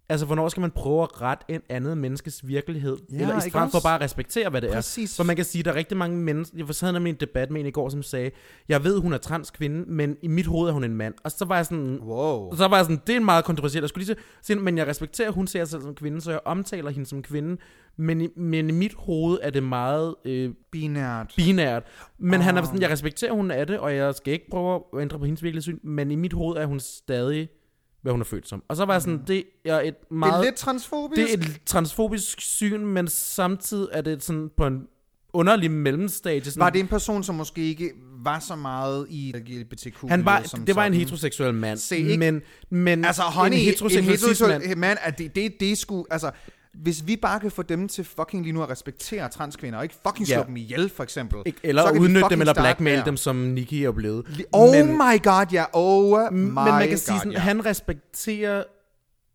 Altså, 0.08 0.26
hvornår 0.26 0.48
skal 0.48 0.60
man 0.60 0.70
prøve 0.70 1.02
at 1.02 1.22
rette 1.22 1.44
en 1.48 1.60
andet 1.68 1.98
menneskes 1.98 2.46
virkelighed? 2.46 2.96
Ja, 3.12 3.20
eller 3.20 3.36
i 3.36 3.40
stedet 3.40 3.70
for 3.70 3.80
bare 3.84 3.94
at 3.94 4.00
respektere, 4.00 4.50
hvad 4.50 4.60
det 4.60 4.70
Præcis. 4.72 5.12
er. 5.12 5.16
For 5.22 5.24
man 5.26 5.36
kan 5.36 5.44
sige, 5.44 5.60
at 5.60 5.64
der 5.64 5.70
er 5.72 5.76
rigtig 5.76 5.96
mange 5.98 6.16
mennesker... 6.16 6.58
Jeg 6.66 6.74
sad 6.74 6.92
nemlig 6.92 7.10
i 7.10 7.14
en 7.14 7.20
debat 7.20 7.50
med 7.50 7.60
en 7.60 7.66
i 7.66 7.70
går, 7.70 7.88
som 7.88 8.02
sagde, 8.02 8.30
jeg 8.68 8.84
ved, 8.84 8.98
hun 9.00 9.12
er 9.12 9.18
transkvinde, 9.18 9.84
men 9.92 10.16
i 10.22 10.28
mit 10.28 10.46
hoved 10.46 10.68
er 10.68 10.72
hun 10.72 10.84
en 10.84 10.96
mand. 10.96 11.14
Og 11.24 11.30
så 11.30 11.44
var 11.44 11.56
jeg 11.56 11.66
sådan... 11.66 11.98
Wow. 12.02 12.54
Så 12.56 12.68
var 12.68 12.76
jeg 12.76 12.84
sådan, 12.84 13.00
det 13.06 13.12
er 13.12 13.16
en 13.16 13.24
meget 13.24 13.44
kontroversielt. 13.44 13.82
Jeg 13.82 13.88
skulle 13.88 14.04
lige 14.06 14.16
sige, 14.42 14.56
men 14.60 14.78
jeg 14.78 14.86
respekterer, 14.86 15.28
at 15.28 15.34
hun 15.34 15.46
ser 15.46 15.64
sig 15.64 15.70
selv 15.70 15.82
som 15.82 15.94
kvinde, 15.94 16.20
så 16.20 16.30
jeg 16.30 16.40
omtaler 16.44 16.90
hende 16.90 17.06
som 17.06 17.22
kvinde. 17.22 17.56
Men 17.96 18.20
i, 18.20 18.28
men 18.36 18.68
i 18.68 18.72
mit 18.72 18.94
hoved 18.98 19.38
er 19.42 19.50
det 19.50 19.62
meget 19.62 20.14
øh, 20.24 20.50
Binært. 20.72 21.32
binært. 21.36 21.82
Men 22.18 22.40
han 22.40 22.56
er 22.56 22.60
Ah. 22.60 22.66
sådan, 22.66 22.80
jeg 22.82 22.90
respekterer, 22.90 23.32
hun 23.32 23.50
er 23.50 23.64
det, 23.64 23.78
og 23.78 23.96
jeg 23.96 24.14
skal 24.14 24.32
ikke 24.32 24.46
prøve 24.50 24.74
at 24.94 25.00
ændre 25.02 25.18
på 25.18 25.24
hendes 25.24 25.42
virkelighedssyn, 25.42 25.78
men 25.82 26.10
i 26.10 26.14
mit 26.14 26.32
hoved 26.32 26.56
er 26.56 26.66
hun 26.66 26.80
stadig, 26.80 27.48
hvad 28.04 28.12
hun 28.12 28.20
er 28.20 28.24
født 28.24 28.48
som. 28.48 28.62
Og 28.68 28.76
så 28.76 28.84
var 28.84 28.94
jeg 28.94 29.02
sådan, 29.02 29.20
det 29.26 29.44
er 29.64 29.80
et 29.80 29.94
Det 30.00 30.10
meget... 30.16 30.38
er 30.40 30.44
lidt 30.44 30.54
transfobisk. 30.54 31.20
det 31.22 31.30
er 31.34 31.38
et 31.38 31.60
transfobisk 31.66 32.40
syn, 32.40 32.80
men 32.86 33.08
samtidig 33.08 33.88
er 33.92 34.00
det 34.00 34.22
sådan 34.22 34.50
på 34.56 34.66
en 34.66 34.80
underlig 35.32 35.70
mellemstadie. 35.70 36.44
Sådan, 36.44 36.60
Var 36.60 36.70
det 36.70 36.78
en 36.80 36.88
person, 36.88 37.22
som 37.24 37.34
måske 37.34 37.60
ikke 37.68 37.90
var 38.24 38.38
så 38.38 38.56
meget 38.56 39.06
i 39.10 39.32
LGBTQ? 39.36 40.08
han 40.08 40.24
var, 40.24 40.42
som 40.42 40.64
det 40.66 40.76
var 40.76 40.84
en 40.86 40.92
sådan? 40.92 40.98
heteroseksuel 41.00 41.54
mand, 41.54 41.78
Se, 41.78 41.96
ikke- 41.98 42.18
men, 42.18 42.42
men 42.70 43.04
Altså, 43.04 43.22
honey, 43.22 43.54
en 43.56 43.60
en 43.60 43.64
heteroseksuel, 43.64 44.04
heteroseksuel 44.04 44.60
cis-mand- 44.62 44.74
mand, 44.76 44.98
at 45.02 45.18
det, 45.18 45.34
det, 45.34 45.52
det 45.60 45.78
sgu... 45.78 46.06
Altså, 46.10 46.30
hvis 46.74 47.06
vi 47.06 47.16
bare 47.16 47.40
kan 47.40 47.50
få 47.50 47.62
dem 47.62 47.88
til 47.88 48.04
fucking 48.04 48.42
lige 48.42 48.52
nu 48.52 48.62
at 48.62 48.70
respektere 48.70 49.28
transkvinder, 49.28 49.78
og 49.78 49.84
ikke 49.84 49.96
fucking 50.06 50.26
slå 50.26 50.36
Ja. 50.36 50.42
dem 50.46 50.56
ihjel, 50.56 50.88
for 50.88 51.02
eksempel. 51.02 51.42
ikke, 51.46 51.58
eller 51.62 51.82
så 51.82 52.00
udnytte 52.00 52.28
dem, 52.30 52.40
eller 52.40 52.54
blackmail 52.54 53.02
dem, 53.04 53.16
som 53.16 53.36
Nikki 53.36 53.84
er 53.84 53.92
blevet. 53.92 54.46
Oh 54.52 54.70
men, 54.70 54.86
my 54.86 55.22
god, 55.22 55.46
ja. 55.52 55.64
Oh 55.72 56.32
my 56.32 56.38
men 56.38 56.54
man 56.54 56.88
kan 56.88 56.98
sige 56.98 57.18
sådan, 57.18 57.32
ja. 57.32 57.38
han 57.38 57.66
respekterer 57.66 58.64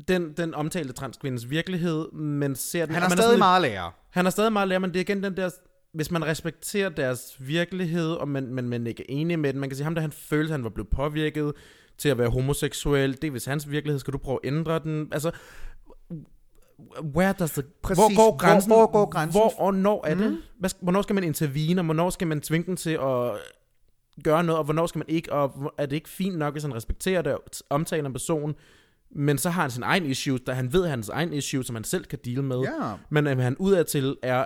den, 0.08 0.34
den 0.38 0.54
omtalte 0.54 0.94
transkvindes 0.94 1.50
virkelighed, 1.50 2.12
men 2.12 2.56
ser 2.56 2.86
den... 2.86 2.94
Han 2.96 3.04
er 3.04 3.10
man 3.10 3.18
stadig 3.18 3.24
sådan 3.28 3.40
meget 3.40 3.62
lærer. 3.62 3.96
Han 4.10 4.26
er 4.26 4.30
stadig 4.30 4.54
meget 4.54 4.68
lærer, 4.68 4.80
men 4.80 4.90
det 4.90 4.96
er 4.96 5.02
igen 5.02 5.24
den 5.24 5.38
der... 5.38 5.50
Hvis 5.94 6.12
man 6.12 6.26
respekterer 6.26 6.90
deres 6.90 7.22
virkelighed, 7.40 8.12
og 8.12 8.28
man, 8.28 8.54
man, 8.54 8.70
man 8.70 8.88
ikke 8.88 9.04
er 9.04 9.06
enig 9.10 9.40
med 9.40 9.54
den, 9.54 9.60
man 9.60 9.70
kan 9.70 9.76
sige, 9.76 9.84
ham 9.84 9.96
der 9.96 10.02
han 10.02 10.12
følte, 10.12 10.52
han 10.52 10.64
var 10.64 10.70
blevet 10.70 10.90
påvirket 10.90 11.54
til 11.98 12.10
at 12.10 12.18
være 12.18 12.30
homoseksuel, 12.30 13.12
det 13.12 13.24
er 13.24 13.32
hvis 13.32 13.46
hans 13.46 13.70
virkelighed, 13.72 14.00
skal 14.00 14.14
du 14.14 14.18
prøve 14.18 14.40
at 14.44 14.48
ændre 14.48 14.80
den? 14.80 15.08
Altså, 15.12 15.32
where 17.16 17.34
does 17.40 17.52
the, 17.52 17.64
Præcis. 17.84 17.98
hvor 17.98 18.16
går 18.16 18.30
Hvor- 18.32 18.38
grænsen? 18.38 18.72
hvor 18.72 18.86
går 18.92 19.06
grænsen? 19.10 19.42
Hvor 19.42 19.60
og 19.62 19.74
når 19.74 20.06
er 20.08 20.16
det? 20.16 20.38
Hvad, 20.60 20.70
hvornår 20.82 21.02
skal 21.02 21.14
man 21.16 21.24
intervene, 21.24 21.82
og 21.82 21.86
hvornår 21.86 22.10
skal 22.10 22.28
man 22.28 22.42
tvinge 22.42 22.66
den 22.66 22.78
til 22.78 22.90
at 22.92 23.32
gøre 24.24 24.44
noget, 24.44 24.58
og 24.60 24.64
hvornår 24.64 24.86
skal 24.88 25.00
man 25.00 25.06
ikke, 25.10 25.34
og 25.34 25.50
hvor- 25.50 25.74
er 25.78 25.86
det 25.86 25.96
ikke 25.96 26.10
fint 26.10 26.38
nok, 26.38 26.54
hvis 26.54 26.64
han 26.64 26.76
respekterer 26.76 27.22
det, 27.22 27.38
omtaler 27.70 28.06
en 28.08 28.14
person, 28.14 28.56
men 29.12 29.38
så 29.38 29.50
har 29.50 29.62
han 29.62 29.72
sin 29.72 29.84
egen 29.84 30.06
issues, 30.06 30.42
der 30.42 30.54
han 30.54 30.74
ved, 30.74 30.88
hans 30.88 31.10
egen 31.10 31.34
issues, 31.34 31.66
som 31.68 31.76
han 31.76 31.84
selv 31.84 32.06
kan 32.06 32.20
deale 32.26 32.44
med. 32.44 32.60
Ja. 32.60 32.94
Men 33.10 33.28
at 33.28 33.38
han 33.42 33.56
udadtil 33.60 34.18
er 34.24 34.46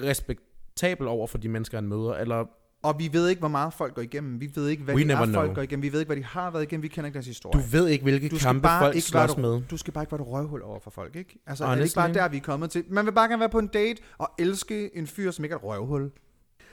respektabel 0.00 1.06
over 1.08 1.26
for 1.26 1.38
de 1.38 1.48
mennesker, 1.48 1.76
han 1.78 1.88
møder, 1.88 2.14
eller 2.14 2.44
Og 2.84 2.98
vi 2.98 3.08
ved 3.12 3.28
ikke, 3.28 3.40
hvor 3.40 3.48
meget 3.48 3.72
folk 3.72 3.94
går 3.94 4.02
igennem. 4.02 4.40
Vi 4.40 4.50
ved 4.54 4.68
ikke, 4.68 4.82
hvad 4.82 4.94
We 4.94 5.04
de 5.04 5.12
er, 5.12 5.16
folk 5.16 5.30
know. 5.30 5.54
går 5.54 5.62
igennem. 5.62 5.82
Vi 5.82 5.92
ved 5.92 6.00
ikke, 6.00 6.08
hvad 6.08 6.16
de 6.16 6.24
har 6.24 6.50
været 6.50 6.62
igennem. 6.62 6.82
Vi 6.82 6.88
kender 6.88 7.06
ikke 7.06 7.14
deres 7.14 7.26
du 7.26 7.30
historie. 7.30 7.64
ved 7.72 7.88
ikke, 7.88 8.02
hvilke 8.02 8.28
Du 8.28 8.38
kampe 8.38 8.68
folk 8.80 8.94
ikke 8.96 9.06
slås 9.06 9.36
med. 9.36 9.62
Du 9.70 9.76
skal 9.76 9.92
bare 9.92 10.02
ikke 10.02 10.12
være 10.12 10.20
et 10.20 10.26
røvhul 10.26 10.62
over 10.62 10.78
for 10.80 10.90
folk, 10.90 11.16
ikke? 11.16 11.38
Altså, 11.46 11.64
er 11.64 11.68
det 11.68 11.74
ikke 11.74 11.80
Honestly. 11.80 11.96
bare 11.98 12.12
der, 12.12 12.28
vi 12.28 12.36
er 12.36 12.40
kommet 12.40 12.70
til? 12.70 12.84
Man 12.88 13.06
vil 13.06 13.12
bare 13.12 13.28
gerne 13.28 13.40
være 13.40 13.48
på 13.48 13.58
en 13.58 13.66
date 13.66 14.02
og 14.18 14.30
elske 14.38 14.96
en 14.96 15.06
fyr, 15.06 15.30
som 15.30 15.44
ikke 15.44 15.52
er 15.54 15.58
et 15.58 15.64
røvhul. 15.64 16.10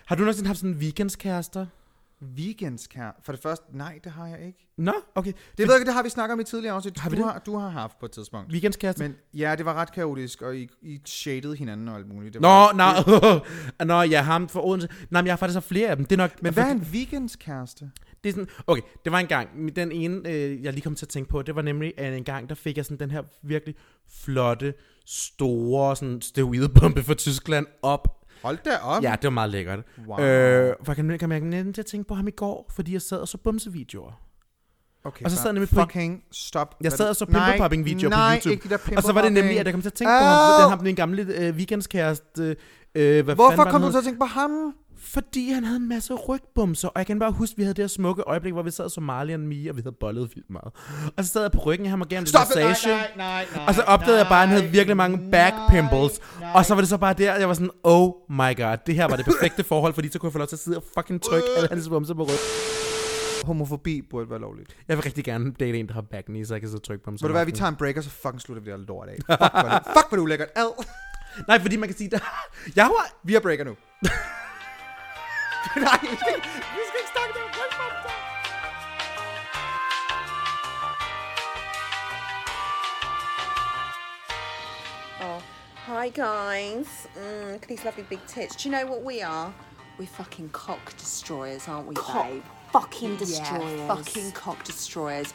Har 0.05 0.15
du 0.15 0.21
nogensinde 0.21 0.47
haft 0.47 0.59
sådan 0.59 0.73
en 0.75 0.79
weekendskærester? 0.81 1.65
Weekendskær. 2.21 3.21
For 3.23 3.31
det 3.31 3.41
første, 3.41 3.65
nej, 3.77 3.99
det 4.03 4.11
har 4.11 4.27
jeg 4.27 4.45
ikke. 4.45 4.67
Nå, 4.77 4.93
okay. 5.15 5.33
Det 5.57 5.67
ved 5.67 5.75
jeg, 5.77 5.85
det 5.85 5.93
har 5.93 6.03
vi 6.03 6.09
snakket 6.09 6.33
om 6.33 6.39
i 6.39 6.43
tidligere 6.43 6.75
afsnit. 6.75 6.99
Har 6.99 7.09
vi 7.09 7.15
du, 7.15 7.21
det? 7.21 7.31
har, 7.31 7.39
du 7.39 7.57
har 7.57 7.69
haft 7.69 7.99
på 7.99 8.05
et 8.05 8.11
tidspunkt. 8.11 8.51
Weekendskærester? 8.51 9.03
Men 9.03 9.15
ja, 9.33 9.55
det 9.55 9.65
var 9.65 9.73
ret 9.73 9.91
kaotisk, 9.91 10.41
og 10.41 10.57
I, 10.57 10.69
I 10.81 10.99
shadede 11.05 11.55
hinanden 11.55 11.87
og 11.87 11.95
alt 11.95 12.07
muligt. 12.07 12.33
Det 12.33 12.41
Nå, 12.41 12.47
var, 12.47 12.73
nå, 13.79 13.85
nå, 13.93 14.01
ja, 14.01 14.21
ham 14.21 14.49
for 14.49 14.65
Odense. 14.65 14.87
Nej, 15.09 15.21
men 15.21 15.27
jeg 15.27 15.33
har 15.33 15.37
faktisk 15.37 15.55
haft 15.55 15.67
flere 15.67 15.89
af 15.89 15.95
dem. 15.95 16.05
Det 16.05 16.15
er 16.15 16.17
nok... 16.17 16.41
Men 16.41 16.53
hvad 16.53 16.63
er 16.63 16.71
en 16.71 16.87
weekendskæreste? 16.91 17.91
Det 18.23 18.29
er 18.29 18.33
sådan, 18.33 18.47
okay, 18.67 18.81
det 19.03 19.11
var 19.11 19.19
en 19.19 19.27
gang, 19.27 19.75
den 19.75 19.91
ene, 19.91 20.29
øh, 20.29 20.63
jeg 20.63 20.73
lige 20.73 20.83
kom 20.83 20.95
til 20.95 21.05
at 21.05 21.09
tænke 21.09 21.29
på, 21.29 21.41
det 21.41 21.55
var 21.55 21.61
nemlig 21.61 21.93
at 21.97 22.13
en 22.13 22.23
gang, 22.23 22.49
der 22.49 22.55
fik 22.55 22.77
jeg 22.77 22.85
sådan 22.85 22.99
den 22.99 23.11
her 23.11 23.23
virkelig 23.43 23.75
flotte, 24.09 24.73
store, 25.05 25.95
sådan 25.95 26.21
steroidebombe 26.21 27.03
fra 27.03 27.13
Tyskland 27.13 27.65
op. 27.81 28.20
Hold 28.43 28.57
da 28.65 28.77
op. 28.77 29.03
Ja, 29.03 29.11
det 29.11 29.23
var 29.23 29.29
meget 29.29 29.49
lækkert. 29.49 29.79
Wow. 30.07 30.19
Øh, 30.19 30.75
for 30.83 30.91
jeg 30.91 30.95
kan, 30.95 31.17
kan 31.19 31.29
mærke 31.29 31.45
næsten 31.45 31.73
til 31.73 31.81
at 31.81 31.85
tænke 31.85 32.07
på 32.07 32.13
ham 32.15 32.27
i 32.27 32.31
går, 32.31 32.69
fordi 32.75 32.93
jeg 32.93 33.01
sad 33.01 33.17
og 33.17 33.27
så 33.27 33.37
bumsevideoer. 33.37 34.11
Okay, 35.03 35.25
Og 35.25 35.31
så 35.31 35.37
sad 35.37 35.45
jeg 35.45 35.53
nemlig 35.53 35.69
på- 35.69 35.75
Fucking 35.81 36.23
stop. 36.31 36.75
Jeg 36.83 36.91
sad 36.91 37.09
og 37.09 37.15
så 37.15 37.25
Nej, 37.29 37.45
pimple-popping-videoer 37.51 38.11
på 38.11 38.17
YouTube. 38.35 38.51
ikke 38.53 38.63
de 38.63 38.69
der 38.69 38.97
Og 38.97 39.03
så 39.03 39.13
var 39.13 39.21
det 39.21 39.33
nemlig, 39.33 39.59
at 39.59 39.65
jeg 39.65 39.73
kom 39.73 39.81
til 39.81 39.89
at 39.89 39.93
tænke 39.93 40.09
på 40.09 40.25
ham, 40.25 40.61
den 40.61 40.69
ham, 40.69 40.79
den 40.85 40.95
gamle 40.95 41.21
øh, 41.35 41.55
weekendskæreste. 41.55 42.55
Øh, 42.95 43.23
hvad 43.25 43.35
Hvorfor 43.35 43.63
kom 43.63 43.81
du 43.81 43.91
til 43.91 43.97
at 43.97 44.03
tænke 44.03 44.19
på 44.19 44.25
ham? 44.25 44.73
Fordi 45.13 45.51
han 45.51 45.63
havde 45.63 45.77
en 45.77 45.89
masse 45.89 46.13
rygbumser, 46.13 46.87
og 46.87 46.93
jeg 46.97 47.05
kan 47.07 47.19
bare 47.19 47.31
huske, 47.31 47.53
at 47.53 47.57
vi 47.57 47.63
havde 47.63 47.73
det 47.73 47.83
her 47.83 47.87
smukke 47.87 48.23
øjeblik, 48.27 48.53
hvor 48.53 48.63
vi 48.63 48.71
sad 48.71 48.89
som 48.89 49.03
Marley 49.03 49.33
og 49.33 49.39
Mia, 49.39 49.69
og 49.69 49.75
vi 49.77 49.81
havde 49.81 49.95
bollet 49.99 50.31
vildt 50.35 50.49
meget. 50.49 50.73
Og 51.17 51.23
så 51.25 51.29
sad 51.31 51.41
jeg 51.41 51.51
på 51.51 51.59
ryggen 51.59 51.85
af 51.85 51.89
ham 51.89 52.01
og 52.01 52.07
gav 52.07 52.17
ham 52.17 52.25
Stop 52.25 52.47
det 52.47 52.55
det! 52.55 52.65
massage. 52.65 52.95
Nej, 52.95 53.11
nej, 53.17 53.45
nej, 53.55 53.65
Og 53.67 53.75
så 53.75 53.81
opdagede 53.81 54.17
jeg 54.19 54.27
bare, 54.27 54.41
at 54.43 54.47
han 54.47 54.49
havde 54.49 54.63
nej, 54.63 54.71
virkelig 54.71 54.97
mange 54.97 55.31
back 55.31 55.55
pimples. 55.69 56.19
nej. 56.39 56.51
Og 56.55 56.65
så 56.65 56.73
var 56.73 56.81
det 56.81 56.89
så 56.89 56.97
bare 56.97 57.13
der, 57.13 57.35
jeg 57.35 57.47
var 57.47 57.53
sådan, 57.53 57.69
oh 57.83 58.11
my 58.29 58.55
god, 58.57 58.77
det 58.87 58.95
her 58.95 59.05
var 59.07 59.15
det 59.15 59.25
perfekte 59.25 59.63
forhold, 59.63 59.93
fordi 59.93 60.11
så 60.11 60.19
kunne 60.19 60.27
jeg 60.27 60.31
få 60.33 60.37
lov 60.37 60.47
til 60.47 60.55
at 60.55 60.59
sidde 60.59 60.77
og 60.77 60.83
fucking 60.97 61.21
trykke 61.21 61.47
alle 61.57 61.69
hans 61.69 61.89
bumser 61.89 62.13
på 62.13 62.23
ryggen. 62.23 62.37
Homofobi 63.45 64.01
burde 64.09 64.29
være 64.29 64.39
lovligt. 64.39 64.75
Jeg 64.87 64.97
vil 64.97 65.03
rigtig 65.03 65.23
gerne 65.23 65.51
date 65.59 65.79
en, 65.79 65.87
der 65.87 65.93
har 65.93 66.01
back 66.01 66.25
knee, 66.25 66.45
så 66.45 66.53
jeg 66.53 66.61
kan 66.61 66.69
og 66.75 66.83
trykke 66.83 67.03
på 67.03 67.11
ham. 67.11 67.17
Ved 67.21 67.29
du 67.29 67.33
hvad, 67.33 67.45
vi 67.45 67.51
tager 67.51 67.69
en 67.69 67.75
break, 67.75 67.97
og 67.97 68.03
så 68.03 68.09
fucking 68.09 68.41
slutter 68.41 68.63
vi 68.63 68.71
det 68.71 68.79
her 68.79 68.85
lort 68.87 69.09
af. 69.09 69.15
Fuck, 69.15 69.27
hvor 69.27 69.69
er 69.69 69.79
det, 69.79 69.87
fuck, 69.87 70.07
hvor 70.09 70.11
er 70.11 70.15
det 70.15 70.17
ulækkert. 70.17 70.47
Ad. 70.55 70.85
Nej, 71.47 71.59
fordi 71.61 71.75
man 71.75 71.89
kan 71.89 71.97
sige, 71.97 72.09
der... 72.09 72.19
jeg 72.75 72.85
var... 72.85 73.13
Vi 73.23 73.33
har 73.33 73.39
breaker 73.39 73.63
nu. 73.63 73.75
Nej, 75.75 75.99
vi 76.01 76.15
skal, 76.21 76.35
ikke- 76.35 76.49
vi 76.75 76.81
skal 76.87 76.99
ikke 77.01 77.11
snakke 77.15 77.33
mere. 77.39 77.49
Hold 77.59 77.71
for 77.79 78.07
dig. 78.07 78.17
Oh, 85.21 85.41
hi 85.85 86.09
guys. 86.09 87.07
Mm, 87.15 87.51
look 87.51 87.63
at 87.63 87.67
these 87.69 87.85
lovely 87.85 88.03
big 88.03 88.25
tits. 88.27 88.55
Do 88.55 88.69
you 88.69 88.71
know 88.75 88.85
what 88.85 89.03
we 89.03 89.21
are? 89.21 89.53
We're 89.99 90.07
fucking 90.07 90.49
cock 90.49 90.95
destroyers, 90.97 91.67
aren't 91.67 91.87
we, 91.87 91.95
babe? 91.95 92.43
Fucking 92.71 93.17
destroyers. 93.17 93.79
Yeah, 93.79 93.87
fucking 93.95 94.31
cock 94.31 94.63
destroyers. 94.63 95.33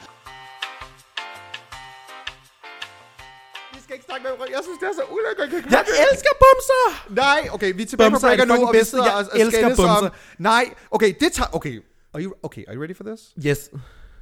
Vi 3.76 3.80
skal 3.82 3.94
ikke 3.96 4.06
snakke 4.10 4.22
mere. 4.24 4.48
Jeg 4.56 4.60
synes, 4.66 4.78
det 4.82 4.88
er 4.88 4.94
så 5.00 5.04
ulækkert. 5.14 5.48
Jeg, 5.52 5.84
Jeg 5.98 6.06
elsker 6.12 6.32
bumser! 6.44 6.84
Nej, 7.24 7.40
okay, 7.52 7.70
vi 7.76 7.82
er 7.82 7.86
tilbage 7.86 8.10
Bumser 8.10 8.28
på 8.28 8.32
er 8.32 8.36
breaker 8.36 8.56
nu, 8.56 8.66
og 8.68 8.74
vi 8.74 8.84
sidder 8.84 9.04
Jeg 9.04 9.14
og, 9.14 9.24
og 9.32 9.38
elsker 9.40 9.60
skændes 9.60 9.78
om... 9.78 9.86
bumser. 9.88 10.10
Nej, 10.38 10.64
okay, 10.90 11.14
det 11.20 11.32
tager... 11.32 11.48
Okay, 11.52 11.82
are 12.14 12.22
you, 12.24 12.32
okay, 12.42 12.64
are 12.68 12.74
you 12.76 12.82
ready 12.82 12.96
for 12.96 13.04
this? 13.04 13.20
Yes. 13.46 13.70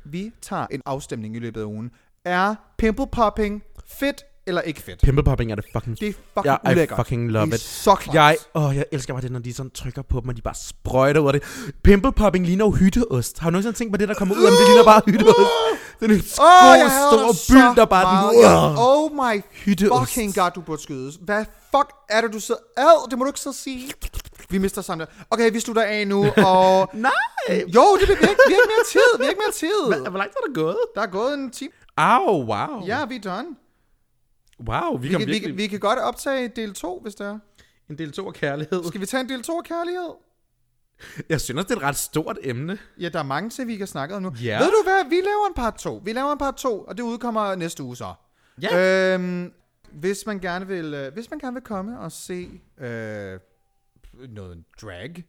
Vi 0.04 0.32
tager 0.42 0.66
en 0.70 0.82
afstemning 0.86 1.36
i 1.36 1.38
løbet 1.38 1.60
af 1.60 1.64
ugen. 1.64 1.90
Er 2.24 2.54
pimple 2.78 3.06
popping 3.06 3.62
fedt 3.86 4.24
eller 4.46 4.60
ikke 4.60 4.82
fedt? 4.82 5.00
Pimple 5.02 5.24
popping 5.24 5.50
er 5.50 5.54
det 5.54 5.64
fucking... 5.72 6.00
Det 6.00 6.08
er 6.08 6.12
fucking 6.12 6.44
Ja, 6.64 6.70
I 6.70 6.72
ulækkert. 6.74 6.98
fucking 6.98 7.30
love 7.30 7.46
det 7.46 7.52
er 7.52 7.56
it. 7.56 7.60
så 7.60 7.94
klart. 7.94 8.14
Jeg, 8.14 8.36
åh, 8.54 8.76
jeg 8.76 8.84
elsker 8.92 9.14
bare 9.14 9.22
det, 9.22 9.30
når 9.32 9.38
de 9.38 9.54
sådan 9.54 9.70
trykker 9.70 10.02
på 10.02 10.20
dem, 10.20 10.28
og 10.28 10.36
de 10.36 10.42
bare 10.42 10.54
sprøjter 10.54 11.20
ud 11.20 11.26
af 11.26 11.32
det. 11.32 11.42
Pimple 11.84 12.12
popping 12.12 12.46
ligner 12.46 12.64
jo 12.64 12.70
hytteost. 12.70 13.38
Har 13.38 13.50
du 13.50 13.52
nogensinde 13.52 13.76
tænkt 13.76 13.92
på 13.92 13.96
det, 13.96 14.08
der 14.08 14.14
kommer 14.14 14.34
ud 14.34 14.44
af 14.44 14.50
dem? 14.50 14.56
Det 14.58 14.66
ligner 14.68 14.84
bare 14.84 15.02
hytteost. 15.06 15.38
Det 16.00 16.10
er 16.10 16.14
en 16.14 16.22
jeg 16.80 16.90
hader 16.90 17.32
stor 17.32 17.54
byld, 17.54 17.76
der 17.76 17.84
bare... 17.84 18.32
Den, 18.32 18.44
uh. 18.76 18.88
Oh 18.88 19.10
my 19.12 19.42
Hytteost. 19.52 20.10
fucking 20.12 20.34
god, 20.34 20.50
du 20.54 20.60
burde 20.60 20.82
skydes. 20.82 21.18
Hvad 21.22 21.44
fuck 21.74 21.88
er 22.08 22.20
det, 22.20 22.32
du 22.32 22.40
sidder... 22.40 22.60
Ad, 22.76 23.10
det 23.10 23.18
må 23.18 23.24
du 23.24 23.28
ikke 23.30 23.40
så 23.40 23.52
sige. 23.52 23.92
Vi 24.50 24.58
mister 24.58 24.82
sammen. 24.82 25.06
Okay, 25.30 25.52
vi 25.52 25.60
slutter 25.60 25.82
af 25.82 26.08
nu, 26.08 26.26
og... 26.46 26.90
Nej! 26.94 27.10
Jo, 27.48 27.96
det 28.00 28.02
er 28.02 28.06
vi 28.06 28.12
ikke, 28.12 28.20
vi 28.48 28.54
har 28.54 28.62
ikke 28.62 28.72
mere 28.76 28.84
tid. 28.92 29.18
Vi 29.18 29.24
har 29.24 29.30
ikke 29.30 29.42
mere 29.46 29.52
tid. 29.52 30.10
Hvor 30.10 30.18
langt 30.18 30.34
er 30.36 30.40
der 30.46 30.54
gået? 30.54 30.76
Der 30.94 31.02
er 31.02 31.06
gået 31.06 31.34
en 31.34 31.50
time. 31.50 31.70
Au, 31.96 32.44
wow. 32.44 32.86
Ja, 32.86 33.04
vi 33.04 33.14
er 33.16 33.20
done. 33.20 33.46
Wow, 34.60 34.96
vi, 34.96 35.08
Vi 35.08 35.08
kan, 35.08 35.20
vi, 35.20 35.24
virkelig... 35.24 35.42
kan, 35.42 35.56
vi 35.56 35.66
kan 35.66 35.80
godt 35.80 35.98
optage 35.98 36.48
del 36.48 36.74
2, 36.74 37.00
hvis 37.02 37.14
det 37.14 37.26
er. 37.26 37.38
En 37.90 37.98
del 37.98 38.12
to 38.12 38.26
af 38.26 38.34
kærlighed. 38.34 38.84
Skal 38.84 39.00
vi 39.00 39.06
tage 39.06 39.20
en 39.20 39.28
del 39.28 39.42
2 39.42 39.58
af 39.58 39.64
kærlighed? 39.64 40.10
Jeg 41.28 41.40
synes, 41.40 41.64
det 41.64 41.72
er 41.72 41.76
et 41.76 41.82
ret 41.82 41.96
stort 41.96 42.38
emne. 42.42 42.78
Ja, 43.00 43.08
der 43.08 43.18
er 43.18 43.22
mange 43.22 43.50
til, 43.50 43.66
vi 43.66 43.76
kan 43.76 43.86
snakke 43.86 44.14
om 44.14 44.22
nu. 44.22 44.32
Ja. 44.42 44.58
Ved 44.58 44.66
du 44.66 44.82
hvad? 44.84 45.08
Vi 45.08 45.14
laver 45.16 45.46
en 45.48 45.54
part 45.54 45.74
2. 45.74 46.02
Vi 46.04 46.12
laver 46.12 46.32
en 46.32 46.38
part 46.38 46.54
2, 46.54 46.80
og 46.80 46.96
det 46.96 47.02
udkommer 47.02 47.54
næste 47.54 47.82
uge 47.82 47.96
så. 47.96 48.14
Ja. 48.62 49.14
Øhm, 49.14 49.52
hvis 49.92 50.26
man 50.26 50.38
gerne 50.38 50.66
vil, 50.66 50.94
øh, 50.94 51.12
hvis 51.12 51.30
man 51.30 51.38
gerne 51.38 51.54
vil 51.54 51.62
komme 51.62 52.00
og 52.00 52.12
se 52.12 52.60
øh, 52.78 53.38
noget 54.28 54.64
drag, 54.82 55.24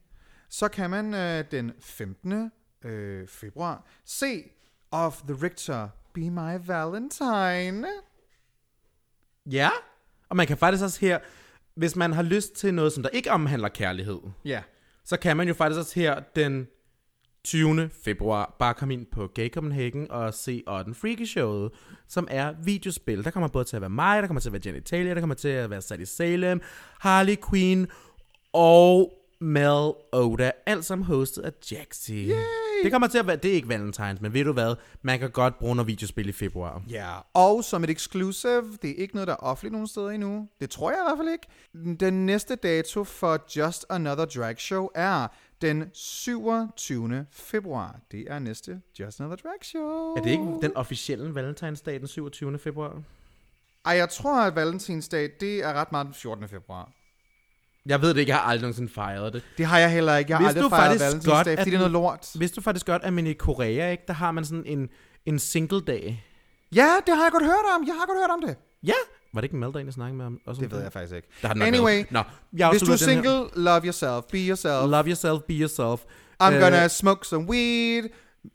så 0.49 0.67
kan 0.67 0.89
man 0.89 1.13
øh, 1.13 1.43
den 1.51 1.71
15. 1.81 2.51
Øh, 2.85 3.27
februar 3.27 3.85
se 4.05 4.43
Of 4.91 5.21
the 5.27 5.37
Richter 5.43 5.87
Be 6.13 6.29
My 6.29 6.67
Valentine. 6.67 7.87
Ja. 9.51 9.69
Og 10.29 10.35
man 10.35 10.47
kan 10.47 10.57
faktisk 10.57 10.83
også 10.83 10.99
her, 11.01 11.19
hvis 11.75 11.95
man 11.95 12.13
har 12.13 12.23
lyst 12.23 12.53
til 12.55 12.73
noget, 12.73 12.93
som 12.93 13.03
der 13.03 13.09
ikke 13.09 13.31
omhandler 13.31 13.69
kærlighed, 13.69 14.19
Ja. 14.45 14.61
så 15.05 15.17
kan 15.17 15.37
man 15.37 15.47
jo 15.47 15.53
faktisk 15.53 15.79
også 15.79 15.99
her 15.99 16.19
den 16.35 16.67
20. 17.43 17.89
februar. 18.05 18.55
Bare 18.59 18.73
kom 18.73 18.91
ind 18.91 19.05
på 19.11 19.27
Gay 19.35 19.49
Copenhagen 19.49 20.11
og 20.11 20.33
se 20.33 20.63
Otten 20.67 20.95
Freaky 20.95 21.25
Showet, 21.25 21.71
som 22.07 22.27
er 22.31 22.53
videospil. 22.63 23.23
Der 23.23 23.31
kommer 23.31 23.47
både 23.47 23.65
til 23.65 23.75
at 23.75 23.81
være 23.81 23.89
mig, 23.89 24.21
der 24.21 24.27
kommer 24.27 24.41
til 24.41 24.49
at 24.49 24.53
være 24.53 24.61
Genitalia, 24.61 25.13
der 25.13 25.19
kommer 25.19 25.35
til 25.35 25.47
at 25.47 25.69
være 25.69 25.81
Sadie 25.81 26.05
Salem, 26.05 26.61
Harley 26.99 27.35
Quinn 27.49 27.87
og 28.53 29.13
Mel 29.41 29.93
Oda. 30.13 30.51
Alt 30.65 30.85
sammen 30.85 31.05
hostet 31.05 31.41
af 31.41 31.51
Jaxi. 31.71 32.31
Det 32.83 32.91
kommer 32.91 33.07
til 33.07 33.17
at 33.17 33.27
være, 33.27 33.35
det 33.35 33.51
er 33.51 33.55
ikke 33.55 33.69
Valentines, 33.69 34.21
men 34.21 34.33
ved 34.33 34.43
du 34.43 34.53
hvad? 34.53 34.75
Man 35.01 35.19
kan 35.19 35.31
godt 35.31 35.59
bruge 35.59 35.75
noget 35.75 35.87
videospil 35.87 36.29
i 36.29 36.31
februar. 36.31 36.83
Ja, 36.89 37.13
og 37.33 37.63
som 37.63 37.83
et 37.83 37.89
exclusive, 37.89 38.77
det 38.81 38.89
er 38.89 38.95
ikke 38.95 39.15
noget, 39.15 39.27
der 39.27 39.33
er 39.33 39.37
offentligt 39.37 39.71
nogen 39.71 39.87
steder 39.87 40.09
endnu. 40.09 40.47
Det 40.59 40.69
tror 40.69 40.91
jeg 40.91 40.99
i 40.99 41.05
hvert 41.07 41.17
fald 41.17 41.29
ikke. 41.29 41.99
Den 41.99 42.25
næste 42.25 42.55
dato 42.55 43.03
for 43.03 43.39
Just 43.57 43.85
Another 43.89 44.25
Drag 44.25 44.59
Show 44.59 44.87
er 44.95 45.27
den 45.61 45.89
27. 45.93 47.25
februar. 47.31 47.99
Det 48.11 48.25
er 48.31 48.39
næste 48.39 48.81
Just 48.99 49.19
Another 49.19 49.35
Drag 49.49 49.59
Show. 49.61 50.15
Er 50.17 50.21
det 50.21 50.31
ikke 50.31 50.57
den 50.61 50.75
officielle 50.75 51.35
Valentinsdag 51.35 51.99
den 51.99 52.07
27. 52.07 52.59
februar? 52.59 53.01
Ej, 53.85 53.93
jeg 53.93 54.09
tror, 54.09 54.41
at 54.41 54.55
Valentinsdag, 54.55 55.29
det 55.39 55.63
er 55.63 55.73
ret 55.73 55.91
meget 55.91 56.05
den 56.05 56.13
14. 56.13 56.47
februar. 56.47 56.91
Jeg 57.85 58.01
ved 58.01 58.09
det 58.09 58.17
ikke, 58.19 58.29
jeg 58.29 58.37
har 58.37 58.43
aldrig 58.45 58.61
nogensinde 58.61 58.89
fejret 58.93 59.33
det. 59.33 59.43
Det 59.57 59.65
har 59.65 59.79
jeg 59.79 59.91
heller 59.91 60.15
ikke. 60.17 60.31
Jeg 60.31 60.37
har 60.37 60.43
Vidste 60.43 60.59
aldrig 60.59 60.71
du 60.71 60.75
fejret 60.75 60.99
Valentinsdag, 60.99 61.57
fordi 61.57 61.69
det 61.69 61.75
er 61.75 61.79
noget 61.79 61.91
lort. 61.91 62.27
Vidste 62.39 62.55
du 62.55 62.61
faktisk 62.61 62.85
godt, 62.85 63.03
at 63.03 63.13
man 63.13 63.27
i 63.27 63.33
Korea, 63.33 63.91
ikke, 63.91 64.03
der 64.07 64.13
har 64.13 64.31
man 64.31 64.45
sådan 64.45 64.63
en, 64.65 64.89
en 65.25 65.39
single 65.39 65.81
dag? 65.81 66.25
Ja, 66.75 66.87
det 67.05 67.15
har 67.15 67.23
jeg 67.23 67.31
godt 67.31 67.43
hørt 67.43 67.65
om. 67.75 67.87
Jeg 67.87 67.95
har 67.99 68.05
godt 68.05 68.17
hørt 68.19 68.29
om 68.29 68.41
det. 68.47 68.57
Ja! 68.83 68.93
Var 69.33 69.41
det 69.41 69.45
ikke 69.45 69.55
Mel, 69.55 69.67
der 69.69 69.75
egentlig 69.75 69.93
snakkede 69.93 70.17
med 70.17 70.25
om? 70.25 70.39
Også 70.45 70.61
Det 70.61 70.71
ved 70.71 70.81
jeg 70.81 70.91
faktisk 70.93 71.15
ikke. 71.15 71.27
Der 71.41 71.47
har 71.47 71.65
Anyway. 71.65 72.03
Nå, 72.11 72.23
jeg 72.57 72.69
Hvis 72.69 72.81
du 72.81 72.91
er 72.91 72.97
den 72.97 73.07
her. 73.09 73.13
single, 73.23 73.63
love 73.63 73.81
yourself. 73.85 74.23
Be 74.31 74.37
yourself. 74.37 74.83
Love 74.91 75.03
yourself, 75.07 75.41
be 75.47 75.53
yourself. 75.53 76.01
I'm 76.43 76.53
Øh, 76.53 76.61
gonna 76.61 76.87
smoke 76.87 77.27
some 77.27 77.45
weed, 77.49 78.03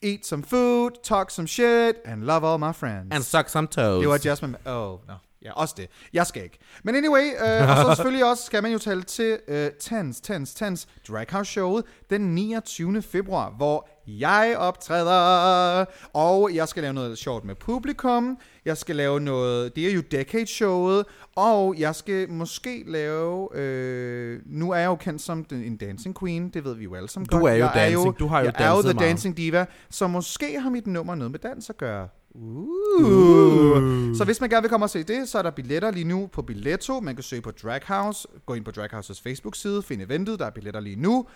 eat 0.02 0.26
some 0.26 0.42
food, 0.44 0.90
talk 1.04 1.30
some 1.30 1.48
shit, 1.48 1.96
and 2.04 2.24
love 2.24 2.44
all 2.52 2.58
my 2.58 2.72
friends. 2.72 3.08
And 3.14 3.22
suck 3.22 3.48
some 3.48 3.66
toes. 3.66 4.00
Det 4.00 4.08
var 4.08 4.18
just 4.24 4.42
my... 4.42 4.48
Oh, 4.66 4.98
no. 5.08 5.14
Ja, 5.44 5.52
også 5.52 5.74
det. 5.78 5.86
Jeg 6.12 6.26
skal 6.26 6.42
ikke. 6.44 6.58
Men 6.84 6.94
anyway, 6.94 7.22
øh, 7.22 7.70
og 7.70 7.76
så 7.76 7.92
selvfølgelig 7.96 8.24
også 8.30 8.44
skal 8.44 8.62
man 8.62 8.72
jo 8.72 8.78
tale 8.78 9.02
til 9.02 9.38
øh, 9.48 9.70
Tens, 9.80 10.20
Tens, 10.20 10.54
Tens 10.54 10.88
Drag 11.08 11.26
House 11.30 11.50
showet 11.50 11.84
den 12.10 12.20
29. 12.34 13.02
februar, 13.02 13.50
hvor 13.50 13.88
jeg 14.06 14.54
optræder, 14.58 15.84
og 16.12 16.54
jeg 16.54 16.68
skal 16.68 16.82
lave 16.82 16.92
noget 16.94 17.18
sjovt 17.18 17.44
med 17.44 17.54
publikum. 17.54 18.38
Jeg 18.64 18.76
skal 18.76 18.96
lave 18.96 19.20
noget, 19.20 19.76
det 19.76 19.88
er 19.88 19.92
jo 19.94 20.00
Decade 20.00 20.46
showet, 20.46 21.04
og 21.36 21.74
jeg 21.78 21.94
skal 21.94 22.30
måske 22.30 22.84
lave, 22.86 23.56
øh, 23.56 24.40
nu 24.46 24.70
er 24.70 24.76
jeg 24.78 24.86
jo 24.86 24.96
kendt 24.96 25.22
som 25.22 25.46
en 25.50 25.76
dancing 25.76 26.18
queen, 26.18 26.48
det 26.48 26.64
ved 26.64 26.74
vi 26.74 26.84
jo 26.84 26.94
alle 26.94 27.08
sammen 27.08 27.26
Du 27.28 27.38
godt. 27.38 27.50
er 27.52 27.56
jo 27.56 27.64
jeg 27.64 27.72
dancing, 27.74 28.18
du 28.18 28.26
har 28.26 28.40
jo 28.40 28.44
jeg 28.44 28.54
er 28.66 28.70
jo 28.70 28.82
the 28.82 28.92
meget. 28.94 29.08
dancing 29.08 29.36
diva, 29.36 29.66
så 29.90 30.06
måske 30.06 30.60
har 30.60 30.70
mit 30.70 30.86
nummer 30.86 31.14
noget 31.14 31.30
med 31.30 31.38
dans 31.38 31.70
at 31.70 31.76
gøre. 31.76 32.08
Uh. 32.34 34.16
Så 34.16 34.24
hvis 34.24 34.40
man 34.40 34.50
gerne 34.50 34.62
vil 34.62 34.70
komme 34.70 34.86
og 34.86 34.90
se 34.90 35.02
det, 35.02 35.28
så 35.28 35.38
er 35.38 35.42
der 35.42 35.50
billetter 35.50 35.90
lige 35.90 36.04
nu 36.04 36.26
på 36.32 36.42
Billetto. 36.42 37.00
Man 37.00 37.14
kan 37.14 37.22
søge 37.22 37.42
på 37.42 37.50
Drag 37.50 37.80
House. 37.86 38.28
Gå 38.46 38.54
ind 38.54 38.64
på 38.64 38.70
Drag 38.70 38.88
Houses 38.92 39.20
Facebook-side, 39.20 39.82
find 39.82 40.02
eventet, 40.02 40.38
der 40.38 40.46
er 40.46 40.50
billetter 40.50 40.80
lige 40.80 40.96
nu. 40.96 41.26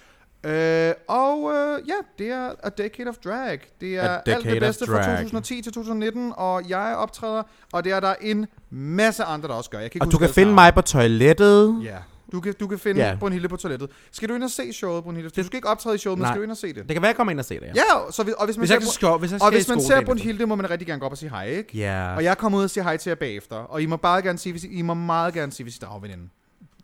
Øh, 0.47 0.93
og 1.09 1.53
øh, 1.55 1.89
ja, 1.89 1.95
det 2.19 2.31
er 2.31 2.53
A 2.63 2.69
Decade 2.69 3.09
of 3.09 3.15
Drag. 3.25 3.61
Det 3.81 3.97
er 3.97 4.09
alt 4.27 4.45
det 4.45 4.61
bedste 4.61 4.87
fra 4.87 4.93
Drag. 4.93 5.17
2010 5.17 5.63
til 5.63 5.73
2019, 5.73 6.33
og 6.37 6.69
jeg 6.69 6.97
optræder, 6.97 7.43
og 7.73 7.85
det 7.85 7.93
er 7.93 8.01
der 8.01 8.15
en 8.21 8.47
masse 8.71 9.25
andre, 9.25 9.49
der 9.49 9.55
også 9.55 9.71
gør. 9.71 9.79
Jeg 9.79 9.91
kan 9.91 9.97
ikke 9.99 10.07
Og 10.07 10.13
du 10.13 10.19
kan 10.19 10.29
finde 10.29 10.47
navne. 10.55 10.55
mig 10.55 10.75
på 10.75 10.81
toilettet. 10.81 11.81
Ja, 11.85 11.97
du 12.35 12.41
kan, 12.41 12.55
du 12.61 12.67
kan 12.67 12.79
finde 12.79 13.01
yeah. 13.01 13.19
Brunhilde 13.19 13.49
på 13.49 13.57
toilettet. 13.57 13.91
Skal 14.13 14.29
du 14.29 14.35
ind 14.35 14.43
og 14.43 14.51
se 14.51 14.73
showet, 14.73 15.05
Brunhilde? 15.05 15.31
Du 15.31 15.45
skal 15.45 15.57
ikke 15.57 15.69
optræde 15.69 15.95
i 15.95 15.99
showet, 15.99 16.19
men 16.19 16.29
skal 16.29 16.39
du 16.39 16.43
ind 16.43 16.51
og 16.51 16.57
se 16.57 16.67
det? 16.67 16.77
Det 16.77 16.89
kan 16.89 17.03
være, 17.03 17.09
jeg 17.09 17.17
kommer 17.17 17.31
ind 17.31 17.39
og 17.39 17.45
se 17.45 17.55
det, 17.55 17.63
ja. 17.63 17.73
Ja, 17.75 18.11
så 18.11 18.23
hvis, 18.23 18.35
og 18.35 18.45
hvis 18.45 18.57
man 18.57 18.61
Hvis 18.61 18.69
ser, 18.69 18.75
jeg, 18.75 18.83
skå, 18.83 19.19
hvis 19.19 19.31
jeg 19.33 19.43
og 19.43 19.47
skal 19.47 19.59
hvis 19.59 19.69
man 19.69 19.81
ser. 19.81 20.05
Brunhilde, 20.05 20.47
må 20.47 20.55
man 20.55 20.71
rigtig 20.71 20.87
gerne 20.87 21.01
gå 21.01 21.07
op 21.07 21.13
og 21.13 21.19
sige 21.19 21.31
hej, 21.31 21.49
ikke? 21.49 21.79
Ja. 21.79 22.15
Og 22.15 22.25
jeg 22.25 22.39
kommer 22.39 22.59
ud 22.59 22.65
og 22.65 22.71
siger 22.71 22.85
hej 22.85 22.97
til 22.97 23.11
jer 23.11 23.15
bagefter. 23.15 23.57
Og 23.57 23.83
I 23.83 23.87
må 23.87 23.97
bare 23.97 24.23
gerne 24.23 24.39
sige, 24.39 24.53
hvis 24.53 24.65
I, 24.65 24.69
I 24.69 24.83
må 24.83 24.95
meget 24.95 25.35
gerne 25.35 25.53
sige, 25.53 25.65
hvis 25.65 25.77
I 25.77 25.79
drager 25.79 26.01
veninde. 26.01 26.29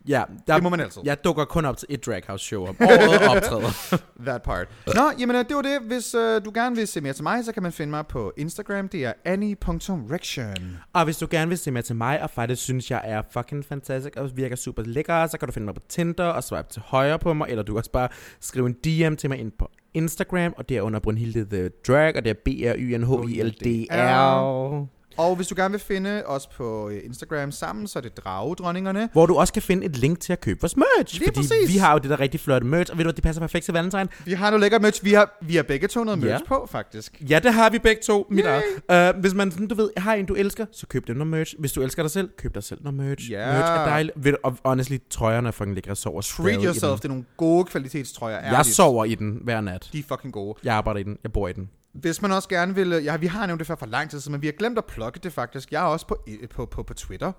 Ja, 0.07 0.23
der, 0.47 0.53
Det 0.53 0.63
må 0.63 0.69
man 0.69 0.79
altid. 0.79 1.01
Jeg 1.05 1.23
dukker 1.23 1.45
kun 1.45 1.65
op 1.65 1.77
til 1.77 1.85
et 1.89 2.05
drag 2.05 2.21
house 2.27 2.45
show 2.45 2.65
om 2.67 2.75
året 2.81 3.29
optræder. 3.35 3.97
That 4.25 4.41
part. 4.41 4.67
Nå, 4.95 5.01
jamen 5.19 5.35
øh, 5.35 5.45
det 5.47 5.55
var 5.55 5.61
det. 5.61 5.79
Hvis 5.87 6.15
øh, 6.15 6.45
du 6.45 6.51
gerne 6.53 6.75
vil 6.75 6.87
se 6.87 7.01
mere 7.01 7.13
til 7.13 7.23
mig, 7.23 7.45
så 7.45 7.51
kan 7.51 7.63
man 7.63 7.71
finde 7.71 7.91
mig 7.91 8.07
på 8.07 8.33
Instagram. 8.37 8.87
Det 8.87 9.05
er 9.05 9.13
annie.rection. 9.25 10.77
og 10.93 11.03
hvis 11.03 11.17
du 11.17 11.27
gerne 11.31 11.49
vil 11.49 11.57
se 11.57 11.71
mere 11.71 11.83
til 11.83 11.95
mig, 11.95 12.23
og 12.23 12.29
faktisk 12.29 12.61
synes, 12.63 12.91
jeg 12.91 13.01
er 13.03 13.21
fucking 13.33 13.65
fantastisk 13.65 14.15
og 14.17 14.29
virker 14.37 14.55
super 14.55 14.83
lækker, 14.85 15.27
så 15.27 15.37
kan 15.37 15.47
du 15.47 15.51
finde 15.51 15.65
mig 15.65 15.75
på 15.75 15.81
Tinder 15.89 16.25
og 16.25 16.43
swipe 16.43 16.67
til 16.71 16.81
højre 16.85 17.19
på 17.19 17.33
mig, 17.33 17.47
eller 17.49 17.63
du 17.63 17.71
kan 17.73 17.77
også 17.77 17.91
bare 17.91 18.07
skrive 18.39 18.67
en 18.67 18.73
DM 18.73 19.15
til 19.15 19.29
mig 19.29 19.39
ind 19.39 19.51
på 19.59 19.69
Instagram, 19.93 20.53
og 20.57 20.69
det 20.69 20.77
er 20.77 20.81
under 20.81 20.99
Brunhilde 20.99 21.45
The 21.45 21.69
Drag, 21.87 22.15
og 22.15 22.23
det 22.23 22.29
er 22.29 22.33
B-R-Y-N-H-I-L-D-R. 22.45 24.87
Og 25.17 25.35
hvis 25.35 25.47
du 25.47 25.55
gerne 25.57 25.71
vil 25.71 25.79
finde 25.81 26.23
os 26.25 26.47
på 26.47 26.89
øh, 26.89 26.99
Instagram 27.05 27.51
sammen, 27.51 27.87
så 27.87 27.99
er 27.99 28.03
det 28.03 28.17
Dragedronningerne. 28.17 29.09
Hvor 29.13 29.25
du 29.25 29.35
også 29.35 29.53
kan 29.53 29.61
finde 29.61 29.85
et 29.85 29.97
link 29.97 30.19
til 30.19 30.33
at 30.33 30.41
købe 30.41 30.61
vores 30.61 30.77
merch. 30.77 31.19
Lige 31.19 31.27
fordi 31.27 31.39
præcis. 31.39 31.73
vi 31.73 31.77
har 31.77 31.93
jo 31.93 31.97
det 31.99 32.09
der 32.09 32.19
rigtig 32.19 32.39
flotte 32.39 32.67
merch, 32.67 32.91
og 32.91 32.97
ved 32.97 33.05
du 33.05 33.11
det 33.11 33.23
passer 33.23 33.41
perfekt 33.41 33.65
til 33.65 33.73
Valentine. 33.73 34.07
Vi 34.25 34.33
har 34.33 34.49
noget 34.49 34.61
lækker 34.61 34.79
merch. 34.79 35.03
Vi 35.03 35.13
har, 35.13 35.37
vi 35.41 35.55
har 35.55 35.63
begge 35.63 35.87
to 35.87 36.03
noget 36.03 36.19
merch 36.19 36.31
Ja. 36.31 36.47
på, 36.47 36.67
faktisk. 36.71 37.21
Ja, 37.29 37.39
det 37.39 37.53
har 37.53 37.69
vi 37.69 37.79
begge 37.79 38.01
to. 38.01 38.27
Mit. 38.29 38.45
Uh, 38.45 39.19
hvis 39.21 39.33
man 39.33 39.67
du 39.67 39.75
ved, 39.75 39.89
har 39.97 40.13
en, 40.13 40.25
du 40.25 40.33
elsker, 40.33 40.65
så 40.71 40.87
køb 40.87 41.07
den 41.07 41.15
noget 41.15 41.27
merch. 41.31 41.55
Hvis 41.59 41.71
du 41.71 41.81
elsker 41.81 42.03
dig 42.03 42.11
selv, 42.11 42.29
køb 42.37 42.55
dig 42.55 42.63
selv 42.63 42.79
noget 42.83 42.97
merch. 42.97 43.31
Ja. 43.31 43.45
Merch 43.45 43.71
er 43.71 43.85
dejligt. 43.85 44.13
Ved, 44.23 44.31
du, 44.31 44.37
og 44.43 44.57
honestly, 44.65 44.97
trøjerne 45.09 45.47
er 45.47 45.51
fucking 45.51 45.75
lækre. 45.75 45.89
Jeg 45.89 45.97
sover 45.97 46.21
Treat 46.21 46.63
yourself. 46.63 46.95
Det 46.95 47.05
er 47.05 47.09
nogle 47.09 47.25
gode 47.37 47.65
kvalitetstrøjer. 47.65 48.39
Jeg 48.39 48.53
ærligt. 48.53 48.75
sover 48.75 49.05
i 49.05 49.15
den 49.15 49.39
hver 49.43 49.61
nat. 49.61 49.89
De 49.93 49.99
er 49.99 50.03
fucking 50.07 50.33
gode. 50.33 50.59
Jeg 50.63 50.75
arbejder 50.75 50.99
i 50.99 51.03
den. 51.03 51.17
Jeg 51.23 51.31
bor 51.31 51.47
i 51.47 51.53
den. 51.53 51.69
Hvis 51.93 52.21
man 52.21 52.31
også 52.31 52.49
gerne 52.49 52.75
vil... 52.75 52.89
Ja, 53.03 53.17
vi 53.17 53.27
har 53.27 53.45
nævnt 53.45 53.59
det 53.59 53.67
før 53.67 53.75
for 53.75 53.85
lang 53.85 54.09
tid 54.09 54.19
siden, 54.19 54.31
men 54.31 54.41
vi 54.41 54.47
har 54.47 54.51
glemt 54.51 54.77
at 54.77 54.85
plukke 54.85 55.19
det 55.23 55.33
faktisk. 55.33 55.71
Jeg 55.71 55.81
er 55.81 55.85
også 55.87 56.07
på, 56.07 56.25
på, 56.49 56.65
på, 56.65 56.83
på 56.83 56.93
Twitter. 56.93 57.31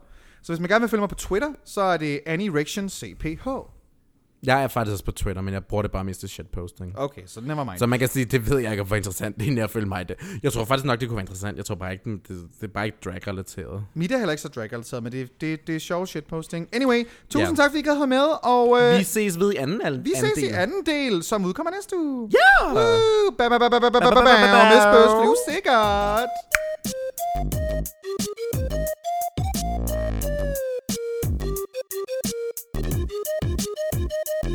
Så 0.43 0.53
hvis 0.53 0.61
man 0.61 0.69
gerne 0.69 0.81
vil 0.81 0.89
følge 0.89 1.01
mig 1.01 1.09
på 1.09 1.15
Twitter, 1.15 1.53
så 1.65 1.81
er 1.81 1.97
det 1.97 2.21
Annie 2.27 2.65
CPH. 2.89 3.49
Jeg 4.47 4.63
er 4.63 4.69
faktisk 4.69 4.93
også 4.93 5.05
på 5.05 5.11
Twitter, 5.13 5.43
men 5.43 5.55
jeg 5.55 5.65
bruger 5.65 5.83
det 5.83 5.93
bare 5.93 6.05
mest 6.05 6.21
til 6.21 6.29
shitposting. 6.29 6.99
Okay, 6.99 7.23
så 7.27 7.41
never 7.41 7.65
mind. 7.65 7.79
Så 7.79 7.87
man 7.87 7.99
kan 7.99 8.09
sige, 8.09 8.25
det 8.25 8.51
ved 8.51 8.59
jeg 8.59 8.71
ikke, 8.71 8.83
hvor 8.83 8.97
interessant 8.97 9.37
det 9.41 9.59
er 9.59 9.65
at 9.65 9.71
følge 9.71 9.87
mig 9.87 10.01
i 10.01 10.05
det. 10.05 10.17
Jeg 10.43 10.53
tror 10.53 10.65
faktisk 10.65 10.85
nok, 10.87 11.01
det 11.01 11.09
kunne 11.09 11.17
være 11.17 11.23
interessant. 11.23 11.57
Jeg 11.57 11.65
tror 11.65 11.75
bare 11.75 11.93
ikke, 11.93 12.11
det, 12.11 12.29
det 12.29 12.63
er 12.63 12.73
bare 12.75 12.87
ikke 12.87 12.99
drag-relateret. 13.05 13.85
Mit 13.95 14.13
er 14.13 14.19
heller 14.19 14.33
ikke 14.33 14.43
så 14.43 14.49
drag-relateret, 14.49 15.03
men 15.03 15.13
det, 15.13 15.41
det, 15.41 15.67
det 15.67 15.77
er 15.77 15.81
sjov 15.81 16.07
shitposting. 16.07 16.69
Anyway, 16.73 17.05
tusind 17.31 17.49
Ja. 17.59 17.63
tak, 17.63 17.71
fordi 17.71 17.79
I 17.79 17.83
gad 17.83 17.95
have 17.97 18.07
med, 18.07 18.27
og 18.43 18.79
øh, 18.83 18.99
Vi 18.99 19.05
ses 19.05 19.39
ved 19.41 19.53
i 19.53 19.57
anden, 19.57 19.83
al- 19.85 20.05
vi 20.05 20.13
anden 20.17 20.31
ses 20.35 20.43
i 20.43 20.47
del. 20.47 20.55
anden 20.55 20.87
del, 20.87 21.23
som 21.23 21.45
udkommer 21.45 21.71
næste 21.71 21.97
uge. 21.99 22.31
Ja! 22.33 22.67
Woo! 22.75 23.31
Ba, 23.39 23.49
ba, 23.49 23.59
ba, 23.59 23.69
ba, 23.69 23.79
ba, 23.79 23.79
ba, 23.81 23.91
ba, 23.91 24.01
ba, 24.01 24.01
ba, 24.01 24.11
Ba, 24.11 24.11
ba, 24.11 24.15
ba, 24.15 24.25
ba, 24.25 24.47
ba. 24.47 24.63
ba. 24.63 24.69
Med 24.75 24.81
spørgsmål, 24.93 25.37
sikkert. 25.49 26.29